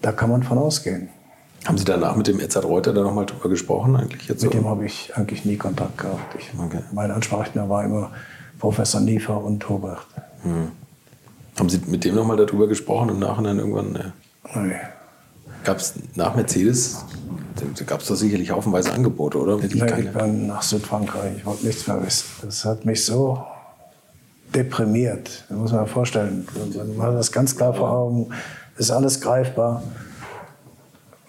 Da 0.00 0.12
kann 0.12 0.30
man 0.30 0.42
von 0.42 0.58
ausgehen. 0.58 1.08
Haben 1.66 1.76
Sie 1.76 1.84
danach 1.84 2.16
mit 2.16 2.26
dem 2.26 2.40
Edzard 2.40 2.64
Reuter 2.64 2.92
da 2.92 3.02
nochmal 3.02 3.26
drüber 3.26 3.48
gesprochen? 3.48 3.94
Eigentlich 3.96 4.28
jetzt 4.28 4.42
mit 4.42 4.52
so? 4.52 4.58
dem 4.58 4.66
habe 4.66 4.86
ich 4.86 5.12
eigentlich 5.14 5.44
nie 5.44 5.56
Kontakt 5.56 5.98
gehabt. 5.98 6.34
Ich, 6.38 6.50
okay. 6.58 6.80
Mein 6.92 7.10
Ansprechpartner 7.10 7.68
war 7.68 7.84
immer 7.84 8.10
Professor 8.58 9.00
Niefer 9.00 9.42
und 9.42 9.68
Hobert. 9.68 10.06
Hm. 10.42 10.72
Haben 11.58 11.68
Sie 11.68 11.80
mit 11.86 12.04
dem 12.04 12.14
nochmal 12.14 12.38
darüber 12.38 12.66
gesprochen 12.66 13.10
im 13.10 13.18
Nachhinein 13.18 13.58
irgendwann? 13.58 13.92
Ne? 13.92 14.12
Nee. 14.54 14.74
Gab 15.64 15.76
es 15.76 15.92
nach 16.14 16.34
Mercedes, 16.34 17.04
gab 17.84 18.00
es 18.00 18.06
da 18.06 18.14
sicherlich 18.14 18.50
haufenweise 18.50 18.92
Angebote, 18.92 19.38
oder? 19.38 19.58
Nee, 19.58 19.66
ich 19.66 20.12
bin 20.12 20.46
nach 20.46 20.62
Südfrankreich, 20.62 21.36
ich 21.36 21.46
wollte 21.46 21.66
nichts 21.66 21.86
mehr 21.86 22.02
wissen. 22.02 22.24
Das 22.42 22.64
hat 22.64 22.86
mich 22.86 23.04
so 23.04 23.44
deprimiert. 24.54 25.44
Das 25.48 25.58
muss 25.58 25.72
man 25.72 25.84
sich 25.84 25.92
vorstellen. 25.92 26.48
Man 26.96 27.08
hat 27.08 27.14
das 27.14 27.30
ganz 27.30 27.54
klar 27.54 27.74
vor 27.74 27.90
Augen, 27.90 28.30
ist 28.78 28.90
alles 28.90 29.20
greifbar. 29.20 29.82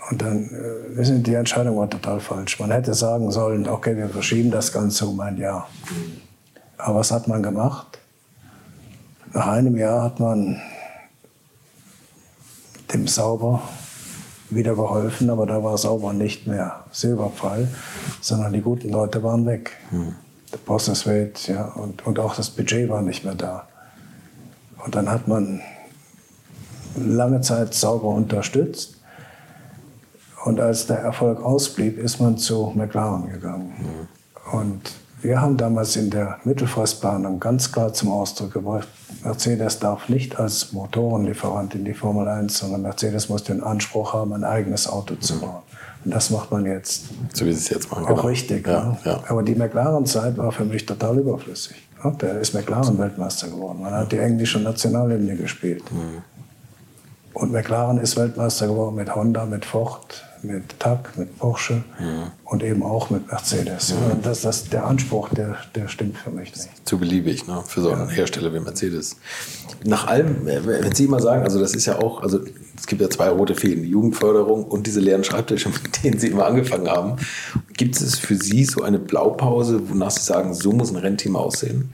Und 0.10 0.22
dann, 0.22 0.49
äh, 0.98 1.19
die 1.19 1.34
Entscheidung 1.34 1.78
war 1.78 1.90
total 1.90 2.19
falsch. 2.19 2.60
Man 2.60 2.72
hätte 2.72 2.94
sagen 2.94 3.32
sollen, 3.32 3.68
okay, 3.68 3.95
wir 3.95 4.10
verschieben 4.10 4.52
das 4.52 4.72
Ganze 4.72 5.06
um 5.06 5.19
ein 5.19 5.38
Jahr. 5.38 5.69
Aber 6.78 6.99
was 6.99 7.11
hat 7.11 7.28
man 7.28 7.44
gemacht? 7.44 7.99
Nach 9.34 9.48
einem 9.48 9.78
Jahr 9.78 10.03
hat 10.03 10.19
man 10.19 10.61
dem 12.94 13.07
Sauber 13.07 13.61
wieder 14.49 14.76
geholfen, 14.76 15.30
aber 15.30 15.45
da 15.45 15.64
war 15.64 15.78
Sauber 15.78 16.11
nicht 16.11 16.48
mehr 16.48 16.84
Silberpfeil, 16.91 17.69
sondern 18.19 18.52
die 18.52 18.61
guten 18.61 18.90
Leute 18.90 19.23
waren 19.23 19.45
weg. 19.45 19.72
Hm. 19.91 20.15
Der 20.52 20.57
Posteswelt, 20.57 21.48
ja, 21.48 21.65
und, 21.65 22.06
und 22.06 22.19
auch 22.19 22.36
das 22.36 22.49
Budget 22.49 22.90
war 22.90 23.02
nicht 23.02 23.23
mehr 23.23 23.36
da. 23.36 23.68
Und 24.84 24.95
dann 24.95 25.10
hat 25.10 25.30
man 25.30 25.61
lange 26.98 27.40
Zeit 27.40 27.73
Sauber 27.73 28.10
unterstützt 28.10 29.01
und 30.44 30.60
als 30.60 30.88
der 30.88 31.00
Erfolg 31.00 31.44
ausblieb, 31.44 31.98
ist 31.98 32.20
man 32.20 32.38
zu 32.38 32.72
McLaren 32.76 33.30
gegangen. 33.30 33.74
Mhm. 33.78 34.60
Und 34.60 34.92
wir 35.22 35.40
haben 35.40 35.56
damals 35.56 35.96
in 35.96 36.10
der 36.10 36.40
Mittelfristplanung 36.44 37.40
ganz 37.40 37.72
klar 37.72 37.94
zum 37.94 38.12
Ausdruck 38.12 38.54
gebracht, 38.54 38.88
Mercedes 39.24 39.78
darf 39.78 40.10
nicht 40.10 40.40
als 40.40 40.74
Motorenlieferant 40.74 41.76
in 41.76 41.86
die 41.86 41.94
Formel 41.94 42.28
1, 42.28 42.58
sondern 42.58 42.82
Mercedes 42.82 43.30
muss 43.30 43.44
den 43.44 43.62
Anspruch 43.62 44.14
haben, 44.14 44.34
ein 44.34 44.44
eigenes 44.44 44.88
Auto 44.88 45.16
zu 45.16 45.40
bauen. 45.40 45.62
Und 46.04 46.12
das 46.12 46.32
macht 46.32 46.52
man 46.52 46.66
jetzt. 46.66 47.04
So 47.34 47.46
wie 47.46 47.54
Sie 47.54 47.60
es 47.60 47.70
jetzt 47.70 47.92
machen. 47.92 48.06
Auch 48.06 48.10
genau. 48.10 48.22
richtig. 48.22 48.68
Ja, 48.68 48.84
ne? 48.84 48.98
ja. 49.06 49.24
Aber 49.28 49.44
die 49.44 49.54
McLaren-Zeit 49.54 50.38
war 50.38 50.52
für 50.52 50.66
mich 50.66 50.88
total 50.88 51.20
überflüssig. 51.20 51.76
Der 52.20 52.40
ist 52.40 52.56
McLaren-Weltmeister 52.56 53.48
geworden. 53.48 53.82
Man 53.84 53.94
hat 53.94 54.12
die 54.12 54.18
englische 54.18 54.60
Nationallinie 54.60 55.36
gespielt. 55.36 55.84
Mhm. 55.92 56.24
Und 57.34 57.52
McLaren 57.52 58.00
ist 58.00 58.18
Weltmeister 58.18 58.68
geworden 58.68 58.96
mit 58.96 59.16
Honda, 59.16 59.46
mit 59.46 59.66
Ford, 59.66 60.24
mit 60.44 60.80
TAG, 60.80 61.18
mit 61.18 61.38
Porsche 61.38 61.84
ja. 62.00 62.32
und 62.46 62.64
eben 62.64 62.84
auch 62.84 63.10
mit 63.10 63.28
Mercedes. 63.28 63.92
Ja. 63.92 63.98
Das, 64.22 64.42
das, 64.42 64.70
der 64.70 64.86
Anspruch, 64.86 65.30
der, 65.30 65.58
der 65.76 65.88
stimmt 65.88 66.18
für 66.18 66.32
mich 66.32 66.56
nicht. 66.56 66.70
Zu 66.88 66.98
beliebig, 66.98 67.48
ne? 67.48 67.64
für 67.66 67.82
so 67.82 67.92
einen 67.92 68.10
ja. 68.10 68.16
Hersteller 68.16 68.54
wie 68.54 68.60
Mercedes. 68.60 69.18
Nach 69.84 70.08
allem, 70.08 70.46
wenn 70.46 70.96
Sie 70.96 71.06
immer 71.06 71.20
sagen, 71.20 71.44
also 71.44 71.60
das 71.60 71.74
ist 71.74 71.86
ja 71.86 72.00
auch, 72.00 72.22
also 72.22 72.40
es 72.82 72.88
gibt 72.88 72.99
ja 72.99 73.12
zwei 73.12 73.30
rote 73.30 73.53
Fäden, 73.53 73.84
die 73.84 73.90
Jugendförderung 73.90 74.66
und 74.66 74.88
diese 74.88 74.99
leeren 74.99 75.24
Schreibtische, 75.24 75.70
mit 75.84 76.03
denen 76.03 76.18
Sie 76.18 76.30
immer 76.30 76.48
angefangen 76.48 76.90
haben. 76.90 77.18
Gibt 77.78 77.95
es 77.95 78.18
für 78.18 78.36
Sie 78.36 78.66
so 78.66 78.82
eine 78.82 78.98
Blaupause, 78.98 79.88
wonach 79.88 80.10
Sie 80.10 80.24
sagen, 80.24 80.56
so 80.56 80.72
muss 80.72 80.90
ein 80.90 80.95
Rennteam 80.98 81.36
aussehen? 81.36 81.94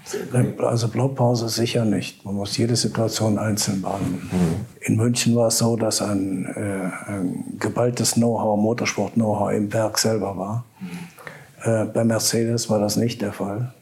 Also 0.59 0.88
Blaupause 0.88 1.49
sicher 1.49 1.84
nicht. 1.84 2.23
Man 2.23 2.35
muss 2.35 2.55
jede 2.55 2.77
Situation 2.77 3.38
einzeln 3.38 3.81
behandeln. 3.81 4.30
Mhm. 4.31 4.65
In 4.80 4.95
München 4.95 5.35
war 5.35 5.49
es 5.49 5.57
so, 5.57 5.76
dass 5.76 6.01
ein, 6.01 6.45
äh, 6.55 7.11
ein 7.11 7.57
geballtes 7.59 8.14
Know-how, 8.14 8.57
Motorsport-Know-how 8.57 9.51
im 9.51 9.73
Werk 9.73 9.97
selber 9.97 10.38
war. 10.38 10.65
Mhm. 10.80 11.69
Äh, 11.69 11.85
bei 11.85 12.05
Mercedes 12.05 12.69
war 12.69 12.80
das 12.80 12.95
nicht 12.95 13.22
der 13.22 13.34
Fall. 13.34 13.73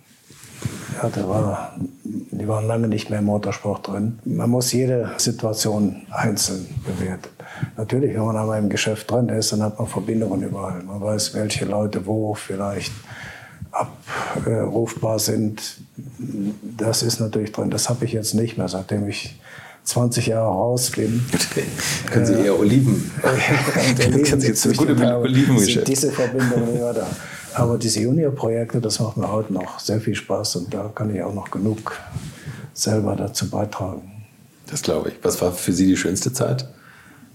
Ja, 1.02 1.10
da 1.10 1.28
war 1.28 1.76
die 2.46 2.48
waren 2.48 2.68
lange 2.68 2.88
nicht 2.88 3.10
mehr 3.10 3.20
im 3.20 3.26
Motorsport 3.26 3.88
drin. 3.88 4.20
Man 4.26 4.50
muss 4.50 4.72
jede 4.72 5.12
Situation 5.18 6.04
einzeln 6.12 6.68
bewerten. 6.86 7.30
Natürlich, 7.78 8.14
wenn 8.14 8.26
man 8.26 8.38
einmal 8.38 8.60
im 8.60 8.70
Geschäft 8.70 9.10
drin 9.10 9.30
ist, 9.30 9.52
dann 9.52 9.64
hat 9.64 9.80
man 9.80 9.88
Verbindungen 9.88 10.42
überall. 10.44 10.84
Man 10.84 11.02
weiß, 11.02 11.34
welche 11.34 11.66
Leute 11.66 12.06
wo 12.06 12.34
vielleicht 12.34 12.92
abrufbar 13.72 15.20
sind. 15.20 15.82
Das 16.78 17.04
ist 17.04 17.20
natürlich 17.20 17.52
drin. 17.52 17.70
Das 17.70 17.90
habe 17.90 18.06
ich 18.06 18.14
jetzt 18.14 18.34
nicht 18.34 18.58
mehr, 18.58 18.68
seitdem 18.68 19.08
ich 19.08 19.40
20 19.86 20.28
Jahre 20.28 20.48
raus 20.48 20.92
bin. 20.92 21.24
Können 22.12 22.26
Sie 22.26 22.34
eher 22.34 22.60
Oliven. 22.60 23.12
Können 23.98 24.42
Sie 24.42 24.48
jetzt 24.48 24.78
gute 24.78 24.96
Olivengeschäft. 25.18 25.88
Diese 25.88 26.12
Verbindungen 26.12 26.76
immer 26.76 26.94
da. 26.94 27.08
Aber 27.54 27.78
diese 27.78 28.02
Junior-Projekte, 28.02 28.82
das 28.82 29.00
macht 29.00 29.16
mir 29.16 29.32
heute 29.32 29.54
noch 29.54 29.80
sehr 29.80 30.02
viel 30.02 30.16
Spaß 30.16 30.58
und 30.58 30.74
da 30.74 30.92
kann 30.94 31.14
ich 31.16 31.22
auch 31.22 31.34
noch 31.34 31.50
genug 31.50 31.94
selber 32.74 33.16
dazu 33.16 33.50
beitragen. 33.50 34.12
Das 34.68 34.82
glaube 34.82 35.10
ich. 35.10 35.16
Was 35.22 35.42
war 35.42 35.54
für 35.54 35.72
Sie 35.72 35.88
die 35.88 35.96
schönste 35.96 36.34
Zeit 36.34 36.68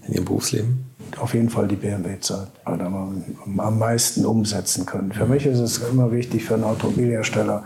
in 0.07 0.13
Ihrem 0.13 0.25
Berufsleben? 0.25 0.85
Auf 1.17 1.33
jeden 1.33 1.49
Fall 1.49 1.67
die 1.67 1.75
BMW-Zeit, 1.75 2.47
weil 2.65 2.77
da 2.77 2.89
man 2.89 3.23
am 3.57 3.79
meisten 3.79 4.25
umsetzen 4.25 4.85
können. 4.85 5.11
Für 5.11 5.25
mich 5.25 5.45
ist 5.45 5.59
es 5.59 5.79
immer 5.79 6.11
wichtig 6.11 6.45
für 6.45 6.53
einen 6.53 6.63
Automobilhersteller. 6.63 7.63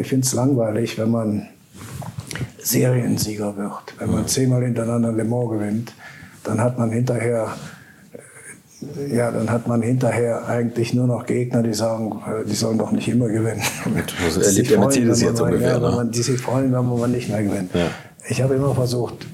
Ich 0.00 0.08
finde 0.08 0.26
es 0.26 0.32
langweilig, 0.32 0.98
wenn 0.98 1.10
man 1.10 1.48
Seriensieger 2.62 3.56
wird. 3.56 3.94
Wenn 3.98 4.10
man 4.10 4.26
zehnmal 4.26 4.64
hintereinander 4.64 5.12
Le 5.12 5.24
Mans 5.24 5.50
gewinnt, 5.50 5.94
dann 6.44 6.60
hat 6.60 6.78
man 6.78 6.90
hinterher 6.90 7.54
ja, 9.10 9.30
dann 9.30 9.50
hat 9.50 9.66
man 9.66 9.82
hinterher 9.82 10.46
eigentlich 10.46 10.94
nur 10.94 11.06
noch 11.06 11.26
Gegner, 11.26 11.62
die 11.62 11.74
sagen, 11.74 12.22
äh, 12.26 12.48
die 12.48 12.54
sollen 12.54 12.78
doch 12.78 12.92
nicht 12.92 13.08
immer 13.08 13.28
gewinnen. 13.28 13.62
Also 14.24 14.40
erlebt 14.42 14.70
der 14.70 14.78
Mercedes 14.78 15.20
jetzt 15.20 15.40
ungefähr. 15.40 15.72
Ja, 15.72 15.78
ne? 15.80 15.96
man, 15.96 16.10
die 16.10 16.22
sich 16.22 16.40
freuen, 16.40 16.72
wenn 16.72 16.86
man 16.86 17.10
nicht 17.10 17.28
mehr 17.28 17.42
gewinnt. 17.42 17.74
Ja. 17.74 17.88
Ich 18.28 18.40
habe 18.40 18.54
immer 18.54 18.74
versucht, 18.74 19.26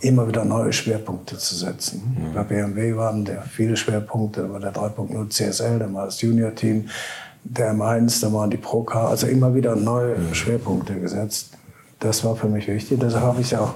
immer 0.00 0.28
wieder 0.28 0.44
neue 0.44 0.72
Schwerpunkte 0.72 1.38
zu 1.38 1.56
setzen. 1.56 2.16
Mhm. 2.16 2.34
Bei 2.34 2.44
BMW 2.44 2.96
waren 2.96 3.24
der 3.24 3.42
viele 3.42 3.76
Schwerpunkte, 3.76 4.44
bei 4.44 4.60
der 4.60 4.72
3.0 4.72 5.28
CSL, 5.28 5.80
da 5.80 5.92
war 5.92 6.04
das 6.04 6.20
Junior-Team, 6.20 6.88
der 7.42 7.74
M1, 7.74 8.20
da 8.20 8.32
waren 8.32 8.50
die 8.50 8.56
Pro-Car, 8.56 9.08
also 9.08 9.26
immer 9.26 9.54
wieder 9.54 9.74
neue 9.74 10.16
mhm. 10.16 10.34
Schwerpunkte 10.34 10.94
gesetzt. 11.00 11.55
Das 12.06 12.22
war 12.22 12.36
für 12.36 12.48
mich 12.48 12.68
wichtig. 12.68 13.00
Deshalb 13.00 13.24
habe 13.24 13.40
ich 13.40 13.56
auch 13.56 13.74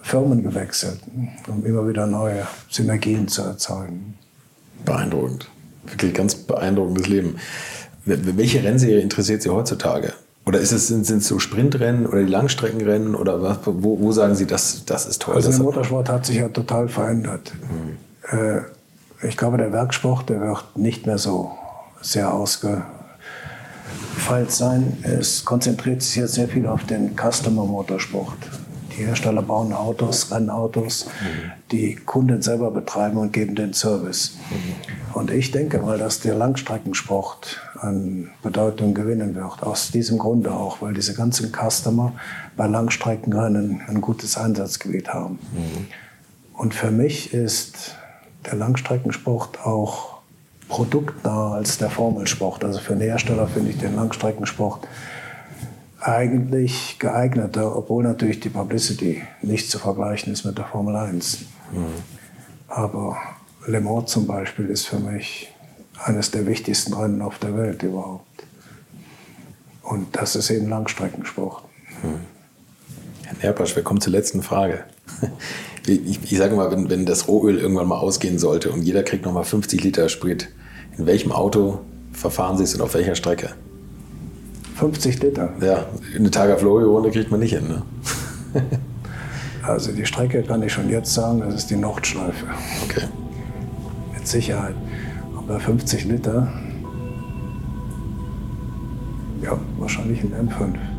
Firmen 0.00 0.44
gewechselt, 0.44 1.00
um 1.48 1.66
immer 1.66 1.88
wieder 1.88 2.06
neue 2.06 2.46
Synergien 2.70 3.26
zu 3.26 3.42
erzeugen. 3.42 4.14
Beeindruckend. 4.84 5.50
Wirklich 5.84 6.14
ganz 6.14 6.36
beeindruckendes 6.36 7.08
Leben. 7.08 7.36
Welche 8.04 8.62
Rennserie 8.62 9.00
interessiert 9.00 9.42
Sie 9.42 9.50
heutzutage? 9.50 10.12
Oder 10.46 10.60
ist 10.60 10.70
es, 10.70 10.86
sind, 10.86 11.10
es 11.10 11.26
so 11.26 11.40
Sprintrennen 11.40 12.06
oder 12.06 12.20
die 12.22 12.30
Langstreckenrennen 12.30 13.16
oder 13.16 13.42
was, 13.42 13.58
wo, 13.64 13.98
wo 13.98 14.12
sagen 14.12 14.36
Sie, 14.36 14.46
das, 14.46 14.84
das 14.84 15.06
ist 15.06 15.22
toll? 15.22 15.34
Also 15.34 15.50
der 15.50 15.58
Motorsport 15.58 16.08
hat 16.08 16.26
sich 16.26 16.36
ja 16.36 16.48
total 16.48 16.88
verändert. 16.88 17.52
Mhm. 18.30 18.38
Äh, 18.38 18.60
ich 19.26 19.36
glaube, 19.36 19.56
der 19.56 19.72
Werksport, 19.72 20.28
der 20.28 20.40
wird 20.40 20.76
nicht 20.76 21.06
mehr 21.06 21.18
so 21.18 21.50
sehr 22.02 22.32
ausgefeilt 24.24 24.50
sein. 24.50 24.96
Es 25.02 25.44
konzentriert 25.44 26.02
sich 26.02 26.16
jetzt 26.16 26.34
sehr 26.34 26.48
viel 26.48 26.66
auf 26.66 26.84
den 26.84 27.14
Customer 27.16 27.64
Motorsport. 27.64 28.38
Die 28.96 29.04
Hersteller 29.04 29.42
bauen 29.42 29.72
Autos, 29.72 30.30
Rennautos, 30.30 31.06
mhm. 31.06 31.52
die 31.72 31.96
Kunden 31.96 32.40
selber 32.42 32.70
betreiben 32.70 33.18
und 33.18 33.32
geben 33.32 33.56
den 33.56 33.72
Service. 33.74 34.36
Mhm. 34.50 35.14
Und 35.14 35.30
ich 35.32 35.50
denke 35.50 35.78
mal, 35.78 35.98
dass 35.98 36.20
der 36.20 36.36
Langstreckensport 36.36 37.60
an 37.80 38.30
Bedeutung 38.42 38.94
gewinnen 38.94 39.34
wird. 39.34 39.62
Aus 39.62 39.90
diesem 39.90 40.18
Grunde 40.18 40.52
auch, 40.52 40.80
weil 40.80 40.94
diese 40.94 41.14
ganzen 41.14 41.52
Customer 41.52 42.12
bei 42.56 42.68
Langstreckenrennen 42.68 43.82
ein 43.88 44.00
gutes 44.00 44.36
Einsatzgebiet 44.38 45.08
haben. 45.08 45.40
Mhm. 45.52 45.86
Und 46.54 46.72
für 46.72 46.92
mich 46.92 47.34
ist 47.34 47.96
der 48.46 48.54
Langstreckensport 48.54 49.66
auch 49.66 50.13
produktnah 50.68 51.52
als 51.52 51.78
der 51.78 51.90
Formelsport. 51.90 52.64
Also 52.64 52.80
für 52.80 52.92
einen 52.92 53.02
Hersteller 53.02 53.46
finde 53.46 53.70
ich 53.70 53.78
den 53.78 53.96
Langstreckensport 53.96 54.86
eigentlich 56.00 56.98
geeigneter, 56.98 57.76
obwohl 57.76 58.04
natürlich 58.04 58.40
die 58.40 58.50
Publicity 58.50 59.22
nicht 59.42 59.70
zu 59.70 59.78
vergleichen 59.78 60.32
ist 60.32 60.44
mit 60.44 60.58
der 60.58 60.66
Formel 60.66 60.96
1. 60.96 61.46
Mhm. 61.72 61.86
Aber 62.68 63.16
Le 63.66 63.80
Mans 63.80 64.10
zum 64.10 64.26
Beispiel 64.26 64.66
ist 64.66 64.86
für 64.86 64.98
mich 64.98 65.52
eines 66.02 66.30
der 66.30 66.46
wichtigsten 66.46 66.92
Rennen 66.92 67.22
auf 67.22 67.38
der 67.38 67.56
Welt 67.56 67.82
überhaupt. 67.82 68.44
Und 69.82 70.16
das 70.16 70.36
ist 70.36 70.50
eben 70.50 70.68
Langstreckensport. 70.68 71.62
Mhm. 72.02 72.20
Herr 73.24 73.36
Nerpasch, 73.42 73.74
wir 73.76 73.82
kommen 73.82 74.00
zur 74.00 74.12
letzten 74.12 74.42
Frage. 74.42 74.84
Ich, 75.86 76.18
ich 76.22 76.38
sage 76.38 76.56
mal, 76.56 76.70
wenn, 76.70 76.88
wenn 76.88 77.04
das 77.04 77.28
Rohöl 77.28 77.58
irgendwann 77.58 77.86
mal 77.86 77.98
ausgehen 77.98 78.38
sollte 78.38 78.72
und 78.72 78.82
jeder 78.82 79.02
kriegt 79.02 79.26
noch 79.26 79.34
mal 79.34 79.44
50 79.44 79.84
Liter 79.84 80.08
Sprit, 80.08 80.48
in 80.96 81.04
welchem 81.04 81.30
Auto 81.30 81.80
verfahren 82.12 82.56
Sie 82.56 82.64
es 82.64 82.74
und 82.74 82.80
auf 82.80 82.94
welcher 82.94 83.14
Strecke? 83.14 83.50
50 84.76 85.22
Liter. 85.22 85.52
Ja, 85.60 85.86
eine 86.16 86.30
Targa-Florio-Runde 86.30 87.10
kriegt 87.10 87.30
man 87.30 87.40
nicht 87.40 87.52
hin. 87.52 87.68
Ne? 87.68 87.82
also 89.62 89.92
die 89.92 90.06
Strecke 90.06 90.42
kann 90.42 90.62
ich 90.62 90.72
schon 90.72 90.88
jetzt 90.88 91.12
sagen, 91.12 91.40
das 91.40 91.54
ist 91.54 91.70
die 91.70 91.76
Nordschleife. 91.76 92.46
Okay. 92.84 93.06
Mit 94.14 94.26
Sicherheit. 94.26 94.74
Aber 95.36 95.60
50 95.60 96.06
Liter, 96.06 96.50
ja, 99.42 99.58
wahrscheinlich 99.78 100.22
ein 100.22 100.48
M5. 100.48 100.93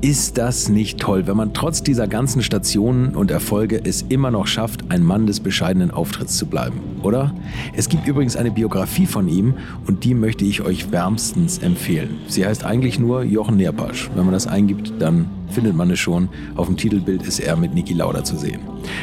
Ist 0.00 0.38
das 0.38 0.68
nicht 0.68 1.00
toll, 1.00 1.26
wenn 1.26 1.36
man 1.36 1.54
trotz 1.54 1.82
dieser 1.82 2.06
ganzen 2.06 2.40
Stationen 2.40 3.16
und 3.16 3.32
Erfolge 3.32 3.80
es 3.82 4.02
immer 4.08 4.30
noch 4.30 4.46
schafft, 4.46 4.92
ein 4.92 5.02
Mann 5.02 5.26
des 5.26 5.40
bescheidenen 5.40 5.90
Auftritts 5.90 6.36
zu 6.36 6.46
bleiben, 6.46 6.80
oder? 7.02 7.34
Es 7.74 7.88
gibt 7.88 8.06
übrigens 8.06 8.36
eine 8.36 8.50
Biografie 8.50 9.06
von 9.06 9.28
ihm 9.28 9.54
und 9.86 10.04
die 10.04 10.14
möchte 10.14 10.44
ich 10.44 10.62
euch 10.62 10.90
wärmstens 10.90 11.58
empfehlen. 11.58 12.18
Sie 12.26 12.46
heißt 12.46 12.64
eigentlich 12.64 12.98
nur 12.98 13.22
Jochen 13.22 13.56
Nerpasch. 13.56 14.10
Wenn 14.14 14.24
man 14.24 14.34
das 14.34 14.46
eingibt, 14.46 14.92
dann 14.98 15.30
findet 15.50 15.74
man 15.74 15.90
es 15.90 15.98
schon. 15.98 16.28
Auf 16.56 16.66
dem 16.66 16.76
Titelbild 16.76 17.26
ist 17.26 17.40
er 17.40 17.56
mit 17.56 17.74
Niki 17.74 17.94
Lauda 17.94 18.24
zu 18.24 18.36
sehen. 18.36 18.60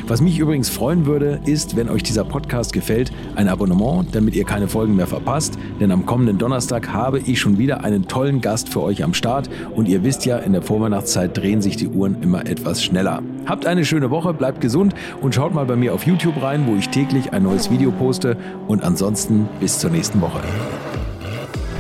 Was 0.08 0.22
mich 0.22 0.40
übrigens 0.40 0.70
freuen 0.70 1.06
würde, 1.06 1.40
ist, 1.46 1.76
wenn 1.76 1.90
euch 1.90 2.04
dieser 2.04 2.24
Podcast 2.24 2.74
gefällt, 2.74 3.12
ein 3.36 3.50
Abonnement, 3.50 4.14
damit 4.14 4.36
ihr 4.36 4.46
keine 4.46 4.68
Folgen 4.68 4.96
mehr 4.96 5.08
verpasst. 5.08 5.58
Denn 5.80 5.92
am 5.92 6.06
kommenden 6.06 6.38
Donnerstag 6.38 6.90
habe 6.90 7.20
ich 7.20 7.40
schon 7.40 7.58
wieder 7.58 7.84
einen 7.84 8.08
tollen 8.08 8.42
Gast 8.42 8.70
für 8.70 8.82
euch 8.82 9.04
am 9.04 9.14
Start. 9.14 9.50
Und 9.76 9.88
ihr 9.88 10.04
wisst 10.04 10.26
ja, 10.26 10.38
in 10.38 10.54
der 10.54 10.62
Vorweihnachtszeit 10.62 11.36
drehen 11.38 11.62
sich 11.62 11.78
die 11.78 11.88
Uhren 11.88 12.22
immer 12.22 12.46
etwas 12.46 12.84
schneller. 12.84 13.22
Habt 13.46 13.66
eine 13.66 13.86
schöne 13.86 14.10
Woche, 14.10 14.34
bleibt 14.34 14.62
gesund 14.62 14.96
und 15.22 15.36
schaut 15.36 15.54
mal 15.54 15.66
bei 15.66 15.76
mir 15.76 15.94
auf 15.94 16.06
YouTube 16.06 16.42
rein, 16.42 16.66
wo 16.68 16.76
ich 16.76 16.90
täglich 16.90 17.34
ein 17.34 17.44
neues 17.44 17.70
Video 17.86 17.92
poste. 17.92 18.36
Und 18.68 18.84
ansonsten 18.84 19.48
bis 19.60 19.78
zur 19.80 19.92
nächsten 19.92 20.20
Woche. 20.22 20.42